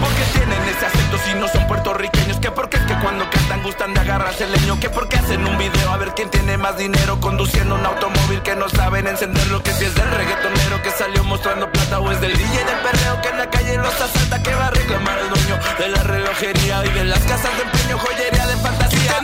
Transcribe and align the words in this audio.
Porque 0.00 0.22
tienen 0.32 0.62
ese 0.68 0.86
acento 0.86 1.18
si 1.24 1.34
no 1.34 1.48
son 1.48 1.66
puertorriqueños 1.66 2.38
Que 2.38 2.50
porque 2.50 2.76
es 2.76 2.82
que 2.84 2.94
cuando 3.00 3.28
cantan 3.30 3.62
gustan 3.62 3.94
de 3.94 4.00
agarrarse 4.00 4.44
el 4.44 4.52
leño 4.52 4.78
Que 4.80 4.90
porque 4.90 5.16
hacen 5.16 5.46
un 5.46 5.56
video 5.58 5.90
a 5.90 5.96
ver 5.96 6.12
quién 6.14 6.30
tiene 6.30 6.56
más 6.56 6.76
dinero 6.76 7.20
Conduciendo 7.20 7.74
un 7.74 7.86
automóvil 7.86 8.42
que 8.42 8.56
no 8.56 8.68
saben 8.68 9.06
encenderlo 9.06 9.62
Que 9.62 9.72
si 9.72 9.84
es 9.84 9.94
del 9.94 10.10
reggaetonero 10.10 10.82
que 10.82 10.90
salió 10.90 11.22
mostrando 11.24 11.70
plata 11.70 12.00
O 12.00 12.10
es 12.10 12.20
del 12.20 12.36
DJ 12.36 12.64
del 12.64 12.78
perreo 12.82 13.20
que 13.22 13.28
en 13.28 13.38
la 13.38 13.50
calle 13.50 13.76
los 13.76 14.00
asalta 14.00 14.42
Que 14.42 14.54
va 14.54 14.66
a 14.66 14.70
reclamar 14.70 15.18
el 15.18 15.28
dueño 15.28 15.58
de 15.78 15.88
la 15.88 16.02
relojería 16.02 16.84
Y 16.84 16.90
de 16.90 17.04
las 17.04 17.20
casas 17.20 17.56
de 17.56 17.62
empeño, 17.62 17.98
joyería 17.98 18.46
de 18.46 18.56
fantasía 18.56 19.20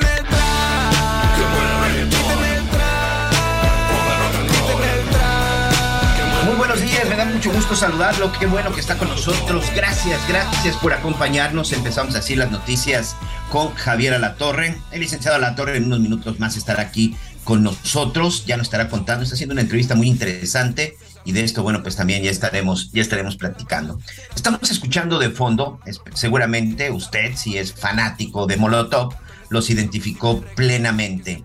buenos 6.61 6.83
días, 6.83 7.09
me 7.09 7.17
da 7.17 7.25
mucho 7.25 7.51
gusto 7.51 7.75
saludarlo. 7.75 8.31
Qué 8.39 8.45
bueno 8.45 8.71
que 8.75 8.81
está 8.81 8.99
con 8.99 9.09
nosotros. 9.09 9.65
Gracias, 9.75 10.21
gracias 10.29 10.77
por 10.77 10.93
acompañarnos. 10.93 11.73
Empezamos 11.73 12.15
así 12.17 12.37
las 12.37 12.51
noticias 12.51 13.17
con 13.49 13.75
Javier 13.75 14.13
Alatorre. 14.13 14.77
El 14.93 15.01
licenciado 15.01 15.39
Alatorre 15.39 15.79
en 15.79 15.85
unos 15.85 16.01
minutos 16.01 16.39
más 16.39 16.59
estará 16.59 16.83
aquí 16.83 17.17
con 17.45 17.63
nosotros. 17.63 18.45
Ya 18.45 18.59
nos 18.59 18.67
estará 18.67 18.91
contando, 18.91 19.23
está 19.23 19.37
haciendo 19.37 19.55
una 19.55 19.63
entrevista 19.63 19.95
muy 19.95 20.07
interesante 20.07 20.99
y 21.25 21.33
de 21.33 21.45
esto, 21.45 21.63
bueno, 21.63 21.83
pues 21.83 21.97
también 21.97 22.23
ya 22.23 22.31
estaremos, 22.31 22.93
ya 22.93 23.01
estaremos 23.01 23.37
platicando. 23.37 23.99
Estamos 24.37 24.71
escuchando 24.71 25.19
de 25.19 25.31
fondo, 25.31 25.81
seguramente 26.13 26.91
usted, 26.91 27.37
si 27.37 27.57
es 27.57 27.73
fanático 27.73 28.47
de 28.47 28.59
Molotov, 28.59 29.15
los 29.49 29.71
identificó 29.71 30.43
plenamente. 30.57 31.43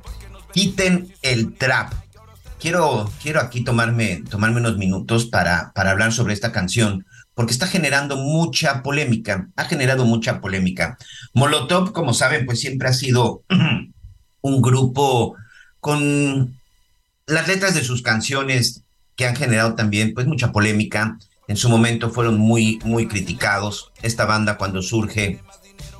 Quiten 0.51 1.13
el 1.21 1.53
trap. 1.53 2.04
Quiero, 2.65 3.11
quiero 3.21 3.41
aquí 3.41 3.63
tomarme, 3.63 4.23
tomarme 4.27 4.59
unos 4.59 4.79
minutos 4.79 5.27
para, 5.27 5.71
para 5.75 5.91
hablar 5.91 6.11
sobre 6.11 6.33
esta 6.33 6.51
canción, 6.51 7.05
porque 7.35 7.51
está 7.51 7.67
generando 7.67 8.17
mucha 8.17 8.81
polémica, 8.81 9.49
ha 9.55 9.65
generado 9.65 10.03
mucha 10.03 10.41
polémica. 10.41 10.97
Molotov, 11.35 11.91
como 11.91 12.15
saben, 12.15 12.47
pues 12.47 12.59
siempre 12.59 12.87
ha 12.87 12.93
sido 12.93 13.43
un 14.41 14.61
grupo 14.63 15.35
con 15.79 16.57
las 17.27 17.47
letras 17.47 17.75
de 17.75 17.83
sus 17.83 18.01
canciones 18.01 18.81
que 19.15 19.27
han 19.27 19.35
generado 19.35 19.75
también 19.75 20.15
pues 20.15 20.25
mucha 20.25 20.51
polémica. 20.51 21.19
En 21.47 21.57
su 21.57 21.69
momento 21.69 22.09
fueron 22.09 22.39
muy, 22.39 22.79
muy 22.83 23.07
criticados. 23.07 23.91
Esta 24.01 24.25
banda 24.25 24.57
cuando 24.57 24.81
surge 24.81 25.39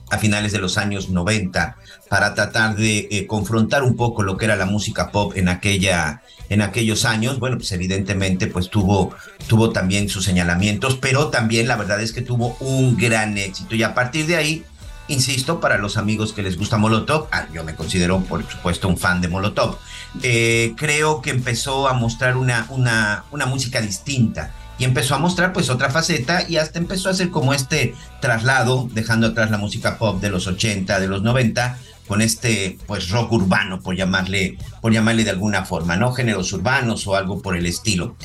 a 0.10 0.18
finales 0.18 0.52
de 0.52 0.58
los 0.58 0.80
años 0.80 1.10
90 1.10 1.78
para 2.10 2.34
tratar 2.34 2.76
de 2.76 3.08
eh, 3.12 3.28
confrontar 3.28 3.84
un 3.84 3.96
poco 3.96 4.24
lo 4.24 4.38
que 4.38 4.46
era 4.46 4.56
la 4.56 4.66
música 4.66 5.12
pop 5.12 5.34
en 5.36 5.50
aquella 5.50 6.22
en 6.50 6.62
aquellos 6.62 7.06
años. 7.06 7.40
Bueno 7.40 7.58
pues 7.58 7.72
evidentemente 7.72 8.48
pues 8.48 8.70
tuvo 8.70 9.16
tuvo 9.48 9.72
también 9.72 10.10
sus 10.10 10.24
señalamientos 10.24 10.98
pero 10.98 11.28
también 11.28 11.68
la 11.68 11.76
verdad 11.76 12.02
es 12.02 12.12
que 12.12 12.22
tuvo 12.22 12.56
un 12.60 12.98
gran 12.98 13.38
éxito. 13.38 13.76
Y 13.76 13.84
a 13.84 13.94
partir 13.94 14.28
de 14.28 14.36
ahí 14.36 14.64
insisto 15.08 15.60
para 15.60 15.78
los 15.78 15.98
amigos 15.98 16.34
que 16.34 16.42
les 16.42 16.58
gusta 16.58 16.78
Molotov 16.78 17.28
ah, 17.32 17.48
yo 17.54 17.64
me 17.64 17.76
considero 17.76 18.20
por 18.22 18.44
supuesto 18.50 18.88
un 18.88 18.98
fan 18.98 19.22
de 19.22 19.28
Molotov 19.28 19.78
eh, 20.24 20.74
creo 20.76 21.22
que 21.22 21.30
empezó 21.30 21.88
a 21.88 21.94
mostrar 21.94 22.38
una 22.38 22.68
una 22.70 23.26
una 23.32 23.46
música 23.46 23.82
distinta. 23.82 24.54
Y 24.78 24.84
empezó 24.84 25.16
a 25.16 25.20
mostrar 25.20 25.54
pues 25.54 25.70
otra 25.70 25.90
faceta 25.90 26.44
y 26.50 26.58
hasta 26.58 26.80
empezó 26.80 27.08
a 27.08 27.14
hacer 27.14 27.30
como 27.30 27.54
este 27.54 27.96
traslado, 28.20 28.90
dejando 28.92 29.28
atrás 29.28 29.50
la 29.50 29.58
música 29.58 29.98
pop 29.98 30.20
de 30.20 30.30
los 30.30 30.48
80, 30.48 31.00
de 31.00 31.08
los 31.08 31.22
90, 31.22 31.78
con 32.08 32.22
este 32.22 32.78
pues 32.86 33.10
rock 33.10 33.32
urbano, 33.32 33.82
por 33.82 33.96
llamarle, 33.96 34.58
por 34.82 34.94
llamarle 34.94 35.24
de 35.24 35.32
alguna 35.32 35.66
forma, 35.66 35.96
¿no? 35.96 36.14
Géneros 36.14 36.54
urbanos 36.54 37.08
o 37.08 37.16
algo 37.16 37.42
por 37.42 37.56
el 37.58 37.66
estilo. 37.66 38.16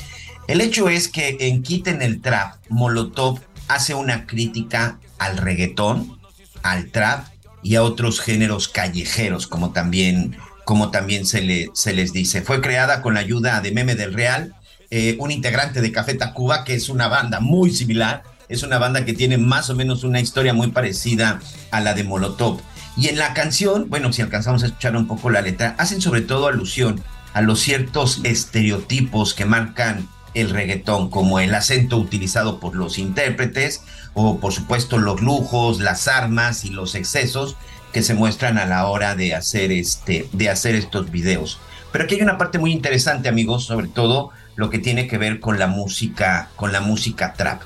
El 0.47 0.61
hecho 0.61 0.89
es 0.89 1.07
que 1.07 1.37
en 1.41 1.63
Quiten 1.63 2.01
el 2.01 2.21
Trap, 2.21 2.55
Molotov 2.69 3.39
hace 3.67 3.93
una 3.93 4.25
crítica 4.25 4.99
al 5.17 5.37
reggaetón, 5.37 6.19
al 6.63 6.87
trap 6.87 7.27
y 7.63 7.75
a 7.75 7.83
otros 7.83 8.19
géneros 8.19 8.67
callejeros, 8.67 9.47
como 9.47 9.71
también, 9.71 10.35
como 10.65 10.91
también 10.91 11.25
se, 11.25 11.41
le, 11.41 11.69
se 11.73 11.93
les 11.93 12.11
dice. 12.11 12.41
Fue 12.41 12.61
creada 12.61 13.01
con 13.01 13.13
la 13.13 13.19
ayuda 13.19 13.61
de 13.61 13.71
Meme 13.71 13.95
del 13.95 14.13
Real, 14.13 14.55
eh, 14.89 15.15
un 15.19 15.31
integrante 15.31 15.79
de 15.81 15.91
Café 15.91 16.15
Tacuba, 16.15 16.63
que 16.63 16.73
es 16.73 16.89
una 16.89 17.07
banda 17.07 17.39
muy 17.39 17.71
similar, 17.71 18.23
es 18.49 18.63
una 18.63 18.77
banda 18.77 19.05
que 19.05 19.13
tiene 19.13 19.37
más 19.37 19.69
o 19.69 19.75
menos 19.75 20.03
una 20.03 20.19
historia 20.19 20.53
muy 20.53 20.67
parecida 20.67 21.39
a 21.71 21.79
la 21.79 21.93
de 21.93 22.03
Molotov. 22.03 22.59
Y 22.97 23.07
en 23.07 23.17
la 23.17 23.33
canción, 23.33 23.89
bueno, 23.89 24.11
si 24.11 24.21
alcanzamos 24.21 24.63
a 24.63 24.67
escuchar 24.67 24.95
un 24.95 25.07
poco 25.07 25.29
la 25.29 25.41
letra, 25.41 25.75
hacen 25.77 26.01
sobre 26.01 26.21
todo 26.21 26.47
alusión 26.47 27.01
a 27.33 27.41
los 27.41 27.59
ciertos 27.59 28.19
estereotipos 28.23 29.33
que 29.33 29.45
marcan 29.45 30.07
el 30.33 30.49
reggaetón, 30.49 31.09
como 31.09 31.39
el 31.39 31.53
acento 31.53 31.97
utilizado 31.97 32.59
por 32.59 32.75
los 32.75 32.97
intérpretes, 32.97 33.81
o 34.13 34.39
por 34.39 34.53
supuesto 34.53 34.97
los 34.97 35.21
lujos, 35.21 35.79
las 35.79 36.07
armas 36.07 36.65
y 36.65 36.69
los 36.69 36.95
excesos 36.95 37.55
que 37.93 38.03
se 38.03 38.13
muestran 38.13 38.57
a 38.57 38.65
la 38.65 38.85
hora 38.87 39.15
de 39.15 39.35
hacer, 39.35 39.71
este, 39.71 40.27
de 40.31 40.49
hacer 40.49 40.75
estos 40.75 41.11
videos. 41.11 41.59
Pero 41.91 42.05
aquí 42.05 42.15
hay 42.15 42.21
una 42.21 42.37
parte 42.37 42.59
muy 42.59 42.71
interesante, 42.71 43.27
amigos, 43.29 43.65
sobre 43.65 43.87
todo 43.87 44.31
lo 44.55 44.69
que 44.69 44.79
tiene 44.79 45.07
que 45.07 45.17
ver 45.17 45.39
con 45.39 45.59
la 45.59 45.67
música, 45.67 46.49
con 46.55 46.71
la 46.71 46.81
música 46.81 47.33
trap. 47.33 47.61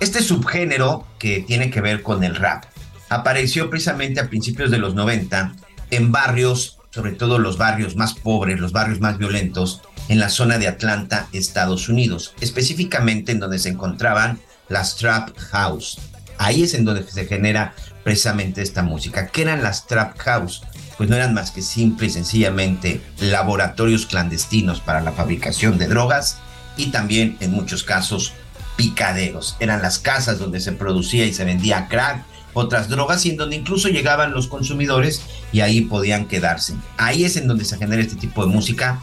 Este 0.00 0.22
subgénero 0.22 1.06
que 1.18 1.40
tiene 1.40 1.70
que 1.70 1.80
ver 1.80 2.02
con 2.02 2.24
el 2.24 2.34
rap 2.34 2.64
apareció 3.08 3.70
precisamente 3.70 4.20
a 4.20 4.28
principios 4.28 4.70
de 4.70 4.78
los 4.78 4.94
90 4.94 5.54
en 5.90 6.12
barrios, 6.12 6.78
sobre 6.90 7.12
todo 7.12 7.38
los 7.38 7.58
barrios 7.58 7.96
más 7.96 8.14
pobres, 8.14 8.60
los 8.60 8.72
barrios 8.72 9.00
más 9.00 9.18
violentos, 9.18 9.82
en 10.08 10.20
la 10.20 10.28
zona 10.28 10.58
de 10.58 10.68
Atlanta, 10.68 11.28
Estados 11.32 11.88
Unidos, 11.88 12.34
específicamente 12.40 13.32
en 13.32 13.40
donde 13.40 13.58
se 13.58 13.70
encontraban 13.70 14.38
las 14.68 14.96
trap 14.96 15.36
house. 15.50 15.98
Ahí 16.38 16.62
es 16.62 16.74
en 16.74 16.84
donde 16.84 17.02
se 17.04 17.26
genera 17.26 17.74
precisamente 18.04 18.62
esta 18.62 18.82
música. 18.82 19.28
¿Qué 19.28 19.42
eran 19.42 19.62
las 19.62 19.86
trap 19.86 20.16
house? 20.18 20.62
Pues 20.96 21.08
no 21.10 21.16
eran 21.16 21.34
más 21.34 21.50
que 21.50 21.62
simple 21.62 22.06
y 22.06 22.10
sencillamente 22.10 23.00
laboratorios 23.20 24.06
clandestinos 24.06 24.80
para 24.80 25.00
la 25.00 25.12
fabricación 25.12 25.78
de 25.78 25.88
drogas 25.88 26.38
y 26.76 26.86
también 26.86 27.36
en 27.40 27.52
muchos 27.52 27.82
casos 27.82 28.32
picaderos. 28.76 29.56
Eran 29.60 29.82
las 29.82 29.98
casas 29.98 30.38
donde 30.38 30.60
se 30.60 30.72
producía 30.72 31.26
y 31.26 31.34
se 31.34 31.44
vendía 31.44 31.88
crack, 31.88 32.24
otras 32.56 32.88
drogas 32.88 33.26
y 33.26 33.30
en 33.30 33.36
donde 33.36 33.54
incluso 33.54 33.88
llegaban 33.88 34.32
los 34.32 34.48
consumidores 34.48 35.20
y 35.52 35.60
ahí 35.60 35.82
podían 35.82 36.26
quedarse. 36.26 36.74
Ahí 36.96 37.24
es 37.24 37.36
en 37.36 37.46
donde 37.48 37.66
se 37.66 37.76
genera 37.76 38.00
este 38.00 38.16
tipo 38.16 38.44
de 38.46 38.50
música. 38.50 39.02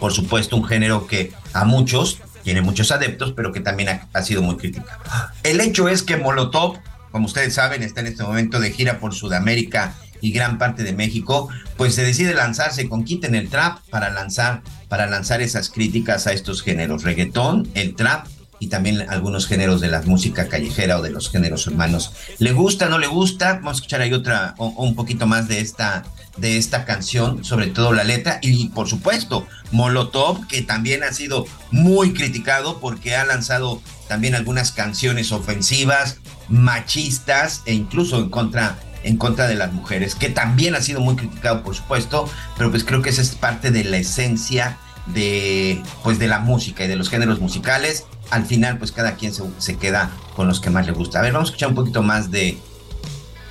Por 0.00 0.12
supuesto, 0.12 0.54
un 0.54 0.64
género 0.64 1.06
que 1.06 1.32
a 1.54 1.64
muchos 1.64 2.18
tiene 2.42 2.60
muchos 2.60 2.92
adeptos, 2.92 3.32
pero 3.32 3.52
que 3.52 3.60
también 3.60 4.02
ha, 4.12 4.22
sido 4.22 4.42
muy 4.42 4.56
criticado. 4.56 5.00
El 5.42 5.62
hecho 5.62 5.88
es 5.88 6.02
que 6.02 6.18
Molotov, 6.18 6.76
como 7.10 7.24
ustedes 7.24 7.54
saben, 7.54 7.82
está 7.82 8.02
en 8.02 8.08
este 8.08 8.22
momento 8.22 8.60
de 8.60 8.70
gira 8.70 9.00
por 9.00 9.14
Sudamérica 9.14 9.94
y 10.20 10.30
gran 10.30 10.58
parte 10.58 10.82
de 10.82 10.92
México, 10.92 11.48
pues 11.78 11.94
se 11.94 12.04
decide 12.04 12.34
lanzarse 12.34 12.86
con 12.86 13.04
Quiten 13.04 13.34
el 13.34 13.48
Trap 13.48 13.78
para 13.88 14.10
lanzar, 14.10 14.62
para 14.88 15.06
lanzar 15.06 15.40
esas 15.40 15.70
críticas 15.70 16.26
a 16.26 16.34
estos 16.34 16.62
géneros, 16.62 17.02
reggaetón, 17.02 17.66
el 17.72 17.94
trap 17.94 18.26
y 18.58 18.68
también 18.68 19.06
algunos 19.08 19.46
géneros 19.46 19.80
de 19.80 19.88
la 19.88 20.02
música 20.02 20.48
callejera 20.48 20.98
o 20.98 21.02
de 21.02 21.10
los 21.10 21.30
géneros 21.30 21.66
urbanos. 21.66 22.12
¿Le 22.38 22.52
gusta, 22.52 22.88
no 22.88 22.98
le 22.98 23.06
gusta? 23.06 23.54
Vamos 23.54 23.72
a 23.72 23.76
escuchar 23.76 24.00
ahí 24.00 24.12
otra, 24.12 24.54
o 24.58 24.66
un 24.66 24.94
poquito 24.94 25.26
más 25.26 25.48
de 25.48 25.60
esta, 25.60 26.04
de 26.36 26.56
esta 26.56 26.84
canción, 26.84 27.44
sobre 27.44 27.68
todo 27.68 27.92
la 27.92 28.04
letra, 28.04 28.38
y 28.42 28.68
por 28.70 28.88
supuesto, 28.88 29.46
Molotov, 29.72 30.46
que 30.46 30.62
también 30.62 31.02
ha 31.02 31.12
sido 31.12 31.46
muy 31.70 32.12
criticado 32.12 32.80
porque 32.80 33.16
ha 33.16 33.24
lanzado 33.24 33.82
también 34.08 34.34
algunas 34.34 34.72
canciones 34.72 35.32
ofensivas, 35.32 36.18
machistas 36.48 37.62
e 37.66 37.74
incluso 37.74 38.18
en 38.18 38.30
contra 38.30 38.78
en 39.04 39.18
contra 39.18 39.46
de 39.46 39.54
las 39.54 39.70
mujeres, 39.70 40.14
que 40.14 40.30
también 40.30 40.74
ha 40.74 40.80
sido 40.80 41.00
muy 41.00 41.14
criticado, 41.14 41.62
por 41.62 41.74
supuesto, 41.74 42.26
pero 42.56 42.70
pues 42.70 42.84
creo 42.84 43.02
que 43.02 43.10
esa 43.10 43.20
es 43.20 43.34
parte 43.34 43.70
de 43.70 43.84
la 43.84 43.98
esencia 43.98 44.78
de 45.06 45.82
pues 46.02 46.18
de 46.18 46.26
la 46.26 46.38
música 46.40 46.84
y 46.84 46.88
de 46.88 46.96
los 46.96 47.10
géneros 47.10 47.38
musicales. 47.40 48.04
Al 48.30 48.46
final, 48.46 48.78
pues 48.78 48.92
cada 48.92 49.14
quien 49.14 49.32
se, 49.58 49.76
queda 49.76 50.10
con 50.34 50.48
los 50.48 50.60
que 50.60 50.70
más 50.70 50.86
le 50.86 50.92
gusta. 50.92 51.18
A 51.18 51.22
ver, 51.22 51.32
vamos 51.32 51.48
a 51.48 51.50
escuchar 51.50 51.68
un 51.68 51.74
poquito 51.74 52.02
más 52.02 52.30
de 52.30 52.58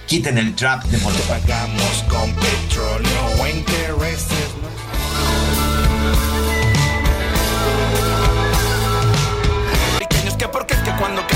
Quiten 0.08 0.38
el 0.38 0.54
trap 0.56 0.84
de 0.86 0.98
Molotov. 0.98 1.38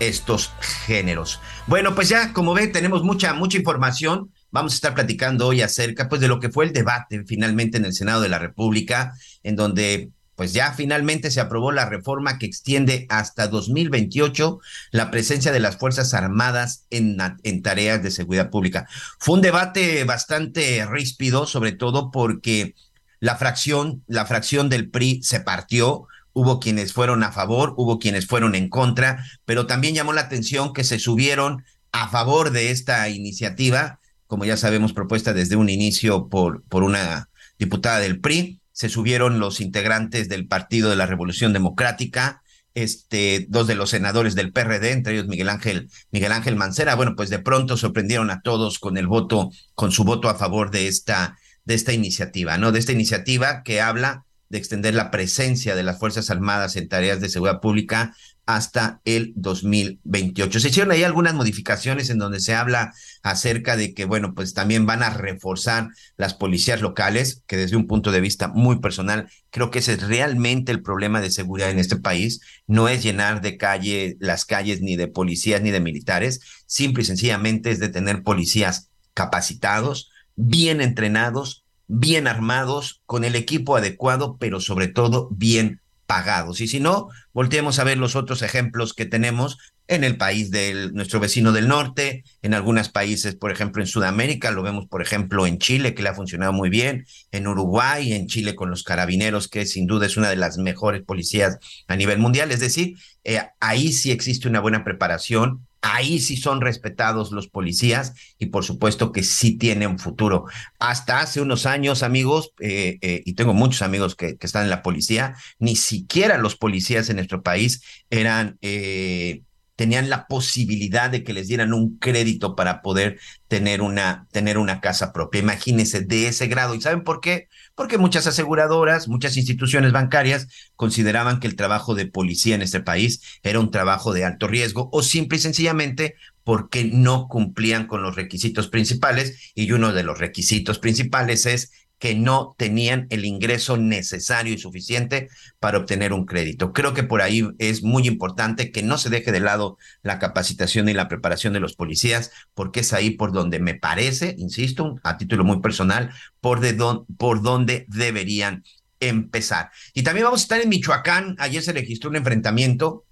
estos 0.00 0.50
géneros. 0.86 1.40
Bueno, 1.66 1.94
pues 1.94 2.08
ya, 2.08 2.32
como 2.32 2.54
ven, 2.54 2.72
tenemos 2.72 3.04
mucha, 3.04 3.32
mucha 3.34 3.58
información. 3.58 4.32
Vamos 4.50 4.72
a 4.72 4.76
estar 4.76 4.94
platicando 4.94 5.46
hoy 5.46 5.62
acerca, 5.62 6.08
pues, 6.08 6.20
de 6.20 6.28
lo 6.28 6.40
que 6.40 6.50
fue 6.50 6.64
el 6.64 6.72
debate 6.72 7.22
finalmente 7.24 7.78
en 7.78 7.84
el 7.84 7.92
Senado 7.92 8.20
de 8.20 8.28
la 8.28 8.38
República, 8.38 9.12
en 9.44 9.54
donde 9.54 10.10
pues 10.40 10.54
ya 10.54 10.72
finalmente 10.72 11.30
se 11.30 11.38
aprobó 11.38 11.70
la 11.70 11.84
reforma 11.84 12.38
que 12.38 12.46
extiende 12.46 13.04
hasta 13.10 13.46
2028 13.48 14.58
la 14.90 15.10
presencia 15.10 15.52
de 15.52 15.60
las 15.60 15.76
Fuerzas 15.76 16.14
Armadas 16.14 16.86
en, 16.88 17.18
en, 17.42 17.60
tareas 17.60 18.02
de 18.02 18.10
seguridad 18.10 18.48
pública. 18.48 18.88
Fue 19.18 19.34
un 19.34 19.42
debate 19.42 20.02
bastante 20.04 20.86
ríspido, 20.86 21.46
sobre 21.46 21.72
todo 21.72 22.10
porque 22.10 22.74
la 23.18 23.36
fracción, 23.36 24.02
la 24.06 24.24
fracción 24.24 24.70
del 24.70 24.88
PRI 24.88 25.22
se 25.22 25.40
partió, 25.40 26.08
hubo 26.32 26.60
quienes 26.60 26.92
fueron 26.92 27.22
a 27.22 27.32
favor, 27.32 27.74
hubo 27.76 27.98
quienes 27.98 28.26
fueron 28.26 28.54
en 28.54 28.68
contra, 28.68 29.24
pero 29.44 29.66
también 29.66 29.94
llamó 29.94 30.12
la 30.12 30.22
atención 30.22 30.72
que 30.72 30.84
se 30.84 30.98
subieron 30.98 31.64
a 31.92 32.08
favor 32.08 32.50
de 32.50 32.70
esta 32.70 33.08
iniciativa, 33.08 34.00
como 34.26 34.44
ya 34.44 34.56
sabemos, 34.56 34.92
propuesta 34.92 35.32
desde 35.32 35.56
un 35.56 35.68
inicio 35.68 36.28
por, 36.28 36.62
por 36.64 36.82
una 36.84 37.28
diputada 37.58 37.98
del 37.98 38.20
PRI 38.20 38.60
se 38.80 38.88
subieron 38.88 39.40
los 39.40 39.60
integrantes 39.60 40.30
del 40.30 40.46
Partido 40.46 40.88
de 40.88 40.96
la 40.96 41.04
Revolución 41.04 41.52
Democrática, 41.52 42.40
este, 42.72 43.44
dos 43.50 43.66
de 43.66 43.74
los 43.74 43.90
senadores 43.90 44.34
del 44.34 44.52
PRD, 44.52 44.92
entre 44.92 45.12
ellos 45.12 45.26
Miguel 45.26 45.50
Ángel, 45.50 45.90
Miguel 46.10 46.32
Ángel 46.32 46.56
Mancera, 46.56 46.94
bueno, 46.94 47.14
pues 47.14 47.28
de 47.28 47.40
pronto 47.40 47.76
sorprendieron 47.76 48.30
a 48.30 48.40
todos 48.40 48.78
con 48.78 48.96
el 48.96 49.06
voto, 49.06 49.50
con 49.74 49.92
su 49.92 50.04
voto 50.04 50.30
a 50.30 50.36
favor 50.36 50.70
de 50.70 50.88
esta, 50.88 51.36
de 51.64 51.74
esta 51.74 51.92
iniciativa, 51.92 52.56
¿no? 52.56 52.72
De 52.72 52.78
esta 52.78 52.92
iniciativa 52.92 53.62
que 53.64 53.82
habla 53.82 54.24
de 54.50 54.58
extender 54.58 54.94
la 54.94 55.10
presencia 55.10 55.74
de 55.74 55.82
las 55.82 55.98
Fuerzas 55.98 56.28
Armadas 56.28 56.76
en 56.76 56.88
tareas 56.88 57.20
de 57.20 57.28
seguridad 57.28 57.60
pública 57.60 58.14
hasta 58.46 59.00
el 59.04 59.32
2028. 59.36 60.58
Se 60.58 60.68
hicieron 60.68 60.90
ahí 60.90 61.04
algunas 61.04 61.34
modificaciones 61.34 62.10
en 62.10 62.18
donde 62.18 62.40
se 62.40 62.54
habla 62.54 62.92
acerca 63.22 63.76
de 63.76 63.94
que, 63.94 64.06
bueno, 64.06 64.34
pues 64.34 64.52
también 64.54 64.86
van 64.86 65.04
a 65.04 65.10
reforzar 65.10 65.90
las 66.16 66.34
policías 66.34 66.80
locales, 66.80 67.44
que 67.46 67.56
desde 67.56 67.76
un 67.76 67.86
punto 67.86 68.10
de 68.10 68.20
vista 68.20 68.48
muy 68.48 68.80
personal, 68.80 69.30
creo 69.50 69.70
que 69.70 69.78
ese 69.78 69.92
es 69.92 70.02
realmente 70.02 70.72
el 70.72 70.82
problema 70.82 71.20
de 71.20 71.30
seguridad 71.30 71.70
en 71.70 71.78
este 71.78 71.96
país. 71.96 72.40
No 72.66 72.88
es 72.88 73.04
llenar 73.04 73.40
de 73.40 73.56
calle 73.56 74.16
las 74.18 74.44
calles 74.44 74.80
ni 74.80 74.96
de 74.96 75.06
policías 75.06 75.62
ni 75.62 75.70
de 75.70 75.80
militares, 75.80 76.40
simple 76.66 77.04
y 77.04 77.06
sencillamente 77.06 77.70
es 77.70 77.78
de 77.78 77.88
tener 77.88 78.24
policías 78.24 78.90
capacitados, 79.14 80.10
bien 80.34 80.80
entrenados, 80.80 81.59
bien 81.90 82.28
armados, 82.28 83.02
con 83.06 83.24
el 83.24 83.34
equipo 83.34 83.76
adecuado, 83.76 84.36
pero 84.38 84.60
sobre 84.60 84.88
todo 84.88 85.28
bien 85.32 85.80
pagados. 86.06 86.60
Y 86.60 86.68
si 86.68 86.80
no, 86.80 87.08
volteemos 87.32 87.78
a 87.78 87.84
ver 87.84 87.98
los 87.98 88.16
otros 88.16 88.42
ejemplos 88.42 88.94
que 88.94 89.06
tenemos 89.06 89.58
en 89.88 90.04
el 90.04 90.16
país 90.16 90.52
de 90.52 90.90
nuestro 90.92 91.18
vecino 91.18 91.50
del 91.50 91.66
norte, 91.66 92.22
en 92.42 92.54
algunos 92.54 92.88
países, 92.88 93.34
por 93.34 93.50
ejemplo, 93.50 93.82
en 93.82 93.88
Sudamérica, 93.88 94.52
lo 94.52 94.62
vemos, 94.62 94.86
por 94.86 95.02
ejemplo, 95.02 95.48
en 95.48 95.58
Chile, 95.58 95.94
que 95.94 96.02
le 96.04 96.08
ha 96.08 96.14
funcionado 96.14 96.52
muy 96.52 96.70
bien, 96.70 97.06
en 97.32 97.48
Uruguay, 97.48 98.12
en 98.12 98.28
Chile 98.28 98.54
con 98.54 98.70
los 98.70 98.84
carabineros, 98.84 99.48
que 99.48 99.66
sin 99.66 99.86
duda 99.86 100.06
es 100.06 100.16
una 100.16 100.30
de 100.30 100.36
las 100.36 100.58
mejores 100.58 101.02
policías 101.02 101.58
a 101.88 101.96
nivel 101.96 102.18
mundial. 102.18 102.52
Es 102.52 102.60
decir, 102.60 102.96
eh, 103.24 103.40
ahí 103.58 103.92
sí 103.92 104.12
existe 104.12 104.48
una 104.48 104.60
buena 104.60 104.84
preparación, 104.84 105.66
ahí 105.82 106.20
sí 106.20 106.36
son 106.36 106.60
respetados 106.60 107.32
los 107.32 107.48
policías 107.48 108.14
y 108.38 108.46
por 108.46 108.64
supuesto 108.64 109.12
que 109.12 109.22
sí 109.22 109.56
tienen 109.56 109.98
futuro. 109.98 110.44
Hasta 110.78 111.20
hace 111.20 111.40
unos 111.40 111.66
años, 111.66 112.02
amigos, 112.02 112.52
eh, 112.60 112.98
eh, 113.00 113.22
y 113.24 113.34
tengo 113.34 113.54
muchos 113.54 113.82
amigos 113.82 114.14
que, 114.16 114.36
que, 114.36 114.46
están 114.46 114.64
en 114.64 114.70
la 114.70 114.82
policía, 114.82 115.34
ni 115.58 115.76
siquiera 115.76 116.38
los 116.38 116.56
policías 116.56 117.08
en 117.10 117.16
nuestro 117.16 117.42
país 117.42 117.82
eran... 118.10 118.58
Eh, 118.62 119.42
tenían 119.80 120.10
la 120.10 120.26
posibilidad 120.26 121.08
de 121.08 121.24
que 121.24 121.32
les 121.32 121.48
dieran 121.48 121.72
un 121.72 121.96
crédito 121.96 122.54
para 122.54 122.82
poder 122.82 123.18
tener 123.48 123.80
una, 123.80 124.26
tener 124.30 124.58
una 124.58 124.78
casa 124.82 125.10
propia. 125.10 125.40
Imagínense 125.40 126.02
de 126.02 126.28
ese 126.28 126.48
grado. 126.48 126.74
¿Y 126.74 126.82
saben 126.82 127.02
por 127.02 127.22
qué? 127.22 127.48
Porque 127.80 127.96
muchas 127.96 128.26
aseguradoras, 128.26 129.08
muchas 129.08 129.38
instituciones 129.38 129.90
bancarias 129.90 130.48
consideraban 130.76 131.40
que 131.40 131.46
el 131.46 131.56
trabajo 131.56 131.94
de 131.94 132.04
policía 132.04 132.54
en 132.54 132.60
este 132.60 132.80
país 132.80 133.22
era 133.42 133.58
un 133.58 133.70
trabajo 133.70 134.12
de 134.12 134.22
alto 134.22 134.48
riesgo 134.48 134.90
o 134.92 135.02
simple 135.02 135.38
y 135.38 135.40
sencillamente 135.40 136.16
porque 136.44 136.84
no 136.84 137.26
cumplían 137.26 137.86
con 137.86 138.02
los 138.02 138.16
requisitos 138.16 138.68
principales 138.68 139.52
y 139.54 139.72
uno 139.72 139.94
de 139.94 140.02
los 140.02 140.18
requisitos 140.18 140.78
principales 140.78 141.46
es 141.46 141.72
que 142.00 142.14
no 142.14 142.54
tenían 142.56 143.06
el 143.10 143.26
ingreso 143.26 143.76
necesario 143.76 144.54
y 144.54 144.58
suficiente 144.58 145.28
para 145.60 145.76
obtener 145.76 146.14
un 146.14 146.24
crédito. 146.24 146.72
Creo 146.72 146.94
que 146.94 147.04
por 147.04 147.20
ahí 147.20 147.46
es 147.58 147.82
muy 147.82 148.08
importante 148.08 148.72
que 148.72 148.82
no 148.82 148.96
se 148.96 149.10
deje 149.10 149.30
de 149.32 149.40
lado 149.40 149.76
la 150.02 150.18
capacitación 150.18 150.88
y 150.88 150.94
la 150.94 151.08
preparación 151.08 151.52
de 151.52 151.60
los 151.60 151.76
policías, 151.76 152.32
porque 152.54 152.80
es 152.80 152.94
ahí 152.94 153.10
por 153.10 153.32
donde 153.32 153.60
me 153.60 153.74
parece, 153.74 154.34
insisto, 154.38 154.98
a 155.02 155.18
título 155.18 155.44
muy 155.44 155.60
personal, 155.60 156.10
por, 156.40 156.60
de 156.60 156.74
por 157.18 157.42
donde 157.42 157.84
deberían 157.88 158.64
empezar. 158.98 159.70
Y 159.92 160.02
también 160.02 160.24
vamos 160.24 160.40
a 160.40 160.44
estar 160.44 160.60
en 160.62 160.70
Michoacán. 160.70 161.36
Ayer 161.38 161.62
se 161.62 161.74
registró 161.74 162.08
un 162.08 162.16
enfrentamiento 162.16 163.04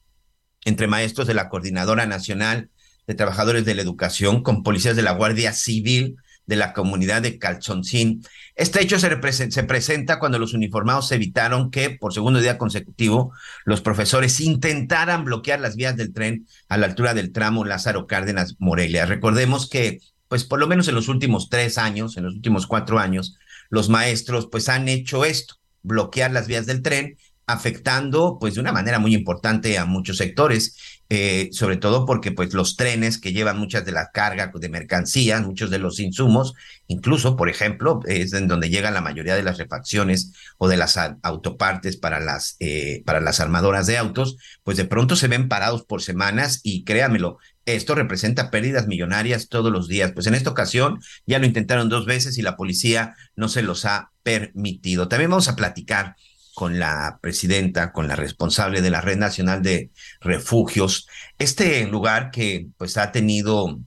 entre 0.64 0.87
maestros 0.87 1.26
de 1.26 1.35
la 1.35 1.50
Coordinadora 1.50 2.06
Nacional 2.06 2.70
de 3.06 3.14
Trabajadores 3.14 3.67
de 3.67 3.75
la 3.75 3.82
Educación 3.82 4.43
con 4.43 4.62
policías 4.62 4.96
de 4.96 5.02
la 5.02 5.12
Guardia 5.12 5.52
Civil 5.52 6.17
de 6.48 6.56
la 6.56 6.72
comunidad 6.72 7.22
de 7.22 7.38
Calzoncín. 7.38 8.24
Este 8.56 8.82
hecho 8.82 8.99
se, 8.99 9.50
se, 9.50 9.62
presenta 9.62 10.18
cuando 10.18 10.38
los 10.38 10.54
uniformados 10.54 11.12
evitaron 11.12 11.70
que, 11.70 11.90
por 11.90 12.14
segundo 12.14 12.40
día 12.40 12.58
consecutivo, 12.58 13.32
los 13.64 13.82
profesores 13.82 14.40
intentaran 14.40 15.25
bloquear 15.25 15.61
las 15.61 15.76
vías 15.76 15.96
del 15.96 16.12
tren 16.12 16.46
a 16.68 16.78
la 16.78 16.87
altura 16.87 17.12
del 17.14 17.32
tramo 17.32 17.66
Lázaro 17.66 18.06
Cárdenas 18.06 18.56
Morelia. 18.58 19.04
Recordemos 19.04 19.68
que, 19.68 20.00
pues 20.26 20.44
por 20.44 20.58
lo 20.58 20.66
menos 20.66 20.88
en 20.88 20.94
los 20.94 21.08
últimos 21.08 21.50
tres 21.50 21.76
años, 21.76 22.16
en 22.16 22.25
los 22.25 22.34
últimos 22.34 22.66
cuatro 22.66 22.99
años, 22.99 23.37
los 23.68 23.90
maestros 23.90 24.49
pues 24.50 24.70
han 24.70 24.88
hecho 24.88 25.26
esto, 25.26 25.56
bloquear 25.82 26.32
las 26.32 26.46
vías 26.46 26.64
del 26.64 26.80
tren 26.80 27.18
afectando 27.49 28.37
pues 28.38 28.55
de 28.55 28.61
una 28.61 28.73
manera 28.73 28.99
muy 28.99 29.14
importante 29.14 29.78
a 29.78 29.87
muchos 29.87 30.19
sectores, 30.19 30.76
eh, 31.09 31.49
sobre 31.50 31.78
todo 31.78 32.05
porque 32.05 32.31
pues 32.31 32.52
los 32.52 32.76
trenes 32.76 33.19
que 33.19 33.33
llevan 33.33 33.59
muchas 33.59 33.87
de 33.87 33.93
la 33.93 34.11
carga 34.12 34.52
de 34.55 34.69
mercancías, 34.69 35.40
muchos 35.40 35.71
de 35.71 35.78
los 35.78 35.99
insumos, 35.99 36.52
incluso 36.88 37.37
por 37.37 37.49
ejemplo 37.49 38.00
es 38.07 38.35
en 38.35 38.49
donde 38.49 38.69
llega 38.69 38.90
la 38.90 39.00
mayoría 39.00 39.35
de 39.35 39.43
las 39.43 39.57
refacciones 39.57 40.35
o 40.59 40.69
de 40.69 40.76
las 40.76 40.99
autopartes 41.23 41.97
para 41.97 42.21
las 42.21 42.57
eh, 42.61 43.02
para 43.07 43.21
las 43.21 43.40
armadoras 43.40 43.87
de 43.87 43.97
autos, 43.97 44.37
pues 44.62 44.76
de 44.76 44.85
pronto 44.85 45.17
se 45.17 45.28
ven 45.28 45.49
parados 45.49 45.85
por 45.85 46.02
semanas 46.02 46.61
y 46.62 46.85
créamelo, 46.85 47.38
esto 47.64 47.95
representa 47.95 48.50
pérdidas 48.50 48.87
millonarias 48.87 49.49
todos 49.49 49.73
los 49.73 49.88
días. 49.88 50.12
Pues 50.12 50.26
en 50.26 50.35
esta 50.35 50.50
ocasión 50.50 51.00
ya 51.26 51.38
lo 51.38 51.47
intentaron 51.47 51.88
dos 51.88 52.07
veces 52.07 52.38
y 52.38 52.43
la 52.43 52.57
policía 52.57 53.14
no 53.37 53.49
se 53.49 53.62
los 53.62 53.85
ha 53.85 54.12
permitido. 54.23 55.09
También 55.09 55.31
vamos 55.31 55.49
a 55.49 55.57
platicar 55.57 56.17
con 56.58 56.80
la 56.80 57.20
presidenta, 57.22 57.92
con 57.92 58.08
la 58.08 58.16
responsable 58.16 58.82
de 58.82 58.90
la 58.90 59.00
Red 59.00 59.18
Nacional 59.18 59.62
de 59.62 59.92
Refugios. 60.20 61.06
Este 61.38 61.86
lugar 61.86 62.32
que 62.32 62.66
pues 62.76 62.96
ha 62.96 63.12
tenido 63.12 63.78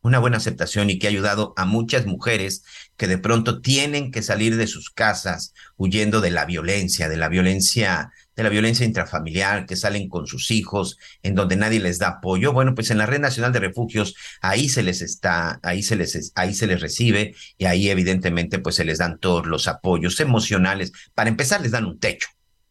una 0.00 0.20
buena 0.20 0.36
aceptación 0.36 0.90
y 0.90 1.00
que 1.00 1.08
ha 1.08 1.10
ayudado 1.10 1.54
a 1.56 1.64
muchas 1.64 2.06
mujeres 2.06 2.62
que 2.96 3.08
de 3.08 3.18
pronto 3.18 3.60
tienen 3.60 4.10
que 4.10 4.22
salir 4.22 4.56
de 4.56 4.66
sus 4.66 4.90
casas 4.90 5.52
huyendo 5.76 6.20
de 6.20 6.30
la 6.30 6.44
violencia, 6.44 7.08
de 7.08 7.16
la 7.16 7.28
violencia, 7.28 8.12
de 8.36 8.42
la 8.42 8.48
violencia 8.48 8.86
intrafamiliar, 8.86 9.66
que 9.66 9.76
salen 9.76 10.08
con 10.08 10.26
sus 10.26 10.50
hijos, 10.50 10.98
en 11.22 11.34
donde 11.34 11.56
nadie 11.56 11.80
les 11.80 11.98
da 11.98 12.08
apoyo. 12.08 12.52
Bueno, 12.52 12.74
pues 12.74 12.90
en 12.90 12.98
la 12.98 13.06
Red 13.06 13.20
Nacional 13.20 13.52
de 13.52 13.60
Refugios, 13.60 14.14
ahí 14.40 14.68
se 14.68 14.82
les 14.82 15.02
está, 15.02 15.60
ahí 15.62 15.82
se 15.82 15.96
les, 15.96 16.32
ahí 16.34 16.54
se 16.54 16.66
les 16.66 16.80
recibe 16.80 17.34
y 17.58 17.64
ahí 17.66 17.88
evidentemente 17.88 18.58
pues 18.58 18.76
se 18.76 18.84
les 18.84 18.98
dan 18.98 19.18
todos 19.18 19.46
los 19.46 19.68
apoyos 19.68 20.20
emocionales. 20.20 20.92
Para 21.14 21.30
empezar, 21.30 21.60
les 21.60 21.72
dan 21.72 21.86
un 21.86 21.98
techo 21.98 22.28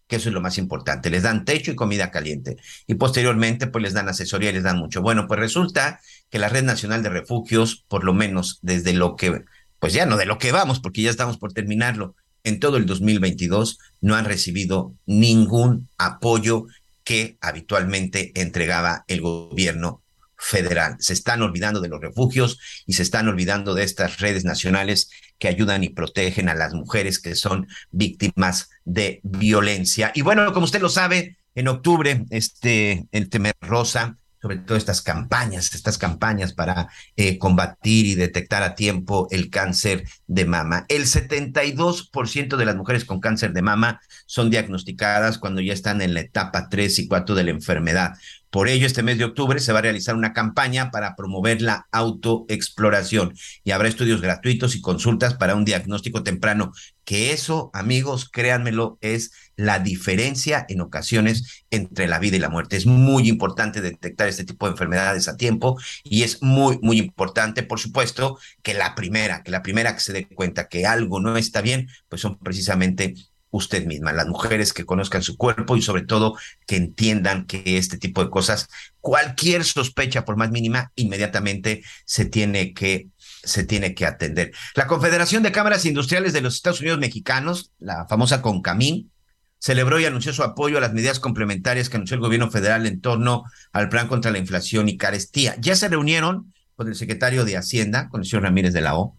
que 0.08 0.18
eso 0.18 0.30
es 0.30 0.36
lo 0.36 0.42
más 0.42 0.58
importante. 0.58 1.10
Les 1.10 1.24
dan 1.24 1.46
techo 1.46 1.72
y 1.72 1.75
comida 1.75 2.12
caliente. 2.12 2.58
Y 2.88 2.96
posteriormente, 2.96 3.68
pues 3.68 3.82
les 3.84 3.94
dan 3.94 4.10
asesoría 4.10 4.50
y 4.50 4.53
les 4.53 4.63
dan 4.63 4.77
mucho. 4.77 5.01
Bueno, 5.01 5.27
pues 5.27 5.39
resulta 5.39 6.01
que 6.30 6.39
la 6.39 6.50
Red 6.50 6.63
Nacional 6.63 7.03
de 7.03 7.10
Refugios, 7.10 7.86
por 7.88 8.03
lo 8.03 8.13
menos 8.13 8.60
desde 8.62 8.94
lo 8.94 9.15
que 9.15 9.44
pues 9.84 9.92
ya 9.92 10.06
no 10.06 10.16
de 10.16 10.25
lo 10.25 10.38
que 10.38 10.54
vamos, 10.54 10.80
porque 10.80 11.02
ya 11.02 11.10
estamos 11.10 11.38
por 11.38 11.52
terminarlo, 11.52 12.16
en 12.46 12.62
todo 12.62 12.78
el 12.78 12.86
2022 12.86 13.80
no 14.00 14.16
han 14.16 14.24
recibido 14.24 14.94
ningún 15.06 15.90
apoyo 15.98 16.68
que 17.04 17.38
habitualmente 17.42 18.32
entregaba 18.36 19.04
el 19.10 19.20
gobierno 19.20 20.02
federal. 20.38 20.96
Se 21.00 21.12
están 21.12 21.42
olvidando 21.42 21.82
de 21.82 21.90
los 21.90 22.00
refugios 22.00 22.60
y 22.86 22.94
se 22.94 23.04
están 23.04 23.28
olvidando 23.28 23.74
de 23.74 23.84
estas 23.84 24.22
redes 24.22 24.46
nacionales 24.46 25.10
que 25.38 25.50
ayudan 25.50 25.84
y 25.84 25.90
protegen 25.90 26.48
a 26.48 26.56
las 26.56 26.74
mujeres 26.74 27.20
que 27.20 27.36
son 27.36 27.68
víctimas 27.92 28.70
de 28.86 29.20
violencia. 29.24 30.13
Y 30.16 30.22
bueno, 30.22 30.54
como 30.54 30.63
usted 30.63 30.82
lo 30.82 30.88
sabe, 30.88 31.36
en 31.56 31.68
octubre, 31.68 32.24
este, 32.30 33.06
el 33.12 33.28
Temer 33.28 33.56
Rosa 33.60 34.16
sobre 34.43 34.57
todo 34.57 34.77
estas 34.77 35.01
campañas, 35.01 35.73
estas 35.73 35.97
campañas 35.97 36.51
para 36.51 36.89
eh, 37.15 37.38
combatir 37.38 38.05
y 38.07 38.15
detectar 38.15 38.62
a 38.62 38.75
tiempo 38.75 39.29
el 39.31 39.50
cáncer 39.50 40.03
de 40.27 40.43
mama. 40.43 40.85
El 40.89 41.03
72% 41.03 42.57
de 42.57 42.65
las 42.65 42.75
mujeres 42.75 43.05
con 43.05 43.21
cáncer 43.21 43.53
de 43.53 43.62
mama 43.62 44.01
son 44.25 44.50
diagnosticadas 44.50 45.38
cuando 45.38 45.62
ya 45.62 45.71
están 45.71 46.01
en 46.01 46.13
la 46.13 46.19
etapa 46.19 46.67
3 46.67 47.00
y 47.00 47.07
4 47.07 47.35
de 47.35 47.43
la 47.45 47.51
enfermedad. 47.51 48.15
Por 48.53 48.67
ello, 48.67 48.86
este 48.86 49.01
mes 49.01 49.17
de 49.17 49.25
octubre 49.25 49.60
se 49.60 49.74
va 49.74 49.79
a 49.79 49.81
realizar 49.81 50.13
una 50.13 50.31
campaña 50.31 50.91
para 50.91 51.15
promover 51.15 51.63
la 51.63 51.88
autoexploración 51.91 53.33
y 53.63 53.72
habrá 53.72 53.88
estudios 53.88 54.22
gratuitos 54.22 54.75
y 54.75 54.81
consultas 54.81 55.33
para 55.33 55.55
un 55.55 55.65
diagnóstico 55.65 56.22
temprano, 56.22 56.72
que 57.03 57.33
eso, 57.33 57.72
amigos, 57.74 58.29
créanmelo, 58.29 59.00
es 59.01 59.31
la 59.55 59.79
diferencia 59.79 60.67
en 60.69 60.81
ocasiones 60.81 61.65
entre 61.72 62.07
la 62.07 62.19
vida 62.19 62.36
y 62.36 62.39
la 62.41 62.50
muerte. 62.50 62.77
Es 62.77 62.86
muy 62.86 63.27
importante 63.27 63.81
detectar 63.81 64.27
este 64.27 64.43
tipo 64.43 64.67
de 64.67 64.74
enfermedades 64.74 65.27
a 65.27 65.36
tiempo 65.36 65.79
y 66.03 66.22
es 66.22 66.43
muy, 66.43 66.77
muy 66.83 67.00
importante, 67.00 67.63
por 67.63 67.79
supuesto, 67.79 68.38
que 68.62 68.75
la 68.75 68.93
primera, 68.93 69.41
que 69.41 69.50
la 69.50 69.63
primera 69.63 69.95
que 69.95 70.01
se 70.01 70.13
dé 70.13 70.27
cuenta 70.27 70.67
que 70.67 70.86
algo 70.86 71.19
no 71.19 71.38
está 71.38 71.62
bien, 71.62 71.88
pues 72.07 72.22
son 72.22 72.38
precisamente 72.38 73.15
usted 73.53 73.86
misma, 73.86 74.13
las 74.13 74.27
mujeres 74.27 74.74
que 74.74 74.83
conozcan 74.83 75.22
su 75.22 75.38
cuerpo 75.38 75.77
y 75.77 75.81
sobre 75.83 76.01
todo 76.01 76.36
que 76.65 76.75
entiendan 76.75 77.45
que 77.45 77.77
este 77.77 78.00
tipo 78.00 78.24
de 78.24 78.31
cosas, 78.31 78.67
cualquier 79.00 79.63
sospecha 79.63 80.25
por 80.25 80.38
más 80.38 80.50
mínima, 80.50 80.91
inmediatamente 80.95 81.83
se 82.05 82.25
tiene 82.25 82.74
que 82.74 83.07
se 83.43 83.63
tiene 83.63 83.93
que 83.93 84.05
atender. 84.05 84.53
La 84.74 84.88
Confederación 84.88 85.43
de 85.43 85.51
Cámaras 85.51 85.86
Industriales 85.86 86.33
de 86.33 86.41
los 86.41 86.55
Estados 86.55 86.79
Unidos 86.79 86.98
Mexicanos, 86.98 87.72
la 87.77 88.07
famosa 88.07 88.41
CONCAMIN, 88.41 89.12
celebró 89.60 90.00
y 90.00 90.05
anunció 90.05 90.33
su 90.33 90.43
apoyo 90.43 90.77
a 90.77 90.81
las 90.81 90.93
medidas 90.93 91.19
complementarias 91.19 91.89
que 91.89 91.98
anunció 91.98 92.15
el 92.15 92.22
gobierno 92.22 92.50
federal 92.50 92.88
en 92.88 93.01
torno 93.01 93.43
al 93.72 93.89
plan 93.89 94.07
contra 94.07 94.31
la 94.31 94.39
inflación 94.39 94.89
y 94.89 94.98
carestía. 94.98 95.55
Ya 95.60 95.75
se 95.75 95.89
reunieron 95.89 96.53
con 96.75 96.88
el 96.88 96.95
secretario 96.95 97.45
de 97.45 97.57
Hacienda, 97.57 98.10
con 98.10 98.22
el 98.22 98.27
señor 98.27 98.43
Ramírez 98.43 98.74
de 98.74 98.81
la 98.81 98.98
O, 98.98 99.17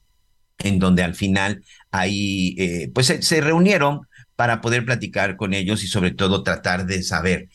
en 0.59 0.79
donde 0.79 1.03
al 1.03 1.15
final 1.15 1.63
ahí, 1.91 2.57
eh, 2.59 2.91
pues 2.93 3.07
se 3.21 3.41
reunieron 3.41 4.09
para 4.37 4.61
poder 4.61 4.85
platicar 4.85 5.37
con 5.37 5.55
ellos 5.55 5.85
y 5.85 5.87
sobre 5.87 6.11
todo 6.11 6.43
tratar 6.43 6.87
de 6.87 7.03
saber 7.03 7.49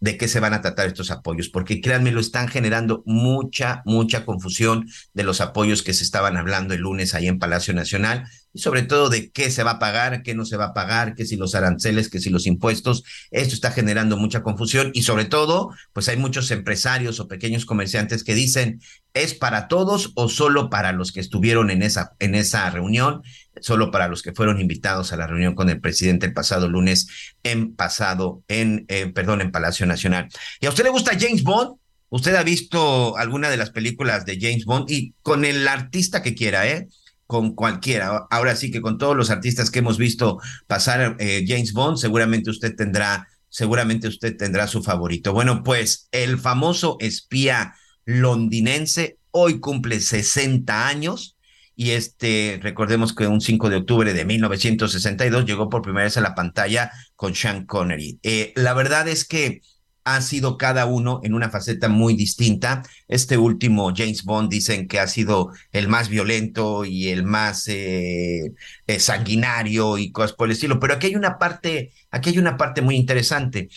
de 0.00 0.16
qué 0.16 0.26
se 0.26 0.40
van 0.40 0.52
a 0.52 0.60
tratar 0.60 0.88
estos 0.88 1.12
apoyos, 1.12 1.48
porque 1.48 1.80
créanme, 1.80 2.10
lo 2.10 2.20
están 2.20 2.48
generando 2.48 3.04
mucha, 3.06 3.82
mucha 3.84 4.24
confusión 4.24 4.88
de 5.14 5.22
los 5.22 5.40
apoyos 5.40 5.84
que 5.84 5.94
se 5.94 6.02
estaban 6.02 6.36
hablando 6.36 6.74
el 6.74 6.80
lunes 6.80 7.14
ahí 7.14 7.28
en 7.28 7.38
Palacio 7.38 7.72
Nacional 7.72 8.24
y 8.54 8.60
sobre 8.60 8.82
todo 8.82 9.08
de 9.08 9.30
qué 9.30 9.50
se 9.50 9.62
va 9.62 9.72
a 9.72 9.78
pagar, 9.78 10.22
qué 10.22 10.34
no 10.34 10.44
se 10.44 10.56
va 10.56 10.66
a 10.66 10.74
pagar, 10.74 11.14
qué 11.14 11.24
si 11.24 11.36
los 11.36 11.54
aranceles, 11.54 12.08
qué 12.08 12.20
si 12.20 12.30
los 12.30 12.46
impuestos. 12.46 13.04
Esto 13.30 13.54
está 13.54 13.70
generando 13.70 14.16
mucha 14.16 14.42
confusión 14.42 14.90
y 14.94 15.02
sobre 15.02 15.24
todo, 15.24 15.70
pues 15.92 16.08
hay 16.08 16.16
muchos 16.16 16.50
empresarios 16.50 17.18
o 17.20 17.28
pequeños 17.28 17.64
comerciantes 17.64 18.24
que 18.24 18.34
dicen, 18.34 18.80
¿es 19.14 19.34
para 19.34 19.68
todos 19.68 20.12
o 20.14 20.28
solo 20.28 20.70
para 20.70 20.92
los 20.92 21.12
que 21.12 21.20
estuvieron 21.20 21.70
en 21.70 21.82
esa, 21.82 22.12
en 22.18 22.34
esa 22.34 22.68
reunión? 22.70 23.22
Solo 23.60 23.90
para 23.90 24.08
los 24.08 24.22
que 24.22 24.32
fueron 24.32 24.60
invitados 24.60 25.12
a 25.12 25.16
la 25.16 25.26
reunión 25.26 25.54
con 25.54 25.68
el 25.68 25.80
presidente 25.80 26.26
el 26.26 26.32
pasado 26.32 26.68
lunes 26.68 27.34
en 27.42 27.74
pasado, 27.74 28.42
en, 28.48 28.84
eh, 28.88 29.06
perdón, 29.06 29.40
en 29.40 29.50
Palacio 29.50 29.86
Nacional. 29.86 30.28
¿Y 30.60 30.66
a 30.66 30.70
usted 30.70 30.84
le 30.84 30.90
gusta 30.90 31.18
James 31.18 31.42
Bond? 31.42 31.76
¿Usted 32.08 32.34
ha 32.34 32.42
visto 32.42 33.16
alguna 33.16 33.48
de 33.48 33.56
las 33.56 33.70
películas 33.70 34.26
de 34.26 34.38
James 34.38 34.66
Bond? 34.66 34.90
Y 34.90 35.14
con 35.22 35.46
el 35.46 35.66
artista 35.66 36.22
que 36.22 36.34
quiera, 36.34 36.68
¿eh? 36.68 36.88
Con 37.32 37.54
cualquiera. 37.54 38.26
Ahora 38.28 38.54
sí 38.56 38.70
que 38.70 38.82
con 38.82 38.98
todos 38.98 39.16
los 39.16 39.30
artistas 39.30 39.70
que 39.70 39.78
hemos 39.78 39.96
visto 39.96 40.38
pasar 40.66 41.16
eh, 41.18 41.46
James 41.48 41.72
Bond, 41.72 41.96
seguramente 41.96 42.50
usted 42.50 42.76
tendrá, 42.76 43.26
seguramente 43.48 44.06
usted 44.06 44.36
tendrá 44.36 44.66
su 44.66 44.82
favorito. 44.82 45.32
Bueno, 45.32 45.62
pues 45.62 46.08
el 46.12 46.38
famoso 46.38 46.98
espía 47.00 47.74
londinense 48.04 49.16
hoy 49.30 49.60
cumple 49.60 50.00
60 50.00 50.86
años 50.86 51.38
y 51.74 51.92
este, 51.92 52.60
recordemos 52.62 53.14
que 53.14 53.26
un 53.26 53.40
5 53.40 53.70
de 53.70 53.76
octubre 53.76 54.12
de 54.12 54.26
1962 54.26 55.46
llegó 55.46 55.70
por 55.70 55.80
primera 55.80 56.04
vez 56.04 56.18
a 56.18 56.20
la 56.20 56.34
pantalla 56.34 56.92
con 57.16 57.34
Sean 57.34 57.64
Connery. 57.64 58.20
Eh, 58.22 58.52
la 58.56 58.74
verdad 58.74 59.08
es 59.08 59.24
que 59.24 59.62
ha 60.04 60.20
sido 60.20 60.58
cada 60.58 60.86
uno 60.86 61.20
en 61.22 61.34
una 61.34 61.50
faceta 61.50 61.88
muy 61.88 62.14
distinta. 62.14 62.82
Este 63.08 63.38
último 63.38 63.92
James 63.94 64.24
Bond 64.24 64.50
dicen 64.50 64.88
que 64.88 65.00
ha 65.00 65.06
sido 65.06 65.52
el 65.72 65.88
más 65.88 66.08
violento 66.08 66.84
y 66.84 67.08
el 67.08 67.24
más 67.24 67.68
eh, 67.68 68.52
eh, 68.86 69.00
sanguinario 69.00 69.98
y 69.98 70.12
cosas 70.12 70.32
por 70.32 70.48
el 70.48 70.52
estilo. 70.52 70.80
Pero 70.80 70.94
aquí 70.94 71.08
hay 71.08 71.14
una 71.14 71.38
parte, 71.38 71.92
aquí 72.10 72.30
hay 72.30 72.38
una 72.38 72.56
parte 72.56 72.82
muy 72.82 72.96
interesante 72.96 73.68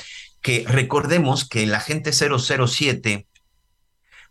que 0.41 0.63
recordemos 0.67 1.49
que 1.49 1.63
el 1.63 1.73
agente 1.73 2.11
007, 2.13 3.27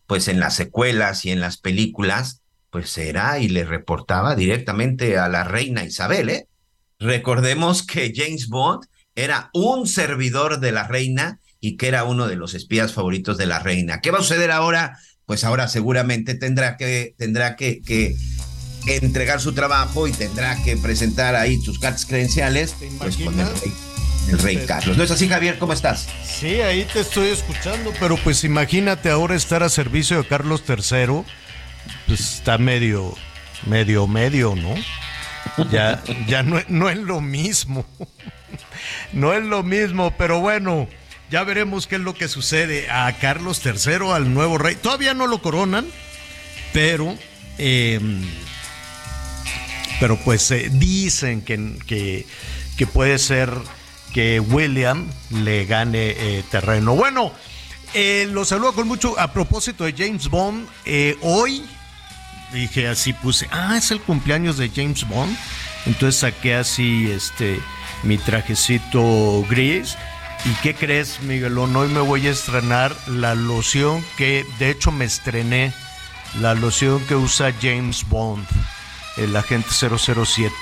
pues 0.06 0.28
en 0.28 0.38
las 0.38 0.54
secuelas 0.54 1.24
y 1.24 1.32
en 1.32 1.40
las 1.40 1.58
películas, 1.58 2.40
pues 2.70 2.96
era 2.98 3.38
y 3.40 3.48
le 3.48 3.64
reportaba 3.64 4.36
directamente 4.36 5.18
a 5.18 5.28
la 5.28 5.44
reina 5.44 5.84
Isabel. 5.84 6.28
¿eh? 6.28 6.48
Recordemos 6.98 7.84
que 7.84 8.12
James 8.14 8.48
Bond 8.48 8.84
era 9.14 9.50
un 9.52 9.86
servidor 9.86 10.60
de 10.60 10.72
la 10.72 10.86
reina 10.86 11.40
y 11.64 11.78
que 11.78 11.88
era 11.88 12.04
uno 12.04 12.28
de 12.28 12.36
los 12.36 12.52
espías 12.52 12.92
favoritos 12.92 13.38
de 13.38 13.46
la 13.46 13.58
reina. 13.58 14.02
¿Qué 14.02 14.10
va 14.10 14.18
a 14.18 14.22
suceder 14.22 14.50
ahora? 14.50 14.98
Pues 15.24 15.44
ahora 15.44 15.66
seguramente 15.66 16.34
tendrá 16.34 16.76
que, 16.76 17.14
tendrá 17.16 17.56
que, 17.56 17.80
que 17.80 18.16
entregar 18.86 19.40
su 19.40 19.54
trabajo 19.54 20.06
y 20.06 20.12
tendrá 20.12 20.62
que 20.62 20.76
presentar 20.76 21.34
ahí 21.34 21.58
sus 21.62 21.78
cartas 21.78 22.04
credenciales 22.04 22.74
pues, 22.98 23.16
con 23.16 23.40
el 23.40 23.46
rey, 23.46 23.72
el 24.28 24.38
rey 24.40 24.64
Carlos. 24.66 24.98
¿No 24.98 25.04
es 25.04 25.10
así, 25.10 25.26
Javier? 25.26 25.58
¿Cómo 25.58 25.72
estás? 25.72 26.06
Sí, 26.22 26.60
ahí 26.60 26.84
te 26.92 27.00
estoy 27.00 27.28
escuchando, 27.28 27.94
pero 27.98 28.18
pues 28.18 28.44
imagínate 28.44 29.08
ahora 29.08 29.34
estar 29.34 29.62
a 29.62 29.70
servicio 29.70 30.18
de 30.18 30.28
Carlos 30.28 30.64
III, 30.68 31.22
pues 32.06 32.20
está 32.20 32.58
medio, 32.58 33.14
medio, 33.66 34.06
medio, 34.06 34.54
¿no? 34.54 34.74
Ya, 35.70 36.02
ya 36.28 36.42
no, 36.42 36.60
no 36.68 36.90
es 36.90 36.98
lo 36.98 37.22
mismo. 37.22 37.86
No 39.12 39.32
es 39.32 39.42
lo 39.42 39.62
mismo, 39.62 40.12
pero 40.18 40.40
bueno. 40.40 40.88
Ya 41.30 41.42
veremos 41.42 41.86
qué 41.86 41.96
es 41.96 42.02
lo 42.02 42.14
que 42.14 42.28
sucede 42.28 42.90
a 42.90 43.10
Carlos 43.18 43.62
III, 43.64 44.10
al 44.12 44.32
nuevo 44.34 44.58
rey. 44.58 44.76
Todavía 44.76 45.14
no 45.14 45.26
lo 45.26 45.40
coronan, 45.40 45.86
pero, 46.72 47.16
em, 47.58 48.22
pero 50.00 50.18
pues 50.18 50.50
eh, 50.50 50.68
dicen 50.70 51.42
que, 51.42 52.26
que, 52.76 52.86
puede 52.86 53.18
ser 53.18 53.50
que 54.12 54.38
William 54.38 55.08
le 55.30 55.64
gane 55.64 56.10
eh, 56.10 56.44
terreno. 56.50 56.94
Bueno, 56.94 57.32
eh, 57.94 58.28
lo 58.30 58.44
saludo 58.44 58.74
con 58.74 58.86
mucho 58.86 59.18
a 59.18 59.32
propósito 59.32 59.84
de 59.84 59.94
James 59.96 60.28
Bond. 60.28 60.68
hoy 61.22 61.64
dije 62.52 62.86
así, 62.86 63.12
puse, 63.14 63.48
ah, 63.50 63.76
es 63.76 63.90
el 63.90 64.00
cumpleaños 64.00 64.58
de 64.58 64.68
James 64.68 65.08
Bond. 65.08 65.36
Entonces 65.86 66.20
saqué 66.20 66.54
así 66.54 67.10
este 67.10 67.60
mi 68.02 68.18
trajecito 68.18 69.44
gris 69.48 69.96
¿Y 70.46 70.52
qué 70.62 70.74
crees, 70.74 71.22
Miguelón? 71.22 71.74
Hoy 71.74 71.88
me 71.88 72.00
voy 72.00 72.26
a 72.26 72.30
estrenar 72.30 72.94
la 73.06 73.34
loción 73.34 74.04
que, 74.18 74.44
de 74.58 74.68
hecho, 74.68 74.92
me 74.92 75.06
estrené. 75.06 75.72
La 76.40 76.54
loción 76.54 77.00
que 77.06 77.14
usa 77.14 77.54
James 77.62 78.06
Bond, 78.08 78.44
el 79.16 79.34
agente 79.36 79.70
007. 79.70 80.52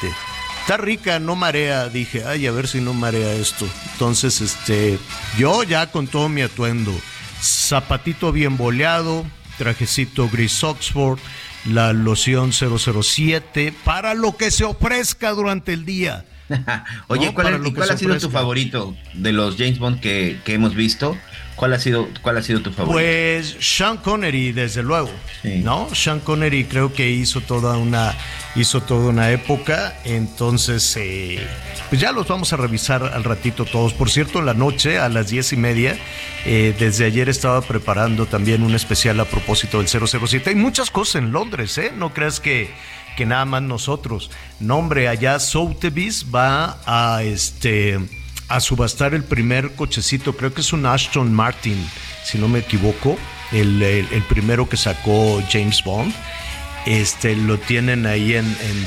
Está 0.60 0.76
rica, 0.76 1.18
no 1.18 1.34
marea. 1.34 1.88
Dije, 1.88 2.22
ay, 2.24 2.46
a 2.46 2.52
ver 2.52 2.68
si 2.68 2.80
no 2.80 2.94
marea 2.94 3.32
esto. 3.32 3.66
Entonces, 3.92 4.40
este, 4.40 5.00
yo 5.36 5.64
ya 5.64 5.90
con 5.90 6.06
todo 6.06 6.28
mi 6.28 6.42
atuendo. 6.42 6.92
Zapatito 7.40 8.30
bien 8.30 8.56
boleado, 8.56 9.26
trajecito 9.58 10.28
gris 10.28 10.62
Oxford, 10.62 11.18
la 11.64 11.92
loción 11.92 12.52
007, 12.52 13.74
para 13.84 14.14
lo 14.14 14.36
que 14.36 14.52
se 14.52 14.62
ofrezca 14.62 15.32
durante 15.32 15.72
el 15.72 15.84
día. 15.84 16.24
Oye, 17.08 17.32
¿cuál, 17.32 17.66
¿y 17.66 17.72
cuál 17.72 17.90
ha 17.90 17.96
sido 17.96 18.18
tu 18.18 18.30
favorito 18.30 18.96
de 19.14 19.32
los 19.32 19.56
James 19.56 19.78
Bond 19.78 20.00
que, 20.00 20.38
que, 20.44 20.54
hemos 20.54 20.74
visto? 20.74 21.16
¿Cuál 21.56 21.74
ha 21.74 21.78
sido, 21.78 22.08
cuál 22.22 22.38
ha 22.38 22.42
sido 22.42 22.60
tu 22.60 22.72
favorito? 22.72 22.94
Pues 22.94 23.56
Sean 23.60 23.98
Connery, 23.98 24.52
desde 24.52 24.82
luego, 24.82 25.10
¿no? 25.44 25.88
Sean 25.94 26.20
Connery 26.20 26.64
creo 26.64 26.92
que 26.92 27.10
hizo 27.10 27.40
toda 27.40 27.76
una, 27.76 28.14
hizo 28.56 28.80
toda 28.82 29.10
una 29.10 29.30
época, 29.30 29.94
entonces, 30.04 30.96
eh, 30.96 31.46
pues 31.88 32.00
ya 32.00 32.10
los 32.12 32.26
vamos 32.26 32.52
a 32.52 32.56
revisar 32.56 33.04
al 33.04 33.22
ratito 33.22 33.64
todos. 33.64 33.92
Por 33.92 34.10
cierto, 34.10 34.38
en 34.38 34.46
la 34.46 34.54
noche 34.54 34.98
a 34.98 35.08
las 35.08 35.28
diez 35.28 35.52
y 35.52 35.56
media, 35.56 35.96
eh, 36.46 36.74
desde 36.78 37.04
ayer 37.04 37.28
estaba 37.28 37.60
preparando 37.60 38.26
también 38.26 38.62
un 38.62 38.74
especial 38.74 39.20
a 39.20 39.24
propósito 39.24 39.78
del 39.78 39.88
007. 39.88 40.50
Hay 40.50 40.56
muchas 40.56 40.90
cosas 40.90 41.16
en 41.16 41.32
Londres, 41.32 41.76
¿eh? 41.78 41.92
No 41.96 42.12
creas 42.12 42.40
que 42.40 42.70
que 43.16 43.26
nada 43.26 43.44
más 43.44 43.62
nosotros. 43.62 44.30
Nombre, 44.60 45.08
allá 45.08 45.38
Sotheby's 45.38 46.26
va 46.34 46.78
a 46.86 47.22
este 47.22 47.98
a 48.48 48.60
subastar 48.60 49.14
el 49.14 49.24
primer 49.24 49.74
cochecito, 49.74 50.36
creo 50.36 50.52
que 50.52 50.60
es 50.60 50.74
un 50.74 50.84
Aston 50.84 51.32
Martin, 51.32 51.88
si 52.22 52.36
no 52.36 52.48
me 52.48 52.58
equivoco, 52.58 53.16
el, 53.50 53.82
el, 53.82 54.22
primero 54.24 54.68
que 54.68 54.76
sacó 54.76 55.42
James 55.50 55.82
Bond. 55.84 56.12
Este 56.84 57.34
lo 57.34 57.58
tienen 57.58 58.04
ahí 58.04 58.34
en, 58.34 58.44
en 58.44 58.86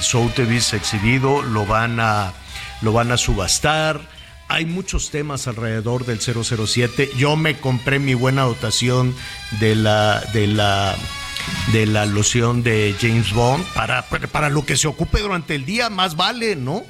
exhibido, 0.73 1.41
lo 1.41 1.65
van 1.65 1.99
a 1.99 2.33
lo 2.81 2.91
van 2.91 3.11
a 3.11 3.17
subastar. 3.17 4.01
Hay 4.47 4.65
muchos 4.65 5.09
temas 5.09 5.47
alrededor 5.47 6.05
del 6.05 6.19
007. 6.21 7.11
Yo 7.17 7.35
me 7.35 7.57
compré 7.57 7.97
mi 7.97 8.13
buena 8.13 8.43
dotación 8.43 9.15
de 9.59 9.75
la 9.75 10.19
de 10.33 10.45
la 10.45 10.95
de 11.71 11.85
la 11.85 12.05
loción 12.05 12.63
de 12.63 12.95
James 12.99 13.33
Bond 13.33 13.65
para, 13.73 14.03
para 14.03 14.49
lo 14.49 14.65
que 14.65 14.77
se 14.77 14.87
ocupe 14.87 15.19
durante 15.19 15.55
el 15.55 15.65
día, 15.65 15.89
más 15.89 16.15
vale, 16.15 16.55
¿no? 16.55 16.83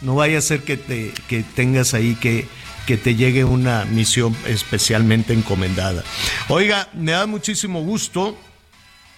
No 0.00 0.14
vaya 0.14 0.38
a 0.38 0.42
ser 0.42 0.62
que, 0.62 0.76
te, 0.76 1.12
que 1.28 1.42
tengas 1.42 1.94
ahí 1.94 2.14
que, 2.14 2.46
que 2.86 2.96
te 2.96 3.16
llegue 3.16 3.44
una 3.44 3.84
misión 3.84 4.36
especialmente 4.46 5.32
encomendada. 5.32 6.04
Oiga, 6.48 6.88
me 6.94 7.12
da 7.12 7.26
muchísimo 7.26 7.82
gusto. 7.82 8.36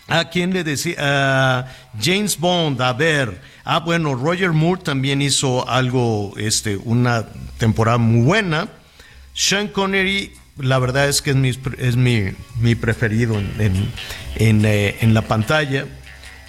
¿A 0.08 0.28
quién 0.28 0.52
le 0.52 0.64
decía? 0.64 1.72
James 2.02 2.36
Bond, 2.36 2.82
a 2.82 2.92
ver. 2.92 3.40
Ah, 3.64 3.78
bueno, 3.78 4.16
Roger 4.16 4.50
Moore 4.50 4.82
también 4.82 5.22
hizo 5.22 5.68
algo, 5.68 6.32
este, 6.36 6.76
una 6.76 7.26
temporada 7.58 7.98
muy 7.98 8.24
buena. 8.24 8.68
Sean 9.34 9.68
Connery, 9.68 10.32
la 10.62 10.78
verdad 10.78 11.08
es 11.08 11.22
que 11.22 11.30
es 11.30 11.36
mi, 11.36 11.50
es 11.78 11.96
mi, 11.96 12.32
mi 12.58 12.74
preferido 12.74 13.38
en, 13.38 13.92
en, 14.36 14.64
eh, 14.64 14.96
en, 15.00 15.14
la 15.14 15.22
pantalla. 15.22 15.86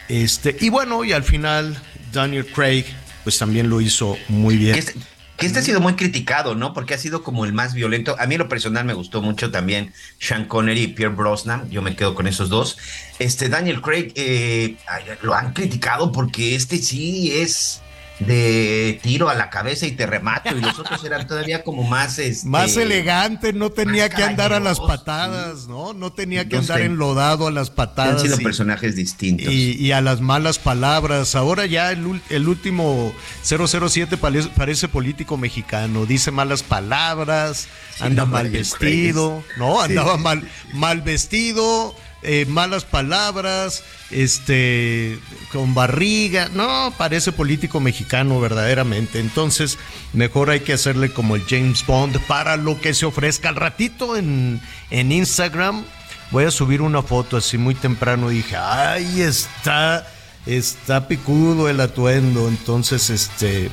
Este, 0.10 0.56
y 0.60 0.70
bueno, 0.70 1.04
y 1.04 1.14
al 1.14 1.24
final 1.24 1.82
Daniel 2.12 2.46
Craig 2.46 2.86
pues 3.24 3.38
también 3.38 3.70
lo 3.70 3.82
hizo 3.82 4.18
muy 4.28 4.58
bien. 4.58 4.76
Este, 4.76 4.94
que 5.42 5.48
este 5.48 5.58
ha 5.58 5.64
sido 5.64 5.80
muy 5.80 5.96
criticado, 5.96 6.54
¿no? 6.54 6.72
Porque 6.72 6.94
ha 6.94 6.98
sido 7.00 7.24
como 7.24 7.46
el 7.46 7.54
más 7.54 7.74
violento. 7.74 8.16
A 8.20 8.28
mí 8.28 8.38
lo 8.38 8.48
personal 8.48 8.86
me 8.86 8.94
gustó 8.94 9.24
mucho 9.24 9.50
también 9.50 9.92
Sean 10.20 10.46
Connery 10.46 10.84
y 10.84 10.88
Pierre 10.90 11.16
Brosnan. 11.16 11.68
Yo 11.72 11.82
me 11.82 11.96
quedo 11.96 12.14
con 12.14 12.28
esos 12.28 12.50
dos. 12.50 12.78
Este 13.18 13.50
Daniel 13.50 13.82
Craig 13.82 14.12
eh, 14.16 14.76
lo 15.24 15.34
han 15.34 15.54
criticado 15.54 16.12
porque 16.12 16.54
este 16.54 16.78
sí 16.78 17.32
es 17.34 17.82
de 18.26 19.00
tiro 19.02 19.30
a 19.30 19.36
la 19.36 19.50
cabeza 19.50 19.86
y 19.86 19.92
te 19.92 20.06
remato 20.06 20.56
y 20.56 20.62
los 20.62 20.78
otros 20.80 21.04
eran 21.04 21.28
todavía 21.28 21.64
como 21.64 21.84
más 21.84 22.20
este, 22.20 22.48
más 22.48 22.78
elegante 22.78 23.54
no 23.54 23.72
tenía 23.72 24.10
que 24.10 24.24
andar 24.24 24.54
a 24.54 24.60
las 24.60 24.80
patadas 24.80 25.68
no 25.68 25.94
no 25.94 26.14
tenía 26.14 26.48
que 26.48 26.58
andar 26.58 26.82
enlodado 26.82 27.48
a 27.48 27.52
las 27.52 27.70
patadas 27.70 28.12
han 28.16 28.20
sido 28.20 28.38
personajes 28.38 28.96
distintos. 28.96 29.52
y, 29.52 29.92
a 29.92 30.02
las 30.02 30.22
malas 30.22 30.60
palabras. 30.60 31.36
Ahora 31.36 31.66
ya 31.66 31.92
el, 31.92 32.22
el 32.30 32.48
último 32.48 33.14
007 33.44 34.18
parece, 34.18 34.88
político 34.88 35.38
mexicano. 35.38 36.06
Dice 36.06 36.32
malas 36.32 36.64
palabras 36.64 37.68
anda 38.00 38.26
mal 38.26 38.50
vestido 38.50 39.44
no 39.58 39.82
andaba 39.82 40.18
mal 40.18 40.48
mal 40.74 41.02
vestido 41.02 41.96
eh, 42.24 42.46
malas 42.48 42.84
palabras, 42.86 43.84
este, 44.12 45.20
con 45.52 45.74
barriga. 45.74 46.50
No, 46.50 46.94
parece 46.98 47.32
político 47.32 47.80
mexicano 47.80 48.40
verdaderamente. 48.40 49.20
Entonces, 49.20 49.78
mejor 50.14 50.50
hay 50.50 50.60
que 50.60 50.74
hacerle 50.74 51.12
como 51.12 51.36
el 51.36 51.44
James 51.48 51.86
Bond 51.86 52.20
para 52.28 52.58
lo 52.58 52.80
que 52.80 52.94
se 52.94 53.06
ofrezca. 53.06 53.50
Al 53.50 53.56
ratito 53.56 54.18
en, 54.18 54.62
en 54.90 55.12
Instagram 55.12 55.84
voy 56.32 56.46
a 56.46 56.52
subir 56.52 56.82
una 56.82 57.02
foto 57.02 57.38
así 57.38 57.58
muy 57.58 57.76
temprano. 57.76 58.30
Dije, 58.30 58.56
ay, 58.56 59.22
está, 59.22 60.08
está 60.46 61.08
picudo 61.08 61.70
el 61.70 61.80
atuendo. 61.80 62.48
Entonces, 62.48 63.10
este, 63.10 63.70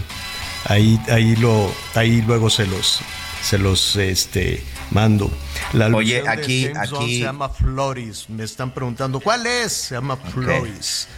ahí, 0.64 1.00
ahí 1.10 1.36
lo, 1.36 1.72
ahí 1.94 2.22
luego 2.22 2.50
se 2.50 2.66
los, 2.66 3.00
se 3.42 3.58
los, 3.58 3.96
este, 3.96 4.62
mando. 4.90 5.30
La 5.72 5.88
Oye, 5.88 6.22
aquí, 6.28 6.68
aquí 6.76 7.18
se 7.18 7.24
llama 7.24 7.48
Floris. 7.48 8.28
Me 8.28 8.44
están 8.44 8.72
preguntando 8.72 9.20
cuál 9.20 9.46
es. 9.46 9.72
Se 9.72 9.94
llama 9.94 10.16
Floris. 10.16 11.08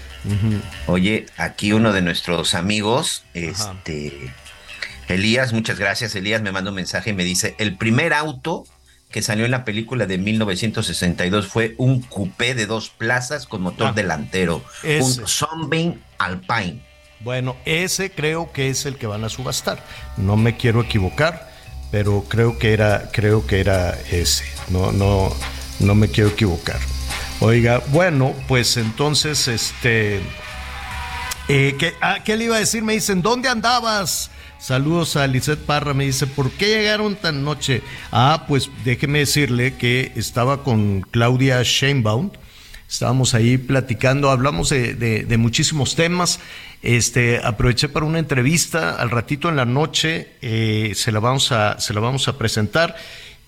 Oye, 0.87 1.27
aquí 1.37 1.73
uno 1.73 1.93
de 1.93 2.03
nuestros 2.03 2.55
amigos, 2.55 3.25
este 3.33 4.33
Elías, 5.09 5.53
muchas 5.53 5.79
gracias. 5.79 6.15
Elías 6.15 6.43
me 6.43 6.53
manda 6.53 6.71
un 6.71 6.77
mensaje 6.77 7.11
y 7.11 7.13
me 7.15 7.25
dice: 7.25 7.55
el 7.59 7.77
primer 7.77 8.13
auto 8.13 8.65
que 9.11 9.23
salió 9.23 9.45
en 9.45 9.51
la 9.51 9.65
película 9.65 10.07
de 10.07 10.19
1962 10.19 11.49
fue 11.49 11.75
un 11.79 12.01
coupé 12.03 12.55
de 12.55 12.67
dos 12.67 12.91
plazas 12.91 13.47
con 13.47 13.63
motor 13.63 13.89
ah, 13.89 13.93
delantero, 13.93 14.63
un 14.85 15.27
Sunbeam 15.27 16.01
Alpine. 16.19 16.83
Bueno, 17.21 17.57
ese 17.65 18.11
creo 18.11 18.53
que 18.53 18.71
es 18.71 18.87
el 18.87 18.97
que 18.97 19.07
van 19.07 19.25
a 19.25 19.29
subastar. 19.29 19.85
No 20.17 20.37
me 20.37 20.57
quiero 20.57 20.81
equivocar 20.81 21.50
pero 21.91 22.25
creo 22.29 22.59
que 22.59 22.73
era, 22.73 23.11
creo 23.13 23.47
que 23.47 23.61
era 23.61 23.99
ese. 24.11 24.45
No, 24.69 24.93
no, 24.93 25.35
no 25.81 25.95
me 25.95 26.09
quiero 26.09 26.31
equivocar. 26.31 26.79
Oiga, 27.41 27.83
bueno, 27.89 28.35
pues 28.49 28.77
entonces, 28.77 29.49
este, 29.49 30.21
eh, 31.49 31.75
¿qué, 31.79 31.95
ah, 32.01 32.19
¿qué, 32.25 32.37
le 32.37 32.45
iba 32.45 32.57
a 32.57 32.61
decir? 32.61 32.83
Me 32.83 32.93
dicen, 32.93 33.23
¿dónde 33.23 33.49
andabas? 33.49 34.31
Saludos 34.59 35.17
a 35.17 35.27
Lisette 35.27 35.65
Parra, 35.65 35.95
me 35.95 36.05
dice, 36.05 36.27
¿por 36.27 36.51
qué 36.51 36.67
llegaron 36.67 37.17
tan 37.17 37.45
noche? 37.45 37.83
Ah, 38.13 38.45
pues 38.47 38.69
déjeme 38.85 39.21
decirle 39.21 39.75
que 39.75 40.13
estaba 40.17 40.63
con 40.63 41.01
Claudia 41.01 41.63
Sheinbaum, 41.63 42.31
estábamos 42.87 43.33
ahí 43.33 43.57
platicando, 43.57 44.31
hablamos 44.31 44.69
de, 44.69 44.95
de 44.95 45.37
muchísimos 45.39 45.97
temas. 45.97 46.41
Este, 46.83 47.41
aproveché 47.43 47.89
para 47.89 48.07
una 48.07 48.19
entrevista 48.19 48.97
al 48.97 49.11
ratito 49.11 49.49
en 49.49 49.57
la 49.57 49.67
noche, 49.67 50.33
eh, 50.41 50.93
se, 50.95 51.13
la 51.13 51.21
vamos 51.21 51.53
a, 51.53 51.79
se 51.79 51.93
la 51.93 52.01
vamos 52.01 52.27
a 52.29 52.39
presentar 52.39 52.97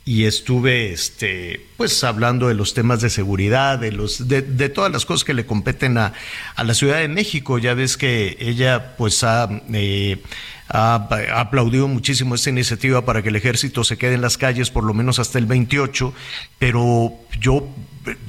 y 0.04 0.24
estuve 0.24 0.92
este, 0.92 1.64
pues 1.76 2.02
hablando 2.02 2.48
de 2.48 2.54
los 2.54 2.74
temas 2.74 3.00
de 3.00 3.08
seguridad, 3.08 3.78
de, 3.78 3.92
los, 3.92 4.28
de, 4.28 4.42
todas 4.68 4.90
las 4.90 5.06
cosas 5.06 5.24
que 5.24 5.32
le 5.32 5.46
competen 5.46 5.96
a, 5.96 6.12
a, 6.56 6.64
la 6.64 6.74
Ciudad 6.74 6.98
de 6.98 7.08
México. 7.08 7.58
Ya 7.58 7.74
ves 7.74 7.96
que 7.96 8.36
ella 8.40 8.96
pues 8.96 9.22
ha, 9.22 9.48
eh, 9.72 10.20
aplaudido 10.68 11.86
muchísimo 11.86 12.34
esta 12.34 12.50
iniciativa 12.50 13.04
para 13.04 13.22
que 13.22 13.28
el 13.28 13.36
ejército 13.36 13.84
se 13.84 13.96
quede 13.96 14.14
en 14.14 14.22
las 14.22 14.38
calles 14.38 14.70
por 14.70 14.84
lo 14.84 14.92
menos 14.92 15.18
hasta 15.20 15.38
el 15.38 15.46
28, 15.46 16.12
pero 16.58 17.14
yo 17.40 17.68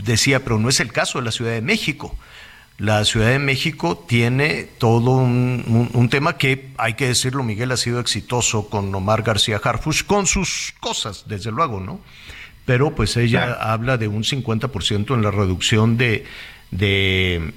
decía, 0.06 0.44
pero 0.44 0.60
no 0.60 0.70
es 0.70 0.80
el 0.80 0.92
caso 0.92 1.18
de 1.18 1.26
la 1.26 1.32
Ciudad 1.32 1.52
de 1.52 1.62
México. 1.62 2.16
La 2.78 3.06
Ciudad 3.06 3.30
de 3.30 3.40
México 3.40 4.04
tiene 4.08 4.68
todo 4.78 5.12
un, 5.12 6.08
tema 6.10 6.38
que, 6.38 6.70
hay 6.78 6.96
que 6.96 7.08
decirlo, 7.08 7.44
Miguel 7.44 7.72
ha 7.72 7.78
sido 7.78 8.00
exitoso 8.00 8.68
con 8.68 8.94
Omar 8.94 9.22
García 9.22 9.62
Harfush, 9.64 10.04
con 10.04 10.26
sus 10.26 10.74
cosas, 10.80 11.26
desde 11.28 11.52
luego, 11.52 11.80
¿no? 11.80 12.02
Pero 12.66 12.96
pues 12.96 13.16
ella 13.18 13.54
habla 13.54 13.98
de 13.98 14.08
un 14.08 14.24
50% 14.24 15.14
en 15.14 15.22
la 15.22 15.32
reducción 15.32 15.98
de, 15.98 16.26
de, 16.72 17.54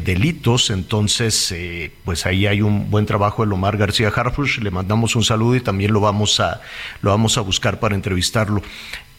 delitos, 0.00 0.70
entonces 0.70 1.50
eh, 1.52 1.90
pues 2.04 2.26
ahí 2.26 2.46
hay 2.46 2.62
un 2.62 2.90
buen 2.90 3.06
trabajo 3.06 3.44
de 3.44 3.52
Omar 3.52 3.76
García 3.76 4.12
Harfush, 4.14 4.60
le 4.60 4.70
mandamos 4.70 5.16
un 5.16 5.24
saludo 5.24 5.56
y 5.56 5.60
también 5.60 5.92
lo 5.92 6.00
vamos 6.00 6.40
a, 6.40 6.60
lo 7.02 7.10
vamos 7.10 7.38
a 7.38 7.40
buscar 7.40 7.80
para 7.80 7.94
entrevistarlo. 7.94 8.62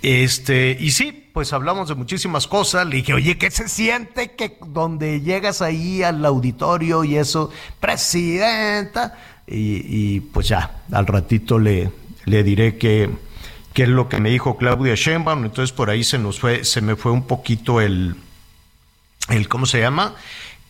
Este, 0.02 0.76
y 0.80 0.92
sí, 0.92 1.30
pues 1.34 1.54
hablamos 1.54 1.90
de 1.90 1.96
muchísimas 1.96 2.48
cosas. 2.48 2.88
Le 2.88 2.98
dije, 2.98 3.14
oye, 3.14 3.38
¿qué 3.38 3.52
se 3.52 3.68
siente 3.68 4.32
que 4.32 4.58
donde 4.68 5.22
llegas 5.22 5.62
ahí 5.62 6.04
al 6.04 6.26
auditorio 6.26 7.04
y 7.04 7.18
eso, 7.18 7.52
presidenta? 7.80 9.18
Y, 9.48 10.22
pues 10.22 10.48
ya, 10.48 10.84
al 10.92 11.08
ratito 11.08 11.60
le, 11.60 11.92
le 12.26 12.44
diré 12.44 12.78
que 12.78 13.10
es 13.76 13.90
lo 13.90 14.08
que 14.08 14.20
me 14.20 14.30
dijo 14.30 14.58
Claudia 14.58 14.96
Sheinbaum. 14.96 15.46
Entonces 15.46 15.72
por 15.72 15.90
ahí 15.90 16.04
se 16.04 16.18
nos 16.18 16.40
fue, 16.40 16.64
se 16.64 16.82
me 16.82 16.96
fue 16.96 17.12
un 17.12 17.24
poquito 17.24 17.82
el, 17.82 18.16
el 19.30 19.48
¿cómo 19.48 19.66
se 19.66 19.80
llama? 19.80 20.16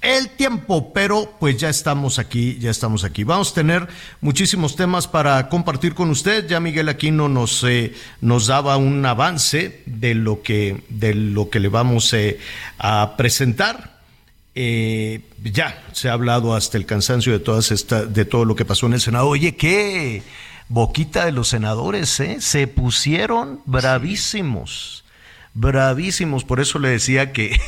El 0.01 0.29
tiempo, 0.29 0.91
pero 0.93 1.35
pues 1.39 1.57
ya 1.57 1.69
estamos 1.69 2.17
aquí, 2.17 2.57
ya 2.59 2.71
estamos 2.71 3.03
aquí. 3.03 3.23
Vamos 3.23 3.51
a 3.51 3.55
tener 3.55 3.87
muchísimos 4.19 4.75
temas 4.75 5.07
para 5.07 5.47
compartir 5.47 5.93
con 5.93 6.09
usted. 6.09 6.47
Ya 6.47 6.59
Miguel 6.59 6.89
Aquino 6.89 7.29
nos, 7.29 7.63
eh, 7.63 7.93
nos 8.19 8.47
daba 8.47 8.77
un 8.77 9.05
avance 9.05 9.83
de 9.85 10.15
lo 10.15 10.41
que, 10.41 10.83
de 10.89 11.13
lo 11.13 11.49
que 11.49 11.59
le 11.59 11.69
vamos 11.69 12.13
eh, 12.13 12.39
a 12.79 13.15
presentar. 13.15 13.99
Eh, 14.55 15.21
ya 15.43 15.83
se 15.93 16.09
ha 16.09 16.13
hablado 16.13 16.55
hasta 16.55 16.77
el 16.77 16.85
cansancio 16.85 17.31
de 17.31 17.39
todas 17.39 17.71
esta, 17.71 18.05
de 18.05 18.25
todo 18.25 18.43
lo 18.43 18.55
que 18.55 18.65
pasó 18.65 18.87
en 18.87 18.93
el 18.93 19.01
Senado. 19.01 19.27
Oye, 19.27 19.55
qué 19.55 20.23
boquita 20.67 21.25
de 21.25 21.31
los 21.31 21.49
senadores, 21.49 22.19
¿eh? 22.19 22.37
Se 22.41 22.65
pusieron 22.65 23.61
bravísimos 23.65 25.01
bravísimos, 25.53 26.43
por 26.43 26.59
eso 26.59 26.79
le 26.79 26.89
decía 26.89 27.31
que, 27.33 27.59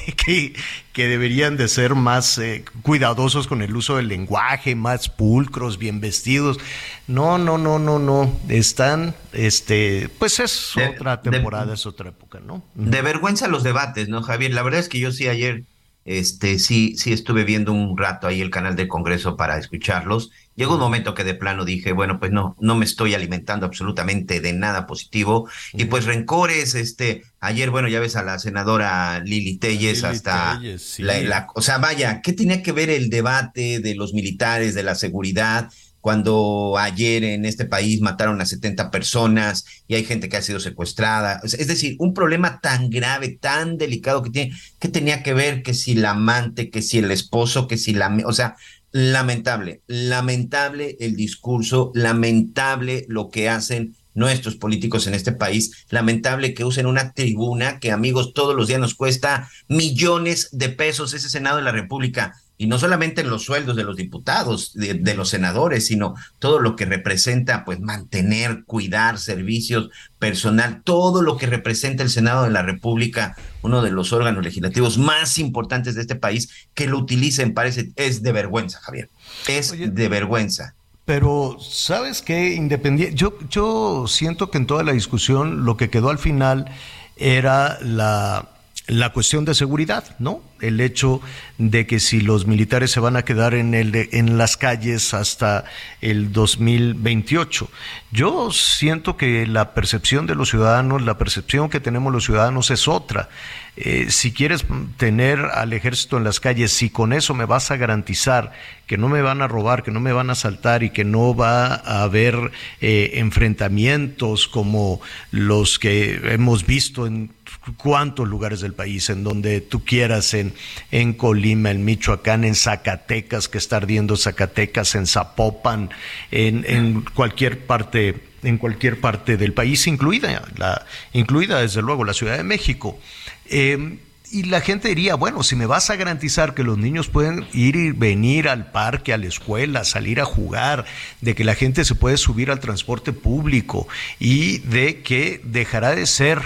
que, 0.93 1.07
deberían 1.07 1.57
de 1.57 1.67
ser 1.67 1.95
más 1.95 2.37
eh, 2.37 2.63
cuidadosos 2.81 3.47
con 3.47 3.61
el 3.61 3.75
uso 3.75 3.97
del 3.97 4.07
lenguaje, 4.07 4.75
más 4.75 5.09
pulcros, 5.09 5.77
bien 5.77 5.99
vestidos. 5.99 6.59
No, 7.07 7.37
no, 7.37 7.57
no, 7.57 7.79
no, 7.79 7.99
no, 7.99 8.39
están, 8.47 9.13
este, 9.33 10.09
pues 10.19 10.39
es 10.39 10.75
otra 10.77 11.21
temporada, 11.21 11.73
es 11.73 11.85
otra 11.85 12.09
época, 12.09 12.39
¿no? 12.39 12.63
De 12.75 13.01
vergüenza 13.01 13.47
los 13.47 13.63
debates, 13.63 14.07
¿no, 14.07 14.23
Javier? 14.23 14.53
La 14.53 14.63
verdad 14.63 14.79
es 14.79 14.89
que 14.89 14.99
yo 14.99 15.11
sí 15.11 15.27
ayer 15.27 15.63
Este, 16.05 16.59
sí, 16.59 16.95
sí 16.97 17.13
estuve 17.13 17.45
viendo 17.45 17.71
un 17.71 17.97
rato 17.97 18.27
ahí 18.27 18.41
el 18.41 18.49
canal 18.49 18.75
del 18.75 18.87
Congreso 18.87 19.37
para 19.37 19.57
escucharlos. 19.57 20.31
Llegó 20.55 20.75
un 20.75 20.81
momento 20.81 21.15
que 21.15 21.23
de 21.23 21.33
plano 21.33 21.65
dije, 21.65 21.93
bueno, 21.93 22.19
pues 22.19 22.31
no, 22.31 22.55
no 22.59 22.75
me 22.75 22.85
estoy 22.85 23.13
alimentando 23.13 23.65
absolutamente 23.65 24.39
de 24.39 24.53
nada 24.53 24.85
positivo. 24.85 25.49
Y 25.71 25.85
pues 25.85 26.05
rencores, 26.05 26.75
este, 26.75 27.23
ayer, 27.39 27.69
bueno, 27.69 27.87
ya 27.87 27.99
ves 27.99 28.15
a 28.15 28.23
la 28.23 28.37
senadora 28.37 29.19
Lili 29.19 29.57
Telles 29.57 30.03
hasta 30.03 30.61
la, 30.99 31.47
o 31.55 31.61
sea, 31.61 31.77
vaya, 31.79 32.21
¿qué 32.21 32.33
tenía 32.33 32.61
que 32.61 32.71
ver 32.71 32.89
el 32.89 33.09
debate 33.09 33.79
de 33.79 33.95
los 33.95 34.13
militares, 34.13 34.75
de 34.75 34.83
la 34.83 34.95
seguridad? 34.95 35.69
Cuando 36.03 36.75
ayer 36.77 37.23
en 37.23 37.45
este 37.45 37.63
país 37.63 38.01
mataron 38.01 38.41
a 38.41 38.45
70 38.45 38.91
personas 38.91 39.63
y 39.87 39.95
hay 39.95 40.03
gente 40.03 40.27
que 40.27 40.35
ha 40.35 40.41
sido 40.41 40.59
secuestrada. 40.59 41.39
Es 41.45 41.67
decir, 41.67 41.95
un 41.97 42.13
problema 42.13 42.59
tan 42.59 42.89
grave, 42.89 43.37
tan 43.39 43.77
delicado 43.77 44.21
que 44.21 44.29
tiene, 44.29 44.53
que 44.79 44.89
tenía 44.89 45.23
que 45.23 45.33
ver 45.33 45.63
que 45.63 45.73
si 45.73 45.95
la 45.95 46.09
amante, 46.09 46.69
que 46.69 46.81
si 46.81 46.97
el 46.97 47.09
esposo, 47.09 47.69
que 47.69 47.77
si 47.77 47.93
la... 47.93 48.17
O 48.25 48.33
sea, 48.33 48.57
lamentable, 48.91 49.81
lamentable 49.87 50.97
el 50.99 51.15
discurso, 51.15 51.93
lamentable 51.95 53.05
lo 53.07 53.29
que 53.29 53.47
hacen 53.47 53.95
nuestros 54.13 54.57
políticos 54.57 55.07
en 55.07 55.13
este 55.13 55.31
país. 55.31 55.85
Lamentable 55.89 56.53
que 56.53 56.65
usen 56.65 56.85
una 56.85 57.13
tribuna 57.13 57.79
que, 57.79 57.93
amigos, 57.93 58.33
todos 58.33 58.57
los 58.57 58.67
días 58.67 58.81
nos 58.81 58.93
cuesta 58.93 59.49
millones 59.69 60.49
de 60.51 60.67
pesos 60.67 61.13
ese 61.13 61.29
Senado 61.29 61.55
de 61.55 61.63
la 61.63 61.71
República 61.71 62.35
y 62.63 62.67
no 62.67 62.79
solamente 62.79 63.19
en 63.19 63.29
los 63.29 63.43
sueldos 63.43 63.75
de 63.75 63.83
los 63.83 63.97
diputados, 63.97 64.71
de, 64.73 65.15
los 65.15 65.27
senadores, 65.27 65.85
sino 65.85 66.15
todo 66.39 66.59
lo 66.59 66.77
que 66.77 66.85
representa, 66.85 67.65
pues, 67.65 67.81
mantener, 67.81 68.63
cuidar 68.63 69.19
servicios, 69.19 69.89
personal, 70.17 70.81
todo 70.81 71.21
lo 71.21 71.35
que 71.35 71.45
representa 71.45 72.03
el 72.03 72.09
Senado 72.09 72.45
de 72.45 72.51
la 72.51 72.61
República, 72.61 73.35
uno 73.63 73.81
de 73.81 73.91
los 73.91 74.13
órganos 74.13 74.45
legislativos 74.45 74.97
más 74.97 75.39
importantes 75.39 75.95
de 75.95 76.01
este 76.03 76.15
país, 76.15 76.67
que 76.73 76.87
lo 76.87 76.99
utilicen, 76.99 77.53
parece, 77.53 77.91
es 77.97 78.23
de 78.23 78.31
vergüenza, 78.31 78.79
Javier, 78.79 79.09
es 79.49 79.73
de 79.77 80.07
vergüenza. 80.07 80.73
Pero, 81.03 81.57
¿sabes 81.59 82.21
qué? 82.21 82.53
Independiente, 82.53 83.13
yo, 83.13 83.37
yo 83.49 84.05
siento 84.07 84.49
que 84.49 84.57
en 84.57 84.67
toda 84.67 84.83
la 84.83 84.93
discusión 84.93 85.65
lo 85.65 85.75
que 85.75 85.89
quedó 85.89 86.09
al 86.09 86.17
final 86.17 86.71
era 87.17 87.77
la 87.81 88.52
la 88.87 89.13
cuestión 89.13 89.45
de 89.45 89.55
seguridad, 89.55 90.15
¿no? 90.19 90.41
El 90.59 90.81
hecho 90.81 91.21
de 91.57 91.87
que 91.87 91.99
si 91.99 92.19
los 92.19 92.47
militares 92.47 92.91
se 92.91 92.99
van 92.99 93.15
a 93.15 93.23
quedar 93.23 93.53
en, 93.53 93.73
el 93.73 94.09
en 94.11 94.37
las 94.37 94.57
calles 94.57 95.13
hasta 95.13 95.63
el 96.01 96.33
2028. 96.33 97.69
Yo 98.11 98.51
siento 98.51 99.15
que 99.15 99.47
la 99.47 99.73
percepción 99.73 100.27
de 100.27 100.35
los 100.35 100.49
ciudadanos, 100.49 101.01
la 101.01 101.17
percepción 101.17 101.69
que 101.69 101.79
tenemos 101.79 102.11
los 102.11 102.25
ciudadanos 102.25 102.71
es 102.71 102.87
otra. 102.89 103.29
Eh, 103.75 104.07
si 104.09 104.31
quieres 104.31 104.65
tener 104.97 105.39
al 105.39 105.73
ejército 105.73 106.17
en 106.17 106.23
las 106.23 106.39
calles, 106.39 106.71
si 106.71 106.91
con 106.91 107.11
eso 107.11 107.33
me 107.33 107.45
vas 107.45 107.71
a 107.71 107.77
garantizar 107.77 108.51
que 108.85 108.97
no 108.97 109.09
me 109.09 109.23
van 109.23 109.41
a 109.41 109.47
robar, 109.47 109.81
que 109.81 109.89
no 109.89 109.99
me 109.99 110.11
van 110.11 110.29
a 110.29 110.33
asaltar 110.33 110.83
y 110.83 110.91
que 110.91 111.05
no 111.05 111.35
va 111.35 111.73
a 111.73 112.03
haber 112.03 112.51
eh, 112.81 113.13
enfrentamientos 113.15 114.47
como 114.47 115.01
los 115.31 115.79
que 115.79 116.33
hemos 116.33 116.67
visto 116.67 117.07
en 117.07 117.31
cuántos 117.77 118.27
lugares 118.27 118.61
del 118.61 118.73
país, 118.73 119.09
en 119.09 119.23
donde 119.23 119.61
tú 119.61 119.83
quieras, 119.83 120.33
en, 120.33 120.53
en 120.91 121.13
Colima, 121.13 121.71
en 121.71 121.85
Michoacán, 121.85 122.43
en 122.43 122.55
Zacatecas, 122.55 123.47
que 123.47 123.57
está 123.57 123.77
ardiendo 123.77 124.17
Zacatecas, 124.17 124.95
en 124.95 125.07
Zapopan, 125.07 125.89
en, 126.31 126.65
en 126.67 127.01
cualquier 127.01 127.65
parte 127.65 128.33
en 128.43 128.57
cualquier 128.57 128.99
parte 128.99 129.37
del 129.37 129.53
país, 129.53 129.87
incluida, 129.87 130.43
la, 130.57 130.85
incluida 131.13 131.61
desde 131.61 131.81
luego 131.81 132.03
la 132.03 132.13
Ciudad 132.13 132.35
de 132.35 132.43
México. 132.43 132.99
Eh, 133.45 133.99
y 134.33 134.43
la 134.43 134.61
gente 134.61 134.87
diría, 134.89 135.13
bueno, 135.13 135.43
si 135.43 135.55
me 135.55 135.67
vas 135.67 135.91
a 135.91 135.95
garantizar 135.95 136.55
que 136.55 136.63
los 136.63 136.79
niños 136.79 137.07
pueden 137.07 137.45
ir 137.53 137.75
y 137.75 137.91
venir 137.91 138.49
al 138.49 138.71
parque, 138.71 139.13
a 139.13 139.17
la 139.17 139.27
escuela, 139.27 139.83
salir 139.83 140.19
a 140.19 140.25
jugar, 140.25 140.85
de 141.21 141.35
que 141.35 141.43
la 141.43 141.53
gente 141.53 141.85
se 141.85 141.93
puede 141.93 142.17
subir 142.17 142.49
al 142.49 142.59
transporte 142.59 143.13
público 143.13 143.87
y 144.19 144.57
de 144.59 145.03
que 145.03 145.39
dejará 145.43 145.93
de 145.93 146.07
ser 146.07 146.41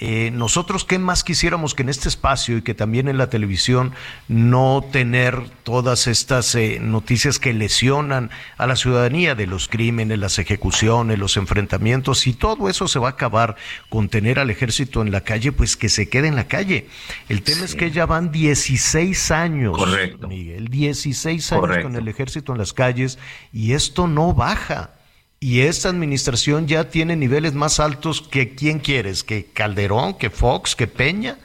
eh, 0.00 0.30
nosotros, 0.32 0.84
¿qué 0.84 0.98
más 1.00 1.24
quisiéramos 1.24 1.74
que 1.74 1.82
en 1.82 1.88
este 1.88 2.08
espacio 2.08 2.56
y 2.56 2.62
que 2.62 2.74
también 2.74 3.08
en 3.08 3.18
la 3.18 3.30
televisión 3.30 3.92
no 4.28 4.84
tener 4.92 5.50
todas 5.64 6.06
estas 6.06 6.54
eh, 6.54 6.78
noticias 6.80 7.40
que 7.40 7.52
lesionan 7.52 8.30
a 8.58 8.68
la 8.68 8.76
ciudadanía 8.76 9.34
de 9.34 9.48
los 9.48 9.66
crímenes, 9.66 10.18
las 10.20 10.38
ejecuciones, 10.38 11.18
los 11.18 11.36
enfrentamientos 11.36 12.28
y 12.28 12.32
todo 12.32 12.68
eso 12.68 12.86
se 12.86 13.00
va 13.00 13.08
a 13.08 13.12
acabar 13.12 13.56
con 13.88 14.08
tener 14.08 14.38
al 14.38 14.50
ejército 14.50 15.02
en 15.02 15.10
la 15.10 15.22
calle, 15.22 15.50
pues 15.50 15.76
que 15.76 15.88
se 15.88 16.08
quede 16.08 16.28
en 16.28 16.36
la 16.36 16.46
calle. 16.46 16.86
El 17.28 17.42
tema 17.42 17.64
es 17.64 17.74
que 17.74 17.90
ya 17.90 18.06
van 18.06 18.30
16 18.30 19.32
años, 19.32 19.76
Correcto. 19.76 20.28
Miguel, 20.28 20.68
16 20.68 21.52
años 21.52 21.78
con 21.82 21.96
el 21.96 22.06
ejército 22.06 22.52
en 22.52 22.58
las 22.58 22.72
calles 22.72 23.18
y 23.52 23.72
esto 23.72 24.06
no 24.06 24.32
baja. 24.32 24.92
Y 25.40 25.60
esta 25.60 25.88
administración 25.88 26.66
ya 26.66 26.90
tiene 26.90 27.14
niveles 27.14 27.54
más 27.54 27.78
altos 27.78 28.22
que 28.22 28.54
quién 28.54 28.80
quieres, 28.80 29.22
que 29.22 29.46
Calderón, 29.46 30.14
que 30.14 30.30
Fox, 30.30 30.74
que 30.74 30.88
Peña, 30.88 31.38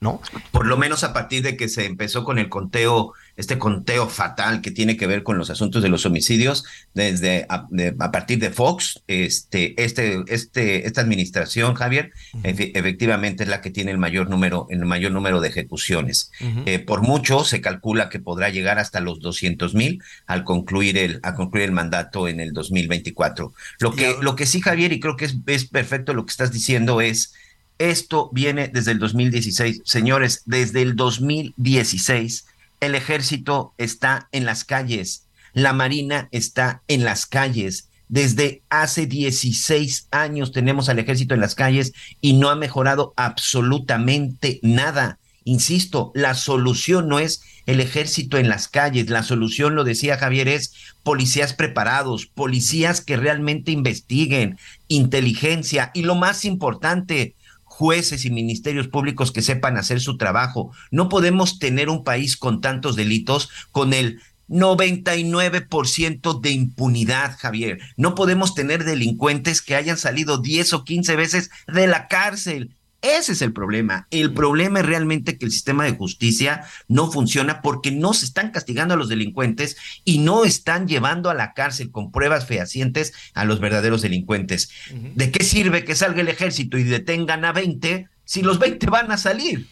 ¿no? 0.00 0.22
Por 0.50 0.66
lo 0.66 0.78
menos 0.78 1.04
a 1.04 1.12
partir 1.12 1.42
de 1.42 1.56
que 1.56 1.68
se 1.68 1.84
empezó 1.84 2.24
con 2.24 2.38
el 2.38 2.48
conteo 2.48 3.12
este 3.36 3.58
conteo 3.58 4.08
fatal 4.08 4.60
que 4.60 4.70
tiene 4.70 4.96
que 4.96 5.06
ver 5.06 5.22
con 5.22 5.38
los 5.38 5.50
asuntos 5.50 5.82
de 5.82 5.88
los 5.88 6.06
homicidios 6.06 6.64
desde 6.94 7.46
a, 7.48 7.66
partir 8.12 8.38
de 8.38 8.50
Fox, 8.50 9.02
este, 9.08 9.74
este, 9.82 10.22
este, 10.28 10.86
esta 10.86 11.00
administración, 11.00 11.74
Javier, 11.74 12.12
efectivamente 12.42 13.44
es 13.44 13.48
la 13.48 13.60
que 13.60 13.70
tiene 13.70 13.90
el 13.90 13.98
mayor 13.98 14.30
número, 14.30 14.66
el 14.70 14.84
mayor 14.84 15.12
número 15.12 15.40
de 15.40 15.48
ejecuciones. 15.48 16.30
Eh, 16.66 16.78
por 16.78 17.02
mucho 17.02 17.44
se 17.44 17.60
calcula 17.60 18.08
que 18.08 18.20
podrá 18.20 18.50
llegar 18.50 18.78
hasta 18.78 19.00
los 19.00 19.20
200 19.20 19.74
mil 19.74 20.02
al 20.26 20.44
concluir 20.44 20.98
el, 20.98 21.20
a 21.22 21.34
concluir 21.34 21.66
el 21.66 21.72
mandato 21.72 22.28
en 22.28 22.40
el 22.40 22.52
2024. 22.52 23.52
Lo 23.80 23.92
que, 23.92 24.16
lo 24.20 24.36
que 24.36 24.46
sí, 24.46 24.60
Javier, 24.60 24.92
y 24.92 25.00
creo 25.00 25.16
que 25.16 25.24
es, 25.24 25.36
es 25.46 25.64
perfecto 25.66 26.14
lo 26.14 26.24
que 26.24 26.30
estás 26.30 26.52
diciendo 26.52 27.00
es 27.00 27.34
esto 27.78 28.30
viene 28.32 28.68
desde 28.68 28.92
el 28.92 28.98
2016. 28.98 29.82
Señores, 29.84 30.42
desde 30.46 30.82
el 30.82 30.94
2016 30.96 32.46
el 32.86 32.94
ejército 32.94 33.74
está 33.78 34.28
en 34.32 34.44
las 34.44 34.64
calles, 34.64 35.26
la 35.52 35.72
marina 35.72 36.28
está 36.32 36.82
en 36.88 37.04
las 37.04 37.26
calles. 37.26 37.88
Desde 38.08 38.62
hace 38.68 39.06
16 39.06 40.08
años 40.10 40.52
tenemos 40.52 40.88
al 40.88 40.98
ejército 40.98 41.34
en 41.34 41.40
las 41.40 41.54
calles 41.54 41.92
y 42.20 42.34
no 42.34 42.50
ha 42.50 42.56
mejorado 42.56 43.14
absolutamente 43.16 44.60
nada. 44.62 45.18
Insisto, 45.44 46.10
la 46.14 46.34
solución 46.34 47.08
no 47.08 47.18
es 47.18 47.42
el 47.66 47.80
ejército 47.80 48.38
en 48.38 48.48
las 48.48 48.68
calles, 48.68 49.10
la 49.10 49.22
solución, 49.22 49.74
lo 49.74 49.84
decía 49.84 50.18
Javier, 50.18 50.48
es 50.48 50.72
policías 51.02 51.54
preparados, 51.54 52.26
policías 52.26 53.00
que 53.00 53.16
realmente 53.16 53.70
investiguen, 53.72 54.58
inteligencia 54.88 55.90
y 55.94 56.02
lo 56.02 56.14
más 56.14 56.44
importante, 56.44 57.34
jueces 57.76 58.24
y 58.24 58.30
ministerios 58.30 58.86
públicos 58.86 59.32
que 59.32 59.42
sepan 59.42 59.76
hacer 59.76 60.00
su 60.00 60.16
trabajo. 60.16 60.70
No 60.92 61.08
podemos 61.08 61.58
tener 61.58 61.88
un 61.88 62.04
país 62.04 62.36
con 62.36 62.60
tantos 62.60 62.94
delitos 62.94 63.50
con 63.72 63.92
el 63.92 64.20
99% 64.48 66.40
de 66.40 66.50
impunidad, 66.50 67.36
Javier. 67.36 67.80
No 67.96 68.14
podemos 68.14 68.54
tener 68.54 68.84
delincuentes 68.84 69.60
que 69.60 69.74
hayan 69.74 69.96
salido 69.96 70.38
10 70.38 70.72
o 70.72 70.84
15 70.84 71.16
veces 71.16 71.50
de 71.66 71.88
la 71.88 72.06
cárcel. 72.06 72.76
Ese 73.04 73.32
es 73.32 73.42
el 73.42 73.52
problema. 73.52 74.08
El 74.10 74.32
problema 74.32 74.80
es 74.80 74.86
realmente 74.86 75.36
que 75.36 75.44
el 75.44 75.52
sistema 75.52 75.84
de 75.84 75.94
justicia 75.94 76.64
no 76.88 77.12
funciona 77.12 77.60
porque 77.60 77.90
no 77.90 78.14
se 78.14 78.24
están 78.24 78.50
castigando 78.50 78.94
a 78.94 78.96
los 78.96 79.10
delincuentes 79.10 79.76
y 80.04 80.20
no 80.20 80.46
están 80.46 80.88
llevando 80.88 81.28
a 81.28 81.34
la 81.34 81.52
cárcel 81.52 81.90
con 81.90 82.10
pruebas 82.10 82.46
fehacientes 82.46 83.12
a 83.34 83.44
los 83.44 83.60
verdaderos 83.60 84.00
delincuentes. 84.00 84.70
¿De 85.14 85.30
qué 85.30 85.44
sirve 85.44 85.84
que 85.84 85.94
salga 85.94 86.22
el 86.22 86.28
ejército 86.28 86.78
y 86.78 86.84
detengan 86.84 87.44
a 87.44 87.52
20 87.52 88.08
si 88.24 88.40
los 88.40 88.58
20 88.58 88.86
van 88.86 89.12
a 89.12 89.18
salir? 89.18 89.68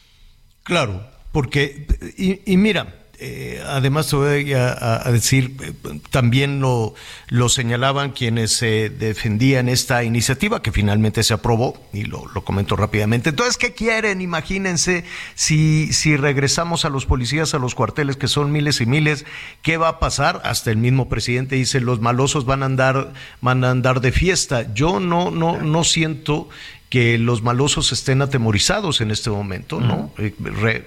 Claro, 0.62 1.08
porque, 1.32 1.86
y, 2.18 2.52
y 2.52 2.58
mira, 2.58 3.01
eh, 3.24 3.62
además 3.66 4.08
te 4.08 4.16
voy 4.16 4.52
a, 4.54 5.04
decir, 5.12 5.56
eh, 5.62 5.72
también 6.10 6.60
lo, 6.60 6.94
lo 7.28 7.48
señalaban 7.48 8.10
quienes 8.10 8.60
defendían 8.60 9.68
esta 9.68 10.02
iniciativa 10.02 10.60
que 10.60 10.72
finalmente 10.72 11.22
se 11.22 11.34
aprobó, 11.34 11.80
y 11.92 12.04
lo, 12.04 12.26
lo, 12.34 12.44
comento 12.44 12.74
rápidamente. 12.74 13.30
Entonces, 13.30 13.56
¿qué 13.56 13.72
quieren? 13.74 14.20
Imagínense 14.20 15.04
si, 15.34 15.92
si 15.92 16.16
regresamos 16.16 16.84
a 16.84 16.88
los 16.88 17.06
policías, 17.06 17.54
a 17.54 17.58
los 17.58 17.74
cuarteles, 17.74 18.16
que 18.16 18.28
son 18.28 18.50
miles 18.50 18.80
y 18.80 18.86
miles, 18.86 19.24
¿qué 19.62 19.76
va 19.76 19.88
a 19.88 19.98
pasar? 19.98 20.40
Hasta 20.44 20.70
el 20.70 20.76
mismo 20.76 21.08
presidente 21.08 21.56
dice, 21.56 21.80
los 21.80 22.00
malosos 22.00 22.44
van 22.44 22.62
a 22.62 22.66
andar, 22.66 23.12
van 23.40 23.64
a 23.64 23.70
andar 23.70 24.00
de 24.00 24.12
fiesta. 24.12 24.72
Yo 24.74 25.00
no, 25.00 25.30
no, 25.30 25.60
no 25.60 25.84
siento 25.84 26.48
que 26.92 27.16
los 27.16 27.42
malosos 27.42 27.90
estén 27.90 28.20
atemorizados 28.20 29.00
en 29.00 29.10
este 29.10 29.30
momento, 29.30 29.80
¿no? 29.80 30.12
Eh, 30.18 30.34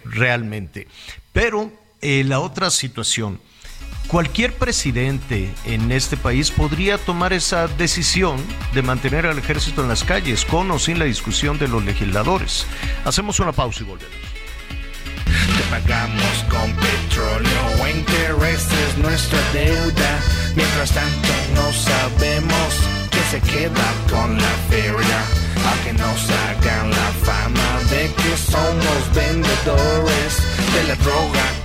realmente. 0.05 0.87
Pero 1.33 1.71
eh, 2.05 2.23
la 2.23 2.39
otra 2.39 2.69
situación. 2.69 3.39
Cualquier 4.05 4.53
presidente 4.53 5.51
en 5.65 5.91
este 5.91 6.17
país 6.17 6.51
podría 6.51 6.99
tomar 6.99 7.33
esa 7.33 7.67
decisión 7.67 8.37
de 8.75 8.83
mantener 8.83 9.25
al 9.25 9.39
ejército 9.39 9.81
en 9.81 9.87
las 9.87 10.03
calles, 10.03 10.45
con 10.45 10.69
o 10.69 10.77
sin 10.77 10.99
la 10.99 11.05
discusión 11.05 11.57
de 11.57 11.67
los 11.67 11.83
legisladores. 11.83 12.67
Hacemos 13.05 13.39
una 13.39 13.53
pausa 13.53 13.81
y 13.81 13.85
volvemos. 13.85 14.13
pagamos 15.71 16.45
con 16.47 16.71
petróleo 16.75 17.61
o 17.81 17.87
intereses 17.87 18.97
nuestra 18.99 19.39
deuda. 19.51 20.19
Mientras 20.55 20.91
tanto 20.91 21.29
no 21.55 21.73
sabemos 21.73 22.69
qué 23.09 23.21
se 23.31 23.41
queda 23.41 23.93
con 24.11 24.37
la 24.37 24.55
feria, 24.69 25.19
aunque 25.71 25.93
nos 25.93 26.29
hagan 26.29 26.91
la 26.91 27.11
fama 27.23 27.79
de 27.89 28.13
que 28.13 28.37
somos 28.37 29.15
vendedores 29.15 30.37
de 30.75 30.83
la 30.83 30.95
droga 30.97 31.64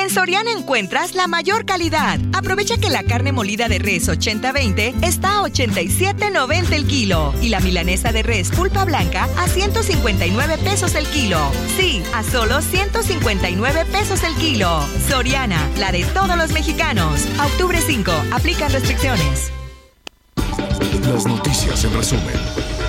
En 0.00 0.08
Soriana 0.08 0.50
encuentras 0.50 1.14
la 1.14 1.26
mayor 1.26 1.66
calidad. 1.66 2.18
Aprovecha 2.32 2.78
que 2.78 2.88
la 2.88 3.02
carne 3.02 3.32
molida 3.32 3.68
de 3.68 3.78
res 3.78 4.08
80-20 4.08 5.04
está 5.04 5.36
a 5.36 5.42
87.90 5.42 6.72
el 6.72 6.86
kilo 6.86 7.34
y 7.42 7.50
la 7.50 7.60
milanesa 7.60 8.10
de 8.10 8.22
res 8.22 8.48
pulpa 8.50 8.86
blanca 8.86 9.28
a 9.36 9.46
159 9.46 10.56
pesos 10.64 10.94
el 10.94 11.06
kilo. 11.08 11.38
Sí, 11.76 12.02
a 12.14 12.22
solo 12.22 12.62
159 12.62 13.84
pesos 13.92 14.22
el 14.22 14.34
kilo. 14.36 14.82
Soriana, 15.06 15.68
la 15.76 15.92
de 15.92 16.04
todos 16.06 16.34
los 16.38 16.50
mexicanos. 16.52 17.26
A 17.38 17.44
octubre 17.44 17.78
5, 17.78 18.10
aplican 18.32 18.72
restricciones. 18.72 19.52
Las 21.06 21.26
noticias 21.26 21.84
en 21.84 21.92
resumen. 21.92 22.79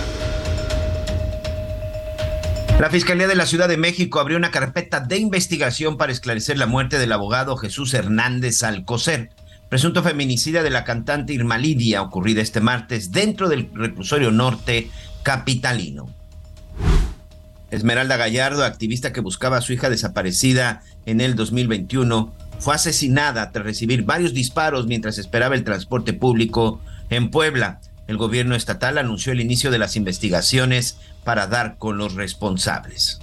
La 2.81 2.89
Fiscalía 2.89 3.27
de 3.27 3.35
la 3.35 3.45
Ciudad 3.45 3.67
de 3.67 3.77
México 3.77 4.19
abrió 4.19 4.37
una 4.37 4.49
carpeta 4.49 5.01
de 5.01 5.19
investigación 5.19 5.97
para 5.97 6.11
esclarecer 6.11 6.57
la 6.57 6.65
muerte 6.65 6.97
del 6.97 7.11
abogado 7.11 7.55
Jesús 7.55 7.93
Hernández 7.93 8.63
Alcocer, 8.63 9.29
presunto 9.69 10.01
feminicida 10.01 10.63
de 10.63 10.71
la 10.71 10.83
cantante 10.83 11.31
Irma 11.31 11.59
Lidia, 11.59 12.01
ocurrida 12.01 12.41
este 12.41 12.59
martes 12.59 13.11
dentro 13.11 13.49
del 13.49 13.69
reclusorio 13.71 14.31
norte 14.31 14.89
capitalino. 15.21 16.11
Esmeralda 17.69 18.17
Gallardo, 18.17 18.65
activista 18.65 19.13
que 19.13 19.21
buscaba 19.21 19.57
a 19.57 19.61
su 19.61 19.73
hija 19.73 19.91
desaparecida 19.91 20.81
en 21.05 21.21
el 21.21 21.35
2021, 21.35 22.33
fue 22.57 22.73
asesinada 22.73 23.51
tras 23.51 23.63
recibir 23.63 24.05
varios 24.05 24.33
disparos 24.33 24.87
mientras 24.87 25.19
esperaba 25.19 25.53
el 25.53 25.63
transporte 25.63 26.13
público 26.13 26.81
en 27.11 27.29
Puebla. 27.29 27.79
El 28.07 28.17
gobierno 28.17 28.55
estatal 28.55 28.97
anunció 28.97 29.33
el 29.33 29.39
inicio 29.39 29.69
de 29.69 29.77
las 29.77 29.95
investigaciones 29.95 30.97
para 31.23 31.47
dar 31.47 31.77
con 31.77 31.97
los 31.97 32.15
responsables. 32.15 33.19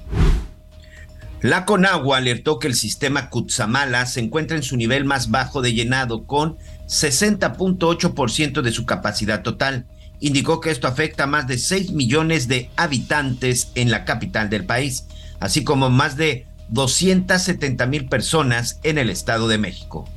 La 1.41 1.65
Conagua 1.65 2.17
alertó 2.19 2.59
que 2.59 2.67
el 2.67 2.75
sistema 2.75 3.31
Cutzamala 3.31 4.07
se 4.07 4.19
encuentra 4.21 4.57
en 4.57 4.65
su 4.65 4.77
nivel 4.77 5.05
más 5.05 5.31
bajo 5.31 5.63
de 5.63 5.73
llenado 5.73 6.25
con 6.25 6.59
60.8% 6.89 8.61
de 8.61 8.73
su 8.73 8.87
capacidad 8.87 9.43
total. 9.43 9.87
Indicó 10.19 10.61
que 10.61 10.71
esto 10.71 10.89
afecta 10.89 11.25
a 11.25 11.29
más 11.29 11.47
de 11.47 11.59
6 11.59 11.93
millones 11.93 12.49
de 12.49 12.71
habitantes 12.77 13.71
en 13.77 13.93
la 13.93 14.05
capital 14.05 14.51
del 14.51 14.65
país, 14.65 15.07
así 15.39 15.63
como 15.63 15.91
más 15.91 16.17
de 16.17 16.45
270 16.71 17.87
mil 17.87 18.09
personas 18.09 18.81
en 18.83 18.99
el 18.99 19.09
Estado 19.09 19.47
de 19.47 19.59
México. 19.59 20.09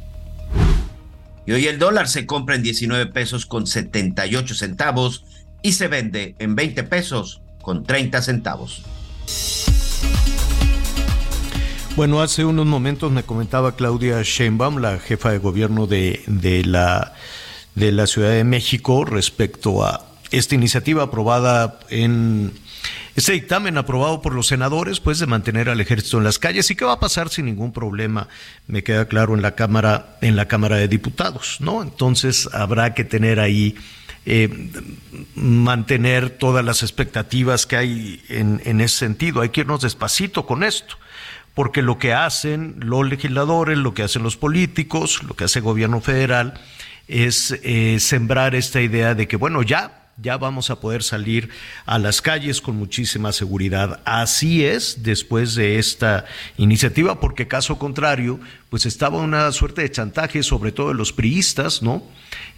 Y 1.45 1.51
hoy 1.51 1.67
el 1.67 1.77
dólar 1.77 2.07
se 2.07 2.25
compra 2.25 2.55
en 2.55 2.63
19 2.63 3.07
pesos 3.07 3.45
con 3.45 3.67
78 3.67 4.55
centavos 4.55 5.23
y 5.61 5.73
se 5.73 5.87
vende 5.87 6.35
en 6.39 6.55
20 6.55 6.83
pesos 6.83 7.41
con 7.62 7.84
30 7.84 8.21
centavos. 8.21 8.84
Bueno, 11.95 12.21
hace 12.21 12.45
unos 12.45 12.65
momentos 12.65 13.12
me 13.12 13.24
comentaba 13.24 13.76
Claudia 13.76 14.21
Sheinbaum, 14.24 14.78
la 14.78 14.97
jefa 14.97 15.32
de 15.32 15.39
gobierno 15.39 15.88
de, 15.88 16.24
de, 16.26 16.63
la, 16.63 17.13
de 17.76 17.91
la 17.91 18.08
Ciudad 18.08 18.32
de 18.32 18.43
México, 18.43 19.04
respecto 19.04 19.84
a 19.86 20.06
esta 20.32 20.56
iniciativa 20.56 21.04
aprobada 21.04 21.80
en 21.89 22.54
este 23.15 23.34
dictamen 23.34 23.78
aprobado 23.78 24.21
por 24.21 24.34
los 24.34 24.47
senadores, 24.47 25.02
pues 25.02 25.19
de 25.19 25.28
mantener 25.28 25.69
al 25.69 25.82
ejército 25.82 26.17
en 26.17 26.24
las 26.24 26.39
calles 26.39 26.71
y 26.71 26.76
qué 26.76 26.86
va 26.86 26.93
a 26.93 27.00
pasar 27.00 27.30
sin 27.30 27.45
ningún 27.45 27.74
problema, 27.74 28.30
me 28.67 28.84
queda 28.84 29.06
claro 29.06 29.36
en 29.36 29.41
la 29.41 29.56
cámara, 29.56 30.17
en 30.21 30.38
la 30.38 30.47
cámara 30.47 30.78
de 30.78 30.88
diputados, 30.88 31.58
¿no? 31.60 31.82
Entonces 31.82 32.47
habrá 32.54 32.93
que 32.93 33.04
tener 33.04 33.41
ahí 33.41 33.76
eh, 34.25 34.69
mantener 35.36 36.29
todas 36.29 36.63
las 36.63 36.84
expectativas 36.84 37.65
que 37.65 37.77
hay 37.77 38.23
en, 38.29 38.81
ese 38.81 38.97
sentido. 38.97 39.41
Hay 39.41 39.49
que 39.49 39.62
irnos 39.62 39.81
despacito 39.81 40.45
con 40.45 40.63
esto 40.63 40.97
porque 41.53 41.81
lo 41.81 41.97
que 41.97 42.13
hacen 42.13 42.75
los 42.79 43.07
legisladores, 43.07 43.77
lo 43.77 43.93
que 43.93 44.03
hacen 44.03 44.23
los 44.23 44.38
políticos, 44.38 45.21
lo 45.23 45.36
que 45.36 45.45
hace 45.45 45.60
el 45.60 45.65
gobierno 45.65 45.99
federal 45.99 46.53
es 47.07 47.60
eh, 47.63 47.97
sembrar 47.99 48.55
esta 48.55 48.79
idea 48.79 49.15
de 49.15 49.27
que, 49.27 49.36
bueno, 49.36 49.63
ya 49.63 50.01
ya 50.21 50.38
vamos 50.38 50.69
a 50.69 50.79
poder 50.79 51.03
salir 51.03 51.49
a 51.86 51.97
las 51.97 52.21
calles 52.21 52.62
con 52.62 52.75
muchísima 52.75 53.31
seguridad. 53.31 54.01
Así 54.05 54.63
es 54.63 55.03
después 55.03 55.55
de 55.55 55.79
esta 55.79 56.25
iniciativa, 56.57 57.19
porque 57.19 57.47
caso 57.47 57.79
contrario, 57.79 58.39
pues 58.69 58.86
estaba 58.86 59.17
una 59.17 59.51
suerte 59.51 59.81
de 59.81 59.91
chantaje, 59.91 60.43
sobre 60.43 60.71
todo 60.71 60.89
de 60.89 60.93
los 60.95 61.12
priistas, 61.12 61.81
¿no? 61.81 62.03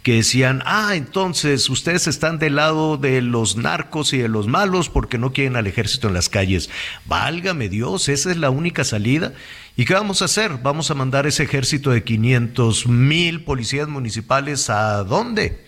Que 0.04 0.14
decían, 0.14 0.62
ah, 0.66 0.94
entonces 0.94 1.68
ustedes 1.68 2.06
están 2.06 2.38
del 2.38 2.54
lado 2.54 2.96
de 2.96 3.22
los 3.22 3.56
narcos 3.56 4.12
y 4.12 4.18
de 4.18 4.28
los 4.28 4.46
malos 4.46 4.88
porque 4.88 5.18
no 5.18 5.32
quieren 5.32 5.56
al 5.56 5.66
ejército 5.66 6.06
en 6.06 6.14
las 6.14 6.28
calles. 6.28 6.70
Válgame 7.06 7.68
Dios, 7.68 8.08
esa 8.08 8.30
es 8.30 8.36
la 8.36 8.50
única 8.50 8.84
salida. 8.84 9.32
¿Y 9.76 9.86
qué 9.86 9.94
vamos 9.94 10.22
a 10.22 10.26
hacer? 10.26 10.58
Vamos 10.62 10.92
a 10.92 10.94
mandar 10.94 11.26
ese 11.26 11.42
ejército 11.42 11.90
de 11.90 12.04
500 12.04 12.86
mil 12.86 13.42
policías 13.42 13.88
municipales 13.88 14.70
a 14.70 15.02
dónde? 15.02 15.64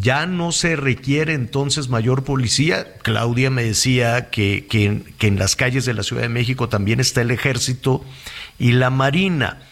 ya 0.00 0.26
no 0.26 0.52
se 0.52 0.76
requiere 0.76 1.34
entonces 1.34 1.88
mayor 1.88 2.24
policía. 2.24 2.94
Claudia 3.02 3.50
me 3.50 3.64
decía 3.64 4.30
que, 4.30 4.66
que, 4.68 5.26
en 5.26 5.38
las 5.38 5.56
calles 5.56 5.84
de 5.84 5.94
la 5.94 6.02
Ciudad 6.02 6.22
de 6.22 6.28
México 6.28 6.68
también 6.68 7.00
está 7.00 7.22
el 7.22 7.30
ejército 7.30 8.04
y 8.58 8.72
la 8.72 8.90
marina. 8.90 9.62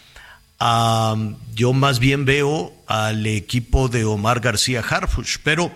Yo 0.58 1.72
más 1.72 1.98
bien 1.98 2.24
veo 2.24 2.72
al 2.86 3.26
equipo 3.26 3.88
de 3.88 4.04
Omar 4.04 4.40
García 4.40 4.80
Harfush, 4.80 5.36
pero 5.42 5.72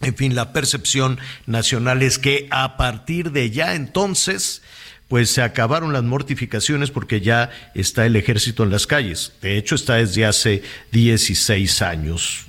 en 0.00 0.14
fin, 0.16 0.34
la 0.34 0.52
percepción 0.52 1.18
nacional 1.46 2.02
es 2.02 2.18
que 2.18 2.48
a 2.50 2.76
partir 2.76 3.32
de 3.32 3.50
ya 3.50 3.74
entonces, 3.74 4.62
pues 5.08 5.30
se 5.30 5.42
acabaron 5.42 5.92
las 5.92 6.04
mortificaciones 6.04 6.90
porque 6.90 7.20
ya 7.20 7.50
está 7.74 8.06
el 8.06 8.16
ejército 8.16 8.62
en 8.62 8.70
las 8.70 8.86
calles. 8.86 9.32
De 9.42 9.58
hecho, 9.58 9.74
está 9.74 9.96
desde 9.96 10.24
hace 10.24 10.62
16 10.92 11.82
años 11.82 12.46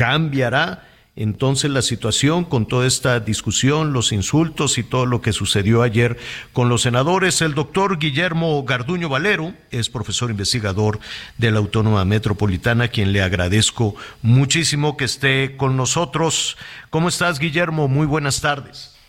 cambiará 0.00 0.88
entonces 1.16 1.70
la 1.70 1.82
situación 1.82 2.44
con 2.44 2.66
toda 2.66 2.86
esta 2.86 3.18
discusión, 3.20 3.92
los 3.92 4.12
insultos 4.12 4.78
y 4.78 4.84
todo 4.84 5.06
lo 5.06 5.20
que 5.20 5.32
sucedió 5.32 5.82
ayer 5.82 6.18
con 6.52 6.68
los 6.68 6.82
senadores. 6.82 7.42
El 7.42 7.54
doctor 7.54 7.98
Guillermo 7.98 8.62
Garduño 8.64 9.08
Valero 9.08 9.54
es 9.70 9.90
profesor 9.90 10.30
investigador 10.30 11.00
de 11.36 11.50
la 11.50 11.58
Autónoma 11.58 12.04
Metropolitana, 12.04 12.88
quien 12.88 13.12
le 13.12 13.22
agradezco 13.22 13.96
muchísimo 14.22 14.96
que 14.96 15.04
esté 15.04 15.56
con 15.56 15.76
nosotros. 15.76 16.56
¿Cómo 16.90 17.08
estás, 17.08 17.38
Guillermo? 17.38 17.88
Muy 17.88 18.06
buenas 18.06 18.40
tardes. 18.40 18.99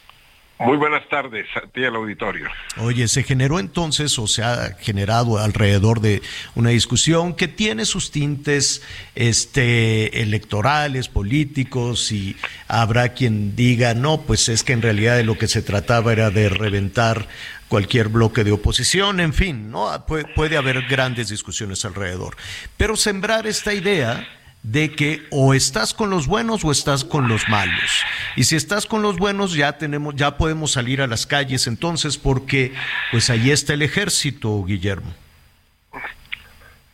Muy 0.61 0.77
buenas 0.77 1.07
tardes 1.09 1.47
a 1.55 1.67
ti 1.67 1.83
al 1.83 1.95
auditorio. 1.95 2.47
Oye, 2.77 3.07
se 3.07 3.23
generó 3.23 3.59
entonces 3.59 4.17
o 4.19 4.27
se 4.27 4.43
ha 4.43 4.75
generado 4.79 5.39
alrededor 5.39 6.01
de 6.01 6.21
una 6.53 6.69
discusión 6.69 7.33
que 7.33 7.47
tiene 7.47 7.85
sus 7.85 8.11
tintes 8.11 8.83
este 9.15 10.21
electorales, 10.21 11.07
políticos 11.09 12.11
y 12.11 12.37
habrá 12.67 13.09
quien 13.09 13.55
diga, 13.55 13.95
"No, 13.95 14.21
pues 14.21 14.49
es 14.49 14.63
que 14.63 14.73
en 14.73 14.83
realidad 14.83 15.17
de 15.17 15.23
lo 15.23 15.37
que 15.37 15.47
se 15.47 15.63
trataba 15.63 16.11
era 16.11 16.29
de 16.29 16.49
reventar 16.49 17.27
cualquier 17.67 18.09
bloque 18.09 18.43
de 18.43 18.51
oposición, 18.51 19.19
en 19.19 19.33
fin, 19.33 19.71
no 19.71 20.05
puede, 20.05 20.25
puede 20.25 20.57
haber 20.57 20.83
grandes 20.87 21.29
discusiones 21.29 21.85
alrededor. 21.85 22.35
Pero 22.77 22.97
sembrar 22.97 23.47
esta 23.47 23.73
idea 23.73 24.27
de 24.63 24.91
que 24.91 25.23
o 25.31 25.53
estás 25.53 25.93
con 25.93 26.09
los 26.09 26.27
buenos 26.27 26.63
o 26.63 26.71
estás 26.71 27.03
con 27.03 27.27
los 27.27 27.49
malos. 27.49 28.03
Y 28.35 28.43
si 28.43 28.55
estás 28.55 28.85
con 28.85 29.01
los 29.01 29.17
buenos 29.17 29.53
ya 29.53 29.77
tenemos 29.77 30.15
ya 30.15 30.37
podemos 30.37 30.71
salir 30.71 31.01
a 31.01 31.07
las 31.07 31.25
calles 31.25 31.67
entonces 31.67 32.17
porque 32.17 32.73
pues 33.11 33.29
ahí 33.29 33.51
está 33.51 33.73
el 33.73 33.81
ejército, 33.81 34.63
Guillermo. 34.63 35.13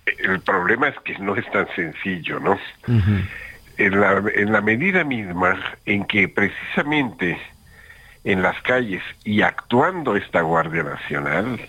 El 0.06 0.40
problema 0.42 0.88
es 0.88 0.96
que 1.04 1.18
no 1.20 1.36
es 1.36 1.50
tan 1.52 1.68
sencillo, 1.76 2.40
¿no? 2.40 2.58
en, 3.78 4.00
la, 4.00 4.24
en 4.34 4.52
la 4.52 4.62
medida 4.62 5.04
misma 5.04 5.60
en 5.86 6.06
que 6.06 6.28
precisamente 6.28 7.38
en 8.24 8.42
las 8.42 8.60
calles 8.62 9.02
y 9.24 9.42
actuando 9.42 10.16
esta 10.16 10.42
Guardia 10.42 10.84
Nacional, 10.84 11.60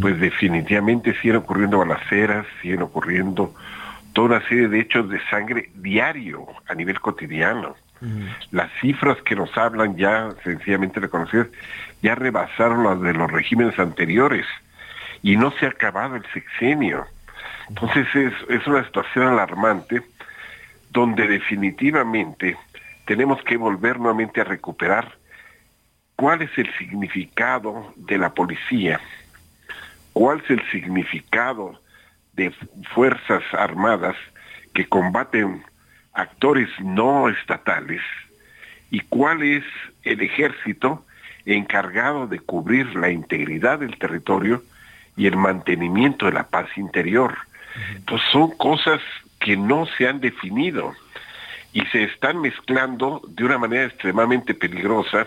pues 0.00 0.18
definitivamente 0.18 1.14
siguen 1.20 1.36
ocurriendo 1.36 1.78
balaceras, 1.78 2.46
siguen 2.60 2.82
ocurriendo 2.82 3.54
toda 4.12 4.38
una 4.38 4.48
serie 4.48 4.68
de 4.68 4.80
hechos 4.80 5.08
de 5.08 5.20
sangre 5.28 5.70
diario 5.74 6.46
a 6.66 6.74
nivel 6.74 7.00
cotidiano. 7.00 7.76
Las 8.50 8.70
cifras 8.80 9.18
que 9.22 9.36
nos 9.36 9.54
hablan 9.58 9.96
ya 9.96 10.30
sencillamente 10.42 11.00
reconocidas 11.00 11.48
ya 12.00 12.14
rebasaron 12.14 12.82
las 12.84 13.00
de 13.02 13.12
los 13.12 13.30
regímenes 13.30 13.78
anteriores. 13.78 14.46
y 15.22 15.36
no 15.36 15.50
se 15.50 15.66
ha 15.66 15.68
acabado 15.68 16.16
el 16.16 16.24
sexenio. 16.32 17.04
Entonces 17.68 18.06
es, 18.14 18.32
es 18.48 18.66
una 18.66 18.82
situación 18.84 19.26
alarmante 19.26 20.00
donde 20.90 21.28
definitivamente 21.28 22.56
tenemos 23.04 23.42
que 23.42 23.58
volver 23.58 23.98
nuevamente 23.98 24.40
a 24.40 24.44
recuperar 24.44 25.12
cuál 26.16 26.42
es 26.42 26.50
el 26.56 26.72
significado 26.78 27.92
de 27.96 28.18
la 28.18 28.34
policía, 28.34 29.00
cuál 30.12 30.40
es 30.40 30.50
el 30.50 30.62
significado 30.70 31.80
de 32.40 32.54
fuerzas 32.94 33.42
armadas 33.52 34.16
que 34.72 34.86
combaten 34.86 35.62
actores 36.14 36.70
no 36.80 37.28
estatales 37.28 38.00
y 38.90 39.00
cuál 39.00 39.42
es 39.42 39.64
el 40.04 40.22
ejército 40.22 41.04
encargado 41.44 42.26
de 42.26 42.38
cubrir 42.38 42.96
la 42.96 43.10
integridad 43.10 43.80
del 43.80 43.98
territorio 43.98 44.62
y 45.18 45.26
el 45.26 45.36
mantenimiento 45.36 46.26
de 46.26 46.32
la 46.32 46.48
paz 46.48 46.66
interior. 46.76 47.36
Entonces 47.94 48.26
son 48.32 48.56
cosas 48.56 49.00
que 49.38 49.58
no 49.58 49.86
se 49.98 50.08
han 50.08 50.20
definido 50.20 50.94
y 51.74 51.82
se 51.92 52.04
están 52.04 52.40
mezclando 52.40 53.20
de 53.28 53.44
una 53.44 53.58
manera 53.58 53.84
extremadamente 53.84 54.54
peligrosa 54.54 55.26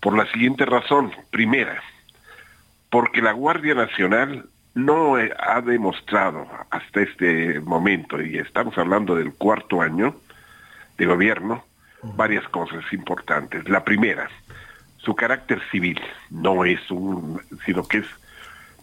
por 0.00 0.16
la 0.16 0.26
siguiente 0.32 0.64
razón. 0.64 1.12
Primera, 1.30 1.80
porque 2.90 3.22
la 3.22 3.32
Guardia 3.32 3.74
Nacional 3.74 4.46
no 4.74 5.16
ha 5.16 5.60
demostrado 5.60 6.46
hasta 6.70 7.02
este 7.02 7.60
momento, 7.60 8.20
y 8.20 8.38
estamos 8.38 8.76
hablando 8.76 9.14
del 9.14 9.32
cuarto 9.32 9.80
año 9.80 10.16
de 10.98 11.06
gobierno, 11.06 11.64
varias 12.02 12.46
cosas 12.48 12.84
importantes. 12.92 13.68
La 13.68 13.84
primera, 13.84 14.28
su 14.98 15.14
carácter 15.14 15.60
civil 15.70 16.00
no 16.30 16.64
es 16.64 16.90
un, 16.90 17.40
sino 17.64 17.86
que 17.86 17.98
es, 17.98 18.06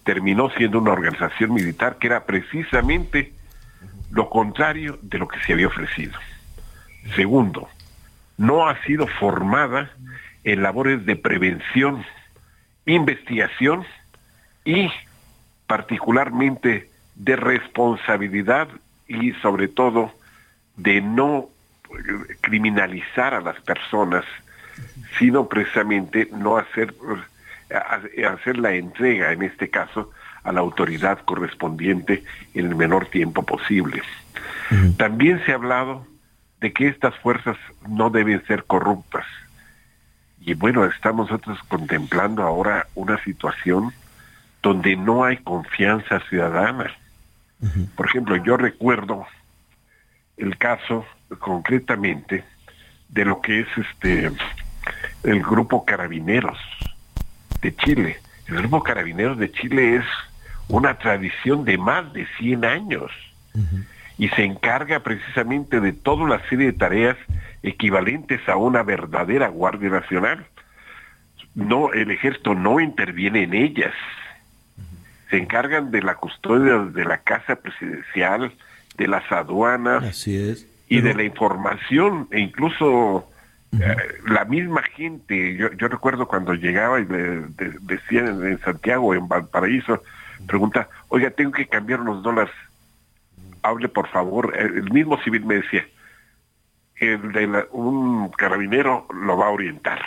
terminó 0.03 0.49
siendo 0.51 0.79
una 0.79 0.93
organización 0.93 1.53
militar 1.53 1.97
que 1.99 2.07
era 2.07 2.25
precisamente 2.25 3.33
lo 4.11 4.29
contrario 4.29 4.97
de 5.01 5.19
lo 5.19 5.27
que 5.27 5.39
se 5.41 5.53
había 5.53 5.67
ofrecido. 5.67 6.17
Segundo, 7.15 7.67
no 8.37 8.67
ha 8.67 8.81
sido 8.83 9.07
formada 9.07 9.91
en 10.43 10.63
labores 10.63 11.05
de 11.05 11.15
prevención, 11.15 12.03
investigación 12.85 13.85
y 14.65 14.89
particularmente 15.71 16.89
de 17.15 17.37
responsabilidad 17.37 18.67
y 19.07 19.31
sobre 19.41 19.69
todo 19.69 20.11
de 20.75 20.99
no 20.99 21.47
criminalizar 22.41 23.33
a 23.33 23.39
las 23.39 23.57
personas, 23.61 24.25
sino 25.17 25.47
precisamente 25.47 26.27
no 26.33 26.57
hacer, 26.57 26.93
hacer 28.29 28.57
la 28.57 28.73
entrega, 28.73 29.31
en 29.31 29.43
este 29.43 29.69
caso, 29.69 30.11
a 30.43 30.51
la 30.51 30.59
autoridad 30.59 31.19
correspondiente 31.23 32.25
en 32.53 32.65
el 32.65 32.75
menor 32.75 33.05
tiempo 33.05 33.43
posible. 33.43 34.01
También 34.97 35.41
se 35.45 35.53
ha 35.53 35.55
hablado 35.55 36.05
de 36.59 36.73
que 36.73 36.89
estas 36.89 37.15
fuerzas 37.19 37.55
no 37.87 38.09
deben 38.09 38.45
ser 38.45 38.65
corruptas. 38.65 39.25
Y 40.41 40.53
bueno, 40.53 40.83
estamos 40.83 41.31
nosotros 41.31 41.59
contemplando 41.69 42.43
ahora 42.43 42.87
una 42.93 43.23
situación 43.23 43.93
donde 44.61 44.95
no 44.95 45.23
hay 45.23 45.37
confianza 45.37 46.19
ciudadana. 46.29 46.91
Por 47.95 48.07
ejemplo, 48.07 48.35
yo 48.37 48.57
recuerdo 48.57 49.27
el 50.37 50.57
caso 50.57 51.05
concretamente 51.39 52.43
de 53.09 53.25
lo 53.25 53.41
que 53.41 53.61
es 53.61 53.67
este 53.77 54.31
el 55.23 55.43
grupo 55.43 55.85
Carabineros 55.85 56.57
de 57.61 57.75
Chile. 57.75 58.17
El 58.47 58.57
grupo 58.57 58.81
Carabineros 58.81 59.37
de 59.37 59.51
Chile 59.51 59.97
es 59.97 60.05
una 60.67 60.97
tradición 60.97 61.65
de 61.65 61.77
más 61.77 62.11
de 62.13 62.25
100 62.39 62.65
años 62.65 63.11
y 64.17 64.29
se 64.29 64.43
encarga 64.43 65.01
precisamente 65.01 65.79
de 65.79 65.93
toda 65.93 66.23
una 66.23 66.39
serie 66.47 66.67
de 66.67 66.73
tareas 66.73 67.17
equivalentes 67.63 68.47
a 68.49 68.55
una 68.55 68.81
verdadera 68.83 69.49
Guardia 69.49 69.89
Nacional. 69.89 70.45
No, 71.53 71.91
el 71.93 72.11
ejército 72.11 72.55
no 72.55 72.79
interviene 72.79 73.43
en 73.43 73.53
ellas. 73.53 73.93
Se 75.31 75.37
encargan 75.37 75.89
de 75.89 76.03
la 76.03 76.13
custodia 76.15 76.77
de 76.77 77.03
la 77.05 77.17
casa 77.19 77.55
presidencial, 77.55 78.53
de 78.97 79.07
las 79.07 79.23
aduanas 79.31 80.03
Así 80.03 80.35
es. 80.37 80.67
y 80.89 81.01
de 81.01 81.13
la 81.15 81.23
información 81.23 82.27
e 82.31 82.39
incluso 82.41 83.27
eh, 83.79 83.95
la 84.27 84.43
misma 84.45 84.83
gente, 84.83 85.55
yo, 85.55 85.71
yo 85.71 85.87
recuerdo 85.87 86.27
cuando 86.27 86.53
llegaba 86.53 86.99
y 86.99 87.05
le 87.05 87.17
de- 87.47 87.77
decían 87.81 88.27
en, 88.27 88.45
en 88.45 88.59
Santiago, 88.59 89.15
en 89.15 89.27
Valparaíso, 89.29 90.03
pregunta, 90.45 90.89
oiga, 91.07 91.31
tengo 91.31 91.51
que 91.53 91.65
cambiar 91.67 92.01
los 92.01 92.21
dólares, 92.21 92.53
hable 93.63 93.87
por 93.87 94.09
favor, 94.09 94.53
el 94.57 94.91
mismo 94.91 95.17
civil 95.23 95.45
me 95.45 95.55
decía, 95.55 95.85
el 96.97 97.31
de 97.31 97.47
la- 97.47 97.65
un 97.71 98.29
carabinero 98.31 99.07
lo 99.13 99.37
va 99.37 99.47
a 99.47 99.51
orientar. 99.51 100.01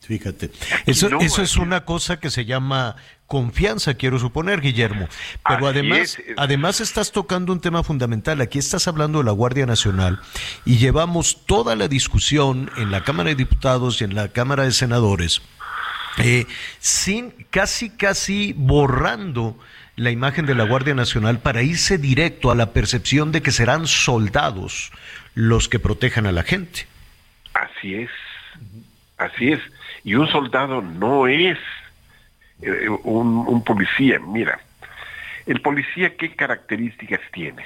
Fíjate. 0.00 0.50
Eso, 0.86 1.10
no, 1.10 1.20
eso 1.20 1.42
es 1.42 1.58
una 1.58 1.84
cosa 1.84 2.18
que 2.18 2.30
se 2.30 2.46
llama 2.46 2.96
confianza, 3.28 3.94
quiero 3.94 4.18
suponer, 4.18 4.60
Guillermo. 4.60 5.06
Pero 5.46 5.68
Así 5.68 5.78
además, 5.78 6.18
es. 6.18 6.34
además 6.36 6.80
estás 6.80 7.12
tocando 7.12 7.52
un 7.52 7.60
tema 7.60 7.84
fundamental. 7.84 8.40
Aquí 8.40 8.58
estás 8.58 8.88
hablando 8.88 9.18
de 9.18 9.24
la 9.24 9.32
Guardia 9.32 9.66
Nacional 9.66 10.18
y 10.64 10.78
llevamos 10.78 11.44
toda 11.46 11.76
la 11.76 11.86
discusión 11.86 12.70
en 12.76 12.90
la 12.90 13.04
Cámara 13.04 13.28
de 13.28 13.36
Diputados 13.36 14.00
y 14.00 14.04
en 14.04 14.14
la 14.14 14.28
Cámara 14.28 14.64
de 14.64 14.72
Senadores, 14.72 15.42
eh, 16.16 16.46
sin 16.80 17.30
casi, 17.50 17.90
casi 17.90 18.54
borrando 18.56 19.56
la 19.94 20.10
imagen 20.10 20.46
de 20.46 20.54
la 20.54 20.64
Guardia 20.64 20.94
Nacional 20.94 21.40
para 21.40 21.62
irse 21.62 21.98
directo 21.98 22.50
a 22.50 22.54
la 22.54 22.72
percepción 22.72 23.30
de 23.30 23.42
que 23.42 23.50
serán 23.50 23.86
soldados 23.86 24.90
los 25.34 25.68
que 25.68 25.78
protejan 25.78 26.26
a 26.26 26.32
la 26.32 26.44
gente. 26.44 26.86
Así 27.52 27.94
es, 27.94 28.10
así 29.18 29.52
es. 29.52 29.60
Y 30.04 30.14
un 30.14 30.28
soldado 30.28 30.80
no 30.80 31.26
es 31.26 31.58
eh, 32.62 32.88
un, 32.88 33.62
policía. 33.64 34.18
Mira, 34.18 34.58
el 35.46 35.60
policía, 35.60 36.16
¿qué 36.16 36.34
características 36.34 37.20
tiene? 37.32 37.64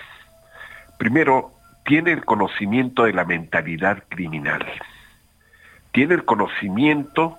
Primero, 0.98 1.52
tiene 1.84 2.12
el 2.12 2.24
conocimiento 2.24 3.04
de 3.04 3.12
la 3.12 3.24
mentalidad 3.24 4.04
criminal. 4.08 4.64
Tiene 5.92 6.14
el 6.14 6.24
conocimiento 6.24 7.36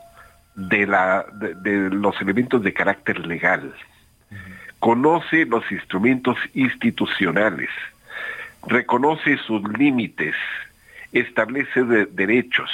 de, 0.56 0.86
la, 0.86 1.26
de, 1.34 1.90
los 1.90 2.20
elementos 2.22 2.62
de 2.62 2.74
carácter 2.74 3.26
legal. 3.26 3.74
Conoce 4.80 5.46
los 5.46 5.72
instrumentos 5.72 6.38
institucionales. 6.54 7.70
Reconoce 8.68 9.38
sus 9.38 9.64
límites. 9.78 10.36
Establece 11.14 11.84
de- 11.84 12.06
derechos. 12.08 12.70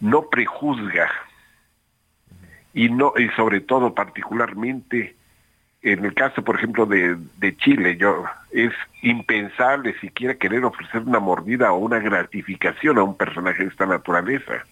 No 0.00 0.28
prejuzga 0.30 1.10
y 2.78 2.88
no 2.90 3.12
y 3.18 3.28
sobre 3.30 3.60
todo 3.60 3.92
particularmente 3.92 5.16
en 5.82 6.04
el 6.04 6.14
caso 6.14 6.44
por 6.44 6.54
ejemplo 6.54 6.86
de, 6.86 7.16
de 7.38 7.56
Chile 7.56 7.96
yo 7.96 8.24
es 8.52 8.72
impensable 9.02 9.98
siquiera 9.98 10.36
querer 10.36 10.64
ofrecer 10.64 11.00
una 11.00 11.18
mordida 11.18 11.72
o 11.72 11.78
una 11.78 11.98
gratificación 11.98 12.98
a 12.98 13.02
un 13.02 13.16
personaje 13.16 13.64
de 13.64 13.70
esta 13.70 13.84
naturaleza 13.84 14.64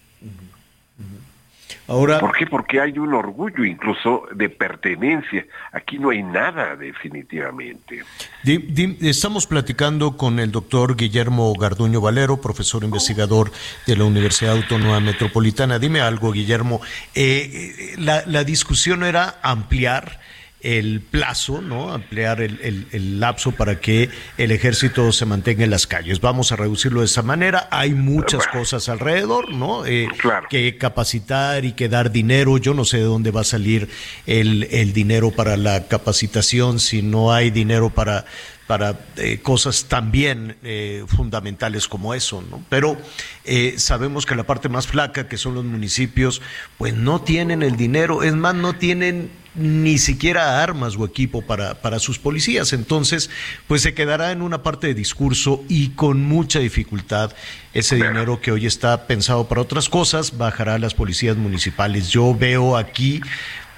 Ahora, 1.87 2.19
¿por 2.19 2.35
qué? 2.35 2.45
porque 2.45 2.81
hay 2.81 2.97
un 2.99 3.13
orgullo 3.13 3.63
incluso 3.63 4.23
de 4.35 4.49
pertenencia 4.49 5.45
aquí 5.71 5.97
no 5.97 6.09
hay 6.09 6.21
nada 6.21 6.75
definitivamente 6.75 8.03
Di- 8.43 8.57
di- 8.57 8.97
estamos 9.09 9.47
platicando 9.47 10.17
con 10.17 10.39
el 10.39 10.51
doctor 10.51 10.95
Guillermo 10.95 11.53
Garduño 11.53 12.01
Valero, 12.01 12.41
profesor 12.41 12.83
investigador 12.83 13.51
de 13.85 13.95
la 13.95 14.03
Universidad 14.05 14.55
Autónoma 14.55 14.99
Metropolitana. 14.99 15.79
Dime 15.79 16.01
algo, 16.01 16.31
Guillermo. 16.31 16.81
Eh, 17.15 17.73
eh, 17.79 17.95
la, 17.97 18.23
la 18.25 18.43
discusión 18.43 19.03
era 19.03 19.39
ampliar 19.41 20.19
el 20.61 21.01
plazo, 21.01 21.61
¿no? 21.61 21.93
Ampliar 21.93 22.41
el, 22.41 22.59
el- 22.63 22.87
el 22.91 23.19
lapso 23.19 23.51
para 23.51 23.79
que 23.79 24.09
el 24.39 24.51
ejército 24.51 25.11
se 25.11 25.25
mantenga 25.25 25.63
en 25.63 25.69
las 25.69 25.85
calles. 25.85 26.19
Vamos 26.19 26.51
a 26.51 26.55
reducirlo 26.55 27.01
de 27.01 27.05
esa 27.05 27.21
manera. 27.21 27.67
Hay 27.71 27.93
muchas 27.93 28.47
cosas 28.47 28.89
alrededor, 28.89 29.53
¿no? 29.53 29.85
Eh, 29.85 30.07
Claro. 30.17 30.47
que 30.49 30.77
capacitar 30.77 31.63
y 31.63 31.73
que 31.73 31.89
dar 31.89 32.11
dinero. 32.11 32.57
Yo 32.57 32.73
no 32.73 32.85
sé 32.85 32.97
de 32.97 33.03
dónde 33.03 33.29
va 33.31 33.41
a 33.41 33.43
salir 33.43 33.87
el, 34.25 34.63
el 34.71 34.93
dinero 34.93 35.29
para 35.31 35.57
la 35.57 35.87
capacitación 35.87 36.79
si 36.79 37.03
no 37.03 37.31
hay 37.31 37.51
dinero 37.51 37.91
para, 37.91 38.25
para 38.65 38.99
eh, 39.17 39.39
cosas 39.43 39.85
también 39.85 40.55
eh, 40.63 41.03
fundamentales 41.07 41.87
como 41.87 42.15
eso, 42.15 42.43
¿no? 42.49 42.63
Pero 42.67 42.97
eh, 43.45 43.75
sabemos 43.77 44.25
que 44.25 44.35
la 44.35 44.43
parte 44.43 44.69
más 44.69 44.87
flaca, 44.87 45.27
que 45.27 45.37
son 45.37 45.53
los 45.53 45.65
municipios, 45.65 46.41
pues 46.79 46.95
no 46.95 47.21
tienen 47.21 47.61
el 47.61 47.77
dinero, 47.77 48.23
es 48.23 48.33
más, 48.33 48.55
no 48.55 48.73
tienen 48.73 49.29
ni 49.57 49.97
siquiera 49.97 50.61
armas 50.61 50.95
o 50.95 51.05
equipo 51.05 51.41
para, 51.41 51.81
para 51.81 51.99
sus 51.99 52.19
policías. 52.19 52.73
Entonces, 52.73 53.29
pues 53.67 53.81
se 53.81 53.93
quedará 53.93 54.31
en 54.31 54.41
una 54.41 54.63
parte 54.63 54.87
de 54.87 54.93
discurso 54.93 55.63
y 55.67 55.89
con 55.89 56.23
mucha 56.23 56.59
dificultad 56.59 57.33
ese 57.73 57.95
dinero 57.95 58.41
que 58.41 58.51
hoy 58.51 58.65
está 58.65 59.07
pensado 59.07 59.47
para 59.47 59.61
otras 59.61 59.89
cosas 59.89 60.37
bajará 60.37 60.75
a 60.75 60.79
las 60.79 60.93
policías 60.93 61.37
municipales. 61.37 62.09
Yo 62.09 62.35
veo 62.35 62.77
aquí 62.77 63.21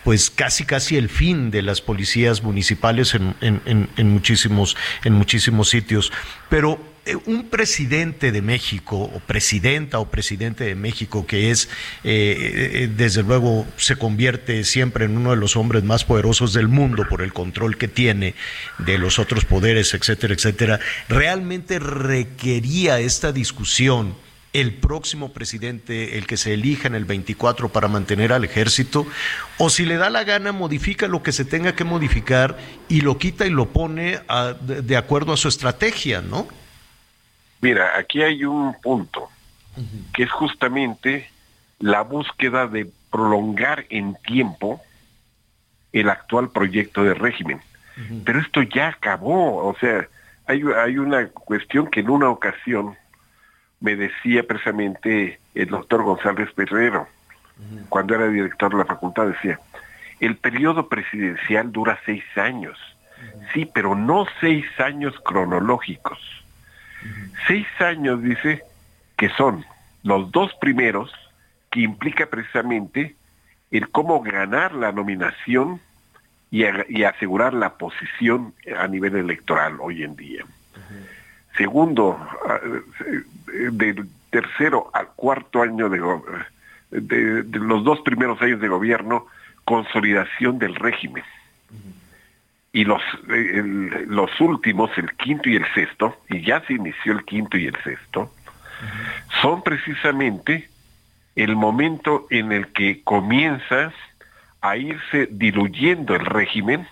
pues 0.03 0.29
casi 0.29 0.63
casi 0.63 0.95
el 0.95 1.09
fin 1.09 1.51
de 1.51 1.61
las 1.61 1.81
policías 1.81 2.41
municipales 2.41 3.13
en, 3.15 3.35
en, 3.41 4.09
muchísimos, 4.09 4.77
en 5.03 5.13
muchísimos 5.13 5.69
sitios. 5.69 6.11
Pero 6.49 6.79
un 7.25 7.49
presidente 7.49 8.31
de 8.31 8.41
México, 8.41 8.97
o 8.97 9.19
presidenta 9.19 9.99
o 9.99 10.09
presidente 10.09 10.63
de 10.63 10.75
México, 10.75 11.25
que 11.25 11.51
es, 11.51 11.69
eh, 12.03 12.81
eh, 12.83 12.89
desde 12.95 13.23
luego, 13.23 13.65
se 13.77 13.95
convierte 13.95 14.63
siempre 14.63 15.05
en 15.05 15.17
uno 15.17 15.31
de 15.31 15.37
los 15.37 15.55
hombres 15.55 15.83
más 15.83 16.05
poderosos 16.05 16.53
del 16.53 16.67
mundo 16.67 17.05
por 17.09 17.21
el 17.21 17.33
control 17.33 17.77
que 17.77 17.87
tiene 17.87 18.35
de 18.77 18.97
los 18.97 19.19
otros 19.19 19.45
poderes, 19.45 19.93
etcétera, 19.93 20.33
etcétera, 20.33 20.79
realmente 21.07 21.79
requería 21.79 22.99
esta 22.99 23.31
discusión 23.31 24.15
el 24.53 24.73
próximo 24.73 25.31
presidente, 25.31 26.17
el 26.17 26.25
que 26.25 26.37
se 26.37 26.53
elija 26.53 26.87
en 26.87 26.95
el 26.95 27.05
24 27.05 27.69
para 27.69 27.87
mantener 27.87 28.33
al 28.33 28.43
ejército, 28.43 29.05
o 29.57 29.69
si 29.69 29.85
le 29.85 29.97
da 29.97 30.09
la 30.09 30.23
gana, 30.23 30.51
modifica 30.51 31.07
lo 31.07 31.21
que 31.21 31.31
se 31.31 31.45
tenga 31.45 31.75
que 31.75 31.83
modificar 31.83 32.57
y 32.87 33.01
lo 33.01 33.17
quita 33.17 33.45
y 33.45 33.51
lo 33.51 33.69
pone 33.69 34.19
de, 34.61 34.97
acuerdo 34.97 35.33
a 35.33 35.37
su 35.37 35.47
estrategia, 35.47 36.21
¿no? 36.21 36.47
Mira, 37.61 37.97
aquí 37.97 38.21
hay 38.23 38.45
un 38.45 38.75
punto, 38.81 39.29
que 40.13 40.23
es 40.23 40.31
justamente 40.31 41.29
la 41.79 42.01
búsqueda 42.01 42.67
de 42.67 42.89
prolongar 43.11 43.85
en 43.89 44.15
tiempo 44.25 44.81
el 45.91 46.09
actual 46.09 46.49
proyecto 46.49 47.03
de 47.03 47.13
régimen. 47.13 47.61
Pero 48.23 48.39
esto 48.39 48.61
ya 48.61 48.89
acabó, 48.89 49.67
o 49.67 49.75
sea, 49.77 50.07
hay, 50.45 50.63
hay 50.77 50.97
una 50.97 51.27
cuestión 51.27 51.87
que 51.87 51.99
en 51.99 52.09
una 52.09 52.29
ocasión 52.29 52.95
me 53.81 53.95
decía 53.95 54.43
precisamente 54.43 55.39
el 55.53 55.67
doctor 55.67 56.03
González 56.03 56.49
Perrero, 56.53 57.07
cuando 57.89 58.15
era 58.15 58.29
director 58.29 58.71
de 58.71 58.77
la 58.77 58.85
facultad, 58.85 59.27
decía, 59.27 59.59
el 60.21 60.37
periodo 60.37 60.87
presidencial 60.87 61.71
dura 61.71 61.99
seis 62.05 62.23
años, 62.35 62.77
sí, 63.53 63.65
pero 63.65 63.95
no 63.95 64.25
seis 64.39 64.65
años 64.79 65.13
cronológicos. 65.23 66.19
Seis 67.47 67.67
años, 67.79 68.21
dice, 68.21 68.63
que 69.17 69.29
son 69.29 69.65
los 70.03 70.31
dos 70.31 70.51
primeros, 70.59 71.11
que 71.71 71.81
implica 71.81 72.27
precisamente 72.27 73.15
el 73.71 73.89
cómo 73.89 74.21
ganar 74.21 74.73
la 74.73 74.91
nominación 74.91 75.79
y, 76.51 76.63
asegurar 77.03 77.53
la 77.53 77.77
posición 77.77 78.53
a 78.77 78.87
nivel 78.87 79.15
electoral 79.15 79.77
hoy 79.79 80.03
en 80.03 80.15
día. 80.15 80.45
Segundo, 81.55 82.17
ah, 82.47 82.59
del 83.71 84.07
tercero 84.29 84.89
al 84.93 85.07
cuarto 85.09 85.61
año 85.61 85.89
de, 85.89 85.99
de, 86.91 87.59
los 87.59 87.83
dos 87.83 87.99
primeros 88.01 88.41
años 88.41 88.59
de 88.59 88.67
gobierno, 88.67 89.27
consolidación 89.65 90.57
del 90.57 90.75
régimen. 90.75 91.23
Y 92.71 92.85
los, 92.85 93.01
los 93.25 94.39
últimos, 94.39 94.91
el 94.97 95.13
quinto 95.13 95.49
y 95.49 95.55
el 95.55 95.65
sexto, 95.73 96.17
y 96.29 96.41
ya 96.41 96.61
se 96.61 96.73
inició 96.73 97.13
el 97.13 97.25
quinto 97.25 97.57
y 97.57 97.65
el 97.65 97.75
sexto, 97.83 98.31
son 99.41 99.63
precisamente 99.63 100.69
el 101.35 101.55
momento 101.55 102.27
en 102.29 102.51
el 102.51 102.67
que 102.67 103.01
comienza 103.03 103.91
a 104.61 104.77
irse 104.77 105.27
diluyendo 105.31 106.15
el 106.15 106.25
régimen 106.25 106.87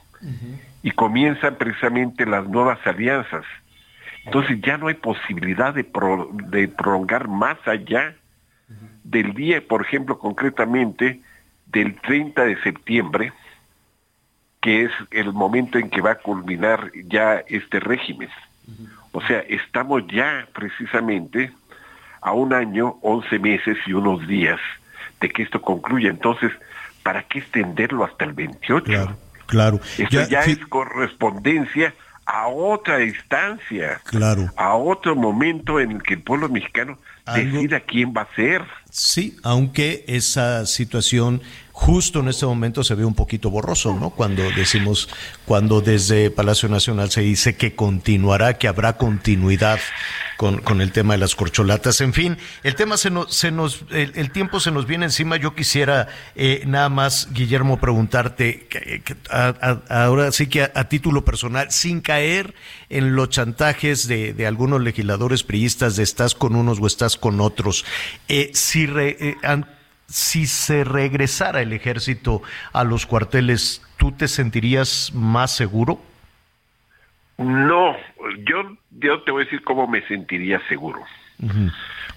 y 0.83 0.91
comienzan 0.91 1.55
precisamente 1.55 2.25
las 2.25 2.47
nuevas 2.47 2.79
alianzas. 2.85 3.45
Entonces 4.25 4.59
ya 4.61 4.77
no 4.77 4.87
hay 4.87 4.95
posibilidad 4.95 5.73
de, 5.73 5.85
de 6.49 6.67
prolongar 6.67 7.27
más 7.27 7.57
allá 7.67 8.15
del 9.03 9.33
día, 9.33 9.61
por 9.65 9.81
ejemplo, 9.81 10.19
concretamente 10.19 11.21
del 11.67 11.95
30 12.01 12.43
de 12.43 12.61
septiembre, 12.61 13.33
que 14.67 14.83
es 14.83 14.91
el 15.11 15.31
momento 15.31 15.77
en 15.77 15.89
que 15.89 16.01
va 16.01 16.11
a 16.11 16.15
culminar 16.15 16.91
ya 17.05 17.41
este 17.47 17.79
régimen. 17.79 18.27
O 19.13 19.21
sea, 19.21 19.39
estamos 19.47 20.03
ya 20.11 20.45
precisamente 20.53 21.53
a 22.19 22.33
un 22.33 22.51
año, 22.53 22.97
11 23.01 23.39
meses 23.39 23.77
y 23.85 23.93
unos 23.93 24.27
días 24.27 24.59
de 25.21 25.29
que 25.29 25.43
esto 25.43 25.61
concluya. 25.61 26.09
Entonces, 26.09 26.51
¿para 27.01 27.23
qué 27.23 27.39
extenderlo 27.39 28.03
hasta 28.03 28.25
el 28.25 28.33
28? 28.33 28.83
Claro, 28.83 29.17
claro. 29.45 29.79
Esto 29.97 30.27
ya, 30.27 30.41
es 30.41 30.57
correspondencia 30.65 31.93
a 32.25 32.49
otra 32.49 33.01
instancia, 33.01 34.01
claro. 34.03 34.51
a 34.57 34.75
otro 34.75 35.15
momento 35.15 35.79
en 35.79 35.91
el 35.91 36.03
que 36.03 36.15
el 36.15 36.23
pueblo 36.23 36.49
mexicano 36.49 36.99
decida 37.33 37.79
quién 37.79 38.13
va 38.13 38.23
a 38.23 38.35
ser. 38.35 38.65
Sí, 38.91 39.37
aunque 39.43 40.03
esa 40.09 40.65
situación 40.65 41.41
justo 41.77 42.21
en 42.21 42.27
este 42.27 42.47
momento 42.47 42.83
se 42.83 42.95
ve 42.95 43.05
un 43.05 43.13
poquito 43.13 43.51
borroso, 43.51 43.93
¿no? 43.93 44.09
Cuando 44.09 44.41
decimos, 44.55 45.07
cuando 45.45 45.79
desde 45.79 46.31
Palacio 46.31 46.67
Nacional 46.67 47.11
se 47.11 47.21
dice 47.21 47.55
que 47.55 47.75
continuará, 47.75 48.57
que 48.57 48.67
habrá 48.67 48.97
continuidad 48.97 49.79
con, 50.37 50.57
con 50.57 50.81
el 50.81 50.91
tema 50.91 51.13
de 51.13 51.19
las 51.19 51.35
corcholatas. 51.35 52.01
En 52.01 52.13
fin, 52.13 52.35
el 52.63 52.73
tema 52.73 52.97
se 52.97 53.11
nos, 53.11 53.31
se 53.31 53.51
nos 53.51 53.85
el, 53.91 54.31
tiempo 54.31 54.59
se 54.59 54.71
nos 54.71 54.87
viene 54.87 55.05
encima. 55.05 55.37
Yo 55.37 55.53
quisiera 55.53 56.07
eh, 56.35 56.63
nada 56.65 56.89
más, 56.89 57.29
Guillermo, 57.31 57.79
preguntarte, 57.79 58.67
ahora 59.87 60.31
sí 60.31 60.47
que 60.47 60.63
a, 60.63 60.89
título 60.89 61.25
personal, 61.25 61.71
sin 61.71 62.01
caer 62.01 62.55
en 62.89 63.15
los 63.15 63.29
chantajes 63.29 64.07
de, 64.07 64.33
de 64.33 64.47
algunos 64.47 64.81
legisladores 64.81 65.43
priistas 65.43 65.95
de 65.95 66.01
estás 66.01 66.33
con 66.33 66.55
unos 66.55 66.79
o 66.79 66.87
estás 66.87 67.17
con 67.17 67.39
otros, 67.39 67.85
eh, 68.29 68.49
si 68.55 68.87
re, 68.87 69.15
eh, 69.19 69.35
si 70.07 70.47
se 70.47 70.83
regresara 70.83 71.61
el 71.61 71.73
ejército 71.73 72.41
a 72.73 72.83
los 72.83 73.05
cuarteles, 73.05 73.81
¿tú 73.97 74.11
te 74.11 74.27
sentirías 74.27 75.11
más 75.13 75.55
seguro? 75.55 76.01
No, 77.37 77.95
yo, 78.47 78.77
yo 78.91 79.21
te 79.23 79.31
voy 79.31 79.41
a 79.41 79.45
decir 79.45 79.63
cómo 79.63 79.87
me 79.87 80.01
sentiría 80.07 80.61
seguro. 80.67 81.01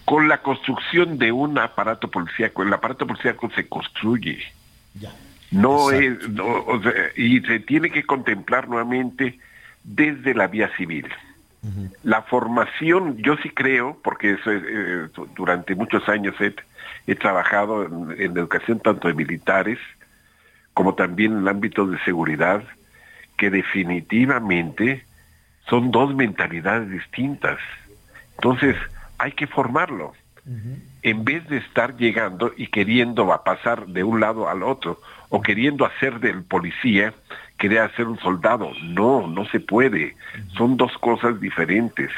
Con 0.07 0.28
la 0.28 0.38
construcción 0.38 1.18
de 1.18 1.30
un 1.30 1.59
aparato 1.59 2.11
policíaco, 2.11 2.62
el 2.62 2.72
aparato 2.72 3.07
policíaco 3.07 3.51
se 3.51 3.68
construye. 3.68 4.41
No 5.51 5.91
es, 5.91 6.16
y 7.16 7.41
se 7.41 7.61
tiene 7.61 7.91
que 7.91 8.05
contemplar 8.05 8.68
nuevamente 8.68 9.38
desde 9.82 10.34
la 10.34 10.47
vía 10.47 10.70
civil. 10.76 11.07
La 12.03 12.23
formación, 12.23 13.19
yo 13.19 13.37
sí 13.43 13.51
creo, 13.51 13.99
porque 14.03 14.33
eso, 14.33 14.51
eh, 14.51 15.09
durante 15.35 15.75
muchos 15.75 16.09
años 16.09 16.35
he, 16.41 16.55
he 17.07 17.15
trabajado 17.15 17.85
en, 17.85 18.37
educación 18.37 18.81
tanto 18.81 19.09
de 19.09 19.15
militares 19.15 19.79
como 20.73 20.95
también 20.95 21.33
en 21.33 21.39
el 21.41 21.49
ámbito 21.49 21.87
de 21.87 21.99
seguridad, 22.05 22.63
que 23.37 23.51
definitivamente 23.51 25.05
son 25.69 25.91
dos 25.91 26.15
mentalidades 26.15 26.89
distintas. 26.89 27.59
Entonces, 28.37 28.77
hay 29.19 29.33
que 29.33 29.47
formarlo. 29.47 30.15
En 31.03 31.25
vez 31.25 31.47
de 31.49 31.59
estar 31.59 31.97
llegando 31.97 32.53
y 32.57 32.69
queriendo 32.69 33.33
a 33.33 33.45
pasar 33.45 33.87
de 33.87 34.03
un 34.03 34.21
lado 34.21 34.49
al 34.49 34.63
otro, 34.63 35.01
o 35.29 35.43
queriendo 35.43 35.85
hacer 35.85 36.19
del 36.19 36.43
policía, 36.43 37.15
querer 37.61 37.81
hacer 37.81 38.09
un 38.09 38.19
soldado. 38.19 38.73
No, 38.83 39.29
no 39.29 39.45
se 39.45 39.61
puede. 39.61 40.17
Son 40.57 40.77
dos 40.77 40.97
cosas 40.99 41.39
diferentes. 41.41 42.11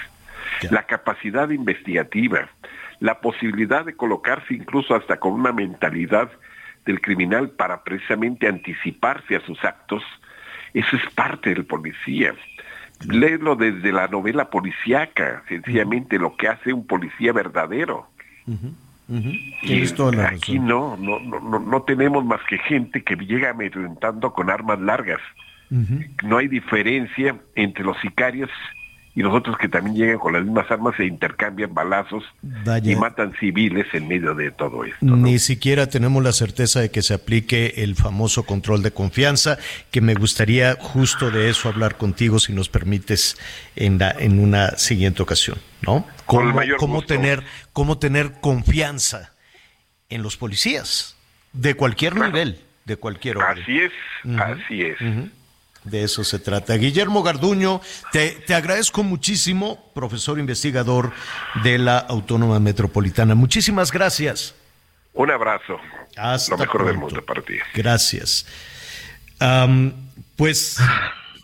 La 0.70 0.84
capacidad 0.84 1.50
investigativa, 1.50 2.48
la 3.00 3.20
posibilidad 3.20 3.84
de 3.84 3.96
colocarse 3.96 4.54
incluso 4.54 4.94
hasta 4.94 5.18
con 5.18 5.32
una 5.32 5.52
mentalidad 5.52 6.30
del 6.86 7.00
criminal 7.00 7.50
para 7.50 7.82
precisamente 7.82 8.46
anticiparse 8.46 9.36
a 9.36 9.40
sus 9.40 9.62
actos, 9.64 10.02
eso 10.74 10.96
es 10.96 11.02
parte 11.14 11.50
del 11.50 11.64
policía. 11.64 12.34
Léelo 13.08 13.56
desde 13.56 13.92
la 13.92 14.06
novela 14.06 14.48
policíaca, 14.48 15.42
sencillamente 15.48 16.18
lo 16.18 16.36
que 16.36 16.48
hace 16.48 16.72
un 16.72 16.86
policía 16.86 17.32
verdadero. 17.32 18.06
Y 19.62 19.84
aquí 20.20 20.58
no, 20.58 20.96
no, 20.96 21.20
no, 21.20 21.58
no 21.58 21.82
tenemos 21.82 22.24
más 22.24 22.40
que 22.48 22.58
gente 22.58 23.02
que 23.02 23.16
llega 23.16 23.50
amedrentando 23.50 24.32
con 24.32 24.50
armas 24.50 24.80
largas. 24.80 25.20
No 26.22 26.36
hay 26.36 26.48
diferencia 26.48 27.40
entre 27.54 27.82
los 27.82 27.98
sicarios 28.00 28.50
y 29.14 29.22
los 29.22 29.34
otros 29.34 29.58
que 29.58 29.68
también 29.68 29.96
llegan 29.96 30.18
con 30.18 30.32
las 30.32 30.42
mismas 30.42 30.70
armas 30.70 30.98
e 30.98 31.04
intercambian 31.04 31.74
balazos 31.74 32.24
y 32.82 32.96
matan 32.96 33.34
civiles 33.38 33.86
en 33.92 34.08
medio 34.08 34.34
de 34.34 34.50
todo 34.50 34.84
esto. 34.84 35.04
Ni 35.04 35.38
siquiera 35.38 35.88
tenemos 35.88 36.22
la 36.22 36.32
certeza 36.32 36.80
de 36.80 36.90
que 36.90 37.02
se 37.02 37.14
aplique 37.14 37.74
el 37.78 37.94
famoso 37.94 38.44
control 38.44 38.82
de 38.82 38.92
confianza, 38.92 39.58
que 39.90 40.00
me 40.00 40.14
gustaría 40.14 40.76
justo 40.80 41.30
de 41.30 41.50
eso 41.50 41.68
hablar 41.68 41.96
contigo, 41.96 42.38
si 42.38 42.52
nos 42.52 42.68
permites, 42.68 43.36
en, 43.76 43.98
la, 43.98 44.10
en 44.12 44.38
una 44.38 44.78
siguiente 44.78 45.22
ocasión, 45.22 45.58
¿no? 45.82 46.06
¿Cómo, 46.36 46.60
cómo 46.78 47.02
tener, 47.02 47.44
cómo 47.72 47.98
tener 47.98 48.40
confianza 48.40 49.32
en 50.08 50.22
los 50.22 50.36
policías, 50.36 51.16
de 51.52 51.74
cualquier 51.74 52.16
nivel, 52.16 52.60
de 52.84 52.96
cualquier 52.96 53.38
orden. 53.38 53.62
Así 53.62 53.78
es, 53.78 53.92
así 54.38 54.82
es. 54.82 54.98
De 55.84 56.04
eso 56.04 56.22
se 56.22 56.38
trata. 56.38 56.74
Guillermo 56.74 57.22
Garduño, 57.22 57.80
te, 58.12 58.30
te, 58.30 58.54
agradezco 58.54 59.02
muchísimo, 59.02 59.90
profesor 59.94 60.38
investigador 60.38 61.12
de 61.64 61.78
la 61.78 61.98
Autónoma 61.98 62.60
Metropolitana. 62.60 63.34
Muchísimas 63.34 63.90
gracias. 63.90 64.54
Un 65.14 65.30
abrazo. 65.30 65.78
Hasta 66.16 66.52
Lo 66.52 66.58
mejor 66.58 66.84
del 66.84 66.94
pronto. 66.94 67.14
mundo 67.14 67.26
para 67.26 67.42
ti. 67.42 67.54
Gracias. 67.74 68.46
Pues, 70.36 70.78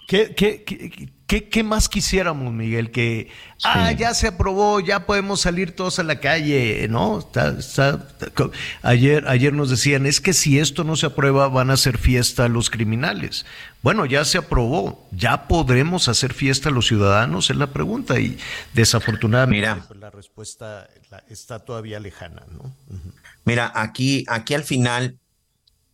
¿qué, 0.07 0.35
qué, 0.35 0.63
qué, 0.63 1.09
qué- 1.29 1.49
qué 1.49 1.63
más 1.63 1.89
quisiéramos, 1.89 2.53
Miguel? 2.53 2.91
Que, 2.91 3.31
ah, 3.63 3.93
ya 3.93 4.15
se 4.15 4.27
aprobó, 4.27 4.81
ya 4.81 5.07
podemos 5.07 5.43
salir 5.43 5.71
todos 5.77 6.01
a 6.01 6.03
la 6.03 6.19
calle, 6.19 6.89
¿no? 6.91 7.21
Está- 7.21 7.51
está- 7.57 8.09
está- 8.21 8.51
ayer, 8.83 9.29
ayer 9.29 9.53
nos 9.53 9.71
decían, 9.71 10.07
es 10.07 10.21
que 10.21 10.33
si 10.33 10.59
esto 10.59 10.83
no 10.83 10.97
se 10.97 11.07
aprueba, 11.07 11.47
van 11.49 11.71
a 11.71 11.75
hacer 11.75 11.99
fiesta 11.99 12.49
los 12.49 12.71
criminales. 12.71 13.47
Bueno, 13.83 14.07
ya 14.07 14.25
se 14.25 14.39
aprobó, 14.39 15.07
¿ya 15.13 15.47
podremos 15.47 16.09
hacer 16.09 16.33
fiesta 16.35 16.71
los 16.71 16.89
ciudadanos? 16.89 17.51
Es 17.51 17.57
la 17.57 17.69
pregunta 17.69 18.19
y 18.19 18.37
desafortunadamente 18.75 19.61
Mira. 19.69 19.85
pues, 19.87 20.01
la 20.01 20.11
respuesta 20.11 20.89
está 21.29 21.61
todavía 21.61 22.01
lejana, 22.01 22.43
¿no? 22.51 22.75
Mira, 23.45 23.71
aquí, 23.75 24.25
aquí 24.29 24.55
al 24.55 24.65
final 24.65 25.19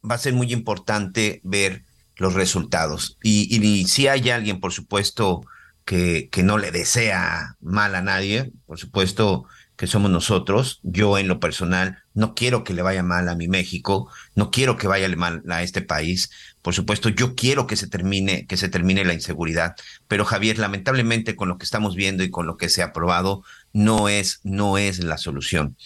va 0.08 0.14
a 0.14 0.18
ser 0.18 0.32
muy 0.32 0.52
importante 0.52 1.40
ver 1.44 1.82
los 2.16 2.34
resultados. 2.34 3.18
Y, 3.22 3.54
y 3.64 3.86
si 3.86 4.08
hay 4.08 4.30
alguien, 4.30 4.60
por 4.60 4.72
supuesto, 4.72 5.42
que, 5.84 6.28
que 6.30 6.42
no 6.42 6.58
le 6.58 6.70
desea 6.70 7.56
mal 7.60 7.94
a 7.94 8.02
nadie, 8.02 8.52
por 8.66 8.78
supuesto 8.78 9.46
que 9.76 9.86
somos 9.86 10.10
nosotros. 10.10 10.80
Yo 10.82 11.18
en 11.18 11.28
lo 11.28 11.40
personal 11.40 11.98
no 12.14 12.34
quiero 12.34 12.64
que 12.64 12.74
le 12.74 12.82
vaya 12.82 13.02
mal 13.02 13.28
a 13.28 13.34
mi 13.34 13.48
México, 13.48 14.10
no 14.34 14.50
quiero 14.50 14.76
que 14.76 14.86
vaya 14.86 15.08
mal 15.16 15.42
a 15.48 15.62
este 15.62 15.82
país. 15.82 16.30
Por 16.62 16.74
supuesto, 16.74 17.08
yo 17.08 17.34
quiero 17.34 17.66
que 17.66 17.76
se 17.76 17.88
termine, 17.88 18.46
que 18.46 18.56
se 18.56 18.68
termine 18.68 19.04
la 19.04 19.14
inseguridad. 19.14 19.74
Pero 20.08 20.24
Javier, 20.24 20.58
lamentablemente 20.58 21.36
con 21.36 21.48
lo 21.48 21.58
que 21.58 21.64
estamos 21.64 21.96
viendo 21.96 22.22
y 22.22 22.30
con 22.30 22.46
lo 22.46 22.56
que 22.56 22.68
se 22.68 22.82
ha 22.82 22.86
aprobado, 22.86 23.42
no 23.72 24.08
es, 24.08 24.40
no 24.44 24.78
es 24.78 25.02
la 25.02 25.18
solución 25.18 25.76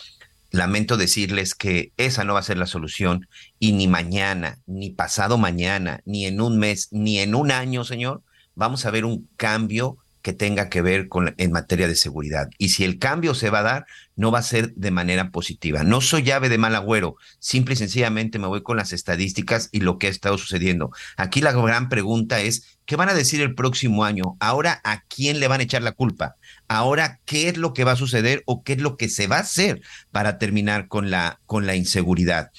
lamento 0.50 0.96
decirles 0.96 1.54
que 1.54 1.92
esa 1.96 2.24
no 2.24 2.34
va 2.34 2.40
a 2.40 2.44
ser 2.44 2.58
la 2.58 2.66
solución 2.66 3.28
y 3.58 3.72
ni 3.72 3.88
mañana, 3.88 4.58
ni 4.66 4.90
pasado 4.90 5.38
mañana, 5.38 6.00
ni 6.04 6.26
en 6.26 6.40
un 6.40 6.58
mes, 6.58 6.88
ni 6.90 7.18
en 7.18 7.34
un 7.34 7.50
año, 7.50 7.84
señor, 7.84 8.22
vamos 8.54 8.86
a 8.86 8.90
ver 8.90 9.04
un 9.04 9.28
cambio 9.36 9.98
que 10.22 10.32
tenga 10.32 10.68
que 10.68 10.82
ver 10.82 11.08
con 11.08 11.34
en 11.38 11.52
materia 11.52 11.88
de 11.88 11.94
seguridad. 11.94 12.48
Y 12.58 12.70
si 12.70 12.84
el 12.84 12.98
cambio 12.98 13.34
se 13.34 13.50
va 13.50 13.60
a 13.60 13.62
dar, 13.62 13.86
no 14.16 14.30
va 14.30 14.40
a 14.40 14.42
ser 14.42 14.74
de 14.74 14.90
manera 14.90 15.30
positiva. 15.30 15.84
No 15.84 16.00
soy 16.00 16.22
llave 16.22 16.48
de 16.48 16.58
mal 16.58 16.74
agüero, 16.74 17.16
simple 17.38 17.74
y 17.74 17.76
sencillamente 17.76 18.38
me 18.38 18.48
voy 18.48 18.62
con 18.62 18.76
las 18.76 18.92
estadísticas 18.92 19.68
y 19.72 19.80
lo 19.80 19.98
que 19.98 20.08
ha 20.08 20.10
estado 20.10 20.36
sucediendo. 20.36 20.90
Aquí 21.16 21.40
la 21.40 21.52
gran 21.52 21.88
pregunta 21.88 22.40
es, 22.40 22.78
¿qué 22.84 22.96
van 22.96 23.08
a 23.08 23.14
decir 23.14 23.40
el 23.40 23.54
próximo 23.54 24.04
año? 24.04 24.36
Ahora, 24.40 24.80
¿a 24.84 25.02
quién 25.02 25.40
le 25.40 25.48
van 25.48 25.60
a 25.60 25.64
echar 25.64 25.82
la 25.82 25.92
culpa? 25.92 26.36
Ahora, 26.68 27.20
¿qué 27.24 27.48
es 27.48 27.56
lo 27.56 27.72
que 27.72 27.84
va 27.84 27.92
a 27.92 27.96
suceder 27.96 28.42
o 28.46 28.62
qué 28.62 28.74
es 28.74 28.80
lo 28.80 28.96
que 28.96 29.08
se 29.08 29.26
va 29.26 29.36
a 29.38 29.40
hacer 29.40 29.80
para 30.10 30.38
terminar 30.38 30.88
con 30.88 31.10
la, 31.10 31.40
con 31.46 31.66
la 31.66 31.74
inseguridad? 31.74 32.50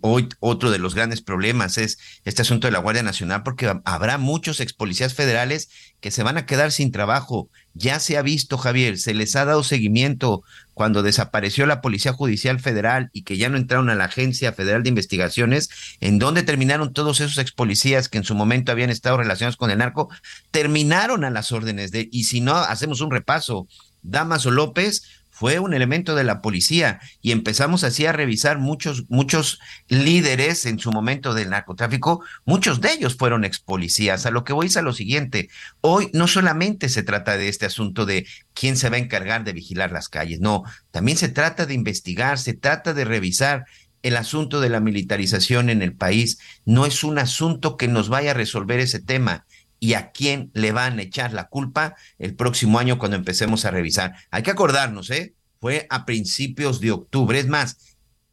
Hoy 0.00 0.28
otro 0.40 0.70
de 0.70 0.78
los 0.78 0.94
grandes 0.94 1.20
problemas 1.20 1.78
es 1.78 1.98
este 2.24 2.42
asunto 2.42 2.66
de 2.66 2.72
la 2.72 2.80
Guardia 2.80 3.02
Nacional, 3.02 3.42
porque 3.42 3.72
habrá 3.84 4.18
muchos 4.18 4.60
ex 4.60 4.72
policías 4.72 5.14
federales 5.14 5.70
que 6.00 6.10
se 6.10 6.22
van 6.22 6.38
a 6.38 6.46
quedar 6.46 6.72
sin 6.72 6.90
trabajo. 6.90 7.48
Ya 7.74 8.00
se 8.00 8.16
ha 8.16 8.22
visto, 8.22 8.58
Javier, 8.58 8.98
se 8.98 9.14
les 9.14 9.36
ha 9.36 9.44
dado 9.44 9.62
seguimiento 9.62 10.42
cuando 10.74 11.02
desapareció 11.02 11.66
la 11.66 11.80
Policía 11.80 12.12
Judicial 12.12 12.58
Federal 12.58 13.10
y 13.12 13.22
que 13.22 13.36
ya 13.36 13.48
no 13.48 13.56
entraron 13.56 13.90
a 13.90 13.94
la 13.94 14.06
Agencia 14.06 14.52
Federal 14.52 14.82
de 14.82 14.88
Investigaciones, 14.88 15.68
en 16.00 16.18
donde 16.18 16.42
terminaron 16.42 16.92
todos 16.92 17.20
esos 17.20 17.38
ex 17.38 17.52
policías 17.52 18.08
que 18.08 18.18
en 18.18 18.24
su 18.24 18.34
momento 18.34 18.72
habían 18.72 18.90
estado 18.90 19.18
relacionados 19.18 19.56
con 19.56 19.70
el 19.70 19.78
narco, 19.78 20.08
terminaron 20.50 21.22
a 21.24 21.30
las 21.30 21.52
órdenes 21.52 21.92
de, 21.92 22.08
y 22.10 22.24
si 22.24 22.40
no, 22.40 22.56
hacemos 22.56 23.00
un 23.02 23.10
repaso, 23.10 23.68
Damaso 24.02 24.50
López 24.50 25.02
fue 25.40 25.58
un 25.58 25.72
elemento 25.72 26.14
de 26.14 26.22
la 26.22 26.42
policía 26.42 27.00
y 27.22 27.32
empezamos 27.32 27.82
así 27.82 28.04
a 28.04 28.12
revisar 28.12 28.58
muchos, 28.58 29.08
muchos 29.08 29.58
líderes 29.88 30.66
en 30.66 30.78
su 30.78 30.92
momento 30.92 31.32
del 31.32 31.48
narcotráfico, 31.48 32.22
muchos 32.44 32.82
de 32.82 32.92
ellos 32.92 33.16
fueron 33.16 33.46
ex 33.46 33.58
policías. 33.58 34.26
A 34.26 34.30
lo 34.32 34.44
que 34.44 34.52
voy 34.52 34.66
es 34.66 34.76
a 34.76 34.82
lo 34.82 34.92
siguiente, 34.92 35.48
hoy 35.80 36.10
no 36.12 36.28
solamente 36.28 36.90
se 36.90 37.02
trata 37.02 37.38
de 37.38 37.48
este 37.48 37.64
asunto 37.64 38.04
de 38.04 38.26
quién 38.52 38.76
se 38.76 38.90
va 38.90 38.96
a 38.96 39.00
encargar 39.00 39.42
de 39.42 39.54
vigilar 39.54 39.92
las 39.92 40.10
calles, 40.10 40.40
no, 40.40 40.64
también 40.90 41.16
se 41.16 41.30
trata 41.30 41.64
de 41.64 41.72
investigar, 41.72 42.38
se 42.38 42.52
trata 42.52 42.92
de 42.92 43.06
revisar 43.06 43.64
el 44.02 44.18
asunto 44.18 44.60
de 44.60 44.68
la 44.68 44.80
militarización 44.80 45.70
en 45.70 45.80
el 45.80 45.94
país. 45.94 46.38
No 46.66 46.84
es 46.84 47.02
un 47.02 47.18
asunto 47.18 47.78
que 47.78 47.88
nos 47.88 48.10
vaya 48.10 48.32
a 48.32 48.34
resolver 48.34 48.78
ese 48.78 49.00
tema 49.00 49.46
y 49.80 49.94
a 49.94 50.12
quién 50.12 50.50
le 50.54 50.72
van 50.72 50.98
a 50.98 51.02
echar 51.02 51.32
la 51.32 51.48
culpa 51.48 51.96
el 52.18 52.34
próximo 52.34 52.78
año 52.78 52.98
cuando 52.98 53.16
empecemos 53.16 53.64
a 53.64 53.70
revisar. 53.70 54.14
Hay 54.30 54.42
que 54.42 54.50
acordarnos, 54.50 55.10
¿eh? 55.10 55.34
Fue 55.58 55.86
a 55.90 56.04
principios 56.04 56.80
de 56.80 56.92
octubre. 56.92 57.38
Es 57.38 57.48
más, 57.48 57.78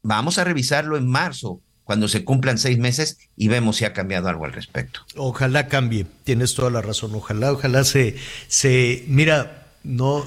vamos 0.03 0.37
a 0.37 0.43
revisarlo 0.43 0.97
en 0.97 1.07
marzo, 1.07 1.61
cuando 1.87 2.09
se 2.09 2.25
cumplan 2.25 2.57
seis 2.57 2.77
meses 2.77 3.17
y 3.37 3.47
vemos 3.47 3.77
si 3.77 3.85
ha 3.85 3.93
cambiado 3.93 4.27
algo 4.27 4.43
al 4.43 4.51
respecto. 4.51 4.99
Ojalá 5.15 5.69
cambie, 5.69 6.05
tienes 6.25 6.53
toda 6.53 6.69
la 6.69 6.81
razón. 6.81 7.15
Ojalá, 7.15 7.53
ojalá 7.53 7.85
se, 7.85 8.17
se, 8.49 9.05
mira, 9.07 9.67
no, 9.83 10.25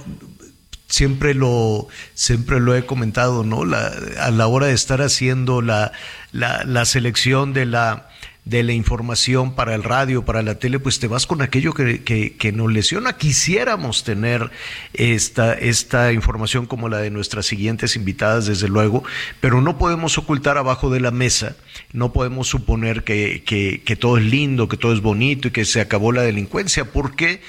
siempre 0.89 1.35
lo, 1.35 1.87
siempre 2.15 2.61
lo 2.61 2.75
he 2.75 2.87
comentado, 2.87 3.45
¿no? 3.45 3.63
A 3.63 4.31
la 4.31 4.47
hora 4.47 4.69
de 4.69 4.73
estar 4.73 5.03
haciendo 5.03 5.61
la, 5.61 5.93
la, 6.33 6.65
la 6.65 6.87
selección 6.87 7.53
de 7.53 7.67
la, 7.67 8.09
de 8.45 8.63
la 8.63 8.73
información 8.73 9.55
para 9.55 9.75
el 9.75 9.83
radio, 9.83 10.25
para 10.25 10.43
la 10.43 10.57
tele, 10.57 10.79
pues 10.79 10.99
te 10.99 11.09
vas 11.09 11.27
con 11.27 11.43
aquello 11.43 11.75
que, 11.75 12.03
que, 12.03 12.37
que, 12.37 12.53
nos 12.53 12.73
lesiona. 12.73 13.17
Quisiéramos 13.17 14.03
tener 14.03 14.51
esta, 14.95 15.55
esta 15.55 16.13
información 16.13 16.67
como 16.67 16.89
la 16.89 16.99
de 16.99 17.11
nuestras 17.11 17.47
siguientes 17.47 17.97
invitadas, 17.97 18.47
desde 18.47 18.69
luego, 18.69 19.05
pero 19.41 19.61
no 19.61 19.79
podemos 19.79 20.17
ocultar 20.19 20.59
abajo 20.59 20.91
de 20.91 21.01
la 21.01 21.11
mesa, 21.11 21.57
no 21.93 22.13
podemos 22.13 22.49
suponer 22.49 23.05
que, 23.05 23.43
que, 23.45 23.83
que 23.85 23.97
todo 23.97 24.19
es 24.19 24.25
lindo, 24.25 24.69
que 24.69 24.77
todo 24.77 24.93
es 24.93 25.01
bonito 25.01 25.49
y 25.49 25.51
que 25.51 25.65
se 25.65 25.81
acabó 25.81 26.13
la 26.13 26.23
delincuencia, 26.23 26.87
porque 26.87 27.41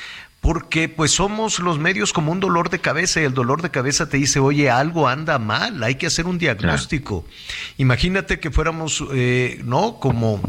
porque 0.42 0.90
pues 0.90 1.12
somos 1.12 1.60
los 1.60 1.78
medios 1.78 2.14
como 2.14 2.32
un 2.32 2.40
dolor 2.40 2.72
de 2.72 2.80
cabeza 2.80 3.22
y 3.22 3.26
el 3.26 3.34
dolor 3.36 3.62
de 3.62 3.70
cabeza 3.70 4.10
te 4.10 4.18
dice, 4.18 4.40
oye, 4.40 4.72
algo 4.72 5.08
anda 5.08 5.38
mal, 5.38 5.84
hay 5.84 5.96
que 5.96 6.08
hacer 6.08 6.26
un 6.26 6.40
diagnóstico. 6.40 7.22
Claro. 7.22 7.38
Imagínate 7.78 8.40
que 8.40 8.50
fuéramos, 8.50 9.04
eh, 9.14 9.62
¿no? 9.64 10.00
Como 10.00 10.42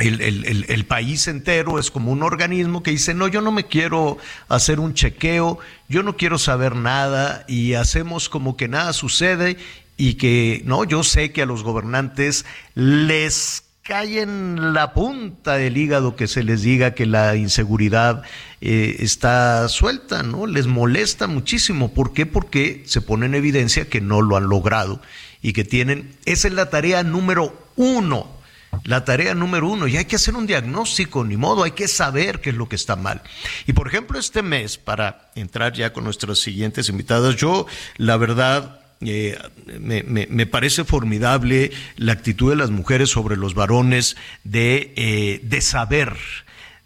el, 0.00 0.20
el, 0.20 0.66
el, 0.68 0.84
país 0.86 1.28
entero 1.28 1.78
es 1.78 1.90
como 1.90 2.10
un 2.12 2.22
organismo 2.22 2.82
que 2.82 2.90
dice, 2.90 3.14
no, 3.14 3.28
yo 3.28 3.40
no 3.40 3.52
me 3.52 3.66
quiero 3.66 4.18
hacer 4.48 4.80
un 4.80 4.94
chequeo, 4.94 5.58
yo 5.88 6.02
no 6.02 6.16
quiero 6.16 6.38
saber 6.38 6.74
nada 6.74 7.44
y 7.46 7.74
hacemos 7.74 8.28
como 8.28 8.56
que 8.56 8.68
nada 8.68 8.92
sucede 8.92 9.56
y 9.96 10.14
que, 10.14 10.62
no, 10.64 10.84
yo 10.84 11.04
sé 11.04 11.32
que 11.32 11.42
a 11.42 11.46
los 11.46 11.62
gobernantes 11.62 12.46
les 12.74 13.64
cae 13.82 14.22
en 14.22 14.72
la 14.72 14.94
punta 14.94 15.56
del 15.56 15.76
hígado 15.76 16.16
que 16.16 16.28
se 16.28 16.42
les 16.42 16.62
diga 16.62 16.94
que 16.94 17.06
la 17.06 17.36
inseguridad 17.36 18.22
eh, 18.60 18.96
está 19.00 19.68
suelta, 19.68 20.22
¿no? 20.22 20.46
Les 20.46 20.66
molesta 20.66 21.26
muchísimo. 21.26 21.92
¿Por 21.92 22.12
qué? 22.12 22.24
Porque 22.24 22.82
se 22.86 23.00
pone 23.00 23.26
en 23.26 23.34
evidencia 23.34 23.88
que 23.88 24.00
no 24.00 24.22
lo 24.22 24.36
han 24.36 24.48
logrado 24.48 25.00
y 25.42 25.52
que 25.52 25.64
tienen, 25.64 26.16
esa 26.24 26.48
es 26.48 26.54
la 26.54 26.70
tarea 26.70 27.02
número 27.02 27.54
uno 27.76 28.39
la 28.84 29.04
tarea 29.04 29.34
número 29.34 29.68
uno, 29.68 29.86
y 29.86 29.96
hay 29.96 30.04
que 30.04 30.16
hacer 30.16 30.34
un 30.34 30.46
diagnóstico, 30.46 31.24
ni 31.24 31.36
modo, 31.36 31.64
hay 31.64 31.72
que 31.72 31.88
saber 31.88 32.40
qué 32.40 32.50
es 32.50 32.56
lo 32.56 32.68
que 32.68 32.76
está 32.76 32.96
mal. 32.96 33.22
Y 33.66 33.72
por 33.72 33.88
ejemplo, 33.88 34.18
este 34.18 34.42
mes, 34.42 34.78
para 34.78 35.30
entrar 35.34 35.72
ya 35.72 35.92
con 35.92 36.04
nuestras 36.04 36.38
siguientes 36.38 36.88
invitadas, 36.88 37.36
yo, 37.36 37.66
la 37.96 38.16
verdad, 38.16 38.80
eh, 39.00 39.38
me, 39.80 40.02
me, 40.02 40.46
parece 40.46 40.84
formidable 40.84 41.70
la 41.96 42.12
actitud 42.12 42.50
de 42.50 42.56
las 42.56 42.70
mujeres 42.70 43.08
sobre 43.08 43.36
los 43.36 43.54
varones 43.54 44.16
de, 44.44 44.92
eh, 44.96 45.40
de 45.42 45.60
saber, 45.62 46.16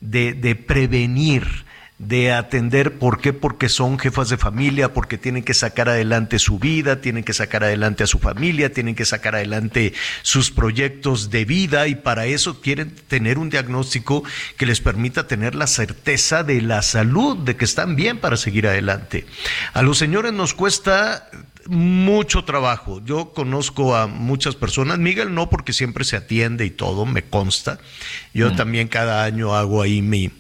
de, 0.01 0.33
de 0.33 0.55
prevenir, 0.55 1.64
de 1.99 2.33
atender, 2.33 2.99
¿por 2.99 3.21
qué? 3.21 3.33
Porque 3.33 3.69
son 3.69 3.99
jefas 4.01 4.29
de 4.29 4.37
familia, 4.37 4.93
porque 4.93 5.17
tienen 5.17 5.45
que 5.45 5.55
sacar 5.55 5.89
adelante 5.89 6.41
su 6.41 6.59
vida, 6.59 7.01
tienen 7.01 7.23
que 7.23 7.33
sacar 7.33 7.63
adelante 7.63 8.03
a 8.03 8.09
su 8.09 8.19
familia, 8.19 8.73
tienen 8.73 8.97
que 8.97 9.05
sacar 9.05 9.37
adelante 9.37 9.93
sus 10.23 10.51
proyectos 10.51 11.31
de 11.31 11.45
vida 11.45 11.87
y 11.87 11.95
para 11.95 12.27
eso 12.27 12.61
quieren 12.61 12.95
tener 13.07 13.39
un 13.39 13.49
diagnóstico 13.49 14.25
que 14.57 14.67
les 14.67 14.81
permita 14.81 15.29
tener 15.29 15.55
la 15.55 15.69
certeza 15.69 16.43
de 16.43 16.61
la 16.63 16.83
salud, 16.83 17.37
de 17.39 17.57
que 17.57 17.65
están 17.65 17.95
bien 17.95 18.19
para 18.19 18.37
seguir 18.37 18.67
adelante. 18.67 19.25
A 19.73 19.83
los 19.83 19.97
señores 19.97 20.33
nos 20.33 20.53
cuesta 20.53 21.31
mucho 21.67 22.45
trabajo. 22.45 23.01
Yo 23.05 23.33
conozco 23.33 23.95
a 23.95 24.09
muchas 24.09 24.57
personas, 24.57 24.99
Miguel 24.99 25.33
no 25.33 25.49
porque 25.49 25.73
siempre 25.73 26.05
se 26.05 26.17
atiende 26.17 26.67
y 26.67 26.71
todo, 26.71 27.07
me 27.07 27.23
consta. 27.23 27.79
Yo 28.35 28.51
mm. 28.51 28.57
también 28.57 28.89
cada 28.89 29.25
año 29.25 29.55
hago 29.55 29.81
ahí 29.81 30.03
mi 30.03 30.31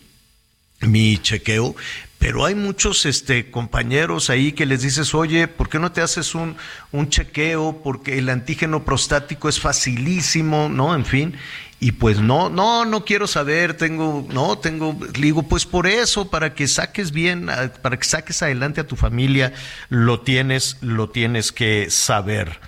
mi 0.80 1.18
chequeo, 1.18 1.74
pero 2.18 2.46
hay 2.46 2.54
muchos 2.54 3.04
este, 3.04 3.50
compañeros 3.50 4.30
ahí 4.30 4.52
que 4.52 4.64
les 4.64 4.80
dices, 4.80 5.14
oye, 5.14 5.46
¿por 5.46 5.68
qué 5.68 5.78
no 5.78 5.92
te 5.92 6.00
haces 6.00 6.34
un, 6.34 6.56
un 6.90 7.10
chequeo? 7.10 7.82
Porque 7.84 8.18
el 8.18 8.30
antígeno 8.30 8.82
prostático 8.82 9.48
es 9.48 9.60
facilísimo, 9.60 10.70
¿no? 10.70 10.94
En 10.94 11.04
fin. 11.04 11.36
y 11.80 11.92
pues 11.92 12.20
no, 12.20 12.48
no, 12.48 12.86
no 12.86 13.04
quiero 13.04 13.26
saber, 13.26 13.76
tengo, 13.76 14.26
no, 14.32 14.56
tengo, 14.56 14.96
digo, 15.18 15.42
pues 15.42 15.66
por 15.66 15.86
eso, 15.86 16.30
para 16.30 16.54
que 16.54 16.66
saques 16.66 17.12
bien, 17.12 17.50
para 17.82 17.98
que 17.98 18.04
saques 18.04 18.42
adelante 18.42 18.80
a 18.80 18.86
tu 18.86 18.96
familia, 18.96 19.52
lo 19.90 20.20
tienes, 20.20 20.78
lo 20.80 21.10
tienes 21.10 21.52
que 21.52 21.90
saber. 21.90 22.58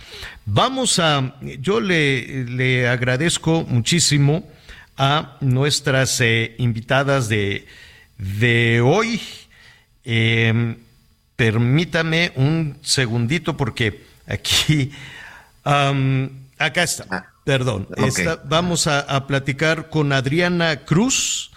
Vamos 0.44 0.98
a, 0.98 1.34
yo 1.61 1.80
le, 1.80 2.44
le 2.44 2.88
agradezco 2.88 3.64
muchísimo 3.66 4.46
a 4.98 5.38
nuestras 5.40 6.20
eh, 6.20 6.54
invitadas 6.59 7.30
de, 7.30 7.66
de 8.19 8.81
hoy. 8.81 9.21
Em, 10.05 10.77
permítame 11.37 12.33
un 12.37 12.79
segundito 12.83 13.57
porque 13.57 14.05
aquí, 14.27 14.93
acá 15.64 16.83
está, 16.83 17.07
ah, 17.11 17.27
perdón, 17.45 17.89
vamos 18.45 18.87
a, 18.87 19.27
platicar 19.27 19.91
con 19.91 20.12
Adriana 20.12 20.85
Cruz, 20.85 21.51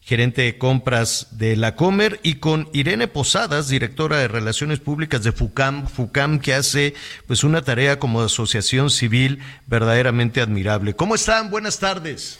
gerente 0.00 0.42
de 0.42 0.56
compras 0.56 1.28
de 1.32 1.56
la 1.56 1.74
Comer, 1.74 2.20
y 2.22 2.36
con 2.36 2.68
Irene 2.72 3.08
Posadas, 3.08 3.68
directora 3.68 4.18
de 4.18 4.28
Relaciones 4.28 4.78
Públicas 4.78 5.22
de 5.24 5.32
FUCAM, 5.32 5.88
FUCAM 5.88 6.38
que 6.38 6.54
hace 6.54 6.94
pues 7.26 7.44
una 7.44 7.62
tarea 7.62 7.98
como 7.98 8.22
asociación 8.22 8.90
civil 8.90 9.40
verdaderamente 9.66 10.40
admirable. 10.40 10.94
¿Cómo 10.94 11.16
están? 11.16 11.50
Buenas 11.50 11.78
tardes. 11.80 12.38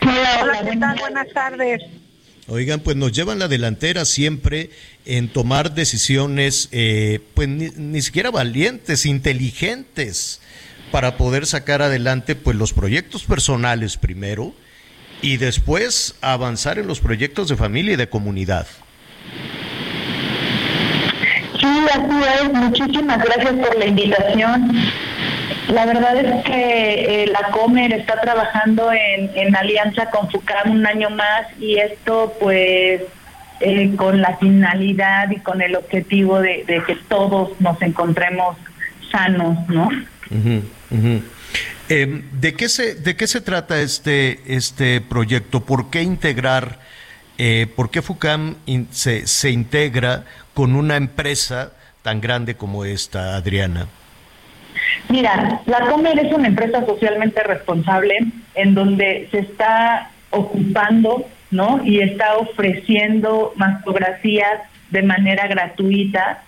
Hola, 0.00 0.62
¿qué 0.64 0.76
tal? 0.76 0.98
Buenas 1.00 1.32
tardes. 1.32 1.82
Oigan, 2.46 2.80
pues 2.80 2.96
nos 2.96 3.12
llevan 3.12 3.38
la 3.38 3.48
delantera 3.48 4.04
siempre 4.04 4.68
en 5.06 5.28
tomar 5.28 5.74
decisiones, 5.74 6.68
eh, 6.72 7.20
pues 7.32 7.48
ni, 7.48 8.02
siquiera 8.02 8.30
valientes, 8.30 9.06
inteligentes, 9.06 10.42
para 10.90 11.16
poder 11.16 11.46
sacar 11.46 11.80
adelante 11.80 12.34
pues 12.34 12.56
los 12.56 12.74
proyectos 12.74 13.24
personales 13.24 13.96
primero 13.96 14.54
y 15.22 15.38
después 15.38 16.16
avanzar 16.20 16.78
en 16.78 16.86
los 16.86 17.00
proyectos 17.00 17.48
de 17.48 17.56
familia 17.56 17.94
y 17.94 17.96
de 17.96 18.10
comunidad. 18.10 18.66
Sí, 21.58 21.86
así 21.94 22.42
es. 22.42 22.52
Muchísimas 22.52 23.24
gracias 23.24 23.54
por 23.54 23.78
la 23.78 23.86
invitación. 23.86 24.70
La 25.68 25.86
verdad 25.86 26.16
es 26.16 26.44
que 26.44 27.22
eh, 27.22 27.26
la 27.26 27.50
Comer 27.50 27.92
está 27.94 28.20
trabajando 28.20 28.90
en, 28.92 29.56
alianza 29.56 30.10
con 30.10 30.30
FUCAM 30.30 30.72
un 30.72 30.86
año 30.86 31.10
más 31.10 31.46
y 31.58 31.78
esto 31.78 32.34
pues 32.38 33.02
eh, 33.60 33.96
con 33.96 34.20
la 34.20 34.36
finalidad 34.36 35.30
y 35.30 35.40
con 35.40 35.62
el 35.62 35.74
objetivo 35.76 36.40
de, 36.40 36.64
que 36.86 36.96
todos 37.08 37.58
nos 37.60 37.80
encontremos 37.80 38.56
sanos, 39.10 39.56
¿no? 39.68 39.88
Em, 41.88 42.22
¿De 42.32 42.54
qué 42.54 42.68
se 42.68 42.94
de 42.94 43.16
qué 43.16 43.26
se 43.26 43.40
trata 43.40 43.80
este 43.80 44.40
este 44.46 45.00
proyecto? 45.00 45.60
¿Por 45.60 45.90
qué 45.90 46.02
integrar? 46.02 46.80
Eh, 47.38 47.66
¿Por 47.74 47.90
qué 47.90 48.02
FUCAM 48.02 48.56
se, 48.90 49.26
se 49.26 49.50
integra 49.50 50.24
con 50.52 50.76
una 50.76 50.96
empresa 50.96 51.72
tan 52.02 52.20
grande 52.20 52.54
como 52.54 52.84
esta, 52.84 53.34
Adriana? 53.34 53.88
Mira, 55.08 55.60
la 55.66 55.80
Comer 55.86 56.18
es 56.18 56.32
una 56.32 56.48
empresa 56.48 56.84
socialmente 56.84 57.42
responsable 57.42 58.18
en 58.54 58.74
donde 58.74 59.28
se 59.30 59.40
está 59.40 60.10
ocupando, 60.30 61.26
¿no? 61.50 61.80
Y 61.84 62.00
está 62.00 62.36
ofreciendo 62.36 63.52
mastografías 63.56 64.60
de 64.90 65.02
manera 65.02 65.46
gratuita. 65.46 66.42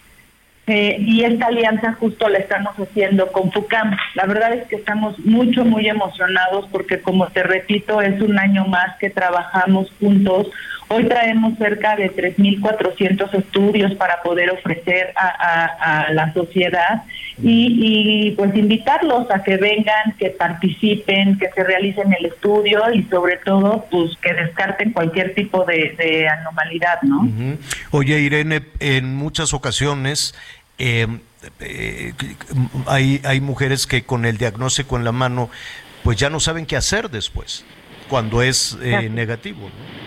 Eh, 0.69 0.97
y 0.99 1.23
esta 1.23 1.47
alianza 1.47 1.93
justo 1.93 2.29
la 2.29 2.39
estamos 2.39 2.75
haciendo 2.77 3.31
con 3.31 3.53
FUCAM. 3.53 3.97
La 4.15 4.27
verdad 4.27 4.53
es 4.53 4.67
que 4.67 4.77
estamos 4.77 5.17
mucho, 5.21 5.65
muy 5.65 5.89
emocionados 5.89 6.67
porque, 6.73 7.01
como 7.01 7.29
te 7.29 7.45
repito, 7.45 8.01
es 8.01 8.21
un 8.21 8.37
año 8.39 8.67
más 8.67 8.97
que 8.99 9.11
trabajamos 9.11 9.93
juntos 10.01 10.49
Hoy 10.89 11.05
traemos 11.09 11.59
cerca 11.59 11.97
de 11.97 12.15
3.400 12.15 13.35
estudios 13.35 13.95
para 13.95 14.23
poder 14.23 14.51
ofrecer 14.51 15.13
a, 15.17 16.07
la 16.13 16.33
sociedad 16.33 17.03
y, 17.43 18.31
pues 18.37 18.55
invitarlos 18.55 19.29
a 19.31 19.43
que 19.43 19.57
vengan, 19.57 20.15
que 20.19 20.31
participen, 20.31 21.39
que 21.39 21.51
se 21.51 21.65
realicen 21.65 22.15
el 22.19 22.27
estudio 22.27 22.83
y 22.93 23.03
sobre 23.05 23.39
todo 23.39 23.85
pues 23.91 24.17
que 24.23 24.33
descarten 24.33 24.93
cualquier 24.93 25.35
tipo 25.35 25.65
de, 25.65 26.29
anomalidad, 26.29 27.03
¿no? 27.03 27.29
Oye 27.91 28.21
Irene, 28.21 28.63
en 28.79 29.15
muchas 29.17 29.55
ocasiones 29.55 30.35
em, 30.79 31.19
eh, 31.61 32.13
hay, 32.87 33.21
hay 33.25 33.41
mujeres 33.41 33.87
que 33.89 34.05
con 34.05 34.25
el 34.25 34.39
diagnóstico 34.39 34.97
en 34.97 35.05
la 35.05 35.13
mano 35.13 35.51
pues 36.05 36.17
ya 36.17 36.31
no 36.31 36.39
saben 36.39 36.65
qué 36.65 36.77
hacer 36.77 37.11
después, 37.11 37.65
cuando 38.09 38.41
es 38.41 38.79
eh, 38.81 39.11
negativo. 39.11 39.63
¿no? 39.63 40.07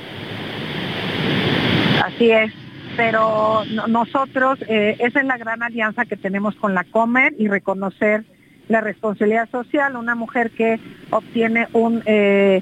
Así 2.03 2.31
es, 2.31 2.53
pero 2.95 3.63
nosotros, 3.87 4.59
eh, 4.67 4.95
esa 4.99 5.19
es 5.19 5.25
la 5.25 5.37
gran 5.37 5.63
alianza 5.63 6.05
que 6.05 6.17
tenemos 6.17 6.55
con 6.55 6.73
la 6.73 6.83
Comer 6.83 7.33
y 7.37 7.47
reconocer 7.47 8.23
la 8.67 8.81
responsabilidad 8.81 9.49
social. 9.49 9.95
Una 9.95 10.15
mujer 10.15 10.51
que 10.51 10.79
obtiene 11.09 11.67
un, 11.73 12.01
eh, 12.05 12.61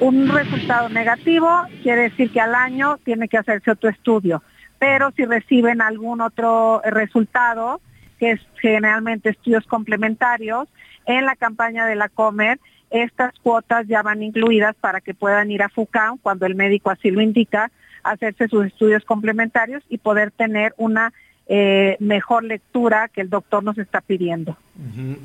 un 0.00 0.28
resultado 0.28 0.88
negativo 0.88 1.48
quiere 1.82 2.02
decir 2.02 2.30
que 2.30 2.40
al 2.40 2.54
año 2.54 2.98
tiene 3.04 3.28
que 3.28 3.38
hacerse 3.38 3.70
otro 3.70 3.88
estudio, 3.88 4.42
pero 4.78 5.10
si 5.12 5.24
reciben 5.24 5.80
algún 5.80 6.20
otro 6.20 6.82
resultado, 6.84 7.80
que 8.18 8.32
es 8.32 8.40
generalmente 8.60 9.30
estudios 9.30 9.66
complementarios, 9.66 10.68
en 11.06 11.24
la 11.24 11.36
campaña 11.36 11.86
de 11.86 11.96
la 11.96 12.08
Comer, 12.08 12.58
estas 12.90 13.32
cuotas 13.42 13.86
ya 13.86 14.02
van 14.02 14.22
incluidas 14.22 14.74
para 14.76 15.00
que 15.00 15.14
puedan 15.14 15.50
ir 15.50 15.62
a 15.62 15.68
FUCAM 15.68 16.18
cuando 16.18 16.46
el 16.46 16.54
médico 16.54 16.90
así 16.90 17.10
lo 17.10 17.20
indica 17.20 17.70
hacerse 18.04 18.48
sus 18.48 18.66
estudios 18.66 19.04
complementarios 19.04 19.82
y 19.88 19.98
poder 19.98 20.30
tener 20.30 20.74
una 20.76 21.12
eh, 21.46 21.98
mejor 22.00 22.42
lectura 22.42 23.08
que 23.08 23.20
el 23.20 23.28
doctor 23.28 23.62
nos 23.62 23.76
está 23.76 24.00
pidiendo. 24.00 24.56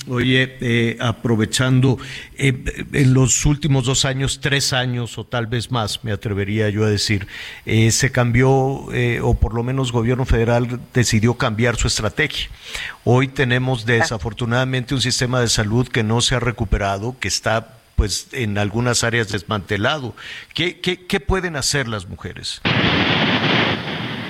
Oye, 0.10 0.58
eh, 0.60 0.98
aprovechando, 1.00 1.98
eh, 2.38 2.54
en 2.92 3.14
los 3.14 3.46
últimos 3.46 3.86
dos 3.86 4.04
años, 4.04 4.42
tres 4.42 4.74
años 4.74 5.18
o 5.18 5.24
tal 5.24 5.48
vez 5.48 5.72
más, 5.72 6.04
me 6.04 6.12
atrevería 6.12 6.70
yo 6.70 6.84
a 6.84 6.90
decir, 6.90 7.26
se 7.66 8.12
cambió, 8.12 8.50
o 8.52 9.34
por 9.40 9.54
lo 9.54 9.64
menos 9.64 9.94
gobierno 9.94 10.26
federal 10.26 10.82
decidió 10.94 11.36
cambiar 11.36 11.78
su 11.78 11.88
estrategia. 11.88 12.50
Hoy 13.06 13.30
tenemos 13.30 13.86
desafortunadamente 13.86 14.94
un 14.94 15.02
sistema 15.02 15.40
de 15.40 15.48
salud 15.48 15.88
que 15.88 16.04
no 16.04 16.20
se 16.20 16.36
ha 16.36 16.42
recuperado, 16.42 17.16
que 17.18 17.30
está 17.30 17.79
pues 18.00 18.30
en 18.32 18.58
algunas 18.58 19.04
áreas 19.04 19.30
desmantelado. 19.30 20.16
¿Qué, 20.56 20.80
qué, 20.80 21.20
pueden 21.20 21.58
hacer 21.58 21.90
las 21.90 22.08
mujeres? 22.08 22.62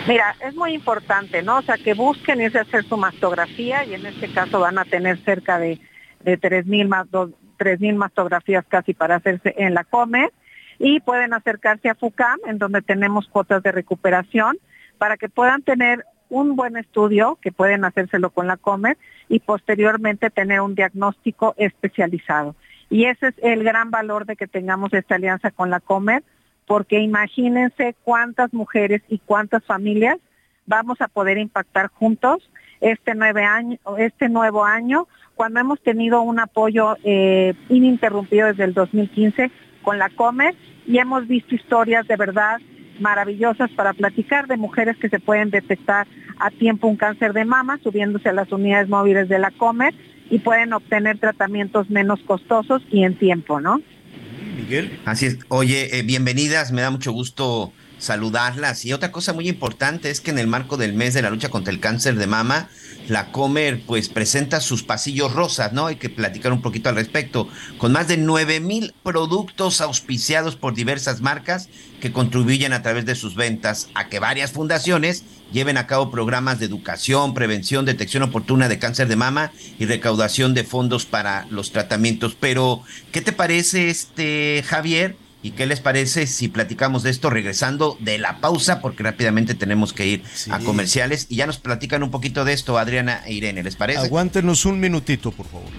Mira, 0.07 0.35
es 0.43 0.55
muy 0.55 0.73
importante, 0.73 1.43
¿no? 1.43 1.59
O 1.59 1.61
sea, 1.61 1.77
que 1.77 1.93
busquen 1.93 2.41
irse 2.41 2.57
a 2.57 2.63
hacer 2.63 2.83
su 2.85 2.97
mastografía 2.97 3.85
y 3.85 3.93
en 3.93 4.07
este 4.07 4.33
caso 4.33 4.59
van 4.59 4.79
a 4.79 4.85
tener 4.85 5.23
cerca 5.23 5.59
de, 5.59 5.79
de 6.21 6.39
3.000 6.39 7.77
mil 7.79 7.95
mastografías 7.95 8.65
casi 8.67 8.95
para 8.95 9.17
hacerse 9.17 9.53
en 9.55 9.75
la 9.75 9.83
COME 9.83 10.31
y 10.79 10.99
pueden 11.01 11.35
acercarse 11.35 11.89
a 11.89 11.95
FUCAM, 11.95 12.39
en 12.47 12.57
donde 12.57 12.81
tenemos 12.81 13.27
cuotas 13.27 13.61
de 13.61 13.71
recuperación, 13.71 14.57
para 14.97 15.15
que 15.15 15.29
puedan 15.29 15.61
tener 15.61 16.05
un 16.29 16.55
buen 16.55 16.75
estudio, 16.75 17.37
que 17.39 17.51
pueden 17.51 17.85
hacérselo 17.85 18.31
con 18.31 18.47
la 18.47 18.57
COME, 18.57 18.97
y 19.27 19.41
posteriormente 19.41 20.31
tener 20.31 20.61
un 20.61 20.73
diagnóstico 20.73 21.53
especializado. 21.57 22.55
Y 22.89 23.05
ese 23.05 23.27
es 23.27 23.35
el 23.41 23.63
gran 23.63 23.91
valor 23.91 24.25
de 24.25 24.35
que 24.35 24.47
tengamos 24.47 24.93
esta 24.93 25.15
alianza 25.15 25.51
con 25.51 25.69
la 25.69 25.79
Comer, 25.79 26.23
porque 26.65 26.99
imagínense 26.99 27.95
cuántas 28.03 28.53
mujeres 28.53 29.01
y 29.09 29.19
cuántas 29.19 29.63
familias 29.63 30.17
vamos 30.65 31.01
a 31.01 31.07
poder 31.07 31.37
impactar 31.37 31.87
juntos 31.87 32.49
este, 32.81 33.15
nueve 33.15 33.43
año, 33.43 33.77
este 33.97 34.29
nuevo 34.29 34.63
año, 34.65 35.07
cuando 35.35 35.59
hemos 35.59 35.81
tenido 35.81 36.21
un 36.21 36.39
apoyo 36.39 36.95
eh, 37.03 37.53
ininterrumpido 37.69 38.47
desde 38.47 38.65
el 38.65 38.73
2015 38.73 39.51
con 39.81 39.97
la 39.97 40.09
Comer 40.09 40.55
y 40.85 40.97
hemos 40.97 41.27
visto 41.27 41.55
historias 41.55 42.07
de 42.07 42.17
verdad 42.17 42.59
maravillosas 42.99 43.69
para 43.71 43.93
platicar 43.93 44.47
de 44.47 44.57
mujeres 44.57 44.97
que 44.97 45.09
se 45.09 45.19
pueden 45.19 45.49
detectar 45.49 46.07
a 46.39 46.51
tiempo 46.51 46.87
un 46.87 46.97
cáncer 46.97 47.33
de 47.33 47.45
mama 47.45 47.79
subiéndose 47.81 48.29
a 48.29 48.33
las 48.33 48.51
unidades 48.51 48.89
móviles 48.89 49.29
de 49.29 49.39
la 49.39 49.51
Comer 49.51 49.93
y 50.29 50.39
pueden 50.39 50.73
obtener 50.73 51.19
tratamientos 51.19 51.89
menos 51.89 52.19
costosos 52.25 52.81
y 52.91 53.03
en 53.03 53.17
tiempo, 53.17 53.59
¿no? 53.59 53.81
Miguel. 54.55 54.99
Así 55.05 55.27
es. 55.27 55.39
Oye, 55.47 55.97
eh, 55.97 56.03
bienvenidas, 56.03 56.71
me 56.71 56.81
da 56.81 56.91
mucho 56.91 57.11
gusto 57.11 57.73
saludarlas. 57.97 58.85
Y 58.85 58.93
otra 58.93 59.11
cosa 59.11 59.33
muy 59.33 59.47
importante 59.47 60.09
es 60.09 60.21
que 60.21 60.31
en 60.31 60.39
el 60.39 60.47
marco 60.47 60.77
del 60.77 60.93
mes 60.93 61.13
de 61.13 61.21
la 61.21 61.29
lucha 61.29 61.49
contra 61.49 61.73
el 61.73 61.79
cáncer 61.79 62.15
de 62.15 62.27
mama, 62.27 62.69
la 63.09 63.31
Comer 63.31 63.81
pues 63.85 64.09
presenta 64.09 64.61
sus 64.61 64.83
pasillos 64.83 65.33
rosas, 65.33 65.73
¿no? 65.73 65.87
Hay 65.87 65.95
que 65.95 66.09
platicar 66.09 66.53
un 66.53 66.61
poquito 66.61 66.89
al 66.89 66.95
respecto, 66.95 67.47
con 67.77 67.91
más 67.91 68.07
de 68.07 68.17
9 68.17 68.59
mil 68.59 68.93
productos 69.03 69.81
auspiciados 69.81 70.55
por 70.55 70.73
diversas 70.73 71.21
marcas 71.21 71.69
que 71.99 72.11
contribuyen 72.11 72.73
a 72.73 72.81
través 72.81 73.05
de 73.05 73.15
sus 73.15 73.35
ventas 73.35 73.89
a 73.93 74.07
que 74.07 74.19
varias 74.19 74.51
fundaciones 74.51 75.23
lleven 75.51 75.77
a 75.77 75.87
cabo 75.87 76.11
programas 76.11 76.59
de 76.59 76.65
educación, 76.65 77.33
prevención, 77.33 77.85
detección 77.85 78.23
oportuna 78.23 78.69
de 78.69 78.79
cáncer 78.79 79.07
de 79.07 79.15
mama 79.15 79.51
y 79.79 79.85
recaudación 79.85 80.53
de 80.53 80.63
fondos 80.63 81.05
para 81.05 81.45
los 81.49 81.71
tratamientos. 81.71 82.35
Pero, 82.39 82.83
¿qué 83.11 83.21
te 83.21 83.33
parece, 83.33 83.89
este 83.89 84.63
Javier? 84.67 85.15
¿Y 85.41 85.51
qué 85.51 85.65
les 85.65 85.79
parece 85.79 86.27
si 86.27 86.49
platicamos 86.49 87.03
de 87.03 87.11
esto 87.11 87.29
regresando 87.29 87.97
de 87.99 88.17
la 88.17 88.39
pausa? 88.41 88.81
Porque 88.81 89.03
rápidamente 89.03 89.55
tenemos 89.55 89.93
que 89.93 90.05
ir 90.05 90.23
a 90.51 90.59
comerciales 90.59 91.27
y 91.29 91.37
ya 91.37 91.47
nos 91.47 91.57
platican 91.57 92.03
un 92.03 92.11
poquito 92.11 92.43
de 92.43 92.53
esto, 92.53 92.77
Adriana 92.77 93.21
e 93.25 93.33
Irene, 93.33 93.63
¿les 93.63 93.77
parece? 93.77 93.99
Aguántenos 93.99 94.65
un 94.65 94.79
minutito, 94.79 95.31
por 95.31 95.47
favor. 95.47 95.69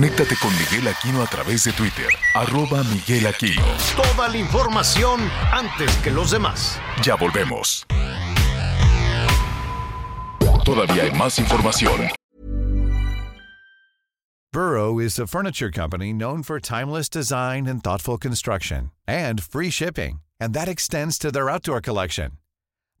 Conéctate 0.00 0.34
con 0.36 0.50
Miguel 0.52 0.88
Aquino 0.88 1.22
a 1.22 1.26
través 1.26 1.62
de 1.64 1.72
Twitter, 1.72 2.08
arroba 2.34 2.82
Miguel 2.84 3.26
Aquino. 3.26 3.62
Toda 3.94 4.30
la 4.30 4.38
información 4.38 5.20
antes 5.52 5.94
que 5.96 6.10
los 6.10 6.30
demás. 6.30 6.80
Ya 7.02 7.16
volvemos. 7.16 7.84
Todavía 10.64 11.02
hay 11.02 11.10
más 11.10 11.38
información. 11.38 12.08
Burrow 14.54 14.98
is 14.98 15.18
a 15.18 15.26
furniture 15.26 15.70
company 15.70 16.14
known 16.14 16.42
for 16.42 16.58
timeless 16.58 17.10
design 17.10 17.66
and 17.66 17.84
thoughtful 17.84 18.16
construction, 18.16 18.92
and 19.06 19.42
free 19.42 19.68
shipping, 19.68 20.22
and 20.40 20.54
that 20.54 20.66
extends 20.66 21.18
to 21.18 21.30
their 21.30 21.50
outdoor 21.50 21.82
collection. 21.82 22.38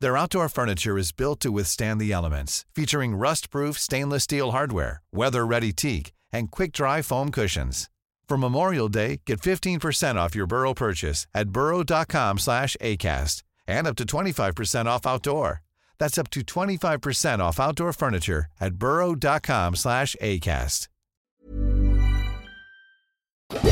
Their 0.00 0.18
outdoor 0.18 0.50
furniture 0.50 0.98
is 0.98 1.12
built 1.12 1.40
to 1.40 1.50
withstand 1.50 1.98
the 1.98 2.12
elements, 2.12 2.66
featuring 2.74 3.16
rust-proof 3.16 3.78
stainless 3.78 4.24
steel 4.24 4.50
hardware, 4.50 5.00
weather-ready 5.14 5.72
teak, 5.72 6.12
and 6.32 6.50
quick-dry 6.50 7.02
foam 7.02 7.30
cushions. 7.30 7.88
For 8.28 8.36
Memorial 8.38 8.88
Day, 8.88 9.22
get 9.26 9.40
15% 9.40 10.14
off 10.14 10.36
your 10.36 10.46
Burrow 10.46 10.72
purchase 10.72 11.26
at 11.34 11.50
burrow.com 11.50 12.38
slash 12.38 12.76
ACAST 12.80 13.42
and 13.66 13.88
up 13.88 13.96
to 13.96 14.04
25% 14.04 14.86
off 14.86 15.04
outdoor. 15.04 15.62
That's 15.98 16.16
up 16.16 16.30
to 16.30 16.40
25% 16.42 17.40
off 17.40 17.58
outdoor 17.58 17.92
furniture 17.92 18.46
at 18.60 18.74
burrow.com 18.74 19.74
slash 19.74 20.14
ACAST. 20.22 20.86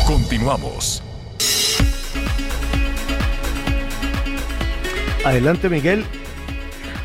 Continuamos. 0.08 1.02
Adelante, 5.24 5.68
Miguel. 5.68 6.04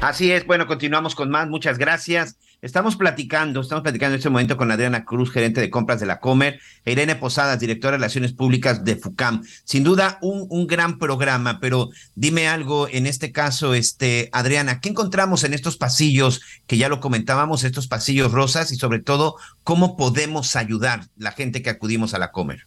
Así 0.01 0.31
es, 0.31 0.45
bueno, 0.45 0.65
continuamos 0.65 1.13
con 1.13 1.29
más. 1.29 1.47
Muchas 1.49 1.77
gracias. 1.77 2.35
Estamos 2.63 2.95
platicando, 2.95 3.59
estamos 3.59 3.81
platicando 3.81 4.13
en 4.13 4.19
este 4.19 4.29
momento 4.29 4.55
con 4.55 4.71
Adriana 4.71 5.03
Cruz, 5.03 5.33
gerente 5.33 5.59
de 5.59 5.69
compras 5.69 5.99
de 5.99 6.05
la 6.05 6.21
Comer, 6.21 6.61
e 6.85 6.93
Irene 6.93 7.17
Posadas, 7.17 7.59
directora 7.59 7.91
de 7.91 7.97
Relaciones 7.97 8.31
Públicas 8.31 8.85
de 8.85 8.95
FUCAM. 8.95 9.43
Sin 9.65 9.83
duda, 9.83 10.17
un, 10.21 10.47
un 10.49 10.65
gran 10.65 10.97
programa, 10.97 11.59
pero 11.59 11.89
dime 12.15 12.47
algo 12.47 12.87
en 12.87 13.05
este 13.05 13.33
caso, 13.33 13.73
este, 13.73 14.29
Adriana, 14.31 14.79
¿qué 14.79 14.87
encontramos 14.87 15.43
en 15.43 15.53
estos 15.53 15.75
pasillos 15.75 16.41
que 16.65 16.77
ya 16.77 16.87
lo 16.87 17.01
comentábamos, 17.01 17.65
estos 17.65 17.89
pasillos 17.89 18.31
rosas 18.31 18.71
y 18.71 18.77
sobre 18.77 19.01
todo, 19.01 19.35
cómo 19.65 19.97
podemos 19.97 20.55
ayudar 20.55 21.01
la 21.17 21.33
gente 21.33 21.61
que 21.63 21.69
acudimos 21.69 22.13
a 22.13 22.17
la 22.17 22.31
Comer? 22.31 22.61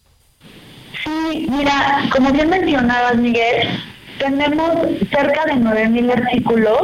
Sí, 1.03 1.47
mira, 1.49 2.07
como 2.15 2.31
bien 2.31 2.51
mencionabas, 2.51 3.17
Miguel, 3.17 3.67
tenemos 4.19 4.73
cerca 5.09 5.45
de 5.45 5.53
9.000 5.53 6.11
artículos 6.11 6.81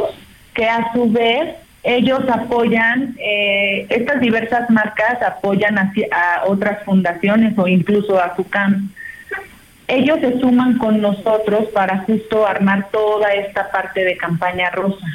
que 0.52 0.68
a 0.68 0.92
su 0.92 1.08
vez 1.12 1.63
ellos 1.84 2.20
apoyan, 2.30 3.14
eh, 3.18 3.86
estas 3.90 4.18
diversas 4.20 4.70
marcas 4.70 5.22
apoyan 5.22 5.78
a, 5.78 5.92
a, 6.12 6.44
otras 6.46 6.82
fundaciones 6.82 7.56
o 7.58 7.68
incluso 7.68 8.18
a 8.18 8.30
FUCAM. 8.30 8.88
Ellos 9.86 10.18
se 10.20 10.40
suman 10.40 10.78
con 10.78 11.02
nosotros 11.02 11.66
para 11.74 11.98
justo 11.98 12.46
armar 12.46 12.88
toda 12.90 13.34
esta 13.34 13.70
parte 13.70 14.02
de 14.02 14.16
campaña 14.16 14.70
rosa. 14.70 15.06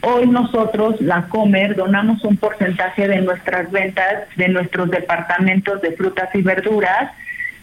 Hoy 0.00 0.26
nosotros, 0.26 0.98
la 1.02 1.28
Comer, 1.28 1.76
donamos 1.76 2.24
un 2.24 2.38
porcentaje 2.38 3.06
de 3.06 3.20
nuestras 3.20 3.70
ventas 3.70 4.28
de 4.36 4.48
nuestros 4.48 4.90
departamentos 4.90 5.82
de 5.82 5.92
frutas 5.92 6.34
y 6.34 6.40
verduras, 6.40 7.12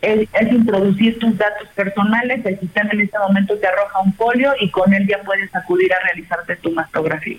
es, 0.00 0.28
es, 0.32 0.52
introducir 0.52 1.20
tus 1.20 1.38
datos 1.38 1.68
personales, 1.76 2.44
el 2.44 2.58
sistema 2.58 2.90
en 2.92 3.02
este 3.02 3.16
momento 3.20 3.56
te 3.56 3.68
arroja 3.68 4.00
un 4.00 4.12
folio 4.14 4.52
y 4.58 4.68
con 4.70 4.92
él 4.92 5.06
ya 5.06 5.22
puedes 5.22 5.54
acudir 5.54 5.94
a 5.94 6.00
realizarte 6.00 6.56
tu 6.56 6.72
mastografía. 6.72 7.38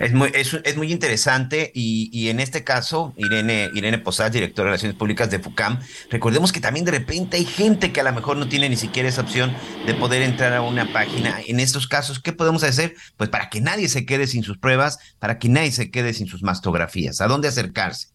Es 0.00 0.12
muy, 0.12 0.28
es, 0.34 0.52
es 0.52 0.76
muy 0.76 0.90
interesante 0.90 1.70
y, 1.72 2.10
y, 2.12 2.28
en 2.28 2.40
este 2.40 2.64
caso, 2.64 3.14
Irene, 3.16 3.70
Irene 3.74 3.98
Posadas, 3.98 4.32
directora 4.32 4.64
de 4.64 4.70
Relaciones 4.70 4.96
Públicas 4.96 5.30
de 5.30 5.38
FUCAM, 5.38 5.78
recordemos 6.10 6.52
que 6.52 6.60
también 6.60 6.84
de 6.84 6.90
repente 6.90 7.36
hay 7.36 7.44
gente 7.44 7.92
que 7.92 8.00
a 8.00 8.04
lo 8.04 8.12
mejor 8.12 8.36
no 8.36 8.48
tiene 8.48 8.68
ni 8.68 8.76
siquiera 8.76 9.08
esa 9.08 9.22
opción 9.22 9.54
de 9.86 9.94
poder 9.94 10.22
entrar 10.22 10.52
a 10.52 10.62
una 10.62 10.92
página. 10.92 11.36
En 11.46 11.60
estos 11.60 11.86
casos, 11.86 12.20
¿qué 12.20 12.32
podemos 12.32 12.64
hacer? 12.64 12.94
Pues 13.16 13.30
para 13.30 13.48
que 13.50 13.60
nadie 13.60 13.88
se 13.88 14.04
quede 14.04 14.26
sin 14.26 14.42
sus 14.42 14.58
pruebas, 14.58 14.98
para 15.20 15.38
que 15.38 15.48
nadie 15.48 15.70
se 15.70 15.90
quede 15.92 16.12
sin 16.12 16.26
sus 16.26 16.42
mastografías. 16.42 17.20
¿A 17.20 17.28
dónde 17.28 17.48
acercarse? 17.48 18.08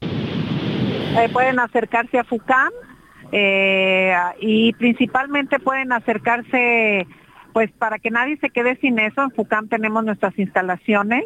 Eh, 0.00 1.28
pueden 1.32 1.58
acercarse 1.58 2.18
a 2.18 2.24
FUCAM 2.24 2.70
eh, 3.32 4.14
y 4.40 4.72
principalmente 4.74 5.58
pueden 5.58 5.92
acercarse 5.92 7.06
pues 7.56 7.72
para 7.72 7.98
que 7.98 8.10
nadie 8.10 8.36
se 8.36 8.50
quede 8.50 8.76
sin 8.82 8.98
eso, 8.98 9.22
en 9.22 9.30
FUCAM 9.30 9.68
tenemos 9.68 10.04
nuestras 10.04 10.38
instalaciones 10.38 11.24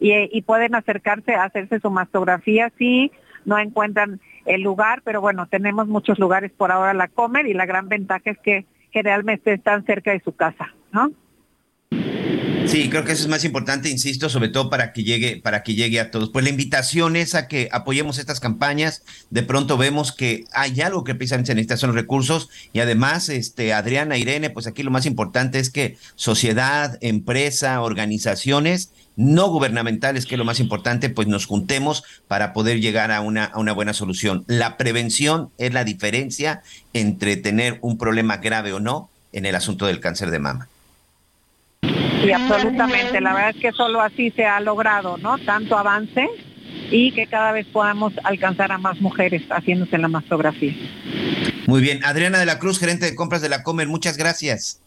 y, 0.00 0.40
pueden 0.40 0.74
acercarse 0.74 1.34
a 1.34 1.44
hacerse 1.44 1.80
su 1.80 1.90
mastografía 1.90 2.72
si 2.78 3.12
no 3.44 3.58
encuentran 3.58 4.18
el 4.46 4.62
lugar, 4.62 5.02
pero 5.04 5.20
bueno, 5.20 5.48
tenemos 5.48 5.86
muchos 5.86 6.18
lugares 6.18 6.50
por 6.50 6.72
ahora 6.72 6.94
la 6.94 7.08
comer 7.08 7.46
y 7.46 7.52
la 7.52 7.66
gran 7.66 7.90
ventaja 7.90 8.30
es 8.30 8.38
que 8.38 8.64
generalmente 8.90 9.52
están 9.52 9.84
cerca 9.84 10.12
de 10.12 10.20
su 10.20 10.34
casa, 10.34 10.72
¿no? 10.92 11.10
Sí, 12.76 12.90
creo 12.90 13.06
que 13.06 13.12
eso 13.12 13.22
es 13.22 13.28
más 13.28 13.42
importante, 13.44 13.88
insisto, 13.88 14.28
sobre 14.28 14.50
todo 14.50 14.68
para 14.68 14.92
que 14.92 15.02
llegue, 15.02 15.40
para 15.42 15.62
que 15.62 15.74
llegue 15.74 15.98
a 15.98 16.10
todos. 16.10 16.28
Pues 16.28 16.44
la 16.44 16.50
invitación 16.50 17.16
es 17.16 17.34
a 17.34 17.48
que 17.48 17.70
apoyemos 17.72 18.18
estas 18.18 18.38
campañas. 18.38 19.02
De 19.30 19.42
pronto 19.42 19.78
vemos 19.78 20.12
que 20.12 20.44
hay 20.52 20.82
algo 20.82 21.02
que 21.02 21.14
precisamente 21.14 21.46
se 21.46 21.54
necesita 21.54 21.78
son 21.78 21.94
recursos 21.94 22.50
y 22.74 22.80
además, 22.80 23.30
este, 23.30 23.72
Adriana, 23.72 24.18
Irene, 24.18 24.50
pues 24.50 24.66
aquí 24.66 24.82
lo 24.82 24.90
más 24.90 25.06
importante 25.06 25.58
es 25.58 25.70
que 25.70 25.96
sociedad, 26.16 26.98
empresa, 27.00 27.80
organizaciones 27.80 28.90
no 29.16 29.48
gubernamentales, 29.48 30.26
que 30.26 30.34
es 30.34 30.38
lo 30.38 30.44
más 30.44 30.60
importante, 30.60 31.08
pues 31.08 31.28
nos 31.28 31.46
juntemos 31.46 32.04
para 32.28 32.52
poder 32.52 32.82
llegar 32.82 33.10
a 33.10 33.22
una, 33.22 33.46
a 33.46 33.58
una 33.58 33.72
buena 33.72 33.94
solución. 33.94 34.44
La 34.48 34.76
prevención 34.76 35.48
es 35.56 35.72
la 35.72 35.84
diferencia 35.84 36.62
entre 36.92 37.38
tener 37.38 37.78
un 37.80 37.96
problema 37.96 38.36
grave 38.36 38.74
o 38.74 38.80
no 38.80 39.08
en 39.32 39.46
el 39.46 39.54
asunto 39.54 39.86
del 39.86 40.00
cáncer 40.00 40.30
de 40.30 40.40
mama. 40.40 40.68
Sí, 41.82 42.32
absolutamente. 42.32 43.20
La 43.20 43.34
verdad 43.34 43.50
es 43.50 43.56
que 43.56 43.72
solo 43.72 44.00
así 44.00 44.30
se 44.30 44.44
ha 44.44 44.60
logrado, 44.60 45.16
¿no? 45.18 45.38
Tanto 45.38 45.76
avance 45.76 46.28
y 46.90 47.12
que 47.12 47.26
cada 47.26 47.52
vez 47.52 47.66
podamos 47.66 48.12
alcanzar 48.24 48.72
a 48.72 48.78
más 48.78 49.00
mujeres 49.00 49.42
haciéndose 49.50 49.98
la 49.98 50.08
mastografía. 50.08 50.74
Muy 51.66 51.80
bien. 51.80 52.04
Adriana 52.04 52.38
de 52.38 52.46
la 52.46 52.58
Cruz, 52.58 52.78
gerente 52.78 53.06
de 53.06 53.14
compras 53.14 53.42
de 53.42 53.48
la 53.48 53.62
Comer, 53.62 53.88
muchas 53.88 54.16
gracias. 54.16 54.80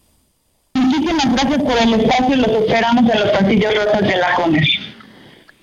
Muchísimas 0.74 1.32
gracias 1.34 1.62
por 1.64 1.78
el 1.78 1.94
espacio. 2.02 2.36
Los 2.36 2.62
esperamos 2.62 3.12
en 3.12 3.20
los 3.20 3.30
pasillos 3.30 3.76
rosas 3.76 4.02
de 4.02 4.18
la 4.18 4.36
Comer. 4.36 4.68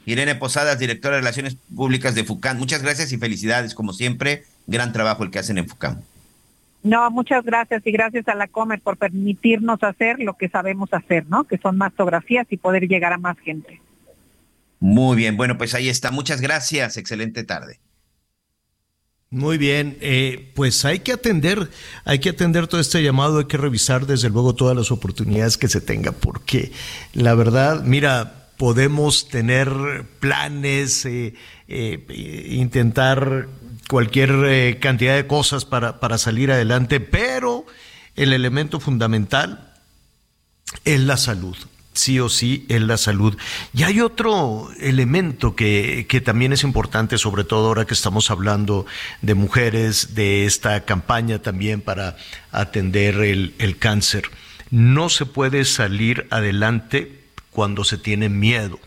Irene 0.05 0.35
Posadas, 0.37 0.79
directora 0.79 1.16
de 1.16 1.22
Relaciones 1.22 1.57
Públicas 1.74 2.14
de 2.14 2.24
FUCAM. 2.24 2.59
Muchas 2.59 2.83
gracias 2.83 3.12
y 3.12 3.18
felicidades, 3.18 3.74
como 3.74 3.93
siempre. 3.93 4.45
Gran 4.66 4.93
trabajo 4.93 5.24
el 5.24 5.31
que 5.31 5.41
hacen 5.41 5.59
en 5.59 5.68
FUCAM. 5.68 6.01
No, 6.83 7.11
muchas 7.11 7.45
gracias 7.45 7.85
y 7.85 7.91
gracias 7.91 8.29
a 8.29 8.35
la 8.35 8.47
Comer 8.47 8.81
por 8.81 8.97
permitirnos 8.97 9.83
hacer 9.83 10.20
lo 10.20 10.35
que 10.35 10.49
sabemos 10.49 10.93
hacer, 10.93 11.27
¿no? 11.29 11.45
Que 11.45 11.59
son 11.59 11.77
mastografías 11.77 12.47
y 12.51 12.57
poder 12.57 12.87
llegar 12.87 13.12
a 13.12 13.18
más 13.18 13.39
gente. 13.39 13.81
Muy 14.79 15.16
bien, 15.16 15.37
bueno, 15.37 15.59
pues 15.59 15.74
ahí 15.74 15.89
está. 15.89 16.11
Muchas 16.11 16.41
gracias. 16.41 16.97
Excelente 16.97 17.43
tarde. 17.45 17.81
Muy 19.31 19.59
bien, 19.59 19.99
eh, 20.01 20.53
pues 20.55 20.85
hay 20.85 21.01
que 21.01 21.12
atender, 21.12 21.68
hay 22.05 22.20
que 22.20 22.29
atender 22.29 22.68
todo 22.68 22.81
este 22.81 23.03
llamado, 23.03 23.41
hay 23.41 23.47
que 23.47 23.57
revisar 23.57 24.07
desde 24.07 24.31
luego 24.31 24.55
todas 24.55 24.77
las 24.77 24.93
oportunidades 24.93 25.57
que 25.57 25.66
se 25.68 25.81
tenga, 25.81 26.12
porque 26.12 26.70
la 27.12 27.35
verdad, 27.35 27.83
mira, 27.83 28.51
podemos 28.57 29.29
tener 29.29 29.68
planes, 30.20 31.05
eh, 31.07 31.35
eh, 31.66 32.47
intentar 32.51 33.49
cualquier 33.89 34.30
eh, 34.47 34.78
cantidad 34.80 35.14
de 35.14 35.26
cosas 35.26 35.64
para, 35.64 36.01
para 36.01 36.18
salir 36.18 36.51
adelante, 36.51 37.01
pero 37.01 37.66
el 38.14 38.32
elemento 38.32 38.80
fundamental 38.80 39.72
es 40.84 41.01
la 41.01 41.16
salud 41.16 41.57
sí 41.97 42.20
o 42.20 42.28
sí 42.28 42.66
es 42.68 42.82
la 42.82 42.97
salud. 42.97 43.37
Y 43.72 43.82
hay 43.82 44.01
otro 44.01 44.68
elemento 44.80 45.57
que, 45.57 46.07
que, 46.09 46.20
también 46.20 46.53
es 46.53 46.62
importante, 46.62 47.18
sobre 47.18 47.45
todo 47.45 47.68
ahora 47.68 47.87
que 47.87 47.95
estamos 47.95 48.30
hablando 48.30 48.87
de 49.22 49.34
mujeres, 49.34 50.14
de 50.14 50.45
esta 50.45 50.84
campaña 50.84 51.41
también 51.41 51.80
para 51.80 52.16
atender 52.53 53.16
el, 53.16 53.55
el 53.59 53.78
cáncer. 53.78 54.24
No 54.70 55.09
se 55.09 55.26
puede 55.26 55.64
salir 55.64 56.26
adelante 56.30 57.20
cuando 57.51 57.84
se 57.84 57.99
tiene 57.99 58.28
miedo. 58.28 58.78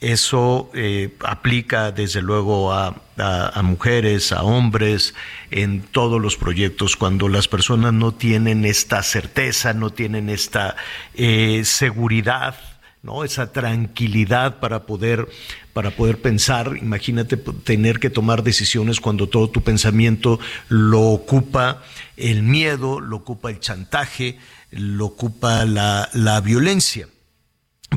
Eso 0.00 0.70
eh, 0.74 1.14
aplica 1.24 1.90
desde 1.90 2.20
luego 2.20 2.72
a, 2.72 3.00
a, 3.16 3.62
mujeres, 3.62 4.30
a 4.30 4.42
hombres, 4.42 5.14
en 5.50 5.80
todos 5.80 6.20
los 6.20 6.36
proyectos, 6.36 6.96
cuando 6.96 7.28
las 7.28 7.48
personas 7.48 7.94
no 7.94 8.12
tienen 8.12 8.66
esta 8.66 9.02
certeza, 9.02 9.72
no 9.72 9.90
tienen 9.90 10.28
esta 10.28 10.76
eh, 11.14 11.62
seguridad, 11.64 12.56
¿no? 13.02 13.24
esa 13.24 13.52
tranquilidad 13.52 14.60
para 14.60 14.84
poder, 14.84 15.28
para 15.72 15.92
poder 15.92 16.20
pensar. 16.20 16.76
Imagínate 16.76 17.38
tener 17.38 17.98
que 17.98 18.10
tomar 18.10 18.42
decisiones 18.42 19.00
cuando 19.00 19.30
todo 19.30 19.48
tu 19.48 19.62
pensamiento 19.62 20.38
lo 20.68 21.00
ocupa 21.04 21.82
el 22.18 22.42
miedo, 22.42 23.00
lo 23.00 23.16
ocupa 23.16 23.48
el 23.48 23.60
chantaje, 23.60 24.38
lo 24.72 25.06
ocupa 25.06 25.64
la, 25.64 26.10
la 26.12 26.42
violencia. 26.42 27.08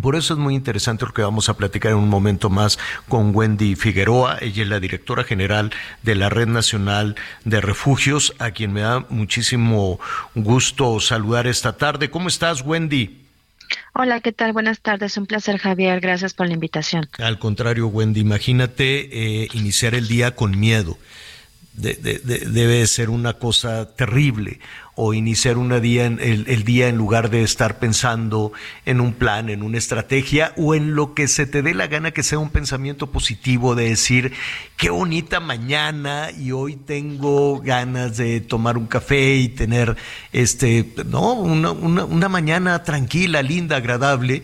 Por 0.02 0.16
eso 0.16 0.34
es 0.34 0.40
muy 0.40 0.54
interesante 0.54 1.06
lo 1.06 1.14
que 1.14 1.24
vamos 1.24 1.50
a 1.50 1.58
platicar 1.58 1.92
en 1.92 1.98
un 1.98 2.10
momento 2.10 2.50
más 2.50 2.78
con 3.08 3.36
Wendy 3.36 3.76
Figueroa. 3.76 4.38
Ella 4.40 4.64
es 4.64 4.70
la 4.70 4.80
directora 4.80 5.24
general 5.24 5.72
de 6.04 6.16
la 6.16 6.30
Red 6.30 6.48
Nacional 6.48 7.16
de 7.44 7.60
Refugios, 7.60 8.36
a 8.38 8.52
quien 8.52 8.72
me 8.72 8.82
da 8.82 9.06
muchísimo 9.10 10.00
gusto 10.36 11.00
saludar 11.00 11.48
esta 11.48 11.76
tarde. 11.76 12.12
¿Cómo 12.12 12.28
estás, 12.28 12.62
Wendy? 12.62 13.20
Hola, 13.94 14.20
¿qué 14.20 14.32
tal? 14.32 14.54
Buenas 14.54 14.80
tardes. 14.80 15.18
Un 15.18 15.26
placer, 15.26 15.58
Javier. 15.58 16.00
Gracias 16.00 16.34
por 16.34 16.48
la 16.48 16.54
invitación. 16.54 17.10
Al 17.18 17.40
contrario, 17.40 17.88
Wendy, 17.88 18.22
imagínate 18.22 19.44
eh, 19.44 19.48
iniciar 19.54 19.96
el 19.96 20.08
día 20.08 20.36
con 20.36 20.58
miedo. 20.60 20.98
De, 21.74 21.94
de, 21.94 22.20
de, 22.20 22.40
debe 22.40 22.86
ser 22.88 23.10
una 23.10 23.34
cosa 23.36 23.96
terrible 23.96 24.60
o 25.02 25.14
iniciar 25.14 25.58
una 25.58 25.80
día 25.80 26.06
en 26.06 26.20
el, 26.20 26.44
el, 26.50 26.66
día 26.66 26.90
en 26.90 26.98
lugar 26.98 27.30
de 27.30 27.42
estar 27.42 27.80
pensando 27.80 28.52
en 28.86 29.00
un 29.00 29.14
plan, 29.14 29.50
en 29.50 29.64
una 29.64 29.78
estrategia 29.78 30.54
o 30.58 30.76
en 30.76 30.94
lo 30.94 31.14
que 31.14 31.30
se 31.30 31.46
te 31.46 31.62
dé 31.62 31.74
la 31.74 31.88
gana 31.88 32.12
que 32.12 32.22
sea 32.22 32.38
un 32.38 32.50
pensamiento 32.50 33.10
positivo 33.10 33.76
de 33.76 33.88
decir 33.88 34.34
qué 34.76 34.90
bonita 34.90 35.40
mañana 35.40 36.32
y 36.38 36.52
hoy 36.52 36.76
tengo 36.76 37.62
ganas 37.62 38.18
de 38.18 38.42
tomar 38.42 38.78
un 38.78 38.88
café 38.88 39.38
y 39.38 39.48
tener 39.48 39.96
este 40.34 40.94
no 41.06 41.32
una, 41.32 41.72
una, 41.72 42.04
una 42.04 42.28
mañana 42.28 42.84
tranquila, 42.84 43.42
linda, 43.42 43.78
agradable 43.78 44.44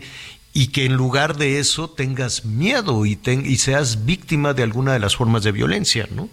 y 0.54 0.68
que 0.68 0.86
en 0.86 0.94
lugar 0.94 1.36
de 1.36 1.58
eso 1.58 1.90
tengas 1.90 2.46
miedo 2.46 3.04
y, 3.04 3.18
y 3.26 3.56
seas 3.58 4.06
víctima 4.06 4.54
de 4.54 4.62
alguna 4.62 4.94
de 4.94 5.00
las 5.00 5.16
formas 5.16 5.42
de 5.42 5.52
violencia, 5.52 6.08
¿no? 6.10 6.30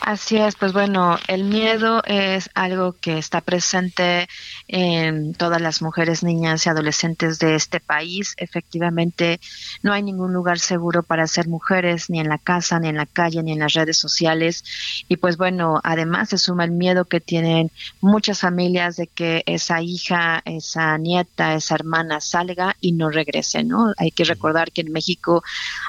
Así 0.00 0.38
es, 0.38 0.56
pues 0.56 0.72
bueno, 0.72 1.18
el 1.28 1.44
miedo 1.44 2.02
es 2.04 2.50
algo 2.54 2.94
que 2.94 3.18
está 3.18 3.40
presente 3.40 4.28
en 4.66 5.34
todas 5.34 5.60
las 5.60 5.82
mujeres, 5.82 6.22
niñas 6.22 6.64
y 6.64 6.68
adolescentes 6.68 7.38
de 7.38 7.54
este 7.54 7.80
país. 7.80 8.34
Efectivamente, 8.38 9.40
no 9.82 9.92
hay 9.92 10.02
ningún 10.02 10.32
lugar 10.32 10.58
seguro 10.58 11.02
para 11.02 11.26
ser 11.26 11.48
mujeres, 11.48 12.08
ni 12.08 12.18
en 12.18 12.28
la 12.28 12.38
casa, 12.38 12.80
ni 12.80 12.88
en 12.88 12.96
la 12.96 13.06
calle, 13.06 13.42
ni 13.42 13.52
en 13.52 13.60
las 13.60 13.74
redes 13.74 13.98
sociales. 13.98 14.64
Y 15.08 15.16
pues 15.16 15.36
bueno, 15.36 15.80
además 15.84 16.30
se 16.30 16.38
suma 16.38 16.64
el 16.64 16.72
miedo 16.72 17.04
que 17.04 17.20
tienen 17.20 17.70
muchas 18.00 18.40
familias 18.40 18.96
de 18.96 19.06
que 19.06 19.42
esa 19.46 19.82
hija, 19.82 20.42
esa 20.44 20.96
nieta, 20.98 21.54
esa 21.54 21.74
hermana 21.74 22.20
salga 22.20 22.76
y 22.80 22.92
no 22.92 23.10
regrese, 23.10 23.64
¿no? 23.64 23.92
Hay 23.96 24.10
que 24.10 24.24
recordar 24.24 24.72
que 24.72 24.80
en 24.80 24.92
México 24.92 25.42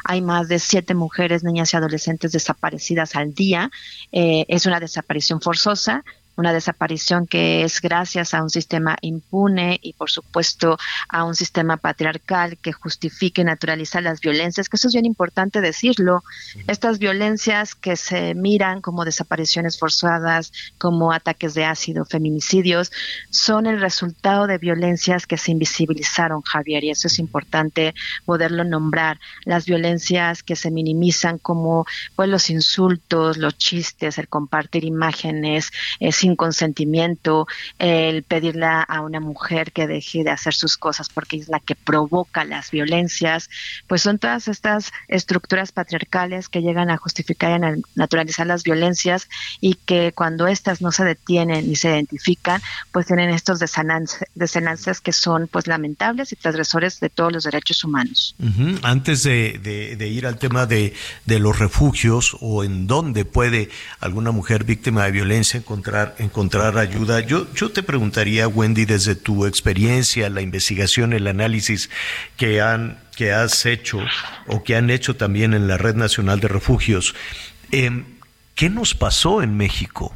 hay 0.04 0.22
más 0.22 0.48
de 0.48 0.60
siete 0.60 0.94
mujeres, 0.94 1.44
niñas 1.44 1.74
y 1.74 1.78
adolescentes 1.78 2.34
desaparecidas 2.34 3.16
al 3.16 3.34
día 3.34 3.72
eh, 4.12 4.46
es 4.48 4.66
una 4.66 4.80
desaparición 4.80 5.42
forzosa 5.42 6.04
una 6.36 6.54
desaparición 6.54 7.28
que 7.28 7.64
es 7.64 7.82
gracias 7.82 8.34
a 8.34 8.44
un 8.44 8.50
sistema 8.50 8.98
impune 9.02 9.80
y 9.82 9.94
por 9.94 10.10
supuesto 10.10 10.78
a 11.10 11.24
un 11.24 11.36
sistema 11.36 11.78
patriarcal 11.78 12.58
que 12.58 12.72
justifique 12.72 13.42
y 13.42 13.46
naturaliza 13.46 14.02
las 14.02 14.22
violencias, 14.22 14.70
que 14.70 14.78
eso 14.78 14.88
es 14.88 14.94
bien 14.94 15.06
importante 15.06 15.62
decirlo. 15.62 16.24
Estas 16.68 17.00
violencias 17.00 17.76
que 17.76 17.96
se 17.96 18.34
miran 18.36 18.82
como 18.82 19.06
desapariciones 19.06 19.78
forzadas, 19.78 20.52
como 20.78 21.12
ataques 21.12 21.54
de 21.54 21.66
ácido, 21.66 22.06
feminicidios, 22.06 22.92
son 23.30 23.66
el 23.66 23.80
resultado 23.80 24.48
de 24.48 24.58
violencias 24.58 25.28
que 25.28 25.38
se 25.38 25.52
invisibilizaron, 25.52 26.42
Javier, 26.42 26.84
y 26.84 26.92
eso 26.92 27.08
es 27.08 27.20
importante 27.20 27.94
poderlo 28.26 28.64
nombrar. 28.64 29.20
Las 29.46 29.66
violencias 29.66 30.44
que 30.44 30.56
se 30.56 30.72
minimizan 30.72 31.38
como 31.38 31.86
pues 32.16 32.30
los 32.30 32.50
insultos, 32.50 33.38
los 33.38 33.58
chistes, 33.58 34.18
el 34.18 34.28
compartir 34.28 34.84
imágenes, 34.84 35.72
eh, 36.00 36.12
sin 36.22 36.36
consentimiento, 36.36 37.47
el 37.80 38.22
pedirle 38.22 38.67
a 38.67 39.01
una 39.01 39.19
mujer 39.19 39.72
que 39.72 39.88
deje 39.88 40.24
de 40.24 40.30
hacer 40.30 40.53
sus 40.53 40.78
cosas 40.78 41.09
porque 41.09 41.38
es 41.38 41.49
la 41.49 41.59
que 41.59 41.76
provoca 41.76 42.45
las 42.45 42.69
violencias, 42.69 43.49
pues 43.88 44.03
son 44.03 44.19
todas 44.19 44.47
estas 44.47 44.91
estructuras 45.07 45.72
patriarcales 45.72 46.47
que 46.47 46.61
llegan 46.61 46.91
a 46.91 46.97
justificar 46.97 47.49
y 47.51 47.65
a 47.65 47.76
naturalizar 47.95 48.45
las 48.45 48.61
violencias 48.63 49.30
y 49.59 49.74
que 49.74 50.11
cuando 50.13 50.47
éstas 50.47 50.82
no 50.82 50.91
se 50.91 51.05
detienen 51.05 51.67
ni 51.67 51.76
se 51.76 51.89
identifican, 51.89 52.61
pues 52.91 53.07
tienen 53.07 53.32
estos 53.32 53.59
desenlaces 53.59 55.01
que 55.01 55.13
son 55.13 55.47
pues 55.47 55.65
lamentables 55.65 56.32
y 56.34 56.36
transgresores 56.36 56.99
de 56.99 57.09
todos 57.09 57.34
los 57.34 57.45
derechos 57.45 57.84
humanos. 57.84 58.36
Antes 58.84 59.24
de, 59.24 60.07
ir 60.11 60.28
al 60.28 60.38
tema 60.38 60.67
de 60.67 60.93
los 61.26 61.57
refugios 61.57 62.38
o 62.41 62.63
en 62.63 62.86
dónde 62.86 63.26
puede 63.26 63.69
alguna 63.99 64.32
mujer 64.32 64.65
víctima 64.65 65.05
de 65.05 65.11
violencia 65.11 65.57
encontrar 65.57 66.11
encontrar 66.18 66.78
ayuda. 66.78 67.20
Yo, 67.22 67.51
yo 67.53 67.72
te 67.72 67.84
preguntaría, 67.84 68.47
Wendy, 68.47 68.86
desde 68.86 69.16
tu 69.16 69.45
experiencia, 69.45 70.30
la 70.30 70.41
investigación, 70.41 71.14
el 71.14 71.28
análisis 71.28 71.89
que, 72.38 72.62
han, 72.62 72.99
que 73.16 73.32
has 73.32 73.66
hecho 73.66 73.99
o 74.47 74.64
que 74.64 74.76
han 74.76 74.89
hecho 74.89 75.16
también 75.16 75.53
en 75.53 75.68
la 75.68 75.78
Red 75.78 75.95
Nacional 75.95 76.39
de 76.39 76.47
Refugios, 76.47 77.16
eh, 77.72 78.03
¿qué 78.55 78.70
nos 78.70 78.93
pasó 78.93 79.41
en 79.41 79.57
México? 79.57 80.16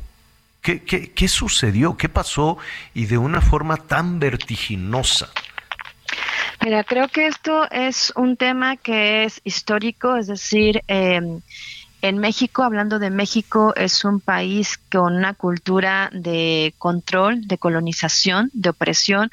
¿Qué, 0.62 0.84
qué, 0.84 1.12
¿Qué 1.12 1.28
sucedió? 1.28 1.98
¿Qué 1.98 2.10
pasó? 2.10 2.58
Y 2.94 3.06
de 3.06 3.18
una 3.18 3.42
forma 3.42 3.78
tan 3.78 4.20
vertiginosa. 4.20 5.30
Mira, 6.64 6.84
creo 6.84 7.08
que 7.10 7.28
esto 7.28 7.70
es 7.70 8.12
un 8.16 8.38
tema 8.38 8.76
que 8.78 9.26
es 9.26 9.42
histórico, 9.44 10.16
es 10.16 10.28
decir, 10.28 10.82
eh, 10.88 11.22
en 12.08 12.20
México, 12.20 12.62
hablando 12.62 13.00
de 13.00 13.10
México, 13.10 13.74
es 13.76 14.06
un 14.06 14.20
país 14.20 14.78
con 14.92 15.16
una 15.16 15.34
cultura 15.34 16.12
de 16.14 16.76
control, 16.78 17.48
de 17.48 17.58
colonización, 17.58 18.52
de 18.54 18.70
opresión, 18.70 19.32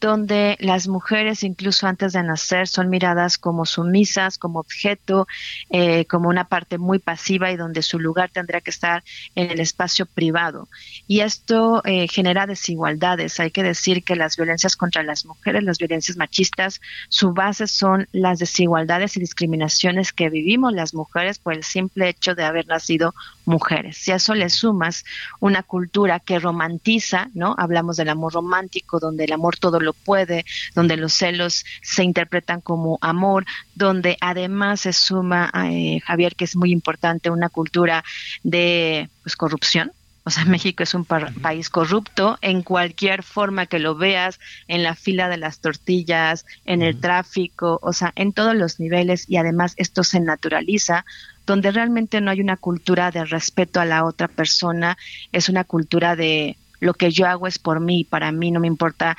donde 0.00 0.56
las 0.58 0.88
mujeres, 0.88 1.42
incluso 1.42 1.86
antes 1.86 2.14
de 2.14 2.22
nacer, 2.22 2.66
son 2.66 2.88
miradas 2.88 3.36
como 3.36 3.66
sumisas, 3.66 4.38
como 4.38 4.58
objeto, 4.60 5.26
eh, 5.68 6.06
como 6.06 6.30
una 6.30 6.44
parte 6.44 6.78
muy 6.78 6.98
pasiva 6.98 7.50
y 7.50 7.56
donde 7.56 7.82
su 7.82 7.98
lugar 7.98 8.30
tendría 8.30 8.62
que 8.62 8.70
estar 8.70 9.04
en 9.34 9.50
el 9.50 9.60
espacio 9.60 10.06
privado. 10.06 10.68
Y 11.06 11.20
esto 11.20 11.82
eh, 11.84 12.08
genera 12.08 12.46
desigualdades. 12.46 13.38
Hay 13.38 13.50
que 13.50 13.62
decir 13.62 14.02
que 14.02 14.16
las 14.16 14.36
violencias 14.36 14.76
contra 14.76 15.02
las 15.02 15.26
mujeres, 15.26 15.62
las 15.62 15.76
violencias 15.76 16.16
machistas, 16.16 16.80
su 17.10 17.34
base 17.34 17.66
son 17.66 18.08
las 18.12 18.38
desigualdades 18.38 19.16
y 19.18 19.20
discriminaciones 19.20 20.14
que 20.14 20.30
vivimos 20.30 20.72
las 20.72 20.94
mujeres 20.94 21.38
por 21.38 21.52
el 21.52 21.64
simple 21.64 22.13
hecho 22.14 22.34
de 22.34 22.44
haber 22.44 22.66
nacido 22.66 23.14
mujeres. 23.44 23.98
Si 23.98 24.10
a 24.10 24.16
eso 24.16 24.34
le 24.34 24.48
sumas 24.48 25.04
una 25.40 25.62
cultura 25.62 26.20
que 26.20 26.38
romantiza, 26.38 27.28
¿no? 27.34 27.54
Hablamos 27.58 27.96
del 27.96 28.08
amor 28.08 28.32
romántico, 28.32 28.98
donde 28.98 29.24
el 29.24 29.32
amor 29.32 29.56
todo 29.56 29.80
lo 29.80 29.92
puede, 29.92 30.44
donde 30.74 30.96
los 30.96 31.12
celos 31.12 31.64
se 31.82 32.04
interpretan 32.04 32.60
como 32.60 32.98
amor, 33.00 33.44
donde 33.74 34.16
además 34.20 34.80
se 34.80 34.92
suma, 34.92 35.50
eh, 35.68 36.00
Javier, 36.00 36.34
que 36.36 36.44
es 36.44 36.56
muy 36.56 36.72
importante, 36.72 37.30
una 37.30 37.48
cultura 37.48 38.04
de 38.42 39.08
pues, 39.22 39.36
corrupción, 39.36 39.92
o 40.26 40.30
sea, 40.30 40.44
México 40.46 40.82
es 40.82 40.94
un 40.94 41.04
país 41.04 41.68
corrupto. 41.68 42.38
En 42.40 42.62
cualquier 42.62 43.22
forma 43.22 43.66
que 43.66 43.78
lo 43.78 43.94
veas, 43.94 44.40
en 44.68 44.82
la 44.82 44.94
fila 44.94 45.28
de 45.28 45.36
las 45.36 45.58
tortillas, 45.58 46.46
en 46.64 46.80
el 46.80 46.98
tráfico, 46.98 47.78
o 47.82 47.92
sea, 47.92 48.12
en 48.16 48.32
todos 48.32 48.54
los 48.54 48.80
niveles 48.80 49.28
y 49.28 49.36
además 49.36 49.74
esto 49.76 50.02
se 50.02 50.20
naturaliza 50.20 51.04
donde 51.46 51.70
realmente 51.70 52.22
no 52.22 52.30
hay 52.30 52.40
una 52.40 52.56
cultura 52.56 53.10
de 53.10 53.26
respeto 53.26 53.80
a 53.80 53.84
la 53.84 54.04
otra 54.04 54.28
persona, 54.28 54.96
es 55.30 55.50
una 55.50 55.64
cultura 55.64 56.16
de 56.16 56.56
lo 56.80 56.94
que 56.94 57.10
yo 57.10 57.26
hago 57.26 57.46
es 57.46 57.58
por 57.58 57.80
mí, 57.80 58.04
para 58.04 58.32
mí 58.32 58.50
no 58.50 58.60
me 58.60 58.66
importa 58.66 59.16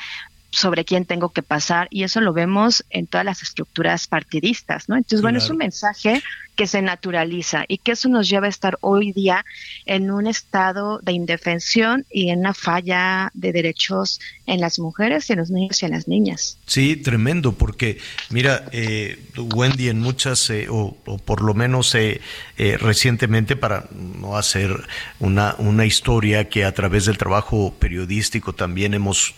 sobre 0.55 0.85
quién 0.85 1.05
tengo 1.05 1.29
que 1.29 1.43
pasar 1.43 1.87
y 1.91 2.03
eso 2.03 2.21
lo 2.21 2.31
vemos 2.31 2.85
en 2.89 3.07
todas 3.07 3.25
las 3.25 3.43
estructuras 3.43 4.07
partidistas, 4.07 4.87
¿no? 4.87 4.95
Entonces, 4.95 5.21
bueno, 5.21 5.39
es 5.39 5.49
un 5.49 5.57
mensaje 5.57 6.23
que 6.55 6.67
se 6.67 6.81
naturaliza 6.81 7.65
y 7.67 7.77
que 7.77 7.91
eso 7.91 8.09
nos 8.09 8.29
lleva 8.29 8.47
a 8.47 8.49
estar 8.49 8.77
hoy 8.81 9.11
día 9.11 9.45
en 9.85 10.09
un 10.09 10.25
estado 10.25 10.99
de 10.99 11.11
indefensión 11.11 12.05
y 12.09 12.29
en 12.29 12.39
una 12.39 12.53
falla 12.53 13.29
de 13.33 13.51
derechos 13.51 14.19
en 14.45 14.61
las 14.61 14.79
mujeres 14.79 15.29
y 15.29 15.33
en 15.33 15.39
los 15.39 15.49
niños 15.49 15.81
y 15.81 15.85
en 15.85 15.91
las 15.91 16.07
niñas. 16.07 16.57
Sí, 16.65 16.95
tremendo, 16.95 17.53
porque 17.53 17.97
mira, 18.29 18.65
eh, 18.71 19.19
Wendy, 19.37 19.89
en 19.89 19.99
muchas, 19.99 20.49
eh, 20.49 20.67
o, 20.69 20.95
por 21.25 21.41
lo 21.41 21.53
menos 21.53 21.93
eh, 21.95 22.21
recientemente, 22.57 23.55
para 23.55 23.87
no 23.91 24.37
hacer 24.37 24.75
una, 25.19 25.55
una 25.57 25.85
historia 25.85 26.47
que 26.47 26.63
a 26.63 26.73
través 26.73 27.05
del 27.05 27.17
trabajo 27.17 27.73
periodístico 27.77 28.53
también 28.53 28.93
hemos 28.93 29.35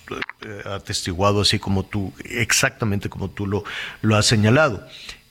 atestiguado, 0.66 1.07
así 1.42 1.60
como 1.60 1.84
tú, 1.84 2.14
exactamente 2.26 3.10
como 3.10 3.30
tú 3.30 3.46
lo, 3.46 3.64
lo 4.02 4.16
has 4.16 4.26
señalado. 4.26 4.88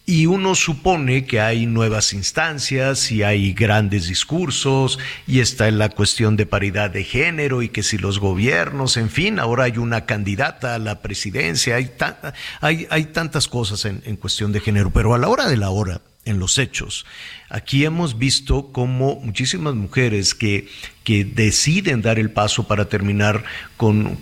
Y 0.09 0.27
uno 0.27 0.55
supone 0.55 1.27
que 1.27 1.41
hay 1.41 1.67
nuevas 1.67 2.13
instancias 2.13 3.11
y 3.11 3.25
hay 3.25 3.53
grandes 3.53 4.07
discursos 4.07 5.01
y 5.27 5.41
está 5.41 5.67
en 5.67 5.79
la 5.79 5.89
cuestión 5.89 6.37
de 6.37 6.47
paridad 6.47 6.91
de 6.91 7.03
género 7.03 7.61
y 7.61 7.71
que 7.71 7.83
si 7.83 7.99
los 7.99 8.21
gobiernos, 8.21 8.97
en 8.99 9.11
fin, 9.11 9.41
ahora 9.41 9.65
hay 9.65 9.79
una 9.79 10.07
candidata 10.07 10.77
a 10.77 10.79
la 10.79 11.03
presidencia, 11.03 11.75
hay, 11.75 11.91
hay, 12.61 12.87
hay 12.89 13.05
tantas 13.07 13.49
cosas 13.49 13.85
en, 13.85 14.01
en 14.07 14.15
cuestión 14.15 14.53
de 14.53 14.61
género, 14.61 14.93
pero 14.93 15.13
a 15.13 15.19
la 15.19 15.27
hora 15.27 15.49
de 15.49 15.57
la 15.57 15.71
hora, 15.71 16.01
en 16.27 16.39
los 16.39 16.59
hechos. 16.59 17.07
Aquí 17.49 17.85
hemos 17.85 18.19
visto 18.19 18.71
cómo 18.73 19.19
muchísimas 19.21 19.75
mujeres 19.75 20.35
que, 20.35 20.69
que 21.05 21.25
deciden 21.25 22.03
dar 22.03 22.19
el 22.19 22.31
paso 22.31 22.69
para 22.69 22.89
terminar 22.89 23.45
con 23.77 24.17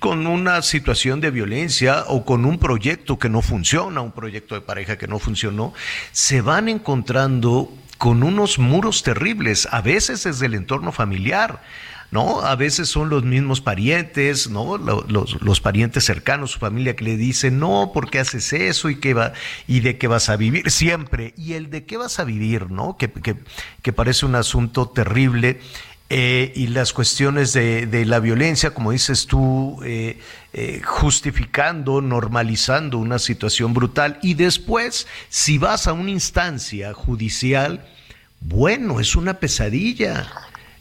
con 0.00 0.26
una 0.26 0.62
situación 0.62 1.20
de 1.20 1.30
violencia 1.30 2.04
o 2.08 2.24
con 2.24 2.44
un 2.44 2.58
proyecto 2.58 3.18
que 3.18 3.28
no 3.28 3.42
funciona, 3.42 4.00
un 4.00 4.12
proyecto 4.12 4.54
de 4.54 4.60
pareja 4.60 4.98
que 4.98 5.08
no 5.08 5.18
funcionó, 5.18 5.74
se 6.12 6.40
van 6.40 6.68
encontrando 6.68 7.72
con 7.98 8.22
unos 8.22 8.58
muros 8.58 9.02
terribles, 9.02 9.68
a 9.70 9.80
veces 9.80 10.24
desde 10.24 10.46
el 10.46 10.54
entorno 10.54 10.92
familiar. 10.92 11.62
¿no? 12.10 12.42
A 12.42 12.56
veces 12.56 12.90
son 12.90 13.08
los 13.08 13.24
mismos 13.24 13.62
parientes, 13.62 14.50
¿no? 14.50 14.76
Los, 14.76 15.60
parientes 15.60 16.04
cercanos, 16.04 16.50
su 16.50 16.58
familia 16.58 16.94
que 16.94 17.04
le 17.04 17.16
dicen, 17.16 17.58
no, 17.58 17.90
¿por 17.94 18.10
qué 18.10 18.18
haces 18.18 18.52
eso? 18.52 18.90
¿Y, 18.90 18.96
qué 18.96 19.14
va, 19.14 19.32
y 19.66 19.80
de 19.80 19.96
qué 19.96 20.08
vas 20.08 20.28
a 20.28 20.36
vivir? 20.36 20.70
Siempre. 20.70 21.32
Y 21.38 21.54
el 21.54 21.70
de 21.70 21.86
qué 21.86 21.96
vas 21.96 22.20
a 22.20 22.24
vivir, 22.24 22.70
¿no? 22.70 22.98
Que, 22.98 23.10
que, 23.10 23.36
que 23.80 23.92
parece 23.94 24.26
un 24.26 24.34
asunto 24.34 24.90
terrible. 24.90 25.60
Eh, 26.14 26.52
y 26.54 26.66
las 26.66 26.92
cuestiones 26.92 27.54
de, 27.54 28.04
la 28.04 28.20
violencia, 28.20 28.74
como 28.74 28.92
dices 28.92 29.26
tú, 29.26 29.80
eh, 29.82 30.18
eh, 30.52 30.82
justificando, 30.84 32.02
normalizando 32.02 32.98
una 32.98 33.18
situación 33.18 33.72
brutal. 33.72 34.18
Y 34.20 34.34
después, 34.34 35.06
si 35.30 35.56
vas 35.56 35.86
a 35.86 35.94
una 35.94 36.10
instancia 36.10 36.92
judicial, 36.92 37.86
bueno, 38.42 39.00
es 39.00 39.16
una 39.16 39.40
pesadilla. 39.40 40.30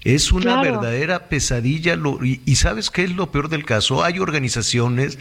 Es 0.04 0.32
una 0.32 0.62
verdadera 0.64 1.30
pesadilla. 1.30 1.96
y, 2.24 2.56
sabes 2.56 2.90
qué 2.90 3.04
es 3.04 3.12
lo 3.12 3.32
peor 3.32 3.50
del 3.50 3.66
caso? 3.66 4.04
Hay 4.04 4.18
organizaciones, 4.18 5.20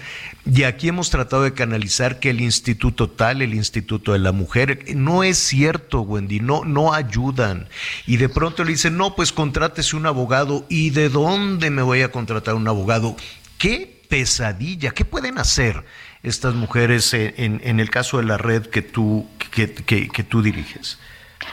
y 0.50 0.62
aquí 0.62 0.88
hemos 0.88 1.10
tratado 1.10 1.42
de 1.42 1.52
canalizar 1.52 2.18
que 2.18 2.30
el 2.30 2.40
instituto 2.40 3.10
tal, 3.10 3.42
el 3.42 3.52
instituto 3.52 4.14
de 4.14 4.20
la 4.20 4.32
mujer, 4.32 4.84
no 4.94 5.22
es 5.22 5.36
cierto, 5.36 6.00
Wendy, 6.00 6.40
no, 6.40 6.64
no 6.64 6.94
ayudan. 6.94 7.68
Y 8.06 8.16
de 8.16 8.30
pronto 8.30 8.64
le 8.64 8.72
dicen, 8.72 8.96
no, 8.96 9.14
pues 9.14 9.32
contrátese 9.32 9.96
un 9.96 10.06
abogado. 10.06 10.64
¿Y 10.70 10.90
de 10.90 11.10
dónde 11.10 11.70
me 11.70 11.82
voy 11.82 12.00
a 12.00 12.10
contratar 12.10 12.54
un 12.54 12.66
abogado? 12.66 13.16
¿Qué 13.58 14.00
pesadilla? 14.08 14.92
¿Qué 14.92 15.04
pueden 15.04 15.36
hacer 15.38 15.84
estas 16.22 16.54
mujeres 16.54 17.12
en, 17.12 17.60
en 17.62 17.80
el 17.80 17.90
caso 17.90 18.16
de 18.16 18.24
la 18.24 18.38
red 18.38 18.66
que 18.66 18.80
tú, 18.80 19.28
que, 19.50 19.74
que, 19.74 20.08
que 20.08 20.24
tú 20.24 20.40
diriges? 20.40 20.98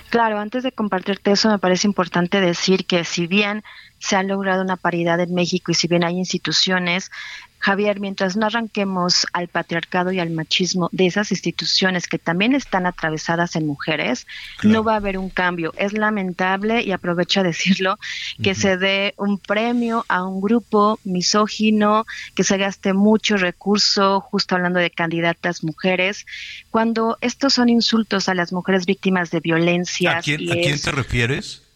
Claro, 0.06 0.40
antes 0.40 0.64
de 0.64 0.72
compartirte 0.72 1.32
eso, 1.32 1.50
me 1.50 1.60
parece 1.60 1.88
importante 1.88 2.40
decir 2.42 2.86
que 2.86 3.04
si 3.04 3.28
bien 3.28 3.64
se 4.00 4.16
ha 4.16 4.24
logrado 4.24 4.62
una 4.62 4.78
paridad 4.78 5.20
en 5.20 5.34
México 5.34 5.72
y 5.72 5.76
si 5.76 5.88
bien 5.88 6.04
hay 6.04 6.18
instituciones 6.18 7.12
Javier, 7.60 8.00
mientras 8.00 8.38
no 8.38 8.46
arranquemos 8.46 9.26
al 9.34 9.48
patriarcado 9.48 10.12
y 10.12 10.20
al 10.20 10.30
machismo 10.30 10.90
de 10.92 11.08
esas 11.08 11.32
instituciones 11.32 12.08
que 12.08 12.20
también 12.20 12.54
están 12.54 12.86
atravesadas 12.86 13.56
en 13.56 13.68
mujeres, 13.68 14.28
no 14.64 14.84
va 14.84 14.94
a 14.94 14.98
haber 14.98 15.18
un 15.18 15.30
cambio. 15.30 15.74
Es 15.78 15.94
lamentable, 15.94 16.82
y 16.84 16.92
aprovecho 16.92 17.42
a 17.42 17.44
decirlo, 17.44 17.98
que 18.42 18.56
se 18.56 18.78
dé 18.78 19.14
un 19.18 19.38
premio 19.38 20.06
a 20.08 20.24
un 20.24 20.42
grupo 20.42 21.00
misógino, 21.04 22.06
que 22.36 22.44
se 22.44 22.58
gaste 22.58 22.94
mucho 22.94 23.38
recurso, 23.38 24.22
justo 24.22 24.56
hablando 24.56 24.80
de 24.80 24.92
candidatas 24.92 25.64
mujeres, 25.64 26.26
cuando 26.72 27.18
estos 27.22 27.54
son 27.54 27.70
insultos 27.70 28.30
a 28.30 28.34
las 28.34 28.54
mujeres 28.54 28.86
víctimas 28.86 29.32
de 29.32 29.40
violencia. 29.40 30.18
¿A 30.18 30.22
quién, 30.22 30.52
¿a 30.52 30.56
quién 30.56 30.80
te 30.80 30.92
refieres? 30.92 31.67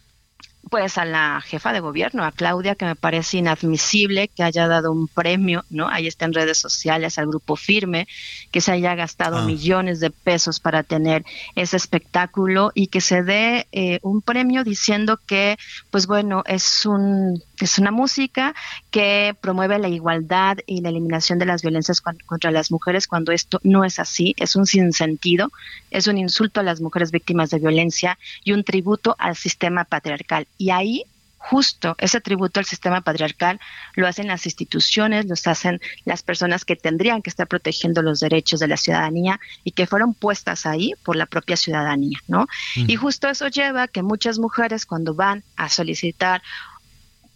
Pues 0.70 0.96
a 0.98 1.04
la 1.04 1.40
jefa 1.40 1.72
de 1.72 1.80
gobierno, 1.80 2.24
a 2.24 2.32
Claudia, 2.32 2.74
que 2.74 2.84
me 2.84 2.96
parece 2.96 3.38
inadmisible 3.38 4.28
que 4.28 4.42
haya 4.42 4.68
dado 4.68 4.92
un 4.92 5.08
premio, 5.08 5.64
¿no? 5.70 5.88
Ahí 5.88 6.06
está 6.06 6.24
en 6.24 6.32
redes 6.32 6.58
sociales, 6.58 7.18
al 7.18 7.26
grupo 7.26 7.56
firme, 7.56 8.06
que 8.50 8.60
se 8.60 8.72
haya 8.72 8.94
gastado 8.94 9.38
ah. 9.38 9.44
millones 9.44 10.00
de 10.00 10.10
pesos 10.10 10.60
para 10.60 10.82
tener 10.82 11.24
ese 11.56 11.76
espectáculo 11.76 12.70
y 12.74 12.86
que 12.86 13.00
se 13.00 13.22
dé 13.22 13.66
eh, 13.72 13.98
un 14.02 14.22
premio 14.22 14.64
diciendo 14.64 15.18
que, 15.26 15.58
pues 15.90 16.06
bueno, 16.06 16.42
es 16.46 16.86
un 16.86 17.42
es 17.64 17.78
una 17.78 17.90
música 17.90 18.54
que 18.90 19.36
promueve 19.40 19.78
la 19.78 19.88
igualdad 19.88 20.58
y 20.66 20.80
la 20.80 20.88
eliminación 20.88 21.38
de 21.38 21.46
las 21.46 21.62
violencias 21.62 22.00
contra 22.00 22.50
las 22.50 22.70
mujeres 22.70 23.06
cuando 23.06 23.32
esto 23.32 23.60
no 23.62 23.84
es 23.84 23.98
así, 23.98 24.34
es 24.36 24.56
un 24.56 24.66
sinsentido, 24.66 25.50
es 25.90 26.06
un 26.06 26.18
insulto 26.18 26.60
a 26.60 26.64
las 26.64 26.80
mujeres 26.80 27.10
víctimas 27.10 27.50
de 27.50 27.58
violencia 27.58 28.18
y 28.44 28.52
un 28.52 28.64
tributo 28.64 29.14
al 29.18 29.36
sistema 29.36 29.84
patriarcal. 29.84 30.46
Y 30.58 30.70
ahí 30.70 31.04
justo 31.42 31.96
ese 31.98 32.20
tributo 32.20 32.60
al 32.60 32.66
sistema 32.66 33.00
patriarcal 33.00 33.60
lo 33.94 34.06
hacen 34.06 34.28
las 34.28 34.46
instituciones, 34.46 35.26
lo 35.26 35.34
hacen 35.34 35.80
las 36.04 36.22
personas 36.22 36.64
que 36.64 36.76
tendrían 36.76 37.20
que 37.20 37.30
estar 37.30 37.48
protegiendo 37.48 38.00
los 38.00 38.20
derechos 38.20 38.60
de 38.60 38.68
la 38.68 38.76
ciudadanía 38.76 39.40
y 39.64 39.72
que 39.72 39.86
fueron 39.86 40.14
puestas 40.14 40.66
ahí 40.66 40.94
por 41.04 41.16
la 41.16 41.26
propia 41.26 41.56
ciudadanía, 41.56 42.18
¿no? 42.28 42.46
Y 42.76 42.94
justo 42.94 43.28
eso 43.28 43.48
lleva 43.48 43.82
a 43.82 43.88
que 43.88 44.02
muchas 44.02 44.38
mujeres 44.38 44.86
cuando 44.86 45.14
van 45.14 45.42
a 45.56 45.68
solicitar 45.68 46.42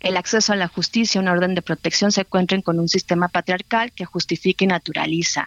el 0.01 0.17
acceso 0.17 0.53
a 0.53 0.57
la 0.57 0.69
justicia, 0.69 1.21
una 1.21 1.33
orden 1.33 1.55
de 1.55 1.63
protección, 1.63 2.13
se 2.13 2.21
encuentren 2.21 2.63
con 2.63 2.79
un 2.79 2.89
sistema 2.89 3.29
patriarcal 3.29 3.93
que 3.93 4.05
justifica 4.05 4.65
y 4.65 4.69
naturaliza. 4.69 5.47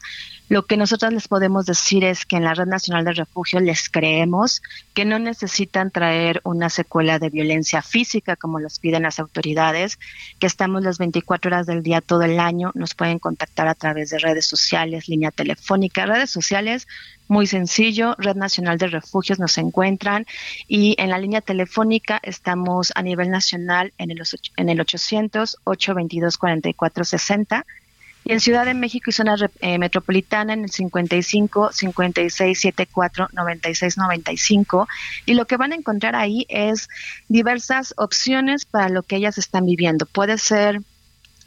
Lo 0.50 0.66
que 0.66 0.78
nosotros 0.78 1.14
les 1.14 1.28
podemos 1.28 1.68
decir 1.68 2.04
es 2.04 2.26
que 2.26 2.38
en 2.38 2.44
la 2.44 2.56
Red 2.56 2.66
Nacional 2.66 3.06
de 3.06 3.14
Refugio 3.14 3.60
les 3.60 3.88
creemos 3.90 4.64
que 4.96 5.06
no 5.06 5.20
necesitan 5.20 5.92
traer 5.92 6.42
una 6.44 6.70
secuela 6.70 7.20
de 7.20 7.30
violencia 7.30 7.84
física 7.84 8.36
como 8.36 8.60
los 8.60 8.80
piden 8.80 9.04
las 9.04 9.20
autoridades, 9.20 10.00
que 10.40 10.48
estamos 10.48 10.84
las 10.84 10.98
24 10.98 11.50
horas 11.50 11.68
del 11.68 11.84
día 11.84 12.02
todo 12.02 12.24
el 12.24 12.40
año, 12.40 12.72
nos 12.74 12.96
pueden 12.96 13.20
contactar 13.20 13.68
a 13.68 13.76
través 13.76 14.10
de 14.10 14.18
redes 14.18 14.48
sociales, 14.48 15.08
línea 15.08 15.30
telefónica, 15.30 16.08
redes 16.08 16.32
sociales 16.32 16.88
muy 17.30 17.48
sencillo, 17.48 18.16
Red 18.18 18.36
Nacional 18.36 18.78
de 18.80 18.88
Refugios 18.88 19.40
nos 19.40 19.58
encuentran 19.58 20.26
y 20.68 20.96
en 20.98 21.10
la 21.10 21.20
línea 21.20 21.40
telefónica 21.42 22.20
estamos 22.24 22.92
a 22.96 23.04
nivel 23.04 23.30
nacional 23.30 23.94
en 23.98 24.12
el, 24.12 24.22
en 24.58 24.70
el 24.70 24.80
800-822-4460 24.80 27.66
y 28.26 28.34
en 28.34 28.40
Ciudad 28.40 28.66
de 28.66 28.74
México 28.74 29.12
y 29.12 29.14
zona 29.14 29.36
eh, 29.62 29.78
metropolitana 29.78 30.54
en 30.54 30.64
el 30.64 30.72
55 30.72 31.72
56 31.72 32.60
74 32.60 33.30
96 33.32 33.98
95 33.98 34.88
y 35.26 35.36
lo 35.36 35.46
que 35.46 35.58
van 35.58 35.72
a 35.72 35.76
encontrar 35.76 36.16
ahí 36.16 36.48
es 36.50 36.90
diversas 37.28 37.94
opciones 37.98 38.66
para 38.66 38.90
lo 38.90 39.04
que 39.04 39.18
ellas 39.18 39.38
están 39.38 39.66
viviendo. 39.66 40.08
Puede 40.08 40.40
ser 40.40 40.82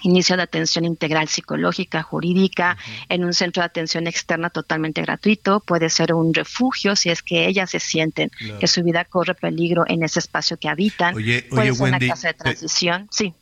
inicio 0.03 0.37
de 0.37 0.43
atención 0.43 0.85
integral 0.85 1.29
psicológica, 1.29 2.03
jurídica, 2.03 2.77
en 3.09 3.25
un 3.25 3.33
centro 3.33 3.63
de 3.63 3.67
atención 3.67 4.07
externa 4.07 4.51
totalmente 4.51 5.03
gratuito, 5.03 5.61
puede 5.61 5.91
ser 5.91 6.15
un 6.15 6.35
refugio 6.35 6.97
si 6.97 7.11
es 7.11 7.23
que 7.23 7.47
ellas 7.47 7.71
se 7.71 7.81
sienten 7.81 8.31
que 8.61 8.67
su 8.67 8.83
vida 8.83 9.05
corre 9.05 9.35
peligro 9.35 9.85
en 9.87 10.03
ese 10.03 10.19
espacio 10.19 10.57
que 10.57 10.69
habitan, 10.69 11.15
oye, 11.15 11.43
puede 11.49 11.75
ser 11.75 11.89
una 11.89 11.99
casa 11.99 12.29
de 12.29 12.35
transición, 12.35 13.09
sí. 13.11 13.35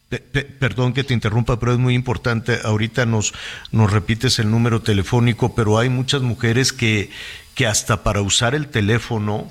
perdón 0.59 0.93
que 0.93 1.05
te 1.05 1.15
interrumpa, 1.15 1.59
pero 1.59 1.73
es 1.73 1.79
muy 1.79 1.95
importante. 1.95 2.59
Ahorita 2.65 3.07
nos, 3.07 3.33
nos 3.71 3.93
repites 3.93 4.39
el 4.39 4.51
número 4.51 4.83
telefónico, 4.83 5.55
pero 5.55 5.79
hay 5.79 5.89
muchas 5.89 6.23
mujeres 6.23 6.73
que, 6.73 7.11
que 7.55 7.67
hasta 7.67 8.03
para 8.03 8.23
usar 8.23 8.55
el 8.55 8.69
teléfono 8.69 9.49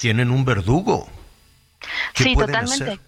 tienen 0.00 0.30
un 0.30 0.44
verdugo. 0.44 1.08
Sí, 2.14 2.34
totalmente. 2.34 3.00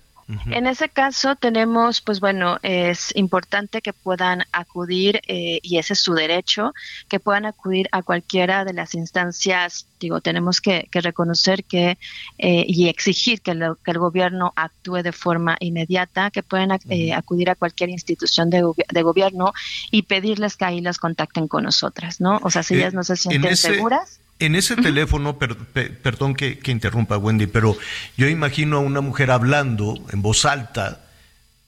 En 0.47 0.66
ese 0.66 0.89
caso 0.89 1.37
tenemos, 1.37 2.01
pues 2.01 2.20
bueno, 2.20 2.59
es 2.62 3.14
importante 3.14 3.83
que 3.83 3.93
puedan 3.93 4.45
acudir, 4.53 5.20
eh, 5.27 5.61
y 5.62 5.79
ese 5.79 5.93
es 5.93 6.01
su 6.01 6.14
derecho, 6.14 6.72
que 7.09 7.20
puedan 7.20 7.45
acudir 7.45 7.89
a 7.93 8.03
cualquiera 8.03 8.64
de 8.64 8.72
las 8.72 8.95
instancias, 8.95 9.87
digo, 10.01 10.20
tenemos 10.20 10.61
que, 10.61 10.89
reconocer 10.93 11.64
que 11.64 11.99
eh, 12.39 12.64
y 12.66 12.89
exigir 12.89 13.43
que, 13.43 13.51
el 13.51 13.99
gobierno 13.99 14.53
actúe 14.57 15.03
de 15.03 15.12
forma 15.12 15.57
inmediata, 15.61 16.31
que 16.31 16.43
puedan 16.43 16.79
eh, 16.89 17.12
acudir 17.12 17.51
a 17.51 17.55
cualquier 17.55 17.91
institución 17.91 18.51
de, 18.51 18.62
gobierno 19.03 19.53
y 19.91 20.03
pedirles 20.03 20.57
que 20.57 20.64
ahí 20.64 20.81
las 20.81 20.99
contacten 20.99 21.49
con 21.49 21.64
nosotras, 21.64 22.20
¿no? 22.20 22.41
O 22.43 22.51
sea, 22.51 22.62
si 22.62 22.75
ellas 22.75 22.95
no 22.95 23.05
se 23.05 23.16
sienten 23.16 23.57
seguras. 23.57 24.20
En 24.39 24.57
ese 24.57 24.76
teléfono, 24.76 25.39
perdón 25.39 26.35
que, 26.35 26.59
interrumpa 26.66 27.16
Wendy, 27.16 27.47
pero 27.47 27.76
yo 28.16 28.28
imagino 28.28 28.76
a 28.76 28.80
una 28.80 29.01
mujer 29.01 29.30
hablando 29.30 29.95
en 30.12 30.22
voz 30.22 30.45
alta, 30.45 31.05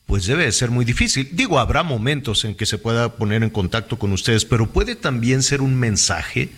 pues 0.06 0.26
debe 0.26 0.50
ser 0.52 0.70
muy 0.70 0.84
difícil. 0.84 1.28
Digo, 1.32 1.58
habrá 1.58 1.82
momentos 1.82 2.44
en 2.44 2.54
que 2.54 2.66
se 2.66 2.78
pueda 2.78 3.16
poner 3.16 3.42
en 3.42 3.50
contacto 3.50 3.98
con 3.98 4.12
ustedes, 4.12 4.44
pero 4.44 4.66
puede 4.66 4.96
también 4.96 5.42
ser 5.42 5.60
un 5.62 5.76
mensaje 5.76 6.50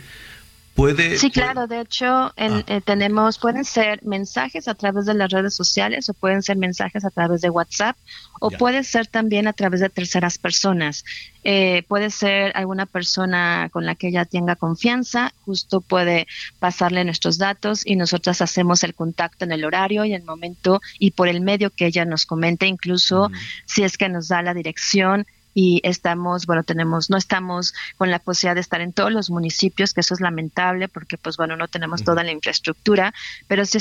sí, 1.16 1.31
claro, 1.31 1.66
de 1.66 1.81
hecho 1.81 2.07
ah. 2.07 2.33
eh, 2.37 2.81
tenemos, 2.85 3.39
pueden 3.39 3.64
ser 3.64 4.01
mensajes 4.05 4.68
a 4.68 4.74
través 4.74 5.07
de 5.07 5.14
las 5.14 5.31
redes 5.31 5.55
sociales 5.55 6.09
o 6.09 6.14
pueden 6.14 6.43
ser 6.43 6.57
mensajes 6.57 7.05
a 7.05 7.11
través 7.11 7.41
de 7.41 7.51
WhatsApp 7.51 7.97
o 8.41 8.51
puede 8.51 8.85
ser 8.85 9.07
también 9.09 9.49
a 9.49 9.53
través 9.53 9.81
de 9.81 9.89
terceras 9.89 10.39
personas. 10.39 11.05
Eh, 11.43 11.83
puede 11.89 12.11
ser 12.11 12.53
alguna 12.55 12.87
persona 12.87 13.68
con 13.72 13.87
la 13.87 13.95
que 13.95 14.09
ella 14.09 14.24
tenga 14.24 14.55
confianza, 14.55 15.33
justo 15.45 15.81
puede 15.81 16.26
pasarle 16.59 17.05
nuestros 17.05 17.39
datos 17.39 17.85
y 17.85 17.97
nosotras 17.97 18.41
hacemos 18.41 18.85
el 18.85 18.95
contacto 18.95 19.45
en 19.45 19.53
el 19.53 19.64
horario 19.64 20.05
y 20.05 20.14
el 20.14 20.24
momento 20.24 20.81
y 20.99 21.12
por 21.12 21.29
el 21.29 21.41
medio 21.41 21.70
que 21.70 21.87
ella 21.87 22.05
nos 22.05 22.26
comente, 22.26 22.66
incluso 22.66 23.31
si 23.66 23.83
es 23.83 23.97
que 23.97 24.09
nos 24.09 24.29
da 24.29 24.43
la 24.43 24.55
dirección 24.55 25.26
y 25.55 25.80
estamos, 25.84 26.46
bueno, 26.46 26.62
tenemos, 26.62 27.11
no 27.11 27.16
estamos 27.16 27.74
con 27.96 28.11
la 28.11 28.18
posibilidad 28.18 28.55
de 28.55 28.61
estar 28.61 28.80
en 28.80 28.92
todos 28.92 29.12
los 29.12 29.30
municipios, 29.30 29.92
que 29.92 30.01
eso 30.01 30.14
es 30.14 30.20
lamentable 30.20 30.88
porque, 30.88 31.18
pues 31.18 31.36
bueno, 31.36 31.57
no 31.57 31.68
tenemos 31.68 32.05
toda 32.05 32.22
la 32.22 32.32
infraestructura, 32.32 33.12
pero 33.46 33.64
sí 33.64 33.78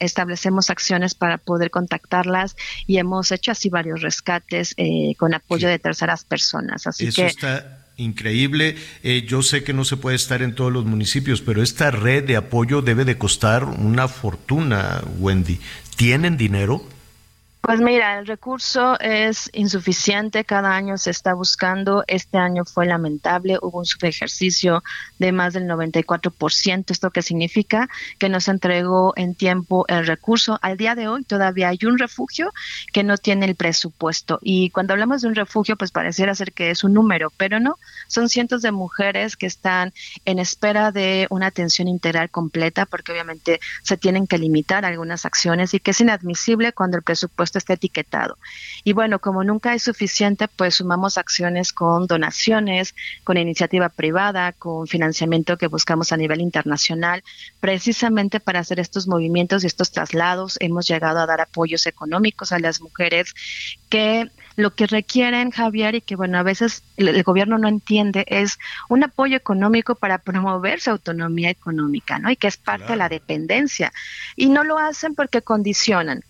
establecemos 0.00 0.70
acciones 0.70 1.14
para 1.14 1.38
poder 1.38 1.70
contactarlas 1.70 2.56
y 2.86 2.98
hemos 2.98 3.32
hecho 3.32 3.52
así 3.52 3.68
varios 3.68 4.02
rescates 4.02 4.74
eh, 4.76 5.14
con 5.18 5.34
apoyo 5.34 5.68
de 5.68 5.78
terceras 5.78 6.24
personas. 6.24 6.86
Así 6.86 7.06
eso 7.06 7.24
está 7.24 7.84
increíble. 7.96 8.76
Eh, 9.02 9.24
yo 9.26 9.42
sé 9.42 9.62
que 9.64 9.72
no 9.72 9.84
se 9.84 9.96
puede 9.96 10.16
estar 10.16 10.42
en 10.42 10.54
todos 10.54 10.72
los 10.72 10.84
municipios, 10.84 11.40
pero 11.40 11.62
esta 11.62 11.90
red 11.90 12.24
de 12.24 12.36
apoyo 12.36 12.82
debe 12.82 13.04
de 13.04 13.18
costar 13.18 13.64
una 13.64 14.08
fortuna, 14.08 15.02
Wendy. 15.18 15.60
¿Tienen 15.96 16.36
dinero? 16.36 16.86
Pues 17.66 17.80
mira, 17.80 18.18
el 18.18 18.26
recurso 18.26 19.00
es 19.00 19.48
insuficiente, 19.54 20.44
cada 20.44 20.76
año 20.76 20.98
se 20.98 21.10
está 21.10 21.32
buscando, 21.32 22.04
este 22.08 22.36
año 22.36 22.66
fue 22.66 22.84
lamentable, 22.84 23.58
hubo 23.62 23.78
un 23.78 23.86
subejercicio 23.86 24.82
de 25.18 25.32
más 25.32 25.54
del 25.54 25.66
94%, 25.66 26.84
esto 26.90 27.10
que 27.10 27.22
significa 27.22 27.88
que 28.18 28.28
nos 28.28 28.48
entregó 28.48 29.14
en 29.16 29.34
tiempo 29.34 29.86
el 29.88 30.06
recurso. 30.06 30.58
Al 30.60 30.76
día 30.76 30.94
de 30.94 31.08
hoy 31.08 31.24
todavía 31.24 31.70
hay 31.70 31.78
un 31.86 31.98
refugio 31.98 32.52
que 32.92 33.02
no 33.02 33.16
tiene 33.16 33.46
el 33.46 33.54
presupuesto. 33.54 34.38
Y 34.42 34.68
cuando 34.68 34.92
hablamos 34.92 35.22
de 35.22 35.28
un 35.28 35.34
refugio 35.34 35.76
pues 35.76 35.90
pareciera 35.90 36.34
ser 36.34 36.52
que 36.52 36.68
es 36.68 36.84
un 36.84 36.92
número, 36.92 37.32
pero 37.38 37.60
no, 37.60 37.78
son 38.08 38.28
cientos 38.28 38.60
de 38.60 38.72
mujeres 38.72 39.38
que 39.38 39.46
están 39.46 39.94
en 40.26 40.38
espera 40.38 40.92
de 40.92 41.26
una 41.30 41.46
atención 41.46 41.88
integral 41.88 42.28
completa 42.28 42.84
porque 42.84 43.12
obviamente 43.12 43.58
se 43.82 43.96
tienen 43.96 44.26
que 44.26 44.36
limitar 44.36 44.84
algunas 44.84 45.24
acciones 45.24 45.72
y 45.72 45.80
que 45.80 45.92
es 45.92 46.00
inadmisible 46.02 46.74
cuando 46.74 46.98
el 46.98 47.02
presupuesto 47.02 47.53
está 47.56 47.74
etiquetado. 47.74 48.38
Y 48.84 48.92
bueno, 48.92 49.18
como 49.18 49.44
nunca 49.44 49.74
es 49.74 49.82
suficiente, 49.82 50.48
pues 50.48 50.76
sumamos 50.76 51.18
acciones 51.18 51.72
con 51.72 52.06
donaciones, 52.06 52.94
con 53.24 53.36
iniciativa 53.36 53.88
privada, 53.88 54.52
con 54.52 54.86
financiamiento 54.86 55.56
que 55.56 55.66
buscamos 55.66 56.12
a 56.12 56.16
nivel 56.16 56.40
internacional, 56.40 57.22
precisamente 57.60 58.40
para 58.40 58.60
hacer 58.60 58.80
estos 58.80 59.06
movimientos 59.06 59.64
y 59.64 59.66
estos 59.66 59.90
traslados. 59.90 60.56
Hemos 60.60 60.86
llegado 60.86 61.20
a 61.20 61.26
dar 61.26 61.40
apoyos 61.40 61.86
económicos 61.86 62.52
a 62.52 62.58
las 62.58 62.80
mujeres 62.80 63.34
que 63.88 64.30
lo 64.56 64.74
que 64.74 64.86
requieren, 64.86 65.50
Javier, 65.50 65.96
y 65.96 66.00
que 66.00 66.16
bueno, 66.16 66.38
a 66.38 66.42
veces 66.42 66.82
el, 66.96 67.22
gobierno 67.24 67.58
no 67.58 67.68
entiende, 67.68 68.24
es 68.28 68.58
un 68.88 69.02
apoyo 69.02 69.36
económico 69.36 69.94
para 69.94 70.18
promover 70.18 70.80
su 70.80 70.90
autonomía 70.90 71.50
económica, 71.50 72.18
¿no? 72.18 72.30
Y 72.30 72.36
que 72.36 72.46
es 72.46 72.56
parte 72.56 72.92
de 72.92 72.96
la 72.96 73.08
dependencia. 73.08 73.92
Y 74.36 74.48
no 74.48 74.62
lo 74.62 74.78
hacen 74.78 75.14
porque 75.14 75.42
condicionan 75.42 76.22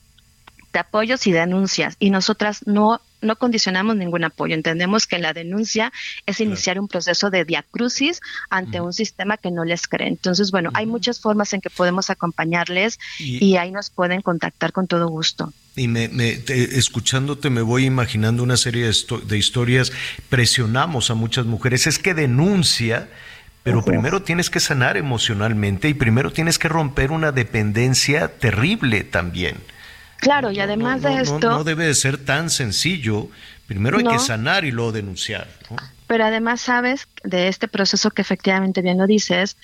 de 0.74 0.80
apoyos 0.80 1.26
y 1.26 1.32
denuncias 1.32 1.96
y 1.98 2.10
nosotras 2.10 2.66
no 2.66 3.00
no 3.22 3.36
condicionamos 3.36 3.96
ningún 3.96 4.22
apoyo. 4.22 4.54
Entendemos 4.54 5.06
que 5.06 5.18
la 5.18 5.32
denuncia 5.32 5.94
es 6.26 6.40
iniciar 6.40 6.78
un 6.78 6.88
proceso 6.88 7.30
de 7.30 7.46
diacrucis 7.46 8.20
ante 8.50 8.82
un 8.82 8.92
sistema 8.92 9.38
que 9.38 9.50
no 9.50 9.64
les 9.64 9.88
cree. 9.88 10.08
Entonces, 10.08 10.50
bueno, 10.50 10.70
hay 10.74 10.84
muchas 10.84 11.20
formas 11.20 11.54
en 11.54 11.62
que 11.62 11.70
podemos 11.70 12.10
acompañarles 12.10 12.98
y, 13.18 13.56
ahí 13.56 13.70
nos 13.70 13.88
pueden 13.88 14.20
contactar 14.20 14.72
con 14.72 14.86
todo 14.86 15.08
gusto. 15.08 15.54
Y 15.74 15.88
me, 15.88 16.10
escuchándote 16.48 17.48
me 17.48 17.62
voy 17.62 17.86
imaginando 17.86 18.42
una 18.42 18.58
serie 18.58 18.84
de, 18.84 19.38
historias. 19.38 19.90
Presionamos 20.28 21.10
a 21.10 21.14
muchas 21.14 21.46
mujeres. 21.46 21.86
Es 21.86 21.98
que 21.98 22.12
denuncia 22.12 23.08
pero 23.62 23.82
primero 23.82 24.20
tienes 24.20 24.50
que 24.50 24.60
sanar 24.60 24.98
emocionalmente 24.98 25.88
y 25.88 25.94
primero 25.94 26.30
tienes 26.30 26.58
que 26.58 26.68
romper 26.68 27.10
una 27.10 27.32
dependencia 27.32 28.28
terrible 28.28 29.04
también. 29.04 29.56
Claro, 30.18 30.50
y 30.50 30.60
además 30.60 31.02
de 31.02 31.20
esto... 31.20 31.50
No, 31.50 31.64
debe 31.64 31.86
de 31.86 31.94
ser 31.94 32.18
tan 32.18 32.50
sencillo. 32.50 33.28
Primero 33.66 33.98
hay 33.98 34.04
que 34.04 34.18
sanar 34.18 34.64
y 34.64 34.70
luego 34.70 34.92
denunciar. 34.92 35.48
Pero 36.06 36.24
además 36.24 36.60
sabes 36.60 37.08
de 37.22 37.48
este 37.48 37.68
proceso 37.68 38.10
que 38.10 38.22
efectivamente 38.22 38.82
bien 38.82 38.98
lo 38.98 39.06
dices, 39.06 39.56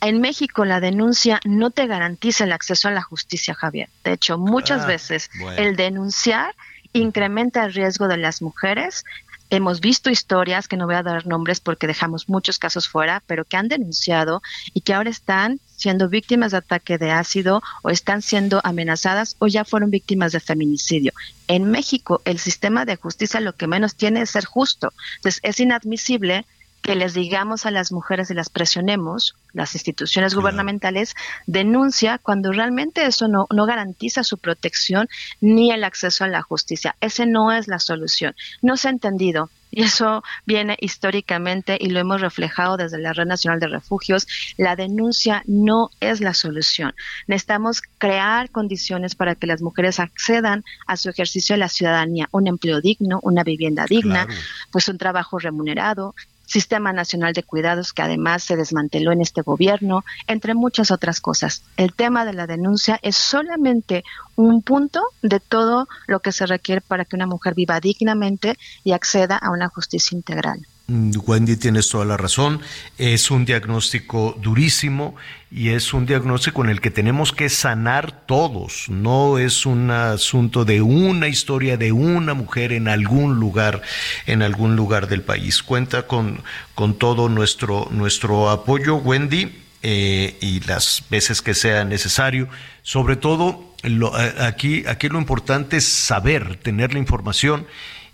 en 0.00 0.20
México 0.20 0.64
la 0.64 0.80
denuncia 0.80 1.40
no 1.44 1.70
te 1.70 1.86
garantiza 1.86 2.44
el 2.44 2.52
acceso 2.52 2.88
a 2.88 2.90
la 2.90 3.02
justicia, 3.02 3.54
Javier. 3.54 3.88
De 4.04 4.12
hecho, 4.12 4.38
muchas 4.38 4.82
ah, 4.82 4.86
veces 4.86 5.30
el 5.56 5.76
denunciar 5.76 6.54
incrementa 6.92 7.64
el 7.64 7.72
riesgo 7.72 8.08
de 8.08 8.16
las 8.16 8.42
mujeres 8.42 9.04
hemos 9.50 9.80
visto 9.80 10.10
historias, 10.10 10.68
que 10.68 10.76
no 10.76 10.86
voy 10.86 10.94
a 10.94 11.02
dar 11.02 11.26
nombres 11.26 11.60
porque 11.60 11.86
dejamos 11.86 12.28
muchos 12.28 12.58
casos 12.58 12.88
fuera, 12.88 13.22
pero 13.26 13.44
que 13.44 13.56
han 13.56 13.68
denunciado 13.68 14.42
y 14.72 14.80
que 14.80 14.94
ahora 14.94 15.10
están 15.10 15.60
siendo 15.80 16.08
víctimas 16.08 16.52
de 16.52 16.58
ataque 16.58 16.98
de 16.98 17.10
ácido 17.10 17.62
o 17.82 17.90
están 17.90 18.20
siendo 18.20 18.60
amenazadas 18.64 19.36
o 19.38 19.46
ya 19.46 19.64
fueron 19.64 19.90
víctimas 19.90 20.32
de 20.32 20.40
feminicidio. 20.40 21.12
En 21.48 21.70
México, 21.70 22.20
el 22.26 22.38
sistema 22.38 22.84
de 22.84 22.96
justicia 22.96 23.40
lo 23.40 23.56
que 23.56 23.66
menos 23.66 23.96
tiene 23.96 24.20
es 24.20 24.30
ser 24.30 24.44
justo. 24.44 24.92
Entonces, 25.16 25.40
es 25.42 25.58
inadmisible 25.58 26.44
que 26.82 26.94
les 26.94 27.14
digamos 27.14 27.66
a 27.66 27.70
las 27.70 27.92
mujeres 27.92 28.30
y 28.30 28.34
las 28.34 28.48
presionemos, 28.48 29.36
las 29.52 29.74
instituciones 29.74 30.34
gubernamentales, 30.34 31.14
denuncia 31.46 32.18
cuando 32.18 32.52
realmente 32.52 33.04
eso 33.06 33.28
no, 33.28 33.46
no 33.54 33.66
garantiza 33.66 34.24
su 34.24 34.38
protección 34.38 35.08
ni 35.40 35.72
el 35.72 35.84
acceso 35.84 36.24
a 36.24 36.28
la 36.28 36.42
justicia. 36.42 36.96
Ese 37.00 37.26
no 37.26 37.52
es 37.52 37.68
la 37.68 37.78
solución. 37.78 38.34
No 38.62 38.76
se 38.76 38.88
ha 38.88 38.92
entendido. 38.92 39.50
Y 39.72 39.84
eso 39.84 40.24
viene 40.46 40.76
históricamente 40.80 41.78
y 41.80 41.90
lo 41.90 42.00
hemos 42.00 42.20
reflejado 42.20 42.76
desde 42.76 42.98
la 42.98 43.12
Red 43.12 43.26
Nacional 43.26 43.60
de 43.60 43.68
Refugios. 43.68 44.26
La 44.56 44.74
denuncia 44.74 45.44
no 45.46 45.90
es 46.00 46.20
la 46.20 46.34
solución. 46.34 46.92
Necesitamos 47.28 47.82
crear 47.98 48.50
condiciones 48.50 49.14
para 49.14 49.36
que 49.36 49.46
las 49.46 49.62
mujeres 49.62 50.00
accedan 50.00 50.64
a 50.88 50.96
su 50.96 51.08
ejercicio 51.08 51.54
de 51.54 51.60
la 51.60 51.68
ciudadanía, 51.68 52.28
un 52.32 52.48
empleo 52.48 52.80
digno, 52.80 53.20
una 53.22 53.44
vivienda 53.44 53.84
digna, 53.88 54.26
pues 54.72 54.88
un 54.88 54.98
trabajo 54.98 55.38
remunerado, 55.38 56.16
Sistema 56.50 56.92
Nacional 56.92 57.32
de 57.32 57.44
Cuidados 57.44 57.92
que 57.92 58.02
además 58.02 58.42
se 58.42 58.56
desmanteló 58.56 59.12
en 59.12 59.20
este 59.20 59.42
gobierno, 59.42 60.04
entre 60.26 60.54
muchas 60.54 60.90
otras 60.90 61.20
cosas. 61.20 61.62
El 61.76 61.94
tema 61.94 62.24
de 62.24 62.32
la 62.32 62.48
denuncia 62.48 62.98
es 63.02 63.14
solamente 63.14 64.02
un 64.34 64.60
punto 64.60 65.00
de 65.22 65.38
todo 65.38 65.86
lo 66.08 66.18
que 66.18 66.32
se 66.32 66.46
requiere 66.46 66.80
para 66.80 67.04
que 67.04 67.14
una 67.14 67.28
mujer 67.28 67.54
viva 67.54 67.78
dignamente 67.78 68.58
y 68.82 68.90
acceda 68.90 69.36
a 69.36 69.52
una 69.52 69.68
justicia 69.68 70.16
integral. 70.16 70.66
Mm, 70.90 71.12
Wendy, 71.24 71.56
tienes 71.56 71.88
toda 71.88 72.04
la 72.04 72.16
razón. 72.16 72.60
Es 72.98 73.30
un 73.30 73.44
diagnóstico 73.44 74.36
durísimo 74.42 75.14
y 75.48 75.68
es 75.68 75.94
un 75.94 76.04
diagnóstico 76.04 76.64
en 76.64 76.70
el 76.70 76.80
que 76.80 76.90
tenemos 76.90 77.32
que 77.32 77.48
sanar 77.48 78.26
todos. 78.26 78.88
No 78.88 79.38
es 79.38 79.66
un 79.66 79.92
asunto 79.92 80.64
de 80.64 80.82
una 80.82 81.28
historia 81.28 81.76
de 81.76 81.92
una 81.92 82.34
mujer 82.34 82.72
en 82.72 82.88
algún 82.88 83.36
lugar, 83.36 83.82
en 84.26 84.42
algún 84.42 84.74
lugar 84.74 85.06
del 85.06 85.22
país. 85.22 85.62
Cuenta 85.62 86.08
con, 86.08 86.42
con 86.74 86.98
todo 86.98 87.28
nuestro, 87.28 87.86
nuestro 87.92 88.50
apoyo, 88.50 88.96
Wendy, 88.96 89.52
eh, 89.82 90.36
y 90.40 90.58
las 90.66 91.04
veces 91.08 91.40
que 91.40 91.54
sea 91.54 91.84
necesario. 91.84 92.48
Sobre 92.82 93.14
todo, 93.14 93.64
lo, 93.84 94.12
aquí, 94.16 94.82
aquí 94.88 95.08
lo 95.08 95.20
importante 95.20 95.76
es 95.76 95.84
saber, 95.84 96.56
tener 96.56 96.92
la 96.94 96.98
información 96.98 97.64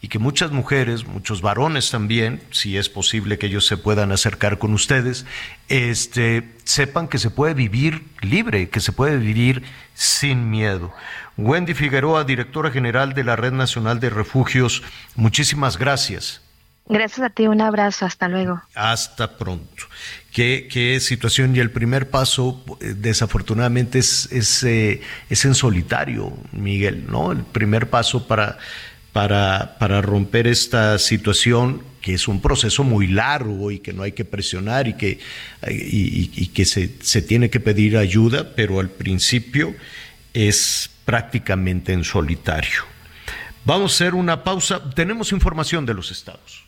y 0.07 0.09
que 0.09 0.21
muchas 0.21 0.53
mujeres, 0.53 1.05
muchos 1.05 1.43
varones 1.43 1.91
también, 1.91 2.41
si 2.53 2.79
es 2.79 2.89
posible 2.89 3.39
que 3.39 3.47
ellos 3.47 3.67
se 3.67 3.77
puedan 3.77 4.13
acercar 4.13 4.57
con 4.57 4.73
ustedes, 4.73 5.27
este, 5.69 6.49
sepan 6.63 7.09
que 7.09 7.19
se 7.19 7.29
puede 7.29 7.55
vivir 7.55 8.05
libre, 8.21 8.69
que 8.69 8.79
se 8.79 8.93
puede 8.93 9.17
vivir 9.17 9.65
sin 9.95 10.49
miedo. 10.49 10.93
Wendy 11.37 11.75
Figueroa, 11.75 12.23
directora 12.23 12.71
general 12.71 13.15
de 13.15 13.25
la 13.25 13.35
Red 13.35 13.51
Nacional 13.51 13.99
de 13.99 14.11
Refugios, 14.11 14.85
muchísimas 15.17 15.77
gracias. 15.77 16.41
Gracias 16.89 17.27
a 17.27 17.31
ti, 17.31 17.49
un 17.49 17.61
abrazo, 17.61 18.07
hasta 18.07 18.29
luego. 18.29 18.63
Hasta 18.77 19.37
pronto. 19.37 19.87
¿Qué, 20.33 20.69
qué 20.71 21.01
situación? 21.01 21.57
Y 21.57 21.59
el 21.59 21.73
primer 21.73 22.11
paso, 22.11 22.65
eh, 22.81 22.95
desafortunadamente, 22.97 23.99
es, 23.99 24.31
es, 24.31 24.63
eh, 24.63 25.01
es 25.29 25.45
en 25.45 25.57
solitario, 25.57 26.33
Miguel, 26.53 27.07
¿no? 27.11 27.33
El 27.33 27.43
primer 27.43 27.91
paso 27.91 28.29
para 28.29 28.59
para, 29.17 29.79
para 29.79 30.03
romper 30.03 30.47
esta 30.47 30.99
situación 30.99 31.83
que 32.03 32.13
es 32.13 32.29
un 32.29 32.43
proceso 32.43 32.85
muy 32.85 33.07
largo 33.07 33.71
y 33.71 33.79
que 33.79 33.95
no 33.95 34.03
hay 34.03 34.13
que 34.13 34.27
presionar 34.27 34.89
y 34.89 34.93
que, 34.93 35.21
y, 35.71 36.49
que 36.49 36.67
se, 36.67 36.91
se, 37.01 37.23
tiene 37.23 37.49
que 37.49 37.59
pedir 37.59 37.97
ayuda, 37.97 38.55
pero 38.55 38.79
al 38.79 38.91
principio 38.91 39.75
es 40.35 40.91
prácticamente 41.07 41.95
en 41.95 42.05
solitario. 42.05 42.83
Vamos 43.65 43.93
a 43.93 43.95
hacer 43.95 44.15
una 44.15 44.45
pausa. 44.45 44.83
Tenemos 44.91 45.33
información 45.33 45.87
de 45.87 45.95
los 45.95 46.11
estados. 46.11 46.63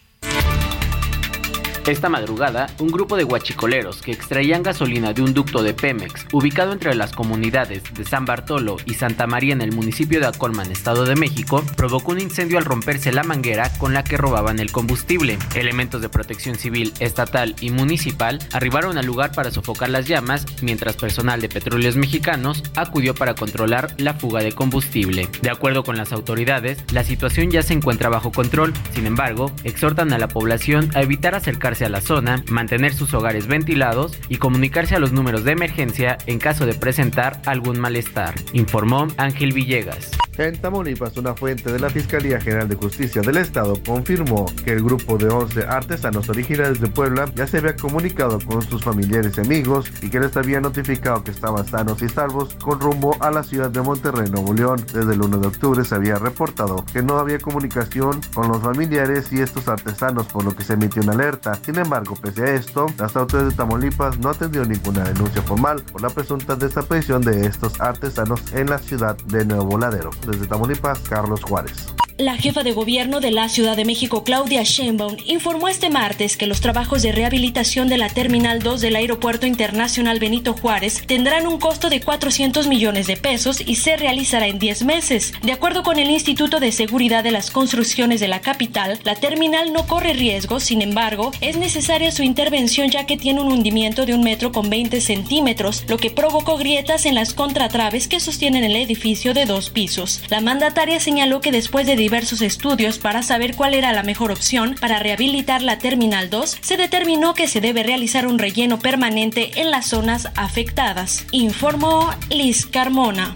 Esta 1.88 2.10
madrugada, 2.10 2.66
un 2.80 2.88
grupo 2.88 3.16
de 3.16 3.24
guachicoleros 3.24 4.02
que 4.02 4.12
extraían 4.12 4.62
gasolina 4.62 5.14
de 5.14 5.22
un 5.22 5.32
ducto 5.32 5.62
de 5.62 5.72
Pemex 5.72 6.26
ubicado 6.32 6.74
entre 6.74 6.94
las 6.94 7.14
comunidades 7.14 7.82
de 7.94 8.04
San 8.04 8.26
Bartolo 8.26 8.76
y 8.84 8.92
Santa 8.92 9.26
María 9.26 9.54
en 9.54 9.62
el 9.62 9.72
municipio 9.72 10.20
de 10.20 10.26
Acolman, 10.26 10.70
Estado 10.70 11.06
de 11.06 11.16
México, 11.16 11.64
provocó 11.78 12.12
un 12.12 12.20
incendio 12.20 12.58
al 12.58 12.66
romperse 12.66 13.10
la 13.10 13.22
manguera 13.22 13.72
con 13.78 13.94
la 13.94 14.04
que 14.04 14.18
robaban 14.18 14.58
el 14.58 14.70
combustible. 14.70 15.38
Elementos 15.54 16.02
de 16.02 16.10
protección 16.10 16.56
civil, 16.56 16.92
estatal 17.00 17.56
y 17.58 17.70
municipal 17.70 18.38
arribaron 18.52 18.98
al 18.98 19.06
lugar 19.06 19.32
para 19.32 19.50
sofocar 19.50 19.88
las 19.88 20.06
llamas, 20.06 20.44
mientras 20.60 20.96
personal 20.96 21.40
de 21.40 21.48
petróleos 21.48 21.96
mexicanos 21.96 22.64
acudió 22.76 23.14
para 23.14 23.34
controlar 23.34 23.94
la 23.96 24.12
fuga 24.12 24.42
de 24.42 24.52
combustible. 24.52 25.26
De 25.40 25.50
acuerdo 25.50 25.84
con 25.84 25.96
las 25.96 26.12
autoridades, 26.12 26.84
la 26.92 27.02
situación 27.02 27.50
ya 27.50 27.62
se 27.62 27.72
encuentra 27.72 28.10
bajo 28.10 28.30
control, 28.30 28.74
sin 28.92 29.06
embargo, 29.06 29.50
exhortan 29.64 30.12
a 30.12 30.18
la 30.18 30.28
población 30.28 30.90
a 30.94 31.00
evitar 31.00 31.34
acercarse 31.34 31.77
a 31.84 31.88
la 31.88 32.00
zona, 32.00 32.42
mantener 32.48 32.94
sus 32.94 33.14
hogares 33.14 33.46
ventilados 33.46 34.18
y 34.28 34.36
comunicarse 34.36 34.94
a 34.94 34.98
los 34.98 35.12
números 35.12 35.44
de 35.44 35.52
emergencia 35.52 36.18
en 36.26 36.38
caso 36.38 36.66
de 36.66 36.74
presentar 36.74 37.40
algún 37.46 37.78
malestar, 37.78 38.34
informó 38.52 39.06
Ángel 39.16 39.52
Villegas. 39.52 40.10
En 40.38 40.56
Tamaulipas, 40.56 41.16
una 41.16 41.34
fuente 41.34 41.72
de 41.72 41.80
la 41.80 41.90
Fiscalía 41.90 42.40
General 42.40 42.68
de 42.68 42.76
Justicia 42.76 43.22
del 43.22 43.38
Estado 43.38 43.74
confirmó 43.84 44.46
que 44.64 44.70
el 44.70 44.84
grupo 44.84 45.18
de 45.18 45.28
11 45.28 45.64
artesanos 45.64 46.28
originales 46.28 46.80
de 46.80 46.86
Puebla 46.86 47.28
ya 47.34 47.44
se 47.48 47.58
había 47.58 47.74
comunicado 47.74 48.38
con 48.46 48.62
sus 48.62 48.84
familiares 48.84 49.36
y 49.36 49.40
amigos 49.40 49.90
y 50.00 50.10
que 50.10 50.20
les 50.20 50.36
había 50.36 50.60
notificado 50.60 51.24
que 51.24 51.32
estaban 51.32 51.66
sanos 51.66 52.00
y 52.02 52.08
salvos 52.08 52.54
con 52.54 52.78
rumbo 52.78 53.16
a 53.18 53.32
la 53.32 53.42
ciudad 53.42 53.68
de 53.70 53.82
Monterrey, 53.82 54.30
Nuevo 54.30 54.54
León. 54.54 54.84
Desde 54.94 55.12
el 55.12 55.20
1 55.20 55.38
de 55.38 55.48
octubre 55.48 55.84
se 55.84 55.96
había 55.96 56.14
reportado 56.14 56.84
que 56.92 57.02
no 57.02 57.18
había 57.18 57.40
comunicación 57.40 58.20
con 58.32 58.46
los 58.46 58.62
familiares 58.62 59.32
y 59.32 59.40
estos 59.40 59.66
artesanos, 59.66 60.26
por 60.26 60.44
lo 60.44 60.54
que 60.54 60.62
se 60.62 60.74
emitió 60.74 61.02
una 61.02 61.14
alerta. 61.14 61.58
Sin 61.68 61.78
embargo, 61.78 62.14
pese 62.14 62.44
a 62.44 62.54
esto, 62.54 62.86
las 62.96 63.14
autoridades 63.14 63.52
de 63.52 63.56
Tamaulipas 63.58 64.18
no 64.20 64.30
atendieron 64.30 64.70
ninguna 64.70 65.04
denuncia 65.04 65.42
formal 65.42 65.82
por 65.82 66.00
la 66.00 66.08
presunta 66.08 66.56
desaparición 66.56 67.20
de 67.20 67.44
estos 67.44 67.78
artesanos 67.78 68.40
en 68.54 68.70
la 68.70 68.78
ciudad 68.78 69.18
de 69.26 69.44
Nuevo 69.44 69.76
Ladero. 69.76 70.08
Desde 70.26 70.46
Tamaulipas, 70.46 71.00
Carlos 71.00 71.42
Juárez. 71.44 71.88
La 72.18 72.36
jefa 72.36 72.64
de 72.64 72.72
gobierno 72.72 73.20
de 73.20 73.30
la 73.30 73.48
Ciudad 73.48 73.76
de 73.76 73.84
México, 73.84 74.24
Claudia 74.24 74.64
Sheinbaum, 74.64 75.18
informó 75.24 75.68
este 75.68 75.88
martes 75.88 76.36
que 76.36 76.48
los 76.48 76.60
trabajos 76.60 77.02
de 77.02 77.12
rehabilitación 77.12 77.88
de 77.88 77.96
la 77.96 78.08
Terminal 78.08 78.60
2 78.60 78.80
del 78.80 78.96
Aeropuerto 78.96 79.46
Internacional 79.46 80.18
Benito 80.18 80.52
Juárez 80.52 81.04
tendrán 81.06 81.46
un 81.46 81.60
costo 81.60 81.88
de 81.90 82.00
400 82.00 82.66
millones 82.66 83.06
de 83.06 83.16
pesos 83.16 83.62
y 83.64 83.76
se 83.76 83.96
realizará 83.96 84.48
en 84.48 84.58
10 84.58 84.84
meses. 84.84 85.32
De 85.44 85.52
acuerdo 85.52 85.84
con 85.84 86.00
el 86.00 86.10
Instituto 86.10 86.58
de 86.58 86.72
Seguridad 86.72 87.22
de 87.22 87.30
las 87.30 87.52
Construcciones 87.52 88.18
de 88.18 88.26
la 88.26 88.40
capital, 88.40 88.98
la 89.04 89.14
terminal 89.14 89.72
no 89.72 89.86
corre 89.86 90.12
riesgo, 90.12 90.58
sin 90.58 90.82
embargo, 90.82 91.30
es 91.48 91.56
necesaria 91.56 92.12
su 92.12 92.22
intervención 92.22 92.90
ya 92.90 93.06
que 93.06 93.16
tiene 93.16 93.40
un 93.40 93.50
hundimiento 93.50 94.04
de 94.04 94.12
un 94.12 94.22
metro 94.22 94.52
con 94.52 94.68
20 94.68 95.00
centímetros, 95.00 95.84
lo 95.88 95.96
que 95.96 96.10
provocó 96.10 96.58
grietas 96.58 97.06
en 97.06 97.14
las 97.14 97.32
contratraves 97.32 98.06
que 98.06 98.20
sostienen 98.20 98.64
el 98.64 98.76
edificio 98.76 99.32
de 99.32 99.46
dos 99.46 99.70
pisos. 99.70 100.20
La 100.28 100.42
mandataria 100.42 101.00
señaló 101.00 101.40
que 101.40 101.50
después 101.50 101.86
de 101.86 101.96
diversos 101.96 102.42
estudios 102.42 102.98
para 102.98 103.22
saber 103.22 103.56
cuál 103.56 103.72
era 103.72 103.94
la 103.94 104.02
mejor 104.02 104.30
opción 104.30 104.74
para 104.78 104.98
rehabilitar 104.98 105.62
la 105.62 105.78
Terminal 105.78 106.28
2, 106.28 106.58
se 106.60 106.76
determinó 106.76 107.32
que 107.32 107.48
se 107.48 107.62
debe 107.62 107.82
realizar 107.82 108.26
un 108.26 108.38
relleno 108.38 108.78
permanente 108.78 109.52
en 109.56 109.70
las 109.70 109.86
zonas 109.86 110.28
afectadas, 110.36 111.24
informó 111.30 112.10
Liz 112.28 112.66
Carmona. 112.66 113.32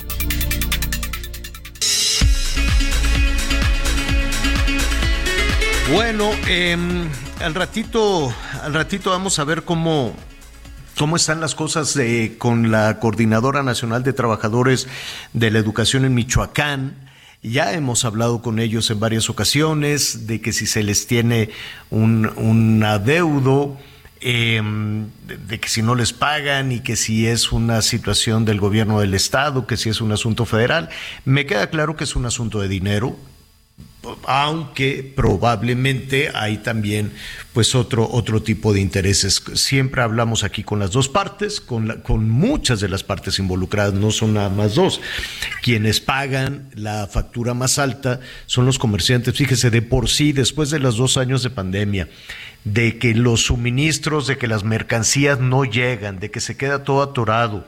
Bueno, 5.94 6.30
em, 6.46 7.08
al 7.42 7.54
ratito, 7.54 8.32
al 8.62 8.72
ratito 8.72 9.10
vamos 9.10 9.38
a 9.38 9.44
ver 9.44 9.64
cómo, 9.64 10.14
cómo 10.96 11.16
están 11.16 11.40
las 11.40 11.54
cosas 11.54 11.98
con 12.38 12.70
la 12.70 13.00
Coordinadora 13.00 13.62
Nacional 13.62 14.04
de 14.04 14.12
Trabajadores 14.12 14.86
de 15.32 15.50
la 15.50 15.58
Educación 15.58 16.04
en 16.04 16.14
Michoacán. 16.14 16.94
Ya 17.42 17.72
hemos 17.72 18.04
hablado 18.04 18.42
con 18.42 18.60
ellos 18.60 18.88
en 18.90 19.00
varias 19.00 19.28
ocasiones 19.28 20.28
de 20.28 20.40
que 20.40 20.52
si 20.52 20.66
se 20.66 20.84
les 20.84 21.08
tiene 21.08 21.50
un, 21.90 22.82
adeudo, 22.84 23.76
em, 24.20 25.08
de, 25.26 25.58
que 25.58 25.68
si 25.68 25.82
no 25.82 25.96
les 25.96 26.12
pagan 26.12 26.70
y 26.70 26.80
que 26.80 26.94
si 26.94 27.26
es 27.26 27.50
una 27.50 27.82
situación 27.82 28.44
del 28.44 28.60
gobierno 28.60 29.00
del 29.00 29.14
Estado, 29.14 29.66
que 29.66 29.76
si 29.76 29.88
es 29.88 30.00
un 30.00 30.12
asunto 30.12 30.46
federal. 30.46 30.90
Me 31.24 31.44
queda 31.44 31.68
claro 31.70 31.96
que 31.96 32.04
es 32.04 32.14
un 32.14 32.26
asunto 32.26 32.60
de 32.60 32.68
dinero, 32.68 33.16
aunque 34.26 35.12
probablemente 35.14 36.30
hay 36.34 36.58
también 36.58 37.12
pues 37.52 37.74
otro, 37.74 38.08
otro 38.10 38.42
tipo 38.42 38.72
de 38.72 38.80
intereses. 38.80 39.42
Siempre 39.54 40.02
hablamos 40.02 40.42
aquí 40.42 40.62
con 40.62 40.78
las 40.78 40.90
dos 40.90 41.08
partes, 41.08 41.60
con, 41.60 42.00
con 42.02 42.28
muchas 42.28 42.80
de 42.80 42.88
las 42.88 43.04
partes 43.04 43.38
involucradas, 43.38 43.94
no 43.94 44.10
son 44.10 44.34
nada 44.34 44.48
más 44.48 44.74
dos. 44.74 45.00
Quienes 45.62 46.00
pagan 46.00 46.70
la 46.74 47.06
factura 47.06 47.54
más 47.54 47.78
alta 47.78 48.20
son 48.46 48.66
los 48.66 48.78
comerciantes. 48.78 49.36
Fíjese, 49.36 49.70
de 49.70 49.82
por 49.82 50.08
sí, 50.08 50.32
después 50.32 50.70
de 50.70 50.78
los 50.78 50.96
dos 50.96 51.16
años 51.16 51.42
de 51.42 51.50
pandemia, 51.50 52.08
de 52.64 52.98
que 52.98 53.14
los 53.14 53.42
suministros, 53.42 54.26
de 54.26 54.38
que 54.38 54.46
las 54.46 54.64
mercancías 54.64 55.38
no 55.40 55.64
llegan, 55.64 56.18
de 56.18 56.30
que 56.30 56.40
se 56.40 56.56
queda 56.56 56.84
todo 56.84 57.02
atorado, 57.02 57.66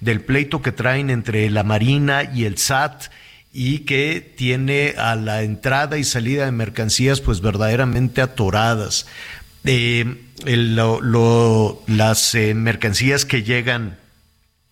del 0.00 0.20
pleito 0.20 0.62
que 0.62 0.72
traen 0.72 1.10
entre 1.10 1.50
la 1.50 1.62
Marina 1.62 2.30
y 2.34 2.44
el 2.44 2.58
SAT, 2.58 3.10
y 3.58 3.80
que 3.80 4.20
tiene 4.36 4.96
a 4.98 5.16
la 5.16 5.42
entrada 5.42 5.96
y 5.96 6.04
salida 6.04 6.44
de 6.44 6.52
mercancías 6.52 7.22
pues 7.22 7.40
verdaderamente 7.40 8.20
atoradas 8.20 9.06
eh, 9.64 10.04
las 11.86 12.34
eh, 12.34 12.52
mercancías 12.52 13.24
que 13.24 13.42
llegan 13.42 13.98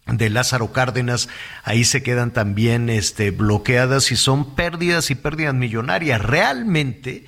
de 0.06 0.28
Lázaro 0.28 0.70
Cárdenas, 0.70 1.30
ahí 1.62 1.84
se 1.84 2.02
quedan 2.02 2.34
también 2.34 2.90
este, 2.90 3.30
bloqueadas 3.30 4.12
y 4.12 4.16
son 4.16 4.54
pérdidas 4.54 5.10
y 5.10 5.14
pérdidas 5.14 5.54
millonarias. 5.54 6.20
Realmente, 6.20 7.24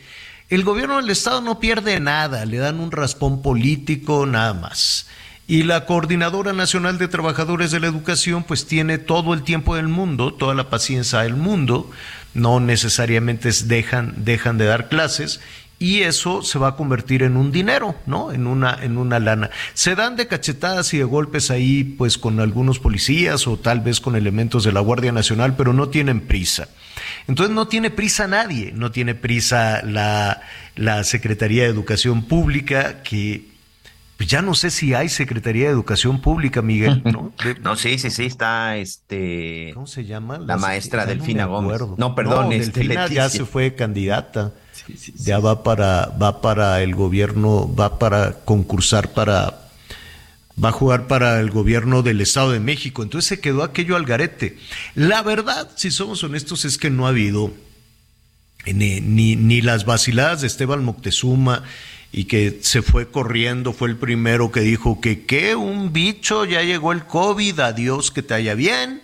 el 0.51 0.63
gobierno 0.63 0.99
del 0.99 1.09
Estado 1.09 1.41
no 1.41 1.59
pierde 1.59 2.01
nada, 2.01 2.45
le 2.45 2.59
dan 2.59 2.81
un 2.81 2.93
raspón 2.93 3.41
político 3.41 4.27
nada 4.27 4.53
más. 4.53 5.07
Y 5.49 5.63
la 5.63 5.87
Coordinadora 5.87 6.53
Nacional 6.53 6.99
de 6.99 7.07
Trabajadores 7.07 7.71
de 7.71 7.79
la 7.79 7.87
Educación 7.87 8.43
pues 8.43 8.67
tiene 8.67 8.99
todo 8.99 9.33
el 9.33 9.43
tiempo 9.43 9.77
del 9.77 9.87
mundo, 9.87 10.35
toda 10.35 10.55
la 10.55 10.71
paciencia 10.71 11.21
del 11.21 11.37
mundo, 11.37 11.89
no 12.35 12.59
necesariamente 12.59 13.49
dejan, 13.67 14.25
dejan 14.25 14.59
de 14.59 14.67
dar 14.67 14.89
clases 14.89 15.41
y 15.79 16.03
eso 16.03 16.43
se 16.43 16.59
va 16.59 16.69
a 16.69 16.77
convertir 16.77 17.23
en 17.23 17.37
un 17.37 17.53
dinero, 17.53 17.95
¿no? 18.07 18.33
En 18.33 18.47
una, 18.47 18.79
en 18.83 18.97
una 18.97 19.21
lana. 19.21 19.51
Se 19.75 19.95
dan 19.95 20.17
de 20.17 20.27
cachetadas 20.27 20.93
y 20.95 20.99
de 20.99 21.05
golpes 21.05 21.51
ahí, 21.51 21.85
pues 21.85 22.17
con 22.17 22.41
algunos 22.41 22.79
policías 22.79 23.47
o 23.47 23.59
tal 23.59 23.81
vez 23.81 24.01
con 24.01 24.17
elementos 24.17 24.65
de 24.65 24.73
la 24.73 24.81
Guardia 24.81 25.13
Nacional, 25.13 25.55
pero 25.55 25.75
no 25.75 25.91
tienen 25.91 26.23
prisa. 26.23 26.69
Entonces 27.29 27.55
no 27.55 27.69
tiene 27.69 27.91
prisa 27.91 28.27
nadie, 28.27 28.73
no 28.75 28.91
tiene 28.91 29.15
prisa 29.15 29.83
la, 29.85 30.41
la 30.77 31.05
Secretaría 31.05 31.65
de 31.65 31.69
Educación 31.69 32.25
Pública, 32.25 33.03
que 33.03 33.56
pues 34.17 34.31
ya 34.31 34.41
no 34.41 34.55
sé 34.55 34.71
si 34.71 34.95
hay 34.95 35.11
Secretaría 35.11 35.67
de 35.67 35.73
Educación 35.73 36.23
Pública, 36.23 36.63
Miguel, 36.63 37.03
¿no? 37.05 37.33
no, 37.63 37.77
sí, 37.77 37.99
sí, 37.99 38.11
sí, 38.11 38.25
está 38.25 38.77
este. 38.79 39.73
¿Cómo 39.75 39.87
se 39.87 40.07
llama? 40.07 40.39
La, 40.39 40.57
maestra 40.57 41.05
Delfina 41.05 41.45
Gómez. 41.45 41.83
No, 41.99 42.15
perdón, 42.15 42.53
este, 42.53 42.81
Delfina 42.81 43.09
ya 43.09 43.29
se 43.29 43.45
fue 43.45 43.75
candidata. 43.75 44.53
ya 45.17 45.39
va 45.39 45.63
para, 45.63 46.07
va 46.21 46.41
para 46.41 46.83
el 46.83 46.95
gobierno, 46.95 47.73
va 47.75 47.99
para 47.99 48.33
concursar 48.45 49.13
para, 49.13 49.69
va 50.63 50.71
a 50.71 50.73
jugar 50.73 51.09
para 51.09 51.39
el 51.41 51.51
gobierno 51.51 52.03
del 52.03 52.23
Estado 52.23 52.53
de 52.53 52.61
México. 52.61 53.03
Entonces 53.03 53.29
se 53.29 53.41
quedó 53.41 53.63
aquello 53.63 53.97
al 53.97 54.07
garete. 54.07 54.57
La 54.95 55.23
verdad, 55.23 55.69
si 55.77 55.91
somos 55.91 56.25
honestos, 56.25 56.65
es 56.65 56.79
que 56.79 56.89
no 56.89 57.05
ha 57.05 57.11
habido 57.11 57.53
ni, 58.65 59.03
ni, 59.03 59.37
ni 59.37 59.61
las 59.61 59.85
vaciladas 59.85 60.41
de 60.41 60.47
Esteban 60.47 60.83
Moctezuma 60.85 61.65
y 62.17 62.25
que 62.25 62.61
se 62.63 62.81
fue 62.81 63.11
corriendo, 63.11 63.75
fue 63.75 63.91
el 63.91 63.97
primero 63.99 64.51
que 64.51 64.61
dijo 64.61 65.03
que 65.03 65.27
qué, 65.27 65.55
un 65.55 65.93
bicho, 65.93 66.47
ya 66.47 66.63
llegó 66.63 66.93
el 66.93 67.05
COVID, 67.05 67.61
adiós, 67.61 68.11
que 68.11 68.23
te 68.23 68.33
haya 68.33 68.55
bien, 68.55 69.03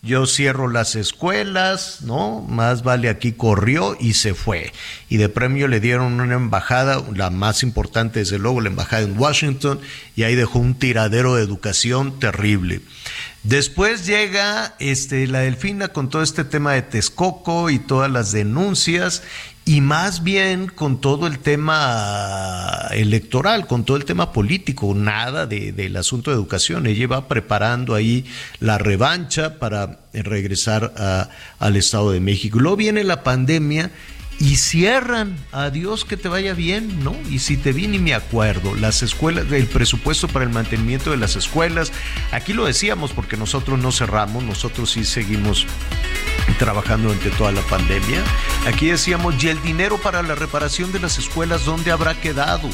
yo 0.00 0.26
cierro 0.26 0.68
las 0.68 0.96
escuelas, 0.96 2.00
¿no? 2.00 2.40
Más 2.40 2.82
vale 2.82 3.10
aquí 3.10 3.32
corrió 3.32 3.98
y 4.00 4.14
se 4.14 4.32
fue. 4.32 4.72
Y 5.10 5.18
de 5.18 5.28
premio 5.28 5.68
le 5.68 5.78
dieron 5.78 6.18
una 6.18 6.34
embajada, 6.34 7.04
la 7.14 7.28
más 7.28 7.62
importante 7.62 8.20
desde 8.20 8.38
luego, 8.38 8.62
la 8.62 8.70
embajada 8.70 9.02
en 9.02 9.18
Washington, 9.18 9.80
y 10.16 10.22
ahí 10.22 10.34
dejó 10.34 10.58
un 10.58 10.74
tiradero 10.74 11.34
de 11.34 11.42
educación 11.42 12.18
terrible. 12.18 12.80
Después 13.42 14.06
llega 14.06 14.74
este, 14.78 15.26
la 15.26 15.40
Delfina 15.40 15.88
con 15.88 16.08
todo 16.08 16.22
este 16.22 16.44
tema 16.44 16.72
de 16.72 16.80
Texcoco 16.80 17.68
y 17.68 17.78
todas 17.78 18.10
las 18.10 18.32
denuncias 18.32 19.22
y 19.66 19.80
más 19.80 20.22
bien 20.22 20.66
con 20.66 21.00
todo 21.00 21.26
el 21.26 21.38
tema 21.38 22.88
electoral, 22.90 23.66
con 23.66 23.84
todo 23.84 23.96
el 23.96 24.04
tema 24.04 24.30
político, 24.30 24.94
nada 24.94 25.46
de, 25.46 25.72
del 25.72 25.96
asunto 25.96 26.30
de 26.30 26.36
educación. 26.36 26.86
Ella 26.86 27.06
va 27.06 27.28
preparando 27.28 27.94
ahí 27.94 28.26
la 28.60 28.76
revancha 28.76 29.58
para 29.58 30.00
regresar 30.12 30.92
al 31.58 31.76
Estado 31.76 32.12
de 32.12 32.20
México. 32.20 32.58
Luego 32.58 32.76
viene 32.76 33.04
la 33.04 33.22
pandemia 33.22 33.90
y 34.38 34.56
cierran, 34.56 35.36
adiós 35.52 36.04
que 36.04 36.16
te 36.16 36.28
vaya 36.28 36.54
bien, 36.54 37.02
¿no? 37.04 37.14
Y 37.30 37.38
si 37.38 37.56
te 37.56 37.72
vi 37.72 37.86
ni 37.86 37.98
me 37.98 38.14
acuerdo, 38.14 38.74
las 38.74 39.02
escuelas, 39.02 39.50
el 39.50 39.66
presupuesto 39.66 40.28
para 40.28 40.44
el 40.44 40.50
mantenimiento 40.50 41.10
de 41.10 41.16
las 41.16 41.36
escuelas, 41.36 41.92
aquí 42.32 42.52
lo 42.52 42.64
decíamos 42.64 43.12
porque 43.12 43.36
nosotros 43.36 43.78
no 43.78 43.92
cerramos, 43.92 44.42
nosotros 44.42 44.90
sí 44.90 45.04
seguimos 45.04 45.66
trabajando 46.58 47.08
durante 47.08 47.30
toda 47.30 47.52
la 47.52 47.62
pandemia. 47.62 48.22
Aquí 48.66 48.86
decíamos, 48.86 49.42
y 49.42 49.48
el 49.48 49.62
dinero 49.62 49.98
para 49.98 50.22
la 50.22 50.34
reparación 50.34 50.92
de 50.92 51.00
las 51.00 51.18
escuelas, 51.18 51.64
¿dónde 51.64 51.90
habrá 51.90 52.14
quedado? 52.14 52.68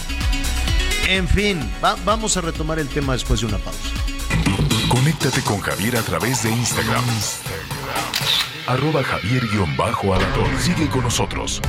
En 1.08 1.28
fin, 1.28 1.60
vamos 2.04 2.36
a 2.36 2.40
retomar 2.40 2.78
el 2.78 2.88
tema 2.88 3.12
después 3.14 3.40
de 3.40 3.46
una 3.46 3.58
pausa. 3.58 3.78
Conéctate 4.88 5.42
con 5.42 5.60
Javier 5.60 5.96
a 5.96 6.02
través 6.02 6.42
de 6.42 6.50
Instagram 6.50 7.04
arroba 8.66 9.02
javier-alador. 9.02 10.58
Sigue 10.58 10.88
con 10.88 11.02
nosotros. 11.02 11.60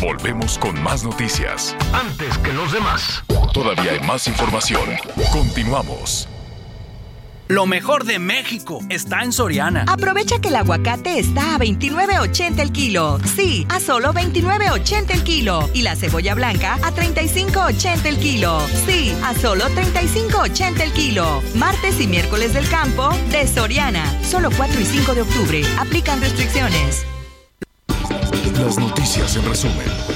Volvemos 0.00 0.58
con 0.58 0.80
más 0.82 1.04
noticias. 1.04 1.76
Antes 1.92 2.36
que 2.38 2.52
los 2.52 2.72
demás. 2.72 3.22
Todavía 3.52 3.92
hay 3.92 4.00
más 4.00 4.26
información. 4.26 4.90
Continuamos. 5.32 6.28
Lo 7.48 7.64
mejor 7.66 8.04
de 8.04 8.18
México 8.18 8.80
está 8.88 9.22
en 9.22 9.32
Soriana. 9.32 9.84
Aprovecha 9.86 10.40
que 10.40 10.48
el 10.48 10.56
aguacate 10.56 11.20
está 11.20 11.54
a 11.54 11.58
29.80 11.58 12.58
el 12.58 12.72
kilo. 12.72 13.20
Sí, 13.36 13.64
a 13.68 13.78
solo 13.78 14.12
29.80 14.12 15.12
el 15.12 15.22
kilo. 15.22 15.70
Y 15.72 15.82
la 15.82 15.94
cebolla 15.94 16.34
blanca 16.34 16.74
a 16.82 16.92
35.80 16.92 18.04
el 18.06 18.18
kilo. 18.18 18.58
Sí, 18.84 19.16
a 19.22 19.32
solo 19.34 19.66
35.80 19.66 20.80
el 20.80 20.92
kilo. 20.92 21.40
Martes 21.54 22.00
y 22.00 22.08
miércoles 22.08 22.52
del 22.52 22.68
campo 22.68 23.10
de 23.30 23.46
Soriana. 23.46 24.04
Solo 24.24 24.50
4 24.56 24.80
y 24.80 24.84
5 24.84 25.14
de 25.14 25.22
octubre. 25.22 25.62
Aplican 25.78 26.20
restricciones. 26.20 27.06
Las 28.58 28.76
noticias 28.76 29.36
en 29.36 29.44
resumen. 29.44 30.15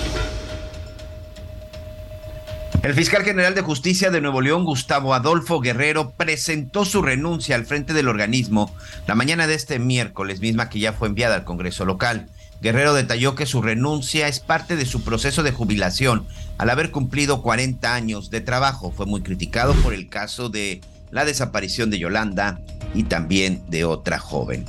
El 2.82 2.94
fiscal 2.94 3.24
general 3.24 3.54
de 3.54 3.60
justicia 3.60 4.10
de 4.10 4.22
Nuevo 4.22 4.40
León, 4.40 4.64
Gustavo 4.64 5.12
Adolfo 5.12 5.60
Guerrero, 5.60 6.12
presentó 6.12 6.86
su 6.86 7.02
renuncia 7.02 7.54
al 7.54 7.66
frente 7.66 7.92
del 7.92 8.08
organismo 8.08 8.74
la 9.06 9.14
mañana 9.14 9.46
de 9.46 9.54
este 9.54 9.78
miércoles, 9.78 10.40
misma 10.40 10.70
que 10.70 10.80
ya 10.80 10.94
fue 10.94 11.08
enviada 11.08 11.34
al 11.34 11.44
Congreso 11.44 11.84
local. 11.84 12.30
Guerrero 12.62 12.94
detalló 12.94 13.34
que 13.34 13.44
su 13.44 13.60
renuncia 13.60 14.28
es 14.28 14.40
parte 14.40 14.76
de 14.76 14.86
su 14.86 15.04
proceso 15.04 15.42
de 15.42 15.52
jubilación 15.52 16.26
al 16.56 16.70
haber 16.70 16.90
cumplido 16.90 17.42
40 17.42 17.94
años 17.94 18.30
de 18.30 18.40
trabajo. 18.40 18.90
Fue 18.90 19.04
muy 19.04 19.20
criticado 19.20 19.74
por 19.74 19.92
el 19.92 20.08
caso 20.08 20.48
de 20.48 20.80
la 21.10 21.26
desaparición 21.26 21.90
de 21.90 21.98
Yolanda 21.98 22.60
y 22.94 23.02
también 23.02 23.62
de 23.68 23.84
otra 23.84 24.18
joven. 24.18 24.64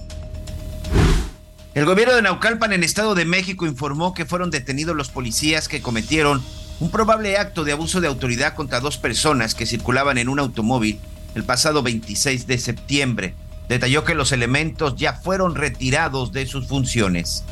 El 1.76 1.86
gobierno 1.86 2.14
de 2.14 2.24
Naucalpan 2.24 2.74
en 2.74 2.84
Estado 2.84 3.16
de 3.16 3.24
México 3.24 3.66
informó 3.66 4.14
que 4.14 4.26
fueron 4.26 4.52
detenidos 4.52 4.98
los 4.98 5.10
policías 5.10 5.70
que 5.70 5.82
cometieron 5.82 6.44
un 6.82 6.90
probable 6.90 7.38
acto 7.38 7.64
de 7.64 7.74
abuso 7.74 8.02
de 8.02 8.08
autoridad 8.08 8.56
contra 8.56 8.80
dos 8.80 8.98
personas 8.98 9.54
que 9.54 9.68
circulaban 9.68 10.18
en 10.18 10.28
un 10.28 10.40
automóvil 10.40 11.00
el 11.36 11.44
pasado 11.44 11.84
26 11.84 12.48
de 12.48 12.58
septiembre. 12.58 13.36
Detalló 13.70 14.04
que 14.04 14.16
los 14.16 14.32
elementos 14.32 14.96
ya 14.96 15.14
fueron 15.14 15.54
retirados 15.54 16.32
de 16.32 16.48
sus 16.48 16.68
funciones. 16.68 17.44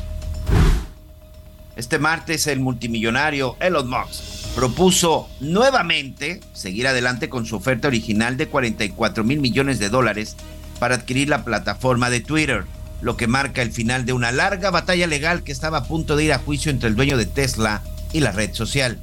Este 1.76 2.00
martes 2.00 2.48
el 2.48 2.58
multimillonario 2.58 3.56
Elon 3.60 3.88
Musk 3.88 4.54
propuso 4.56 5.28
nuevamente 5.38 6.40
seguir 6.52 6.88
adelante 6.88 7.28
con 7.28 7.46
su 7.46 7.54
oferta 7.54 7.86
original 7.86 8.36
de 8.36 8.48
44 8.48 9.22
mil 9.22 9.38
millones 9.38 9.78
de 9.78 9.90
dólares 9.90 10.36
para 10.80 10.96
adquirir 10.96 11.28
la 11.28 11.44
plataforma 11.44 12.10
de 12.10 12.18
Twitter, 12.18 12.64
lo 13.00 13.16
que 13.16 13.28
marca 13.28 13.62
el 13.62 13.70
final 13.70 14.04
de 14.04 14.12
una 14.12 14.32
larga 14.32 14.70
batalla 14.70 15.06
legal 15.06 15.44
que 15.44 15.52
estaba 15.52 15.78
a 15.78 15.84
punto 15.84 16.16
de 16.16 16.24
ir 16.24 16.32
a 16.32 16.40
juicio 16.40 16.72
entre 16.72 16.88
el 16.88 16.96
dueño 16.96 17.16
de 17.16 17.26
Tesla 17.26 17.82
y 18.12 18.18
la 18.18 18.32
red 18.32 18.52
social. 18.54 18.98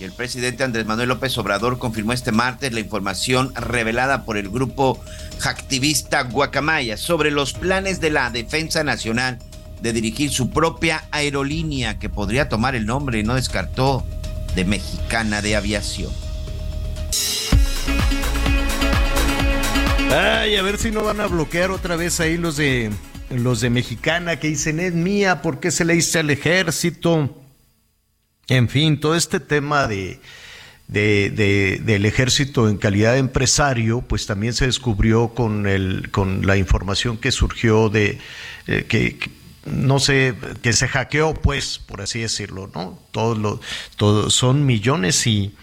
Y 0.00 0.04
el 0.04 0.12
presidente 0.12 0.62
Andrés 0.62 0.86
Manuel 0.86 1.08
López 1.08 1.36
Obrador 1.38 1.78
confirmó 1.78 2.12
este 2.12 2.30
martes 2.30 2.72
la 2.72 2.80
información 2.80 3.52
revelada 3.54 4.24
por 4.24 4.36
el 4.36 4.48
grupo 4.48 5.00
hacktivista 5.40 6.22
Guacamaya 6.22 6.96
sobre 6.96 7.32
los 7.32 7.52
planes 7.52 8.00
de 8.00 8.10
la 8.10 8.30
Defensa 8.30 8.84
Nacional 8.84 9.38
de 9.82 9.92
dirigir 9.92 10.30
su 10.30 10.50
propia 10.50 11.04
aerolínea 11.10 11.98
que 11.98 12.08
podría 12.08 12.48
tomar 12.48 12.74
el 12.74 12.86
nombre, 12.86 13.22
no 13.24 13.34
descartó, 13.34 14.04
de 14.54 14.64
Mexicana 14.64 15.42
de 15.42 15.56
Aviación. 15.56 16.12
Ay, 20.10 20.56
a 20.56 20.62
ver 20.62 20.78
si 20.78 20.90
no 20.90 21.02
van 21.02 21.20
a 21.20 21.26
bloquear 21.26 21.70
otra 21.70 21.96
vez 21.96 22.18
ahí 22.20 22.36
los 22.36 22.56
de 22.56 22.90
los 23.30 23.60
de 23.60 23.68
Mexicana 23.68 24.36
que 24.40 24.48
dicen 24.48 24.80
es 24.80 24.94
mía, 24.94 25.42
¿por 25.42 25.60
qué 25.60 25.70
se 25.70 25.84
le 25.84 25.94
dice 25.94 26.20
al 26.20 26.30
ejército? 26.30 27.47
En 28.48 28.68
fin, 28.68 28.98
todo 28.98 29.14
este 29.14 29.40
tema 29.40 29.86
de, 29.86 30.20
del 30.88 32.06
ejército 32.06 32.68
en 32.68 32.78
calidad 32.78 33.12
de 33.12 33.18
empresario, 33.18 34.00
pues 34.00 34.26
también 34.26 34.54
se 34.54 34.66
descubrió 34.66 35.28
con, 35.34 35.66
el, 35.66 36.10
con 36.10 36.46
la 36.46 36.56
información 36.56 37.18
que 37.18 37.30
surgió 37.30 37.90
de 37.90 38.18
eh, 38.66 38.86
que, 38.88 39.18
no 39.66 39.98
sé, 39.98 40.34
que 40.62 40.72
se 40.72 40.88
hackeó, 40.88 41.34
pues, 41.34 41.78
por 41.78 42.00
así 42.00 42.20
decirlo, 42.20 42.70
¿no? 42.74 42.98
Todos 43.10 43.60
todo, 43.96 44.30
son 44.30 44.64
millones 44.64 45.26
y, 45.26 45.54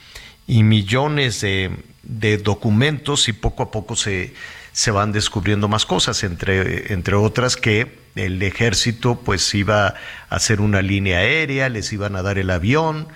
y 0.45 0.61
millones 0.61 1.41
de, 1.41 1.71
de, 2.03 2.37
documentos 2.37 3.27
y 3.29 3.33
poco 3.33 3.63
a 3.63 3.71
poco 3.71 3.95
se, 3.95 4.35
se 4.75 4.91
van 4.91 5.13
descubriendo 5.13 5.69
más 5.69 5.85
cosas, 5.85 6.21
entre, 6.25 6.91
entre 6.91 7.15
otras 7.15 7.55
que 7.55 7.97
el 8.15 8.43
ejército 8.43 9.21
pues 9.21 9.55
iba 9.55 9.87
a 9.87 9.95
hacer 10.29 10.59
una 10.59 10.81
línea 10.81 11.19
aérea, 11.19 11.69
les 11.69 11.93
iban 11.93 12.17
a 12.17 12.21
dar 12.21 12.37
el 12.37 12.49
avión 12.49 13.07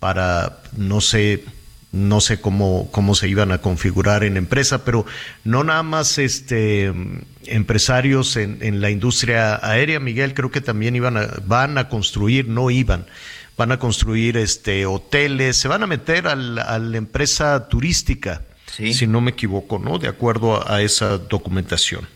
para, 0.00 0.58
no 0.76 1.00
sé, 1.00 1.44
no 1.92 2.20
sé 2.20 2.40
cómo, 2.40 2.88
cómo 2.90 3.14
se 3.14 3.28
iban 3.28 3.52
a 3.52 3.58
configurar 3.58 4.24
en 4.24 4.36
empresa, 4.36 4.84
pero 4.84 5.06
no 5.44 5.62
nada 5.62 5.84
más 5.84 6.18
este 6.18 6.92
empresarios 7.46 8.36
en, 8.36 8.58
en 8.60 8.80
la 8.80 8.90
industria 8.90 9.64
aérea, 9.64 10.00
Miguel, 10.00 10.34
creo 10.34 10.50
que 10.50 10.60
también 10.60 10.96
iban 10.96 11.16
a, 11.16 11.28
van 11.46 11.78
a 11.78 11.88
construir, 11.88 12.48
no 12.48 12.72
iban, 12.72 13.06
van 13.56 13.70
a 13.70 13.78
construir 13.78 14.36
este 14.36 14.84
hoteles, 14.84 15.58
se 15.58 15.68
van 15.68 15.84
a 15.84 15.86
meter 15.86 16.26
al, 16.26 16.58
a 16.58 16.76
la 16.80 16.96
empresa 16.96 17.68
turística, 17.68 18.42
si 18.76 19.06
no 19.06 19.20
me 19.20 19.32
equivoco, 19.32 19.78
¿no? 19.78 19.98
De 19.98 20.08
acuerdo 20.08 20.56
a, 20.56 20.76
a 20.76 20.82
esa 20.82 21.18
documentación. 21.18 22.06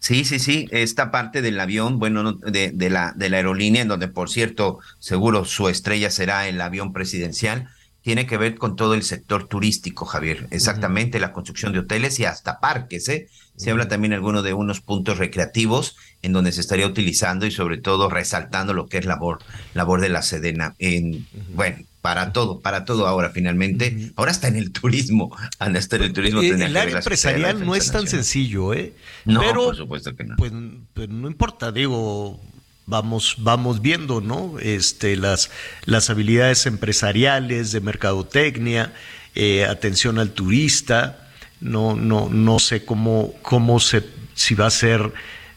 Sí, 0.00 0.24
sí, 0.24 0.38
sí, 0.38 0.68
esta 0.70 1.10
parte 1.10 1.42
del 1.42 1.58
avión, 1.58 1.98
bueno, 1.98 2.34
de, 2.34 2.70
de, 2.70 2.90
la, 2.90 3.12
de 3.16 3.30
la 3.30 3.38
aerolínea, 3.38 3.82
en 3.82 3.88
donde 3.88 4.08
por 4.08 4.30
cierto, 4.30 4.78
seguro 5.00 5.44
su 5.44 5.68
estrella 5.68 6.10
será 6.10 6.48
el 6.48 6.60
avión 6.60 6.92
presidencial, 6.92 7.68
tiene 8.02 8.26
que 8.26 8.38
ver 8.38 8.54
con 8.54 8.76
todo 8.76 8.94
el 8.94 9.02
sector 9.02 9.48
turístico, 9.48 10.06
Javier. 10.06 10.46
Exactamente, 10.50 11.18
la 11.18 11.32
construcción 11.32 11.72
de 11.72 11.80
hoteles 11.80 12.18
y 12.20 12.24
hasta 12.24 12.60
parques, 12.60 13.08
¿eh? 13.08 13.28
Se 13.56 13.72
habla 13.72 13.88
también 13.88 14.12
alguno 14.12 14.42
de 14.42 14.54
unos 14.54 14.80
puntos 14.80 15.18
recreativos 15.18 15.96
en 16.22 16.32
donde 16.32 16.52
se 16.52 16.60
estaría 16.60 16.86
utilizando 16.86 17.44
y 17.44 17.50
sobre 17.50 17.76
todo 17.76 18.08
resaltando 18.08 18.72
lo 18.72 18.86
que 18.86 18.98
es 18.98 19.04
labor, 19.04 19.40
labor 19.74 20.00
de 20.00 20.08
la 20.10 20.22
Sedena. 20.22 20.76
En, 20.78 21.26
Bueno, 21.54 21.78
para 22.08 22.32
todo, 22.32 22.60
para 22.60 22.86
todo 22.86 23.06
ahora 23.06 23.28
finalmente. 23.28 24.12
Ahora 24.16 24.30
está 24.30 24.48
en 24.48 24.56
el 24.56 24.72
turismo. 24.72 25.36
Anda, 25.58 25.78
está 25.78 25.96
en 25.96 26.04
el 26.04 26.14
turismo. 26.14 26.40
Eh, 26.40 26.54
el 26.54 26.74
área 26.74 26.96
empresarial 26.96 27.66
no 27.66 27.74
es 27.74 27.92
tan 27.92 28.08
sencillo, 28.08 28.72
¿eh? 28.72 28.94
No, 29.26 29.40
Pero, 29.40 29.66
por 29.66 29.76
supuesto 29.76 30.16
que 30.16 30.24
no. 30.24 30.36
Pues, 30.36 30.50
pues 30.94 31.10
no 31.10 31.28
importa, 31.28 31.70
digo, 31.70 32.40
vamos, 32.86 33.34
vamos 33.40 33.82
viendo, 33.82 34.22
¿no? 34.22 34.58
Este, 34.58 35.18
las, 35.18 35.50
las 35.84 36.08
habilidades 36.08 36.64
empresariales, 36.64 37.72
de 37.72 37.82
mercadotecnia, 37.82 38.94
eh, 39.34 39.66
atención 39.66 40.18
al 40.18 40.30
turista. 40.30 41.28
No, 41.60 41.94
no, 41.94 42.30
no 42.30 42.58
sé 42.58 42.86
cómo, 42.86 43.34
cómo 43.42 43.80
se, 43.80 44.02
si 44.32 44.54
va 44.54 44.68
a 44.68 44.70
ser 44.70 45.12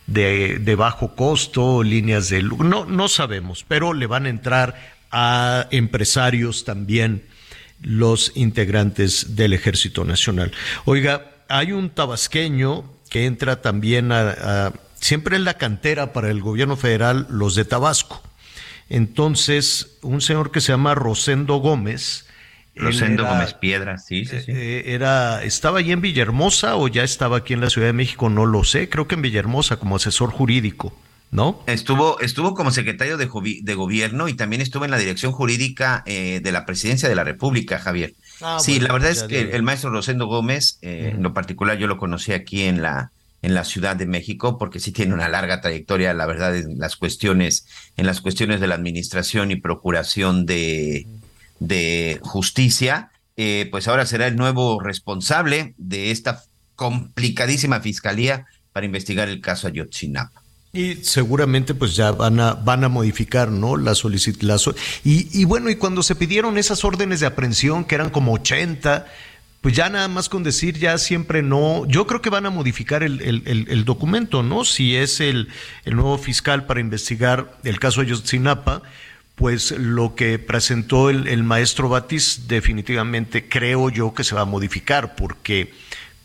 de, 0.05 0.59
de 0.59 0.75
bajo 0.75 1.15
costo, 1.15 1.81
líneas 1.81 2.27
de 2.27 2.43
no, 2.43 2.83
no 2.83 3.07
sabemos, 3.07 3.63
pero 3.65 3.93
le 3.93 4.05
van 4.05 4.25
a 4.25 4.29
entrar 4.29 4.99
a 5.11 5.67
empresarios 5.71 6.65
también 6.65 7.23
los 7.81 8.31
integrantes 8.35 9.35
del 9.35 9.53
Ejército 9.53 10.05
Nacional. 10.05 10.51
Oiga, 10.85 11.31
hay 11.49 11.71
un 11.71 11.89
tabasqueño 11.89 12.85
que 13.09 13.25
entra 13.25 13.61
también 13.61 14.11
a, 14.11 14.29
a 14.29 14.73
siempre 15.01 15.35
en 15.35 15.43
la 15.43 15.55
cantera 15.55 16.13
para 16.13 16.29
el 16.29 16.41
gobierno 16.41 16.77
federal 16.77 17.27
los 17.29 17.55
de 17.55 17.65
Tabasco. 17.65 18.23
Entonces, 18.89 19.97
un 20.01 20.21
señor 20.21 20.51
que 20.51 20.61
se 20.61 20.73
llama 20.73 20.95
Rosendo 20.95 21.55
Gómez. 21.55 22.27
Rosendo 22.75 23.23
era, 23.23 23.31
Gómez 23.33 23.53
Piedra, 23.53 23.97
sí, 23.97 24.25
sí, 24.25 24.41
sí. 24.41 24.51
Eh, 24.51 24.83
era, 24.87 25.43
¿Estaba 25.43 25.79
allí 25.79 25.91
en 25.91 26.01
Villahermosa 26.01 26.75
o 26.75 26.87
ya 26.87 27.03
estaba 27.03 27.37
aquí 27.37 27.53
en 27.53 27.61
la 27.61 27.69
Ciudad 27.69 27.87
de 27.87 27.93
México? 27.93 28.29
No 28.29 28.45
lo 28.45 28.63
sé, 28.63 28.89
creo 28.89 29.07
que 29.07 29.15
en 29.15 29.21
Villahermosa 29.21 29.77
como 29.77 29.95
asesor 29.95 30.31
jurídico. 30.31 30.93
¿No? 31.31 31.63
Estuvo, 31.65 32.19
estuvo 32.19 32.53
como 32.53 32.71
secretario 32.71 33.15
de, 33.17 33.29
de, 33.61 33.75
gobierno 33.75 34.27
y 34.27 34.33
también 34.33 34.61
estuvo 34.61 34.83
en 34.83 34.91
la 34.91 34.97
dirección 34.97 35.31
jurídica 35.31 36.03
eh, 36.05 36.41
de 36.43 36.51
la 36.51 36.65
presidencia 36.65 37.07
de 37.07 37.15
la 37.15 37.23
República, 37.23 37.79
Javier. 37.79 38.13
Ah, 38.41 38.57
sí, 38.59 38.73
bueno, 38.73 38.87
la 38.87 38.93
verdad 38.93 39.11
es 39.11 39.23
que 39.23 39.39
el, 39.39 39.51
el, 39.51 39.63
maestro 39.63 39.91
Rosendo 39.91 40.27
Gómez, 40.27 40.77
eh, 40.81 40.87
uh 40.87 41.07
-huh. 41.07 41.15
en 41.15 41.23
lo 41.23 41.33
particular 41.33 41.77
yo 41.77 41.87
lo 41.87 41.97
conocí 41.97 42.33
aquí 42.33 42.63
en 42.63 42.81
la, 42.81 43.11
en 43.41 43.53
la 43.53 43.63
Ciudad 43.63 43.95
de 43.95 44.05
México, 44.05 44.57
porque 44.57 44.79
sí 44.79 44.91
tiene 44.91 45.13
una 45.13 45.29
larga 45.29 45.61
trayectoria, 45.61 46.13
la 46.13 46.25
verdad, 46.25 46.55
en 46.55 46.77
las 46.77 46.95
cuestiones, 46.95 47.65
en 47.97 48.05
las 48.05 48.21
cuestiones 48.21 48.59
de 48.59 48.67
la 48.67 48.75
administración 48.75 49.51
y 49.51 49.55
procuración 49.55 50.45
de, 50.45 51.07
de 51.59 52.19
justicia. 52.21 53.09
Eh, 53.37 53.67
pues 53.71 53.87
ahora 53.87 54.05
será 54.05 54.27
el 54.27 54.35
nuevo 54.35 54.79
responsable 54.79 55.73
de 55.77 56.11
esta 56.11 56.43
complicadísima 56.75 57.79
fiscalía 57.79 58.45
para 58.73 58.85
investigar 58.85 59.29
el 59.29 59.41
caso 59.41 59.67
Ayotzinapa. 59.67 60.40
Y 60.73 60.95
seguramente 61.03 61.73
pues 61.73 61.95
ya 61.95 62.11
van 62.11 62.39
a, 62.39 62.53
van 62.53 62.83
a 62.83 62.89
modificar, 62.89 63.49
¿no? 63.51 63.75
La 63.75 63.93
solicitud. 63.93 64.57
So 64.57 64.73
y, 65.03 65.27
y 65.37 65.43
bueno, 65.43 65.69
y 65.69 65.75
cuando 65.75 66.01
se 66.01 66.15
pidieron 66.15 66.57
esas 66.57 66.85
órdenes 66.85 67.19
de 67.19 67.25
aprehensión, 67.25 67.83
que 67.83 67.95
eran 67.95 68.09
como 68.09 68.33
80, 68.33 69.05
pues 69.61 69.75
ya 69.75 69.89
nada 69.89 70.07
más 70.07 70.27
con 70.27 70.43
decir 70.43 70.77
ya 70.79 70.97
siempre 70.97 71.43
no, 71.43 71.85
yo 71.87 72.07
creo 72.07 72.21
que 72.21 72.31
van 72.31 72.47
a 72.47 72.49
modificar 72.49 73.03
el, 73.03 73.21
el, 73.21 73.67
el, 73.69 73.85
documento, 73.85 74.41
¿no? 74.41 74.65
Si 74.65 74.95
es 74.95 75.19
el, 75.19 75.49
nuevo 75.85 76.17
fiscal 76.17 76.65
para 76.65 76.79
investigar 76.79 77.53
el 77.63 77.79
caso 77.79 78.01
Ayotzinapa, 78.01 78.81
pues 79.35 79.71
lo 79.71 80.15
que 80.15 80.39
presentó 80.39 81.11
el, 81.11 81.43
maestro 81.43 81.89
Batis 81.89 82.47
definitivamente 82.47 83.47
creo 83.47 83.89
yo 83.91 84.15
que 84.15 84.23
se 84.23 84.33
va 84.33 84.41
a 84.41 84.45
modificar 84.45 85.15
porque 85.15 85.71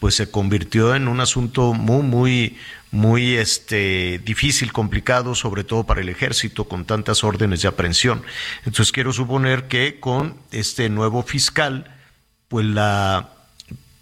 pues 0.00 0.14
se 0.14 0.30
convirtió 0.30 0.94
en 0.94 1.06
un 1.06 1.20
asunto 1.20 1.74
muy, 1.74 2.02
muy, 2.02 2.56
muy 2.96 3.36
este, 3.36 4.20
difícil, 4.24 4.72
complicado, 4.72 5.34
sobre 5.34 5.62
todo 5.62 5.84
para 5.84 6.00
el 6.00 6.08
ejército, 6.08 6.64
con 6.64 6.84
tantas 6.84 7.22
órdenes 7.22 7.62
de 7.62 7.68
aprehensión. 7.68 8.22
Entonces 8.64 8.90
quiero 8.90 9.12
suponer 9.12 9.68
que 9.68 10.00
con 10.00 10.36
este 10.50 10.88
nuevo 10.88 11.22
fiscal, 11.22 11.94
pues 12.48 12.66
la 12.66 13.30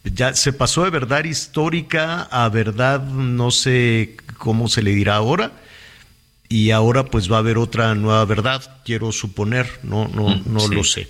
ya 0.05 0.35
se 0.35 0.53
pasó 0.53 0.85
de 0.85 0.91
verdad 0.91 1.25
histórica 1.25 2.23
a 2.31 2.49
verdad, 2.51 3.03
no 3.03 3.51
sé 3.51 4.16
cómo 4.37 4.69
se 4.69 4.83
le 4.83 4.95
dirá 4.95 5.16
ahora, 5.16 5.53
y 6.49 6.71
ahora 6.71 7.07
pues 7.07 7.31
va 7.33 7.37
a 7.37 7.39
haber 7.41 7.57
otra 7.57 7.95
nueva 7.95 8.25
verdad, 8.27 8.83
quiero 8.85 9.12
suponer, 9.12 9.81
no, 9.83 10.09
no, 10.09 10.37
no 10.45 10.61
sí. 10.61 10.75
lo 10.75 10.85
sé. 10.85 11.09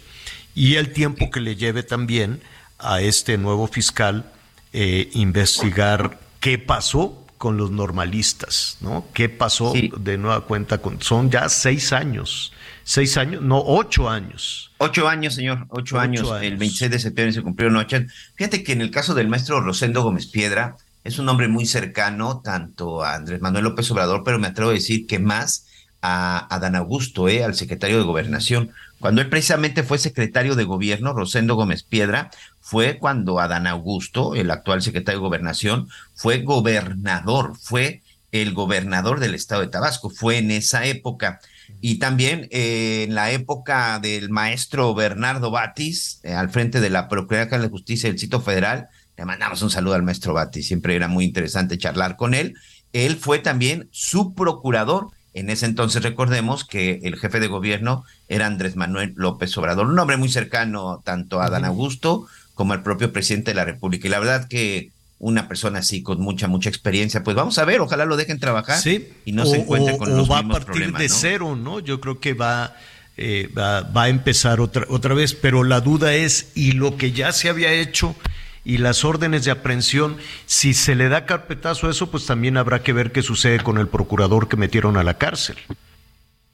Y 0.55 0.77
el 0.77 0.93
tiempo 0.93 1.31
que 1.31 1.41
le 1.41 1.57
lleve 1.57 1.83
también 1.83 2.41
a 2.79 3.01
este 3.01 3.37
nuevo 3.37 3.67
fiscal 3.67 4.31
eh, 4.73 5.11
investigar 5.15 6.21
qué 6.39 6.59
pasó 6.59 7.24
con 7.45 7.59
los 7.59 7.71
normalistas, 7.71 8.79
¿no? 8.81 9.05
¿Qué 9.13 9.29
pasó 9.29 9.71
sí. 9.75 9.93
de 9.99 10.17
nueva 10.17 10.47
cuenta 10.47 10.79
con? 10.79 11.03
Son 11.03 11.31
ya 11.31 11.51
seis 11.51 11.93
años, 11.93 12.55
seis 12.85 13.19
años, 13.19 13.43
no, 13.43 13.63
ocho 13.63 14.09
años. 14.09 14.71
Ocho 14.79 15.07
años, 15.07 15.35
señor, 15.35 15.67
ocho, 15.69 15.97
ocho 15.97 16.01
años. 16.01 16.31
años. 16.31 16.43
El 16.43 16.57
26 16.57 16.91
de 16.91 16.99
septiembre 16.99 17.35
se 17.35 17.43
cumplieron 17.43 17.77
ocho 17.77 17.97
años. 17.97 18.15
Fíjate 18.35 18.65
que 18.65 18.73
en 18.73 18.81
el 18.81 18.91
caso 18.91 19.13
del 19.13 19.29
maestro 19.29 19.61
Rosendo 19.61 20.03
Gómez 20.03 20.27
Piedra, 20.27 20.79
es 21.05 21.19
un 21.19 21.29
hombre 21.29 21.49
muy 21.49 21.67
cercano 21.67 22.41
tanto 22.43 23.05
a 23.05 23.15
Andrés 23.15 23.43
Manuel 23.43 23.65
López 23.65 23.91
Obrador, 23.91 24.23
pero 24.25 24.39
me 24.39 24.47
atrevo 24.47 24.71
a 24.71 24.73
decir 24.73 25.07
que 25.07 25.19
más 25.19 25.67
a, 26.01 26.47
a 26.49 26.59
Dan 26.61 26.77
Augusto, 26.77 27.29
eh, 27.29 27.45
al 27.45 27.55
secretario 27.55 27.99
de 27.99 28.05
Gobernación. 28.05 28.71
Cuando 29.05 29.21
él 29.21 29.29
precisamente 29.29 29.83
fue 29.83 29.99
secretario 29.99 30.55
de 30.55 30.65
gobierno, 30.65 31.13
Rosendo 31.13 31.57
Gómez 31.57 31.83
Piedra, 31.83 32.31
fue 32.59 32.97
cuando 32.97 33.39
Adán 33.39 33.67
Augusto, 33.67 34.35
el 34.35 34.51
actual 34.51 34.81
secretario 34.81 35.21
de 35.21 35.27
Gobernación, 35.27 35.91
fue 36.15 36.39
gobernador, 36.39 37.53
fue 37.61 38.01
el 38.33 38.55
gobernador 38.55 39.21
del 39.21 39.35
estado 39.35 39.61
de 39.61 39.67
Tabasco, 39.67 40.09
fue 40.09 40.39
en 40.39 40.51
esa 40.51 40.87
época. 40.87 41.39
Y 41.83 41.99
también 41.99 42.49
eh, 42.51 43.05
en 43.07 43.15
la 43.15 43.31
época 43.31 43.99
del 43.99 44.31
maestro 44.31 44.95
Bernardo 44.95 45.51
Batis, 45.51 46.21
eh, 46.23 46.33
al 46.33 46.49
frente 46.49 46.81
de 46.81 46.89
la 46.89 47.07
Procuraduría 47.07 47.59
de 47.59 47.69
Justicia 47.69 48.09
del 48.09 48.19
Sitio 48.19 48.41
Federal, 48.41 48.89
le 49.19 49.27
mandamos 49.27 49.61
un 49.61 49.69
saludo 49.69 49.97
al 49.97 50.03
maestro 50.03 50.33
Batis, 50.33 50.67
siempre 50.67 50.97
era 50.97 51.09
muy 51.09 51.27
interesante 51.27 51.77
charlar 51.77 52.17
con 52.17 52.33
él. 52.33 52.55
Él 52.95 53.17
fue 53.17 53.39
también 53.39 53.87
su 53.93 54.35
procurador 54.35 55.11
en 55.35 55.51
ese 55.51 55.67
entonces 55.67 56.03
recordemos 56.03 56.65
que 56.65 57.01
el 57.03 57.17
jefe 57.17 57.41
de 57.41 57.49
gobierno 57.49 58.05
era 58.29 58.47
Andrés 58.47 58.77
Manuel 58.77 59.13
López 59.17 59.57
Obrador, 59.59 59.87
un 59.87 59.99
hombre 59.99 60.17
muy 60.17 60.29
cercano 60.29 61.03
tanto 61.05 61.41
a 61.41 61.51
Dan 61.51 61.65
Augusto 61.65 62.27
como 62.55 62.73
al 62.73 62.83
propio 62.83 63.13
presidente 63.13 63.51
de 63.51 63.57
la 63.57 63.65
República. 63.65 64.07
Y 64.07 64.11
la 64.11 64.21
verdad 64.21 64.47
que 64.49 64.91
una 65.19 65.49
persona 65.49 65.81
así 65.81 66.03
con 66.03 66.21
mucha, 66.21 66.47
mucha 66.47 66.69
experiencia, 66.69 67.25
pues 67.25 67.35
vamos 67.35 67.59
a 67.59 67.65
ver, 67.65 67.81
ojalá 67.81 68.05
lo 68.05 68.17
dejen 68.17 68.39
trabajar 68.39 68.79
sí. 68.79 69.09
y 69.25 69.33
no 69.33 69.43
o, 69.43 69.47
se 69.47 69.57
encuentren 69.57 69.97
con 69.99 70.13
o 70.13 70.17
los 70.17 70.31
va 70.31 70.37
mismos 70.37 70.57
a 70.57 70.59
partir 70.59 70.73
problemas, 70.73 71.01
de 71.01 71.09
¿no? 71.09 71.15
cero, 71.15 71.57
¿no? 71.57 71.81
Yo 71.81 72.01
creo 72.01 72.21
que 72.21 72.35
va, 72.35 72.77
eh, 73.17 73.49
va, 73.57 73.81
va 73.83 74.05
a 74.05 74.09
empezar 74.09 74.61
otra, 74.61 74.87
otra 74.89 75.15
vez, 75.15 75.35
pero 75.35 75.65
la 75.65 75.81
duda 75.81 76.15
es, 76.15 76.53
¿y 76.55 76.73
lo 76.73 76.97
que 76.97 77.13
ya 77.13 77.33
se 77.33 77.49
había 77.49 77.73
hecho? 77.73 78.15
Y 78.65 78.79
las 78.79 79.05
órdenes 79.05 79.45
de 79.45 79.51
aprehensión, 79.51 80.17
si 80.47 80.73
se 80.73 80.95
le 80.95 81.09
da 81.11 81.27
carpetazo 81.27 81.87
a 81.87 81.91
eso, 81.91 82.11
pues 82.11 82.25
también 82.25 82.57
habrá 82.57 82.83
que 82.83 82.95
ver 82.95 83.13
qué 83.13 83.23
sucede 83.23 83.61
con 83.61 83.77
el 83.77 83.89
procurador 83.89 84.49
que 84.49 84.57
metieron 84.57 84.97
a 84.97 85.05
la 85.05 85.19
cárcel. 85.19 85.57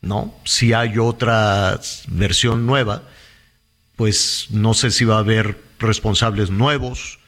¿No? 0.02 0.34
Si 0.44 0.72
hay 0.72 0.98
otra 0.98 1.78
versión 2.08 2.66
nueva, 2.66 3.02
pues 3.96 4.46
no 4.50 4.74
sé 4.74 4.90
si 4.90 5.04
va 5.04 5.16
a 5.16 5.20
haber 5.20 5.62
responsables 5.78 6.50
nuevos 6.50 7.20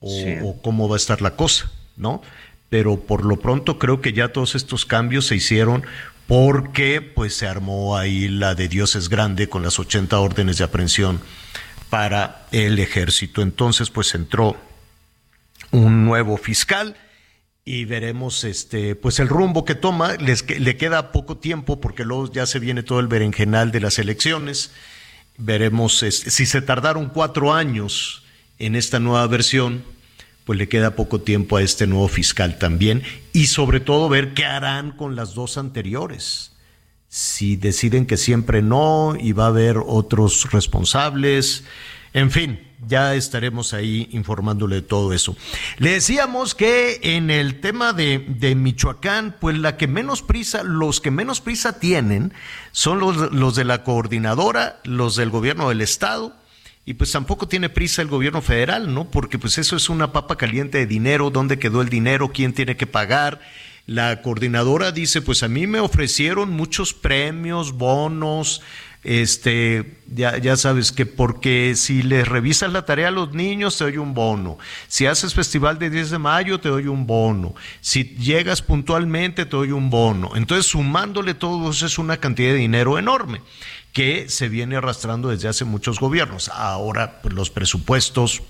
o, 0.00 0.08
sí. 0.08 0.36
o 0.42 0.60
cómo 0.60 0.88
va 0.88 0.96
a 0.96 0.98
estar 0.98 1.20
la 1.20 1.36
cosa, 1.36 1.70
¿no? 1.96 2.22
Pero 2.70 2.98
por 3.00 3.24
lo 3.24 3.38
pronto 3.38 3.78
creo 3.78 4.00
que 4.00 4.14
ya 4.14 4.32
todos 4.32 4.54
estos 4.54 4.86
cambios 4.86 5.26
se 5.26 5.36
hicieron 5.36 5.84
porque 6.26 7.02
pues 7.02 7.36
se 7.36 7.46
armó 7.46 7.96
ahí 7.96 8.28
la 8.28 8.54
de 8.54 8.68
Dios 8.68 8.96
es 8.96 9.10
grande 9.10 9.48
con 9.48 9.62
las 9.62 9.78
80 9.78 10.18
órdenes 10.18 10.56
de 10.56 10.64
aprehensión 10.64 11.20
para 11.94 12.44
el 12.50 12.80
ejército. 12.80 13.40
Entonces, 13.40 13.88
pues 13.88 14.16
entró 14.16 14.56
un 15.70 16.04
nuevo 16.04 16.36
fiscal 16.36 16.96
y 17.64 17.84
veremos 17.84 18.42
este 18.42 18.96
pues 18.96 19.20
el 19.20 19.28
rumbo 19.28 19.64
que 19.64 19.76
toma 19.76 20.14
les 20.14 20.44
le 20.58 20.76
queda 20.76 21.12
poco 21.12 21.36
tiempo 21.36 21.80
porque 21.80 22.04
luego 22.04 22.32
ya 22.32 22.46
se 22.46 22.58
viene 22.58 22.82
todo 22.82 22.98
el 22.98 23.06
berenjenal 23.06 23.70
de 23.70 23.78
las 23.78 24.00
elecciones 24.00 24.72
veremos 25.38 25.98
si 25.98 26.46
se 26.46 26.62
tardaron 26.62 27.10
cuatro 27.10 27.54
años 27.54 28.24
en 28.58 28.74
esta 28.74 28.98
nueva 28.98 29.28
versión, 29.28 29.84
pues 30.44 30.58
le 30.58 30.68
queda 30.68 30.96
poco 30.96 31.20
tiempo 31.20 31.58
a 31.58 31.62
este 31.62 31.86
nuevo 31.86 32.08
fiscal 32.08 32.58
también 32.58 33.04
y 33.32 33.46
sobre 33.46 33.78
todo 33.78 34.08
ver 34.08 34.34
qué 34.34 34.44
harán 34.44 34.90
con 34.90 35.14
las 35.14 35.34
dos 35.34 35.58
anteriores. 35.58 36.53
Si 37.16 37.54
deciden 37.54 38.06
que 38.06 38.16
siempre 38.16 38.60
no 38.60 39.14
y 39.16 39.30
va 39.30 39.44
a 39.44 39.46
haber 39.46 39.76
otros 39.78 40.50
responsables, 40.50 41.62
en 42.12 42.32
fin, 42.32 42.58
ya 42.88 43.14
estaremos 43.14 43.72
ahí 43.72 44.08
informándole 44.10 44.74
de 44.74 44.82
todo 44.82 45.12
eso. 45.12 45.36
Le 45.78 45.92
decíamos 45.92 46.56
que 46.56 46.98
en 47.04 47.30
el 47.30 47.60
tema 47.60 47.92
de, 47.92 48.18
de, 48.18 48.56
Michoacán, 48.56 49.36
pues 49.40 49.56
la 49.56 49.76
que 49.76 49.86
menos 49.86 50.22
prisa, 50.22 50.64
los 50.64 51.00
que 51.00 51.12
menos 51.12 51.40
prisa 51.40 51.78
tienen 51.78 52.32
son 52.72 52.98
los, 52.98 53.32
los 53.32 53.54
de 53.54 53.64
la 53.64 53.84
coordinadora, 53.84 54.80
los 54.82 55.14
del 55.14 55.30
gobierno 55.30 55.68
del 55.68 55.82
estado, 55.82 56.34
y 56.84 56.94
pues 56.94 57.12
tampoco 57.12 57.46
tiene 57.46 57.68
prisa 57.68 58.02
el 58.02 58.08
gobierno 58.08 58.42
federal, 58.42 58.92
¿no? 58.92 59.08
Porque 59.08 59.38
pues 59.38 59.56
eso 59.58 59.76
es 59.76 59.88
una 59.88 60.10
papa 60.10 60.34
caliente 60.34 60.78
de 60.78 60.86
dinero, 60.86 61.30
dónde 61.30 61.60
quedó 61.60 61.80
el 61.80 61.90
dinero, 61.90 62.32
quién 62.34 62.54
tiene 62.54 62.76
que 62.76 62.88
pagar. 62.88 63.40
La 63.86 64.22
coordinadora 64.22 64.92
dice, 64.92 65.20
pues 65.20 65.42
a 65.42 65.48
mí 65.48 65.66
me 65.66 65.80
ofrecieron 65.80 66.50
muchos 66.50 66.94
premios, 66.94 67.72
bonos, 67.72 68.62
este, 69.04 69.98
ya, 70.06 70.38
ya 70.38 70.56
sabes 70.56 70.90
que 70.90 71.04
porque 71.04 71.74
si 71.76 72.02
les 72.02 72.26
revisas 72.26 72.72
la 72.72 72.86
tarea 72.86 73.08
a 73.08 73.10
los 73.10 73.34
niños 73.34 73.76
te 73.76 73.84
doy 73.84 73.98
un 73.98 74.14
bono, 74.14 74.56
si 74.88 75.04
haces 75.04 75.34
festival 75.34 75.78
de 75.78 75.90
10 75.90 76.10
de 76.12 76.18
mayo 76.18 76.58
te 76.58 76.70
doy 76.70 76.86
un 76.86 77.06
bono, 77.06 77.54
si 77.82 78.04
llegas 78.16 78.62
puntualmente 78.62 79.44
te 79.44 79.56
doy 79.56 79.72
un 79.72 79.90
bono. 79.90 80.30
Entonces 80.34 80.64
sumándole 80.64 81.34
todo 81.34 81.70
eso 81.70 81.84
es 81.84 81.98
una 81.98 82.16
cantidad 82.16 82.52
de 82.52 82.58
dinero 82.58 82.98
enorme 82.98 83.42
que 83.92 84.30
se 84.30 84.48
viene 84.48 84.76
arrastrando 84.76 85.28
desde 85.28 85.48
hace 85.48 85.66
muchos 85.66 86.00
gobiernos. 86.00 86.48
Ahora 86.48 87.20
pues, 87.20 87.34
los 87.34 87.50
presupuestos 87.50 88.42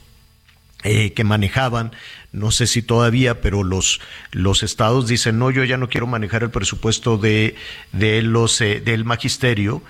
eh, 0.84 1.14
que 1.14 1.24
manejaban, 1.24 1.92
no 2.34 2.50
sé 2.50 2.66
si 2.66 2.82
todavía, 2.82 3.40
pero 3.40 3.62
los, 3.62 4.00
los 4.32 4.62
estados 4.62 5.06
dicen, 5.06 5.38
no, 5.38 5.50
yo 5.50 5.64
ya 5.64 5.76
no 5.76 5.88
quiero 5.88 6.06
manejar 6.06 6.42
el 6.42 6.50
presupuesto 6.50 7.16
de, 7.16 7.54
de 7.92 8.22
los, 8.22 8.60
eh, 8.60 8.82
del 8.84 9.04
magisterio, 9.04 9.82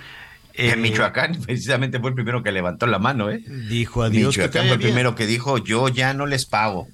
en 0.57 0.81
Michoacán, 0.81 1.41
precisamente 1.45 1.99
fue 1.99 2.11
el 2.11 2.15
primero 2.15 2.41
que 2.41 2.51
levantó 2.51 2.87
la 2.87 2.97
mano, 2.97 3.29
¿eh? 3.29 3.43
Dijo 3.69 4.03
adiós. 4.03 4.37
Michoacán 4.37 4.67
fue 4.67 4.75
el 4.75 4.81
primero 4.81 5.13
que 5.13 5.25
dijo, 5.25 5.57
yo 5.57 5.89
ya 5.89 6.13
no 6.13 6.25
les 6.25 6.45
pago. 6.45 6.87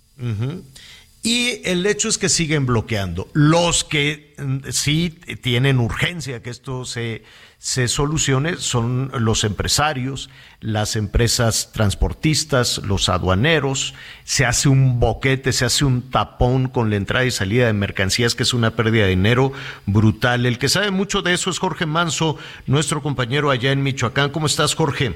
Y 1.24 1.62
el 1.66 1.86
hecho 1.86 2.10
es 2.10 2.18
que 2.18 2.30
siguen 2.30 2.66
bloqueando. 2.66 3.30
Los 3.34 3.84
que 3.84 4.34
mm, 4.38 4.70
sí 4.72 5.12
tienen 5.42 5.80
urgencia 5.80 6.42
que 6.42 6.50
esto 6.50 6.86
se, 6.86 7.24
se 7.62 7.88
solucione 7.88 8.56
son 8.56 9.12
los 9.20 9.44
empresarios, 9.44 10.32
las 10.62 10.96
empresas 10.96 11.72
transportistas, 11.72 12.80
los 12.80 13.08
aduaneros. 13.08 13.94
Se 14.24 14.48
hace 14.48 14.68
un 14.68 15.00
boquete, 15.00 15.54
se 15.54 15.66
hace 15.66 15.86
un 15.86 16.10
tapón 16.10 16.70
con 16.70 16.90
la 16.90 16.96
entrada 16.96 17.24
y 17.24 17.30
salida 17.30 17.68
de 17.68 17.74
mercancías, 17.74 18.34
que 18.34 18.42
es 18.42 18.56
una 18.56 18.72
pérdida 18.76 19.04
de 19.04 19.12
dinero 19.12 19.54
brutal. 19.86 20.48
El 20.48 20.58
que 20.58 20.70
sabe 20.70 20.90
mucho 20.90 21.22
de 21.22 21.34
eso 21.36 21.52
es 21.52 21.60
Jorge 21.60 21.86
Manso, 21.86 22.36
nuestro 22.66 23.04
compañero 23.04 23.52
allá 23.52 23.72
en 23.72 23.84
Michoacán. 23.84 24.32
¿Cómo 24.32 24.48
estás, 24.48 24.74
Jorge? 24.74 25.14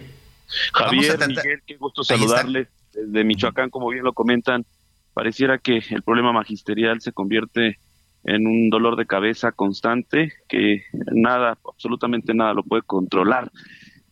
Javier, 0.72 1.18
Miguel, 1.28 1.64
qué 1.66 1.78
gusto 1.78 2.04
saludarles 2.04 2.68
desde 2.94 3.24
Michoacán, 3.24 3.72
como 3.72 3.90
bien 3.90 4.04
lo 4.04 4.14
comentan. 4.14 4.68
Pareciera 5.16 5.58
que 5.58 5.84
el 5.90 6.04
problema 6.04 6.32
magisterial 6.32 7.02
se 7.02 7.12
convierte 7.12 7.80
en 8.26 8.48
un 8.48 8.70
dolor 8.70 8.96
de 8.96 9.06
cabeza 9.06 9.52
constante 9.52 10.34
que 10.48 10.84
nada, 11.12 11.58
absolutamente 11.68 12.34
nada 12.34 12.54
lo 12.54 12.64
puede 12.64 12.82
controlar. 12.82 13.52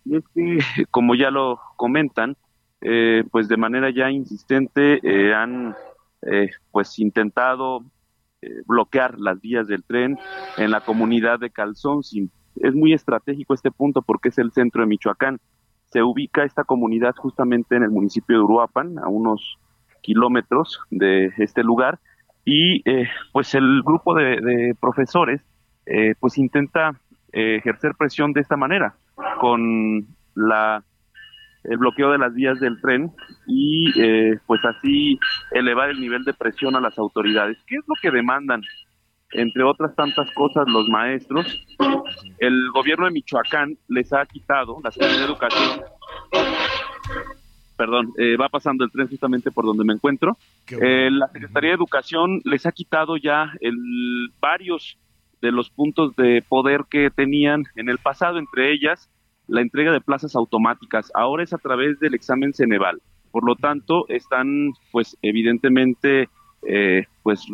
Y 0.06 0.60
como 0.92 1.16
ya 1.16 1.32
lo 1.32 1.60
comentan, 1.76 2.38
eh, 2.82 3.24
pues 3.32 3.48
de 3.48 3.58
manera 3.58 3.90
ya 3.90 4.12
insistente 4.12 5.00
eh, 5.04 5.34
han 5.34 5.76
eh, 6.22 6.50
pues 6.72 7.00
intentado 7.00 7.84
bloquear 8.66 9.18
las 9.20 9.40
vías 9.40 9.70
del 9.70 9.86
tren 9.86 10.20
en 10.58 10.70
la 10.70 10.82
comunidad 10.82 11.40
de 11.40 11.50
Calzón. 11.50 12.02
Es 12.58 12.76
muy 12.76 12.92
estratégico 12.92 13.54
este 13.54 13.72
punto 13.72 14.02
porque 14.02 14.30
es 14.30 14.38
el 14.38 14.52
centro 14.52 14.82
de 14.82 14.88
Michoacán. 14.88 15.40
Se 15.92 16.04
ubica 16.04 16.44
esta 16.44 16.66
comunidad 16.66 17.16
justamente 17.16 17.78
en 17.78 17.84
el 17.84 17.90
municipio 17.90 18.36
de 18.36 18.44
Uruapan, 18.44 19.00
a 19.00 19.08
unos 19.08 19.58
kilómetros 20.02 20.82
de 20.90 21.32
este 21.38 21.64
lugar, 21.64 22.02
y 22.46 22.88
eh, 22.90 23.08
pues 23.32 23.54
el 23.56 23.82
grupo 23.84 24.14
de, 24.16 24.76
profesores 24.80 25.42
eh, 25.86 26.16
pues 26.20 26.38
intenta 26.38 26.92
eh, 27.32 27.58
ejercer 27.58 27.94
presión 27.98 28.34
de 28.34 28.42
esta 28.42 28.58
manera 28.58 28.96
con 29.40 30.06
la 30.36 30.84
el 31.64 31.78
bloqueo 31.78 32.12
de 32.12 32.18
las 32.18 32.34
vías 32.34 32.60
del 32.60 32.82
tren 32.82 33.14
y 33.48 33.90
pues 34.46 34.60
así 34.66 35.18
elevar 35.52 35.90
el 35.90 36.02
nivel 36.02 36.26
de 36.26 36.34
presión 36.34 36.76
a 36.76 36.82
las 36.82 36.98
autoridades. 36.98 37.58
¿Qué 37.66 37.76
es 37.76 37.84
lo 37.88 37.96
que 38.02 38.12
demandan? 38.12 38.62
Entre 39.32 39.64
otras 39.64 39.96
tantas 39.96 40.30
cosas, 40.32 40.66
los 40.68 40.90
maestros, 40.90 41.66
el 42.40 42.70
gobierno 42.72 43.06
de 43.06 43.12
Michoacán 43.12 43.78
les 43.88 44.12
ha 44.12 44.26
quitado, 44.26 44.82
la 44.84 44.92
Secretaría 44.92 45.22
de 45.22 45.26
Educación, 45.26 45.82
perdón, 47.84 48.14
eh, 48.18 48.38
va 48.38 48.48
pasando 48.48 48.86
el 48.86 48.92
tren 48.92 49.10
justamente 49.10 49.52
por 49.52 49.66
donde 49.66 49.84
me 49.84 49.92
encuentro. 49.92 50.38
Eh, 50.70 51.12
la 51.12 51.28
Secretaría 51.28 51.72
de 51.72 51.76
Educación 51.76 52.40
les 52.46 52.66
ha 52.66 52.72
quitado 52.72 53.18
ya 53.18 53.52
el, 53.60 53.76
varios 54.40 54.98
de 55.42 55.52
los 55.52 55.70
puntos 55.70 56.16
de 56.16 56.42
poder 56.48 56.86
que 56.90 57.10
tenían 57.10 57.66
en 57.76 57.90
el 57.90 57.98
pasado, 57.98 58.40
entre 58.40 58.72
ellas 58.72 59.10
la 59.48 59.60
entrega 59.60 59.92
de 59.92 60.00
plazas 60.00 60.38
automáticas. 60.38 61.12
Ahora 61.14 61.44
es 61.44 61.52
a 61.52 61.58
través 61.58 62.00
del 62.00 62.14
examen 62.14 62.54
Ceneval. 62.54 63.02
Por 63.32 63.46
lo 63.46 63.56
tanto, 63.58 64.06
están, 64.08 64.72
pues, 64.94 65.18
evidentemente, 65.22 66.30
eh, 66.66 67.08
pues, 67.22 67.46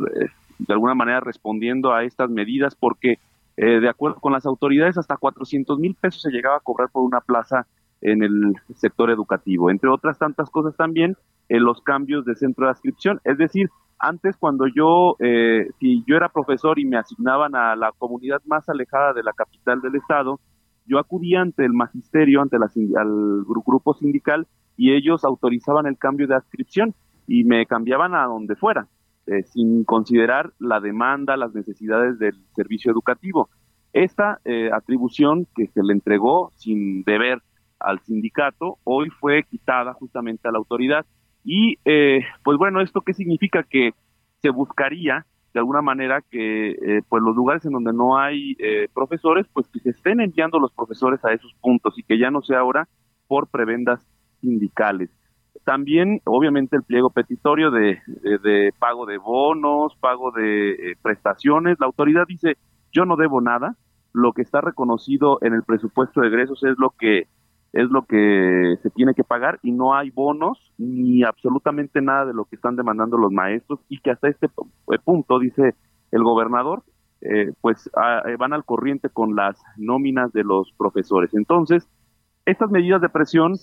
de 0.59 0.73
alguna 0.73 0.93
manera 0.93 1.21
respondiendo 1.21 1.91
a 1.91 2.03
estas 2.03 2.29
medidas, 2.29 2.75
porque 2.75 3.17
de 3.57 3.89
acuerdo 3.89 4.21
con 4.21 4.31
las 4.31 4.45
autoridades, 4.45 4.97
hasta 4.97 5.17
400 5.17 5.79
mil 5.79 5.93
pesos 5.93 6.21
se 6.21 6.31
llegaba 6.31 6.55
a 6.55 6.61
cobrar 6.61 6.87
por 6.93 7.03
una 7.03 7.19
plaza 7.19 7.67
en 8.01 8.23
el 8.23 8.53
sector 8.75 9.09
educativo. 9.09 9.69
Entre 9.69 9.89
otras 9.89 10.17
tantas 10.17 10.49
cosas 10.49 10.75
también, 10.75 11.15
los 11.49 11.81
cambios 11.81 12.25
de 12.25 12.35
centro 12.35 12.65
de 12.65 12.71
adscripción. 12.71 13.19
Es 13.23 13.37
decir, 13.37 13.69
antes 13.99 14.37
cuando 14.37 14.65
yo, 14.67 15.15
eh, 15.19 15.67
si 15.79 16.03
yo 16.07 16.15
era 16.15 16.29
profesor 16.29 16.79
y 16.79 16.85
me 16.85 16.97
asignaban 16.97 17.55
a 17.55 17.75
la 17.75 17.91
comunidad 17.97 18.41
más 18.45 18.69
alejada 18.69 19.13
de 19.13 19.23
la 19.23 19.33
capital 19.33 19.81
del 19.81 19.95
estado, 19.95 20.39
yo 20.85 20.99
acudía 20.99 21.41
ante 21.41 21.65
el 21.65 21.73
magisterio, 21.73 22.41
ante 22.41 22.57
la, 22.57 22.69
al 22.99 23.43
grupo 23.45 23.93
sindical 23.93 24.47
y 24.77 24.93
ellos 24.93 25.25
autorizaban 25.25 25.85
el 25.85 25.97
cambio 25.97 26.27
de 26.27 26.35
adscripción 26.35 26.95
y 27.27 27.43
me 27.43 27.65
cambiaban 27.65 28.15
a 28.15 28.23
donde 28.23 28.55
fuera, 28.55 28.87
eh, 29.27 29.43
sin 29.43 29.83
considerar 29.83 30.53
la 30.59 30.79
demanda, 30.79 31.37
las 31.37 31.53
necesidades 31.53 32.17
del 32.17 32.35
servicio 32.55 32.91
educativo. 32.91 33.49
Esta 33.91 34.39
eh, 34.45 34.69
atribución 34.71 35.45
que 35.55 35.67
se 35.67 35.83
le 35.83 35.93
entregó 35.93 36.51
sin 36.55 37.03
deber 37.03 37.41
al 37.79 37.99
sindicato, 38.01 38.77
hoy 38.83 39.09
fue 39.09 39.43
quitada 39.43 39.93
justamente 39.93 40.47
a 40.47 40.51
la 40.51 40.57
autoridad. 40.57 41.05
Y 41.43 41.77
eh, 41.85 42.21
pues 42.43 42.57
bueno, 42.57 42.81
¿esto 42.81 43.01
qué 43.01 43.13
significa? 43.13 43.63
Que 43.63 43.93
se 44.41 44.49
buscaría 44.49 45.25
de 45.53 45.59
alguna 45.59 45.81
manera 45.81 46.21
que 46.21 46.71
eh, 46.71 47.01
pues 47.09 47.23
los 47.23 47.35
lugares 47.35 47.65
en 47.65 47.71
donde 47.71 47.93
no 47.93 48.17
hay 48.17 48.55
eh, 48.59 48.87
profesores, 48.93 49.47
pues 49.51 49.67
que 49.67 49.79
se 49.79 49.89
estén 49.89 50.21
enviando 50.21 50.59
los 50.59 50.71
profesores 50.73 51.23
a 51.25 51.33
esos 51.33 51.53
puntos 51.55 51.97
y 51.97 52.03
que 52.03 52.19
ya 52.19 52.29
no 52.29 52.41
sea 52.41 52.59
ahora 52.59 52.87
por 53.27 53.47
prebendas 53.47 54.05
sindicales. 54.41 55.09
También, 55.65 56.21
obviamente, 56.25 56.75
el 56.75 56.83
pliego 56.83 57.09
petitorio 57.09 57.71
de, 57.71 57.99
de 58.21 58.73
pago 58.79 59.05
de 59.05 59.17
bonos, 59.17 59.95
pago 59.99 60.31
de 60.31 60.95
prestaciones. 61.01 61.77
La 61.79 61.87
autoridad 61.87 62.25
dice, 62.27 62.55
yo 62.91 63.05
no 63.05 63.17
debo 63.17 63.41
nada, 63.41 63.75
lo 64.13 64.33
que 64.33 64.41
está 64.41 64.61
reconocido 64.61 65.39
en 65.41 65.53
el 65.53 65.63
presupuesto 65.63 66.21
de 66.21 66.27
egresos 66.27 66.63
es 66.63 66.77
lo 66.77 66.91
que 66.91 67.27
es 67.73 67.89
lo 67.89 68.03
que 68.03 68.75
se 68.81 68.89
tiene 68.89 69.13
que 69.13 69.23
pagar 69.23 69.59
y 69.61 69.71
no 69.71 69.93
hay 69.93 70.09
bonos 70.09 70.57
ni 70.77 71.23
absolutamente 71.23 72.01
nada 72.01 72.25
de 72.25 72.33
lo 72.33 72.45
que 72.45 72.55
están 72.55 72.75
demandando 72.75 73.17
los 73.17 73.31
maestros 73.31 73.79
y 73.89 73.99
que 73.99 74.11
hasta 74.11 74.27
este 74.27 74.47
eh, 74.47 74.99
punto, 75.03 75.39
dice 75.39 75.75
el 76.11 76.23
gobernador, 76.23 76.83
eh, 77.21 77.51
pues 77.61 77.87
eh, 77.87 78.35
van 78.37 78.53
al 78.53 78.65
corriente 78.65 79.09
con 79.09 79.35
las 79.35 79.61
nóminas 79.77 80.31
de 80.33 80.43
los 80.43 80.71
profesores. 80.77 81.33
Entonces, 81.33 81.87
estas 82.45 82.71
medidas 82.71 83.01
de 83.01 83.09
presión 83.09 83.55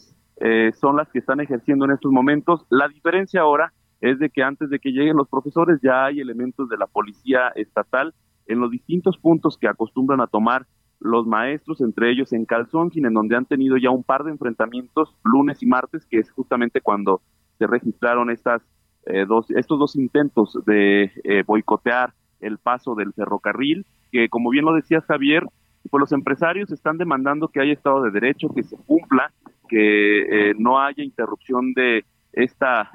son 0.74 0.96
las 0.96 1.08
que 1.08 1.18
están 1.18 1.40
ejerciendo 1.40 1.86
en 1.86 1.92
estos 1.92 2.12
momentos. 2.12 2.66
La 2.68 2.88
diferencia 2.88 3.40
ahora 3.40 3.72
es 4.02 4.18
de 4.18 4.28
que 4.28 4.42
antes 4.42 4.68
de 4.68 4.78
que 4.78 4.90
lleguen 4.90 5.16
los 5.16 5.28
profesores 5.28 5.80
ya 5.82 6.04
hay 6.04 6.20
elementos 6.20 6.68
de 6.68 6.76
la 6.76 6.86
policía 6.86 7.48
estatal 7.54 8.14
en 8.46 8.60
los 8.60 8.70
distintos 8.70 9.16
puntos 9.16 9.56
que 9.58 9.66
acostumbran 9.66 10.20
a 10.20 10.26
tomar 10.26 10.66
los 11.00 11.26
maestros, 11.26 11.80
entre 11.80 12.10
ellos 12.10 12.32
en 12.32 12.44
Calzón, 12.46 12.90
en 12.94 13.12
donde 13.12 13.36
han 13.36 13.44
tenido 13.44 13.76
ya 13.76 13.90
un 13.90 14.02
par 14.02 14.24
de 14.24 14.30
enfrentamientos 14.30 15.14
lunes 15.24 15.62
y 15.62 15.66
martes, 15.66 16.06
que 16.06 16.18
es 16.18 16.30
justamente 16.30 16.80
cuando 16.80 17.20
se 17.58 17.66
registraron 17.66 18.30
estas 18.30 18.62
eh, 19.06 19.24
dos, 19.26 19.50
estos 19.50 19.78
dos 19.78 19.96
intentos 19.96 20.58
de 20.66 21.12
eh, 21.24 21.42
boicotear 21.46 22.12
el 22.40 22.58
paso 22.58 22.94
del 22.94 23.12
ferrocarril, 23.12 23.86
que 24.10 24.28
como 24.28 24.50
bien 24.50 24.64
lo 24.64 24.74
decía 24.74 25.00
Javier, 25.00 25.44
pues 25.90 26.00
los 26.00 26.12
empresarios 26.12 26.70
están 26.72 26.98
demandando 26.98 27.48
que 27.48 27.60
haya 27.60 27.72
Estado 27.72 28.02
de 28.02 28.10
Derecho, 28.10 28.48
que 28.54 28.62
se 28.62 28.76
cumpla 28.76 29.32
que 29.68 30.52
no 30.58 30.80
haya 30.80 31.02
interrupción 31.02 31.72
de 31.74 32.04
esta 32.32 32.90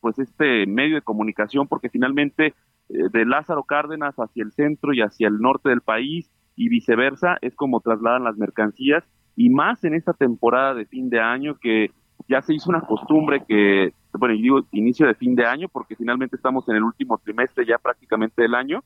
pues 0.00 0.18
este 0.18 0.66
medio 0.66 0.94
de 0.94 1.02
comunicación 1.02 1.68
porque 1.68 1.90
finalmente 1.90 2.54
de 2.88 3.24
Lázaro 3.26 3.64
Cárdenas 3.64 4.14
hacia 4.16 4.42
el 4.42 4.52
centro 4.52 4.92
y 4.94 5.00
hacia 5.00 5.28
el 5.28 5.38
norte 5.38 5.68
del 5.68 5.82
país 5.82 6.30
y 6.60 6.68
viceversa 6.68 7.38
es 7.40 7.54
como 7.54 7.80
trasladan 7.80 8.24
las 8.24 8.36
mercancías 8.36 9.02
y 9.34 9.48
más 9.48 9.82
en 9.82 9.94
esta 9.94 10.12
temporada 10.12 10.74
de 10.74 10.84
fin 10.84 11.08
de 11.08 11.18
año 11.18 11.56
que 11.58 11.90
ya 12.28 12.42
se 12.42 12.52
hizo 12.52 12.68
una 12.68 12.82
costumbre 12.82 13.42
que, 13.48 13.94
bueno, 14.12 14.34
yo 14.34 14.42
digo 14.42 14.60
inicio 14.72 15.06
de 15.06 15.14
fin 15.14 15.34
de 15.34 15.46
año 15.46 15.68
porque 15.72 15.96
finalmente 15.96 16.36
estamos 16.36 16.68
en 16.68 16.76
el 16.76 16.82
último 16.82 17.16
trimestre 17.16 17.64
ya 17.64 17.78
prácticamente 17.78 18.42
del 18.42 18.54
año, 18.54 18.84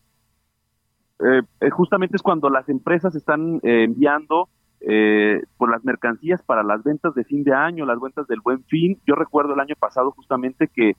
eh, 1.19 1.43
eh, 1.61 1.71
justamente 1.71 2.15
es 2.17 2.23
cuando 2.23 2.49
las 2.49 2.69
empresas 2.69 3.17
están 3.17 3.57
eh, 3.65 3.83
enviando 3.83 4.49
eh, 4.81 5.43
por 5.57 5.69
las 5.69 5.85
mercancías 5.85 6.43
para 6.43 6.63
las 6.63 6.85
ventas 6.85 7.13
de 7.17 7.25
fin 7.25 7.43
de 7.43 7.55
año, 7.55 7.87
las 7.87 8.01
ventas 8.01 8.29
del 8.29 8.41
buen 8.41 8.63
fin. 8.67 9.01
Yo 9.05 9.17
recuerdo 9.17 9.55
el 9.55 9.61
año 9.61 9.75
pasado 9.77 10.13
justamente 10.13 10.69
que 10.69 10.93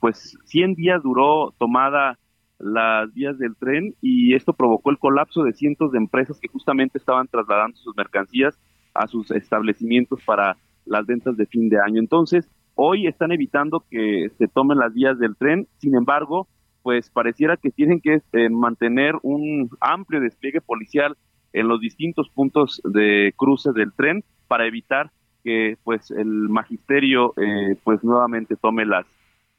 pues 0.00 0.36
100 0.46 0.74
días 0.74 1.00
duró 1.04 1.54
tomada 1.56 2.18
las 2.62 3.12
vías 3.12 3.38
del 3.38 3.56
tren 3.56 3.94
y 4.00 4.34
esto 4.34 4.52
provocó 4.52 4.90
el 4.90 4.98
colapso 4.98 5.42
de 5.42 5.52
cientos 5.52 5.92
de 5.92 5.98
empresas 5.98 6.38
que 6.40 6.48
justamente 6.48 6.96
estaban 6.96 7.26
trasladando 7.26 7.76
sus 7.76 7.96
mercancías 7.96 8.58
a 8.94 9.06
sus 9.06 9.30
establecimientos 9.32 10.20
para 10.24 10.56
las 10.86 11.04
ventas 11.06 11.36
de 11.36 11.46
fin 11.46 11.68
de 11.68 11.80
año. 11.80 12.00
Entonces, 12.00 12.48
hoy 12.74 13.06
están 13.06 13.32
evitando 13.32 13.84
que 13.90 14.28
se 14.38 14.48
tomen 14.48 14.78
las 14.78 14.94
vías 14.94 15.18
del 15.18 15.36
tren, 15.36 15.66
sin 15.78 15.96
embargo, 15.96 16.46
pues 16.82 17.10
pareciera 17.10 17.56
que 17.56 17.70
tienen 17.70 18.00
que 18.00 18.14
este, 18.14 18.48
mantener 18.48 19.16
un 19.22 19.70
amplio 19.80 20.20
despliegue 20.20 20.60
policial 20.60 21.16
en 21.52 21.68
los 21.68 21.80
distintos 21.80 22.28
puntos 22.30 22.80
de 22.84 23.34
cruce 23.36 23.72
del 23.72 23.92
tren 23.92 24.24
para 24.48 24.66
evitar 24.66 25.10
que 25.44 25.76
pues 25.82 26.10
el 26.12 26.48
magisterio 26.48 27.34
eh, 27.36 27.76
pues 27.82 28.04
nuevamente 28.04 28.56
tome 28.56 28.86
las 28.86 29.06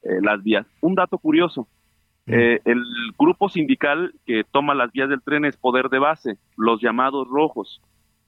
eh, 0.04 0.20
las 0.22 0.44
vías. 0.44 0.66
Un 0.82 0.96
dato 0.96 1.18
curioso. 1.18 1.68
Eh, 2.26 2.60
el 2.66 2.84
grupo 3.18 3.50
sindical 3.50 4.14
que 4.26 4.44
toma 4.50 4.76
las 4.76 4.92
vías 4.92 5.10
del 5.10 5.22
tren 5.22 5.46
es 5.46 5.58
Poder 5.58 5.90
de 5.90 6.00
Base, 6.00 6.38
los 6.56 6.82
llamados 6.82 7.28
rojos. 7.28 7.82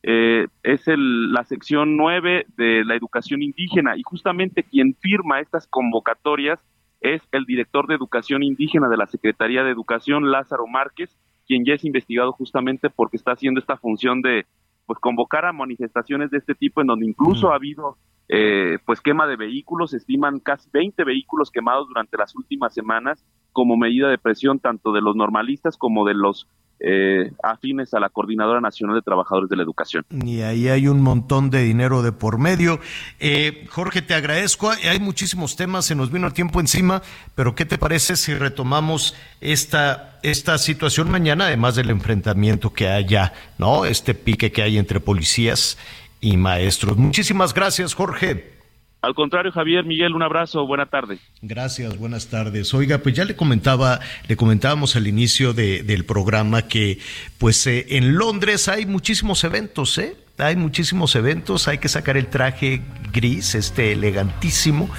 Eh, 0.04 0.48
es 0.64 0.88
el, 0.88 1.32
la 1.32 1.44
sección 1.46 1.98
9 1.98 2.46
de 2.58 2.86
la 2.86 2.96
educación 2.96 3.42
indígena 3.42 3.98
y 3.98 4.04
justamente 4.04 4.64
quien 4.64 4.96
firma 5.02 5.40
estas 5.40 5.66
convocatorias 5.68 6.60
es 7.02 7.22
el 7.32 7.46
director 7.46 7.88
de 7.88 7.96
educación 7.96 8.44
indígena 8.44 8.88
de 8.88 8.98
la 8.98 9.08
Secretaría 9.08 9.64
de 9.64 9.72
Educación, 9.72 10.32
Lázaro 10.32 10.68
Márquez, 10.68 11.18
quien 11.48 11.66
ya 11.66 11.74
es 11.74 11.84
investigado 11.86 12.34
justamente 12.34 12.90
porque 12.90 13.18
está 13.18 13.32
haciendo 13.32 13.60
esta 13.60 13.78
función 13.78 14.22
de 14.22 14.46
pues 14.86 15.00
convocar 15.00 15.46
a 15.46 15.54
manifestaciones 15.54 16.30
de 16.30 16.38
este 16.38 16.54
tipo 16.54 16.82
en 16.82 16.88
donde 16.88 17.08
incluso 17.08 17.52
ha 17.52 17.56
habido 17.56 17.98
eh, 18.28 18.80
pues 18.86 19.02
quema 19.02 19.28
de 19.28 19.36
vehículos, 19.36 19.94
estiman 19.94 20.40
casi 20.40 20.70
20 20.72 21.04
vehículos 21.04 21.52
quemados 21.52 21.88
durante 21.88 22.18
las 22.18 22.36
últimas 22.36 22.74
semanas 22.74 23.24
como 23.52 23.78
medida 23.78 24.10
de 24.10 24.18
presión 24.18 24.60
tanto 24.60 24.92
de 24.92 25.02
los 25.02 25.16
normalistas 25.16 25.78
como 25.78 26.06
de 26.06 26.14
los 26.14 26.48
eh, 26.82 27.32
afines 27.42 27.94
a 27.94 28.02
la 28.02 28.10
Coordinadora 28.10 28.60
Nacional 28.60 28.98
de 28.98 29.02
Trabajadores 29.02 29.50
de 29.50 29.56
la 29.56 29.64
Educación. 29.64 30.04
Y 30.10 30.42
ahí 30.42 30.68
hay 30.68 30.90
un 30.90 31.02
montón 31.02 31.50
de 31.50 31.64
dinero 31.64 32.02
de 32.02 32.12
por 32.12 32.38
medio. 32.38 32.82
Eh, 33.20 33.66
Jorge, 33.70 34.02
te 34.02 34.14
agradezco. 34.14 34.72
Hay 34.72 35.00
muchísimos 35.00 35.56
temas, 35.56 35.86
se 35.86 35.96
nos 35.96 36.12
vino 36.12 36.28
el 36.28 36.34
tiempo 36.34 36.60
encima, 36.60 37.02
pero 37.34 37.56
¿qué 37.56 37.66
te 37.66 37.78
parece 37.78 38.18
si 38.18 38.34
retomamos 38.34 39.16
esta, 39.40 40.20
esta 40.22 40.58
situación 40.58 41.10
mañana, 41.10 41.46
además 41.46 41.76
del 41.76 41.90
enfrentamiento 41.92 42.74
que 42.74 42.90
haya, 42.90 43.32
¿no? 43.58 43.86
Este 43.86 44.14
pique 44.14 44.52
que 44.52 44.62
hay 44.62 44.78
entre 44.78 45.00
policías 45.00 45.78
y 46.26 46.38
maestros. 46.38 46.98
Muchísimas 46.98 47.54
gracias, 47.54 47.94
Jorge. 47.94 48.56
Al 49.02 49.14
contrario, 49.14 49.52
Javier, 49.52 49.86
Miguel, 49.86 50.16
un 50.16 50.24
abrazo, 50.24 50.66
buena 50.66 50.88
tarde. 50.88 51.20
Gracias, 51.44 51.96
buenas 52.00 52.30
tardes. 52.30 52.74
Oiga, 52.74 52.98
pues 52.98 53.14
ya 53.14 53.24
le 53.24 53.36
comentaba, 53.36 54.00
le 54.28 54.36
comentábamos 54.36 54.96
al 54.96 55.06
inicio 55.06 55.54
del 55.54 56.04
programa 56.06 56.64
que, 56.64 56.98
pues 57.38 57.68
eh, 57.68 57.86
en 57.90 58.16
Londres 58.16 58.68
hay 58.68 58.88
muchísimos 58.88 59.44
eventos, 59.44 60.00
¿eh? 60.00 60.16
Hay 60.40 60.56
muchísimos 60.56 61.16
eventos, 61.16 61.68
hay 61.68 61.78
que 61.78 61.88
sacar 61.88 62.18
el 62.18 62.28
traje 62.28 62.82
gris, 63.14 63.54
este 63.54 63.92
elegantísimo. 63.92 64.90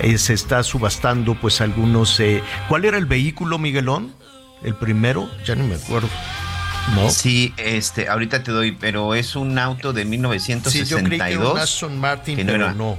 Eh, 0.00 0.18
se 0.18 0.34
está 0.34 0.64
subastando, 0.64 1.36
pues 1.36 1.60
algunos. 1.60 2.18
Eh, 2.18 2.42
¿Cuál 2.68 2.84
era 2.84 2.98
el 2.98 3.06
vehículo, 3.06 3.58
Miguelón? 3.58 4.12
El 4.64 4.74
primero, 4.74 5.30
ya 5.44 5.54
no 5.54 5.64
me 5.64 5.76
acuerdo. 5.76 6.08
¿No? 6.94 7.10
Sí, 7.10 7.54
este, 7.56 8.08
ahorita 8.08 8.42
te 8.42 8.52
doy, 8.52 8.72
pero 8.72 9.14
es 9.14 9.34
un 9.36 9.58
auto 9.58 9.92
de 9.92 10.04
1962. 10.04 10.88
Sí, 10.88 10.94
yo 10.94 11.02
creí 11.02 11.32
que 11.32 11.38
un 11.38 11.58
Aston 11.58 11.98
Martin, 11.98 12.36
pero 12.44 12.74
no. 12.74 12.98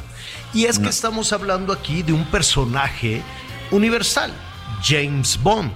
Y 0.53 0.65
es 0.65 0.79
que 0.79 0.89
estamos 0.89 1.33
hablando 1.33 1.73
aquí 1.73 2.03
de 2.03 2.13
un 2.13 2.25
personaje 2.25 3.21
universal, 3.71 4.31
James 4.83 5.39
Bond, 5.41 5.73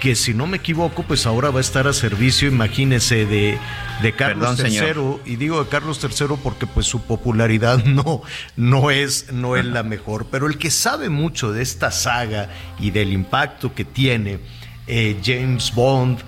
que 0.00 0.14
si 0.14 0.34
no 0.34 0.46
me 0.46 0.58
equivoco, 0.58 1.02
pues 1.02 1.26
ahora 1.26 1.50
va 1.50 1.58
a 1.58 1.60
estar 1.62 1.86
a 1.86 1.92
servicio, 1.92 2.48
imagínese, 2.48 3.24
de, 3.24 3.58
de 4.02 4.12
Carlos 4.12 4.60
III. 4.60 5.22
Y 5.24 5.36
digo 5.36 5.64
de 5.64 5.70
Carlos 5.70 5.98
III 6.02 6.36
porque 6.42 6.66
pues 6.66 6.86
su 6.86 7.00
popularidad 7.02 7.84
no, 7.84 8.22
no, 8.56 8.90
es, 8.90 9.32
no 9.32 9.56
es 9.56 9.64
la 9.64 9.82
mejor. 9.82 10.26
Pero 10.30 10.46
el 10.46 10.58
que 10.58 10.70
sabe 10.70 11.08
mucho 11.08 11.52
de 11.52 11.62
esta 11.62 11.90
saga 11.90 12.50
y 12.78 12.90
del 12.90 13.12
impacto 13.12 13.74
que 13.74 13.84
tiene 13.84 14.40
eh, 14.86 15.18
James 15.24 15.74
Bond 15.74 16.18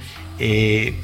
eh, 0.40 0.94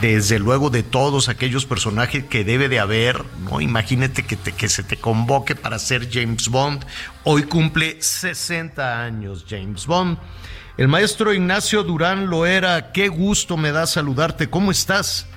desde 0.00 0.38
luego 0.38 0.70
de 0.70 0.82
todos 0.82 1.28
aquellos 1.28 1.66
personajes 1.66 2.24
que 2.24 2.44
debe 2.44 2.68
de 2.68 2.78
haber, 2.78 3.22
¿no? 3.50 3.60
Imagínate 3.60 4.22
que, 4.24 4.36
que 4.36 4.68
se 4.68 4.82
te 4.82 4.96
convoque 4.96 5.54
para 5.54 5.78
ser 5.78 6.08
James 6.10 6.48
Bond. 6.48 6.84
Hoy 7.24 7.42
cumple 7.44 8.00
60 8.00 9.02
años 9.02 9.44
James 9.48 9.86
Bond. 9.86 10.18
El 10.78 10.88
maestro 10.88 11.34
Ignacio 11.34 11.82
Durán 11.82 12.30
lo 12.30 12.46
era. 12.46 12.92
Qué 12.92 13.08
gusto 13.08 13.56
me 13.56 13.72
da 13.72 13.86
saludarte. 13.86 14.48
¿Cómo 14.48 14.70
estás? 14.70 15.28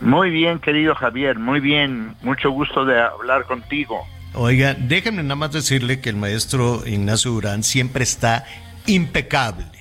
Muy 0.00 0.30
bien, 0.30 0.60
querido 0.60 0.94
Javier, 0.94 1.38
muy 1.38 1.60
bien. 1.60 2.14
Mucho 2.22 2.50
gusto 2.50 2.84
de 2.84 3.00
hablar 3.00 3.44
contigo. 3.44 4.06
Oiga, 4.34 4.74
déjenme 4.74 5.22
nada 5.22 5.34
más 5.34 5.52
decirle 5.52 6.00
que 6.00 6.10
el 6.10 6.16
maestro 6.16 6.86
Ignacio 6.86 7.32
Durán 7.32 7.64
siempre 7.64 8.04
está 8.04 8.44
impecable 8.86 9.77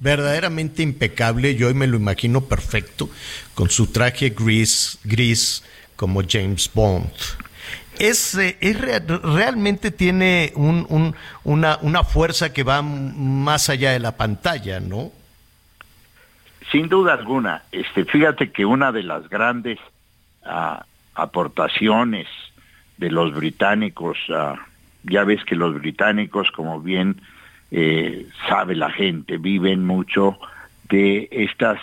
verdaderamente 0.00 0.82
impecable. 0.82 1.54
Yo 1.54 1.68
hoy 1.68 1.74
me 1.74 1.86
lo 1.86 1.96
imagino 1.96 2.42
perfecto, 2.42 3.08
con 3.54 3.70
su 3.70 3.88
traje 3.88 4.30
gris, 4.30 4.98
gris 5.04 5.64
como 5.96 6.22
James 6.26 6.70
Bond. 6.72 7.10
Es, 7.98 8.36
eh, 8.36 8.56
realmente 9.24 9.90
tiene 9.90 10.52
un, 10.54 11.14
una, 11.42 11.78
una 11.82 12.04
fuerza 12.04 12.52
que 12.52 12.62
va 12.62 12.80
más 12.80 13.68
allá 13.68 13.90
de 13.90 13.98
la 13.98 14.16
pantalla, 14.16 14.78
¿no? 14.78 15.10
Sin 16.70 16.88
duda 16.88 17.14
alguna. 17.14 17.62
Este, 17.72 18.04
fíjate 18.04 18.52
que 18.52 18.64
una 18.64 18.92
de 18.92 19.02
las 19.02 19.28
grandes 19.28 19.78
ah, 20.44 20.84
aportaciones 21.14 22.28
de 22.98 23.10
los 23.10 23.34
británicos, 23.34 24.18
ah, 24.30 24.56
ya 25.02 25.24
ves 25.24 25.44
que 25.44 25.56
los 25.56 25.74
británicos, 25.74 26.50
como 26.52 26.80
bien 26.80 27.20
eh, 27.70 28.26
sabe 28.48 28.74
la 28.74 28.90
gente, 28.90 29.38
viven 29.38 29.84
mucho 29.84 30.38
de 30.88 31.28
estas, 31.30 31.78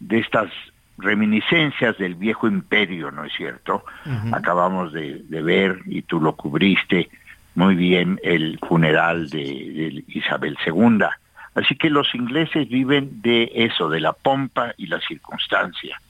de 0.00 0.18
estas 0.18 0.50
reminiscencias 0.96 1.96
del 1.98 2.14
viejo 2.14 2.48
imperio, 2.48 3.10
¿no 3.10 3.24
es 3.24 3.32
cierto? 3.34 3.84
Acabamos 4.32 4.92
de, 4.92 5.22
ver, 5.30 5.80
y 5.86 6.02
tú 6.02 6.20
lo 6.20 6.34
cubriste 6.34 7.08
muy 7.54 7.74
bien, 7.74 8.20
el 8.22 8.58
funeral 8.60 9.28
de, 9.30 10.04
Isabel 10.08 10.56
II. 10.66 11.06
Así 11.54 11.76
que 11.76 11.90
los 11.90 12.14
ingleses 12.14 12.68
viven 12.68 13.20
de 13.20 13.50
eso, 13.54 13.88
de 13.88 14.00
la 14.00 14.12
pompa 14.12 14.74
y 14.76 14.86
la 14.86 15.00
circunstancia. 15.00 16.00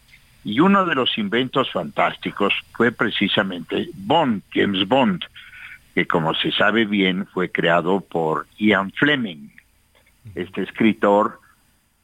Y 0.45 0.61
uno 0.61 0.85
de 0.85 0.95
los 0.95 1.17
inventos 1.19 1.71
fantásticos 1.71 2.55
fue 2.73 2.93
precisamente 2.93 3.89
Bond, 3.95 4.43
James 4.53 4.87
Bond, 4.87 5.25
que 5.99 6.07
como 6.07 6.33
se 6.33 6.53
sabe 6.53 6.85
bien 6.85 7.27
fue 7.27 7.51
creado 7.51 8.01
por 8.01 8.47
Ian 8.57 8.93
Fleming, 8.93 9.49
este 10.37 10.63
escritor 10.63 11.41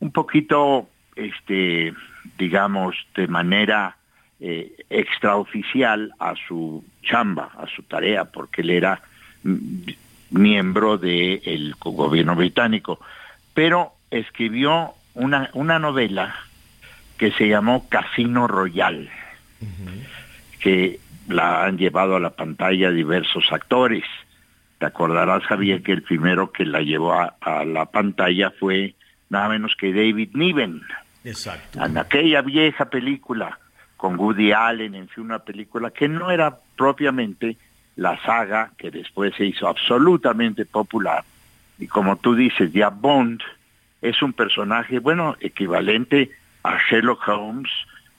un 0.01 0.11
poquito, 0.11 0.89
este, 1.15 1.95
digamos, 2.37 2.97
de 3.15 3.29
manera 3.29 3.97
eh, 4.41 4.73
extraoficial 4.91 6.13
a 6.19 6.35
su 6.49 6.85
chamba, 7.05 7.53
a 7.57 7.69
su 7.69 7.85
tarea, 7.85 8.25
porque 8.25 8.63
él 8.63 8.71
era 8.71 9.01
miembro 10.31 10.99
del 10.99 11.77
gobierno 11.79 12.35
británico, 12.35 12.99
pero 13.55 13.93
escribió 14.11 14.95
una, 15.15 15.51
una 15.53 15.79
novela 15.79 16.35
que 17.17 17.31
se 17.31 17.47
llamó 17.47 17.89
Casino 17.89 18.49
Royal, 18.49 19.09
que 20.59 20.99
la 21.29 21.65
han 21.65 21.79
llevado 21.79 22.17
a 22.17 22.21
la 22.21 22.31
pantalla 22.31 22.91
diversos 22.91 23.53
actores. 23.53 24.05
Te 24.79 24.87
acordarás, 24.87 25.45
Javier, 25.45 25.83
que 25.83 25.93
el 25.93 26.03
primero 26.03 26.53
que 26.53 26.65
la 26.65 26.81
llevó 26.81 27.15
a, 27.15 27.65
la 27.65 27.87
pantalla 27.87 28.51
fue 28.51 28.95
nada 29.31 29.49
menos 29.49 29.75
que 29.77 29.93
David 29.93 30.31
Niven. 30.35 30.83
Exacto. 31.25 31.83
En 31.83 31.97
aquella 31.97 32.43
vieja 32.43 32.87
película 32.87 33.59
con 33.97 34.19
Woody 34.19 34.53
Allen, 34.53 34.95
en 34.95 35.09
fin, 35.09 35.25
una 35.25 35.39
película 35.39 35.91
que 35.91 36.09
no 36.09 36.31
era 36.31 36.59
propiamente 36.77 37.57
la 37.97 38.21
saga 38.23 38.73
que 38.77 38.91
después 38.91 39.35
se 39.37 39.47
hizo 39.47 39.69
absolutamente 39.69 40.67
popular. 40.67 41.25
Y 41.79 41.87
como 41.87 42.17
tú 42.17 42.35
dices, 42.35 42.73
ya 42.73 42.91
Bond 42.91 43.41
es 44.03 44.21
un 44.23 44.33
personaje, 44.33 44.99
bueno, 44.99 45.37
equivalente 45.41 46.31
a 46.63 46.79
Sherlock 46.79 47.27
Holmes 47.27 47.71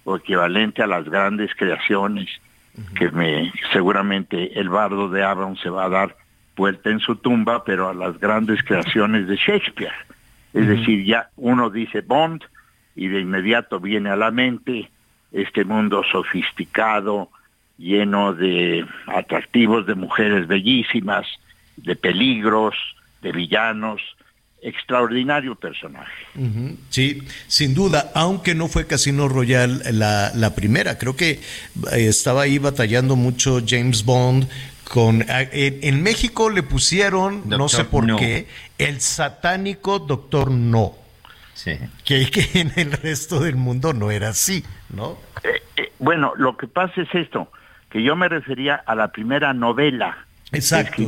o 0.03 0.15
equivalente 0.15 0.82
a 0.82 0.88
las 0.88 1.06
grandes 1.06 1.53
creaciones 1.56 2.30
que 2.97 3.10
me 3.11 3.52
seguramente 3.72 4.60
el 4.60 4.69
bardo 4.69 5.10
de 5.10 5.23
Abraham 5.23 5.56
se 5.57 5.69
va 5.69 5.85
a 5.85 5.89
dar 5.89 6.18
vuelta 6.56 6.89
en 6.89 6.99
su 6.99 7.15
tumba, 7.18 7.64
pero 7.64 7.89
a 7.89 7.93
las 7.93 8.19
grandes 8.19 8.64
creaciones 8.64 9.27
de 9.27 9.35
Shakespeare. 9.35 9.93
Es 10.53 10.68
decir, 10.68 11.03
ya 11.03 11.30
uno 11.35 11.69
dice 11.69 12.02
Bond 12.02 12.43
y 12.95 13.07
de 13.10 13.19
inmediato 13.19 13.80
viene 13.80 14.10
a 14.10 14.15
la 14.15 14.31
mente 14.31 14.89
este 15.34 15.65
mundo 15.65 16.02
sofisticado, 16.10 17.30
lleno 17.77 18.34
de 18.34 18.85
atractivos, 19.07 19.85
de 19.85 19.95
mujeres 19.95 20.47
bellísimas, 20.47 21.27
de 21.76 21.95
peligros, 21.97 22.76
de 23.22 23.34
villanos, 23.34 24.02
extraordinario 24.61 25.56
personaje. 25.56 26.26
Sí, 26.90 27.22
sin 27.48 27.73
duda, 27.73 28.11
aunque 28.15 28.56
no 28.56 28.68
fue 28.68 28.88
Casino 28.88 29.27
Royale 29.27 29.91
la, 29.91 30.32
la 30.34 30.56
primera, 30.56 30.98
creo 30.98 31.15
que 31.15 31.40
eh, 31.91 32.07
estaba 32.07 32.44
ahí 32.44 32.57
batallando 32.57 33.15
mucho 33.15 33.61
James 33.65 34.03
Bond 34.03 34.48
con 34.86 35.23
eh, 35.23 35.80
en, 35.82 36.03
México 36.03 36.49
le 36.49 36.64
pusieron, 36.64 37.44
no 37.48 37.69
sé 37.69 37.86
por 37.86 38.15
qué, 38.18 38.48
el 38.77 39.02
satánico 39.02 39.99
Doctor 39.99 40.52
No. 40.52 40.94
Sí. 41.53 41.77
Que, 42.03 42.30
que, 42.30 42.60
en 42.60 42.72
el 42.76 42.91
resto 42.91 43.40
del 43.40 43.56
mundo 43.56 43.94
no 43.94 44.11
era 44.11 44.30
así, 44.30 44.64
¿no? 44.90 45.18
Eh, 45.44 45.91
bueno, 45.99 46.34
lo 46.36 46.57
que 46.57 46.68
pasa 46.68 47.02
es 47.02 47.14
esto, 47.14 47.49
que 47.90 48.03
yo 48.03 48.15
me 48.15 48.27
refería 48.27 48.76
a 48.76 48.94
la 48.94 49.11
primera 49.11 49.53
novela. 49.53 50.26
Exacto, 50.52 51.03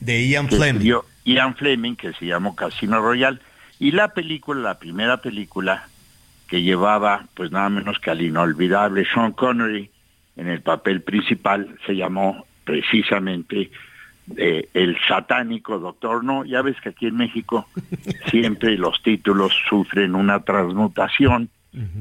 de, 0.00 0.28
Ian 0.28 0.48
Fleming. 0.48 1.00
Ian 1.24 1.54
Fleming, 1.54 1.96
que 1.96 2.12
se 2.14 2.26
llamó 2.26 2.56
Casino 2.56 3.00
Royale, 3.00 3.38
y 3.78 3.92
la 3.92 4.08
película, 4.08 4.60
la 4.60 4.78
primera 4.78 5.18
película, 5.18 5.88
que 6.48 6.62
llevaba 6.62 7.26
pues 7.34 7.50
nada 7.50 7.68
menos 7.68 7.98
que 8.00 8.10
al 8.10 8.20
inolvidable 8.20 9.06
Sean 9.06 9.32
Connery 9.32 9.90
en 10.36 10.48
el 10.48 10.62
papel 10.62 11.02
principal, 11.02 11.76
se 11.86 11.94
llamó 11.94 12.46
precisamente 12.64 13.70
eh, 14.36 14.68
El 14.74 14.96
satánico 15.06 15.78
Doctor 15.78 16.24
No. 16.24 16.44
Ya 16.44 16.62
ves 16.62 16.80
que 16.80 16.90
aquí 16.90 17.06
en 17.06 17.16
México 17.16 17.66
siempre 18.30 18.76
los 18.76 19.02
títulos 19.02 19.52
sufren 19.68 20.14
una 20.14 20.40
transmutación 20.40 21.48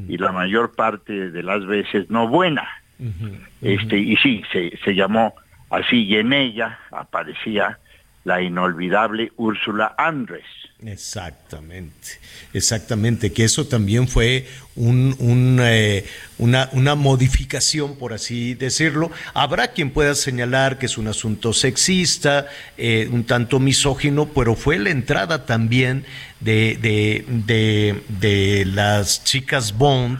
y 0.07 0.17
la 0.17 0.31
mayor 0.31 0.71
parte 0.75 1.29
de 1.29 1.43
las 1.43 1.65
veces 1.65 2.09
no 2.09 2.27
buena. 2.27 2.67
Este, 3.61 3.97
y 3.99 4.15
sí, 4.17 4.41
se, 4.51 4.75
se 4.83 4.95
llamó 4.95 5.35
así 5.69 6.05
y 6.05 6.15
en 6.15 6.33
ella 6.33 6.79
aparecía 6.91 7.77
la 8.29 8.43
inolvidable 8.43 9.31
Úrsula 9.37 9.95
Andrés. 9.97 10.45
Exactamente, 10.85 12.19
exactamente, 12.53 13.33
que 13.33 13.43
eso 13.43 13.67
también 13.67 14.07
fue 14.07 14.47
un, 14.75 15.57
eh, 15.61 16.05
una, 16.37 16.69
una, 16.71 16.95
modificación, 16.95 17.97
por 17.97 18.13
así 18.13 18.53
decirlo. 18.53 19.11
Habrá 19.33 19.69
quien 19.69 19.89
pueda 19.89 20.15
señalar 20.15 20.77
que 20.77 20.85
es 20.85 20.97
un 20.97 21.07
asunto 21.07 21.51
sexista, 21.51 22.47
eh, 22.77 23.09
un 23.11 23.25
tanto 23.25 23.59
misógino, 23.59 24.29
pero 24.29 24.55
fue 24.55 24.79
la 24.79 24.91
entrada 24.91 25.45
también 25.45 26.05
de, 26.39 26.77
de, 26.79 27.25
de, 27.27 28.01
de 28.19 28.65
las 28.65 29.25
chicas 29.25 29.77
Bond 29.77 30.19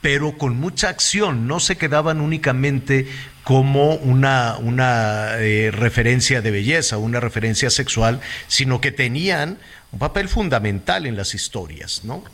pero 0.00 0.38
con 0.38 0.56
mucha 0.56 0.88
acción, 0.88 1.46
no 1.46 1.60
se 1.60 1.76
quedaban 1.76 2.20
únicamente 2.20 3.08
como 3.42 3.94
una, 3.94 4.56
una 4.58 5.38
eh, 5.38 5.70
referencia 5.70 6.42
de 6.42 6.50
belleza, 6.50 6.98
una 6.98 7.20
referencia 7.20 7.70
sexual, 7.70 8.20
sino 8.48 8.80
que 8.80 8.90
tenían 8.90 9.58
un 9.92 9.98
papel 9.98 10.28
fundamental 10.28 11.06
en 11.06 11.16
las 11.16 11.34
historias, 11.34 12.04
¿no? 12.04 12.24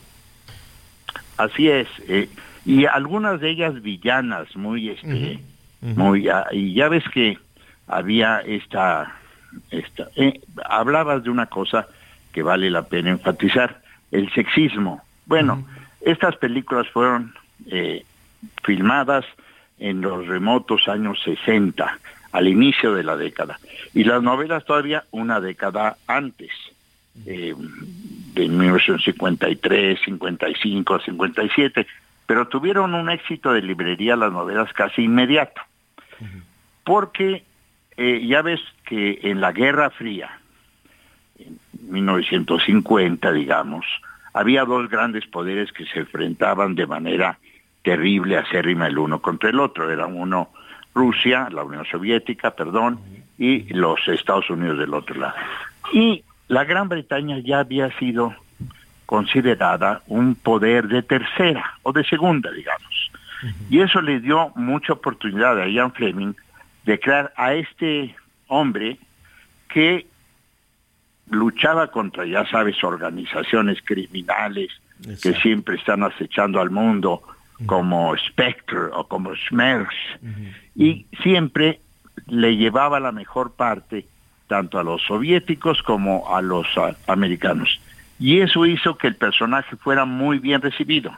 Así 1.37 1.69
es, 1.69 1.89
eh, 2.09 2.29
y 2.65 2.87
algunas 2.87 3.41
de 3.41 3.51
ellas 3.51 3.83
villanas, 3.83 4.55
muy, 4.57 4.91
este, 4.91 5.41
muy, 5.81 6.29
ah, 6.29 6.47
y 6.53 6.75
ya 6.75 6.89
ves 6.89 7.05
que 7.13 7.39
había 7.87 8.39
esta, 8.41 9.17
esta 9.71 10.09
eh, 10.17 10.41
hablabas 10.65 11.25
de 11.25 11.31
una 11.31 11.47
cosa 11.47 11.89
que 12.33 12.43
vale 12.43 12.71
la 12.71 12.85
pena 12.85 13.11
enfatizar, 13.11 13.83
el 14.11 14.33
sexismo. 14.33 15.03
Bueno, 15.27 15.67
estas 16.01 16.37
películas 16.37 16.87
fueron 16.89 17.35
eh, 17.71 18.05
filmadas 18.63 19.25
en 19.79 20.01
los 20.01 20.27
remotos 20.27 20.89
años 20.89 21.21
60, 21.25 21.99
al 22.33 22.49
inicio 22.49 22.95
de 22.95 23.03
la 23.03 23.17
década. 23.17 23.59
Y 23.95 24.05
las 24.05 24.23
novelas 24.23 24.65
todavía 24.65 25.05
una 25.11 25.41
década 25.41 25.97
antes, 26.07 26.51
eh, 27.27 27.55
de 28.35 28.49
1953, 28.49 30.01
55, 30.05 31.01
57, 31.01 31.87
pero 32.27 32.49
tuvieron 32.49 32.95
un 32.95 33.11
éxito 33.11 33.53
de 33.53 33.61
librería 33.61 34.17
las 34.17 34.33
novelas 34.33 34.73
casi 34.73 35.03
inmediato. 35.03 35.61
Porque 36.85 37.45
eh, 37.97 38.27
ya 38.27 38.43
ves 38.43 38.61
que 38.87 39.21
en 39.23 39.41
la 39.41 39.53
Guerra 39.53 39.91
Fría, 39.91 40.39
en 41.39 41.59
1950, 41.91 43.33
digamos, 43.33 43.85
había 44.33 44.65
dos 44.65 44.89
grandes 44.89 45.27
poderes 45.27 45.73
que 45.73 45.85
se 45.87 46.01
enfrentaban 46.01 46.75
de 46.75 46.87
manera 46.87 47.39
terrible, 47.83 48.37
acérrima 48.37 48.87
el 48.87 48.99
uno 48.99 49.21
contra 49.21 49.51
el 49.51 49.61
otro. 49.61 49.91
Era 49.91 50.07
uno 50.07 50.51
Rusia, 50.95 51.49
la 51.51 51.65
Unión 51.65 51.85
Soviética, 51.91 52.53
perdón, 52.53 53.01
y 53.39 53.73
los 53.73 54.07
Estados 54.09 54.49
Unidos 54.51 54.79
del 54.79 54.95
otro 54.95 55.21
lado. 55.21 55.35
Y 55.93 56.25
la 56.49 56.65
Gran 56.65 56.89
Bretaña 56.89 57.39
ya 57.39 57.61
había 57.61 57.91
sido 57.99 58.35
considerada 59.07 60.03
un 60.07 60.35
poder 60.35 60.89
de 60.89 61.03
tercera 61.03 61.79
o 61.83 61.93
de 61.93 62.05
segunda, 62.05 62.51
digamos. 62.51 63.11
Y 63.69 63.81
eso 63.81 64.01
le 64.01 64.21
dio 64.21 64.53
mucha 64.55 64.93
oportunidad 64.93 65.61
a 65.61 65.69
Ian 65.69 65.93
Fleming 65.93 66.35
de 66.85 67.01
crear 67.01 67.33
a 67.37 67.55
este 67.55 68.15
hombre 68.47 68.99
que 69.69 70.07
luchaba 71.31 71.89
contra, 71.89 72.25
ya 72.25 72.47
sabes, 72.47 72.83
organizaciones 72.85 73.79
criminales 73.83 74.71
que 75.21 75.35
siempre 75.35 75.77
están 75.77 76.05
acechando 76.05 76.61
al 76.61 76.71
mundo, 76.71 77.23
como 77.67 78.17
Spectre 78.17 78.87
o 78.93 79.07
como 79.07 79.35
Schmerz, 79.35 79.95
y 80.75 81.07
siempre 81.23 81.81
le 82.27 82.57
llevaba 82.57 83.01
la 83.01 83.13
mejor 83.13 83.53
parte 83.53 84.07
tanto 84.47 84.79
a 84.79 84.85
los 84.85 85.03
soviéticos 85.03 85.83
como 85.83 86.35
a 86.35 86.43
los 86.43 86.67
americanos. 87.07 87.81
Y 88.19 88.41
eso 88.41 88.67
hizo 88.67 88.97
que 88.97 89.09
el 89.09 89.17
personaje 89.17 89.77
fuera 89.77 90.05
muy 90.05 90.39
bien 90.39 90.61
recibido. 90.61 91.13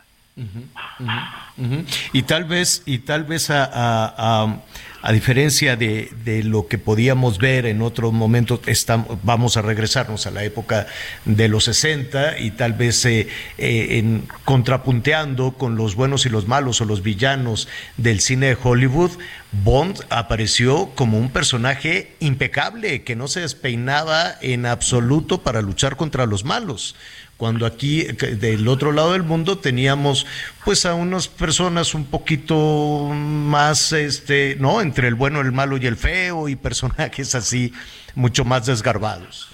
Y 2.12 2.22
tal 2.22 2.44
vez, 2.44 2.82
y 2.86 2.98
tal 2.98 3.24
vez 3.24 3.50
a 3.50 4.62
a 5.04 5.12
diferencia 5.12 5.76
de, 5.76 6.08
lo 6.44 6.66
que 6.66 6.78
podíamos 6.78 7.36
ver 7.36 7.66
en 7.66 7.82
otros 7.82 8.14
momentos, 8.14 8.60
estamos, 8.64 9.18
vamos 9.22 9.58
a 9.58 9.60
regresarnos 9.60 10.26
a 10.26 10.30
la 10.30 10.44
época 10.44 10.86
de 11.26 11.46
los 11.48 11.64
60 11.64 12.38
y 12.38 12.52
tal 12.52 12.72
vez 12.72 13.04
eh, 13.04 13.28
eh, 13.58 13.98
en, 13.98 14.26
contrapunteando 14.46 15.52
con 15.58 15.76
los 15.76 15.94
buenos 15.94 16.24
y 16.24 16.30
los 16.30 16.48
malos 16.48 16.80
o 16.80 16.86
los 16.86 17.02
villanos 17.02 17.68
del 17.98 18.20
cine 18.20 18.46
de 18.46 18.58
Hollywood, 18.62 19.10
Bond 19.52 20.06
apareció 20.08 20.90
como 20.94 21.18
un 21.18 21.28
personaje 21.28 22.16
impecable 22.20 23.02
que 23.02 23.14
no 23.14 23.28
se 23.28 23.40
despeinaba 23.40 24.36
en 24.40 24.64
absoluto 24.64 25.42
para 25.42 25.60
luchar 25.60 25.96
contra 25.96 26.24
los 26.24 26.46
malos 26.46 26.96
cuando 27.36 27.66
aquí 27.66 28.04
del 28.04 28.68
otro 28.68 28.92
lado 28.92 29.12
del 29.12 29.22
mundo 29.22 29.58
teníamos 29.58 30.26
pues 30.64 30.86
a 30.86 30.94
unas 30.94 31.28
personas 31.28 31.94
un 31.94 32.06
poquito 32.06 33.10
más 33.12 33.92
este 33.92 34.56
no 34.60 34.80
entre 34.80 35.08
el 35.08 35.14
bueno 35.14 35.40
el 35.40 35.52
malo 35.52 35.76
y 35.76 35.86
el 35.86 35.96
feo 35.96 36.48
y 36.48 36.56
personajes 36.56 37.34
así 37.34 37.72
mucho 38.14 38.44
más 38.44 38.66
desgarbados. 38.66 39.50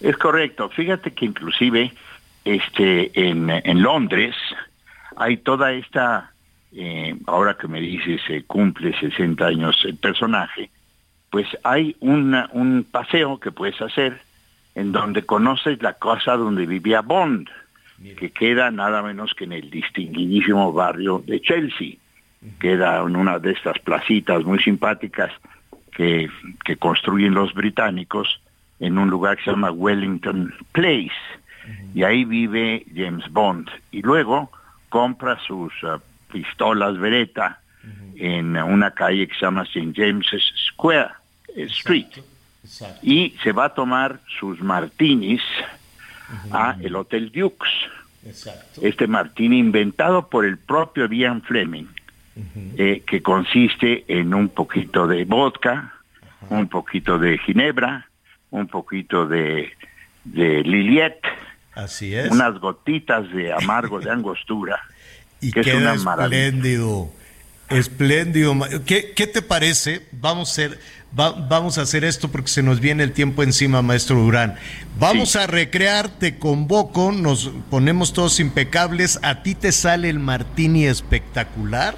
Es 0.00 0.16
correcto. 0.16 0.68
Fíjate 0.70 1.12
que 1.12 1.26
inclusive 1.26 1.92
este 2.44 3.10
en, 3.14 3.82
Londres 3.82 4.34
hay 5.16 5.36
toda 5.36 5.72
esta 5.72 6.32
eh, 6.72 7.14
ahora 7.26 7.56
que 7.58 7.68
me 7.68 7.80
dices 7.80 8.20
se 8.26 8.44
cumple 8.44 8.98
60 8.98 9.44
años 9.44 9.76
el 9.84 9.96
personaje 9.96 10.70
pues 11.30 11.46
hay 11.62 11.96
un 12.00 12.86
paseo 12.90 13.38
que 13.38 13.52
puedes 13.52 13.80
hacer 13.80 14.20
en 14.74 14.92
donde 14.92 15.22
conoces 15.22 15.82
la 15.82 15.94
casa 15.94 16.36
donde 16.36 16.66
vivía 16.66 17.00
Bond, 17.00 17.48
que 18.16 18.30
queda 18.30 18.70
nada 18.70 19.02
menos 19.02 19.34
que 19.34 19.44
en 19.44 19.52
el 19.52 19.70
distinguidísimo 19.70 20.72
barrio 20.72 21.22
de 21.26 21.40
Chelsea, 21.40 21.96
queda 22.58 23.00
en 23.00 23.16
una 23.16 23.38
de 23.38 23.52
estas 23.52 23.78
placitas 23.80 24.44
muy 24.44 24.58
simpáticas 24.58 25.30
que, 25.92 26.30
que 26.64 26.76
construyen 26.76 27.34
los 27.34 27.52
británicos 27.52 28.40
en 28.78 28.96
un 28.96 29.10
lugar 29.10 29.36
que 29.36 29.44
se 29.44 29.50
llama 29.50 29.70
Wellington 29.70 30.54
Place, 30.72 31.12
y 31.94 32.02
ahí 32.02 32.24
vive 32.24 32.84
James 32.94 33.30
Bond, 33.30 33.68
y 33.90 34.00
luego 34.02 34.50
compra 34.88 35.38
sus 35.46 35.72
uh, 35.82 36.00
pistolas 36.32 36.98
Beretta 36.98 37.60
en 38.16 38.56
una 38.56 38.90
calle 38.90 39.26
que 39.26 39.34
se 39.34 39.40
llama 39.40 39.62
St. 39.62 39.92
James 39.94 40.26
Square 40.68 41.10
eh, 41.56 41.68
Y 43.02 43.34
se 43.42 43.52
va 43.52 43.66
a 43.66 43.74
tomar 43.74 44.20
sus 44.38 44.60
martinis 44.60 45.40
a 46.52 46.76
el 46.80 46.94
Hotel 46.96 47.32
Dukes. 47.32 47.70
Este 48.82 49.06
martini 49.06 49.58
inventado 49.58 50.28
por 50.28 50.44
el 50.44 50.58
propio 50.58 51.06
Ian 51.06 51.42
Fleming, 51.42 51.86
eh, 52.76 53.02
que 53.06 53.22
consiste 53.22 54.04
en 54.08 54.34
un 54.34 54.48
poquito 54.50 55.06
de 55.06 55.24
vodka, 55.24 55.94
un 56.50 56.68
poquito 56.68 57.18
de 57.18 57.38
ginebra, 57.38 58.08
un 58.50 58.66
poquito 58.66 59.26
de, 59.26 59.72
de 60.24 60.62
liliet, 60.62 61.18
Así 61.74 62.14
es. 62.14 62.30
unas 62.30 62.58
gotitas 62.58 63.30
de 63.32 63.52
amargo 63.52 64.00
de 64.00 64.10
angostura, 64.18 64.80
y 65.40 65.50
que 65.52 65.60
es 65.60 65.74
una 65.74 65.94
maravilla. 65.94 66.46
espléndido. 66.46 67.10
Espléndido. 67.70 68.54
¿Qué, 68.84 69.12
qué 69.14 69.26
te 69.26 69.42
parece? 69.42 70.06
Vamos 70.12 70.48
a, 70.48 70.52
hacer, 70.52 70.80
va- 71.18 71.30
vamos 71.32 71.78
a 71.78 71.82
hacer 71.82 72.04
esto 72.04 72.28
porque 72.28 72.48
se 72.48 72.62
nos 72.62 72.80
viene 72.80 73.02
el 73.04 73.12
tiempo 73.12 73.42
encima, 73.42 73.80
maestro 73.82 74.16
Durán. 74.16 74.56
Vamos 74.98 75.36
a 75.36 75.46
recrear, 75.46 76.08
te 76.08 76.38
convoco, 76.38 77.12
nos 77.12 77.50
ponemos 77.70 78.12
todos 78.12 78.40
impecables. 78.40 79.18
A 79.22 79.42
ti 79.42 79.54
te 79.54 79.72
sale 79.72 80.10
el 80.10 80.18
martini 80.18 80.86
espectacular. 80.86 81.94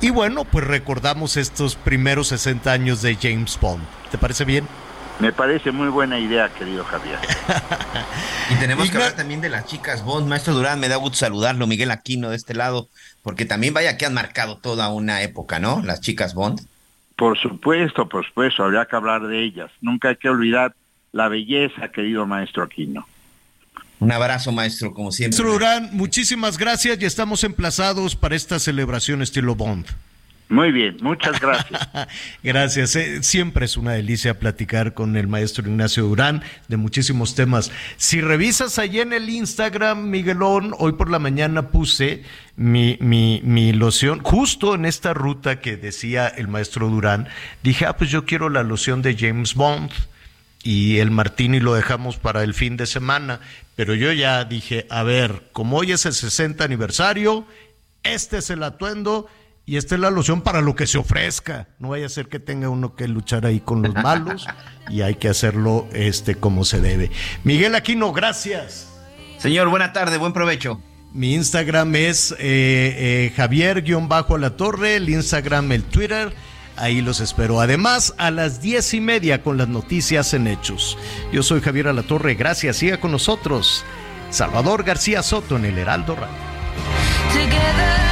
Y 0.00 0.10
bueno, 0.10 0.44
pues 0.46 0.64
recordamos 0.66 1.36
estos 1.36 1.76
primeros 1.76 2.28
60 2.28 2.72
años 2.72 3.02
de 3.02 3.16
James 3.20 3.58
Bond. 3.60 3.84
¿Te 4.10 4.16
parece 4.16 4.44
bien? 4.44 4.66
Me 5.18 5.34
parece 5.34 5.70
muy 5.70 5.88
buena 5.88 6.18
idea, 6.18 6.48
querido 6.54 6.84
Javier. 6.84 7.18
Y 8.48 8.54
tenemos 8.56 8.90
que 8.90 8.96
hablar 8.96 9.12
también 9.14 9.40
de 9.40 9.48
las 9.48 9.66
chicas 9.66 10.02
Bond. 10.02 10.26
Maestro 10.26 10.54
Durán, 10.54 10.80
me 10.80 10.88
da 10.88 10.96
gusto 10.96 11.18
saludarlo. 11.18 11.66
Miguel 11.68 11.90
Aquino 11.92 12.30
de 12.30 12.36
este 12.36 12.52
lado, 12.54 12.88
porque 13.22 13.44
también 13.44 13.74
vaya 13.74 13.96
que 13.96 14.06
han 14.06 14.14
marcado 14.14 14.58
toda 14.58 14.88
una 14.88 15.22
época, 15.22 15.58
¿no? 15.58 15.82
Las 15.82 16.00
chicas 16.00 16.34
Bond. 16.34 16.60
Por 17.16 17.38
supuesto, 17.38 18.08
por 18.08 18.26
supuesto, 18.26 18.64
habría 18.64 18.86
que 18.86 18.96
hablar 18.96 19.26
de 19.26 19.44
ellas. 19.44 19.70
Nunca 19.80 20.08
hay 20.08 20.16
que 20.16 20.28
olvidar 20.28 20.74
la 21.12 21.28
belleza, 21.28 21.90
querido 21.90 22.26
maestro 22.26 22.62
Aquino. 22.62 23.06
Un 23.98 24.12
abrazo, 24.12 24.50
maestro, 24.52 24.94
como 24.94 25.12
siempre. 25.12 25.36
Maestro 25.36 25.52
Durán, 25.52 25.90
muchísimas 25.92 26.56
gracias 26.56 26.98
y 27.00 27.04
estamos 27.04 27.44
emplazados 27.44 28.16
para 28.16 28.34
esta 28.34 28.58
celebración 28.58 29.20
estilo 29.20 29.54
Bond. 29.54 29.86
Muy 30.50 30.72
bien, 30.72 30.96
muchas 31.00 31.40
gracias. 31.40 31.88
Gracias. 32.42 32.96
eh, 32.96 33.22
Siempre 33.22 33.66
es 33.66 33.76
una 33.76 33.92
delicia 33.92 34.40
platicar 34.40 34.94
con 34.94 35.16
el 35.16 35.28
maestro 35.28 35.68
Ignacio 35.68 36.02
Durán 36.02 36.42
de 36.66 36.76
muchísimos 36.76 37.36
temas. 37.36 37.70
Si 37.96 38.20
revisas 38.20 38.80
allí 38.80 38.98
en 38.98 39.12
el 39.12 39.28
Instagram, 39.28 40.10
Miguelón, 40.10 40.74
hoy 40.78 40.94
por 40.94 41.08
la 41.08 41.20
mañana 41.20 41.68
puse 41.68 42.24
mi, 42.56 42.98
mi, 43.00 43.40
mi 43.44 43.72
loción, 43.72 44.18
justo 44.24 44.74
en 44.74 44.86
esta 44.86 45.14
ruta 45.14 45.60
que 45.60 45.76
decía 45.76 46.26
el 46.26 46.48
maestro 46.48 46.88
Durán, 46.88 47.28
dije, 47.62 47.86
ah, 47.86 47.96
pues 47.96 48.10
yo 48.10 48.24
quiero 48.26 48.48
la 48.48 48.64
loción 48.64 49.02
de 49.02 49.16
James 49.16 49.54
Bond 49.54 49.92
y 50.64 50.98
el 50.98 51.12
martini 51.12 51.60
lo 51.60 51.74
dejamos 51.74 52.16
para 52.16 52.42
el 52.42 52.54
fin 52.54 52.76
de 52.76 52.86
semana. 52.86 53.38
Pero 53.76 53.94
yo 53.94 54.12
ya 54.12 54.44
dije, 54.44 54.88
a 54.90 55.04
ver, 55.04 55.44
como 55.52 55.76
hoy 55.76 55.92
es 55.92 56.06
el 56.06 56.12
60 56.12 56.64
aniversario, 56.64 57.46
este 58.02 58.38
es 58.38 58.50
el 58.50 58.64
atuendo 58.64 59.28
y 59.70 59.76
esta 59.76 59.94
es 59.94 60.00
la 60.00 60.10
loción 60.10 60.40
para 60.40 60.62
lo 60.62 60.74
que 60.74 60.88
se 60.88 60.98
ofrezca. 60.98 61.68
No 61.78 61.90
vaya 61.90 62.06
a 62.06 62.08
ser 62.08 62.26
que 62.26 62.40
tenga 62.40 62.68
uno 62.68 62.96
que 62.96 63.06
luchar 63.06 63.46
ahí 63.46 63.60
con 63.60 63.82
los 63.82 63.94
malos 63.94 64.48
y 64.88 65.02
hay 65.02 65.14
que 65.14 65.28
hacerlo 65.28 65.86
este 65.92 66.34
como 66.34 66.64
se 66.64 66.80
debe. 66.80 67.12
Miguel 67.44 67.76
Aquino, 67.76 68.12
gracias. 68.12 68.88
Señor, 69.38 69.68
buena 69.68 69.92
tarde, 69.92 70.18
buen 70.18 70.32
provecho. 70.32 70.82
Mi 71.12 71.34
Instagram 71.34 71.94
es 71.94 72.32
eh, 72.32 72.36
eh, 72.40 73.32
Javier-a 73.36 74.38
la 74.38 74.56
torre, 74.56 74.96
el 74.96 75.08
Instagram, 75.08 75.70
el 75.70 75.84
Twitter. 75.84 76.34
Ahí 76.76 77.00
los 77.00 77.20
espero. 77.20 77.60
Además, 77.60 78.12
a 78.18 78.32
las 78.32 78.60
diez 78.60 78.92
y 78.92 79.00
media 79.00 79.44
con 79.44 79.56
las 79.56 79.68
noticias 79.68 80.34
en 80.34 80.48
Hechos. 80.48 80.98
Yo 81.32 81.44
soy 81.44 81.60
Javier 81.60 81.86
Alatorre. 81.86 82.34
Gracias. 82.34 82.78
Siga 82.78 82.98
con 82.98 83.12
nosotros. 83.12 83.84
Salvador 84.30 84.82
García 84.82 85.22
Soto 85.22 85.56
en 85.56 85.64
el 85.66 85.78
Heraldo 85.78 86.16
Radio. 86.16 88.09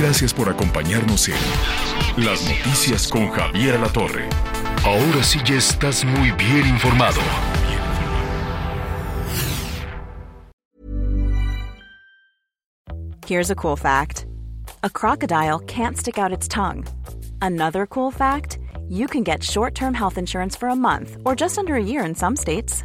Gracias 0.00 0.32
por 0.32 0.48
acompañarnos 0.48 1.28
en 1.28 2.24
Las 2.24 2.40
Noticias 2.48 3.06
con 3.06 3.28
Javier 3.32 3.74
Alatorre. 3.74 4.30
Ahora 4.82 5.22
sí 5.22 5.38
ya 5.44 5.56
estás 5.56 6.06
muy 6.06 6.30
bien 6.30 6.66
informado. 6.66 7.20
Here's 13.26 13.50
a 13.50 13.54
cool 13.54 13.76
fact 13.76 14.24
a 14.82 14.88
crocodile 14.88 15.58
can't 15.66 15.98
stick 15.98 16.16
out 16.16 16.32
its 16.32 16.48
tongue. 16.48 16.86
Another 17.42 17.86
cool 17.86 18.10
fact 18.10 18.58
you 18.88 19.06
can 19.06 19.22
get 19.22 19.42
short 19.44 19.74
term 19.74 19.92
health 19.92 20.16
insurance 20.16 20.56
for 20.56 20.70
a 20.70 20.74
month 20.74 21.18
or 21.26 21.36
just 21.36 21.58
under 21.58 21.74
a 21.74 21.82
year 21.82 22.06
in 22.06 22.14
some 22.14 22.36
states. 22.36 22.84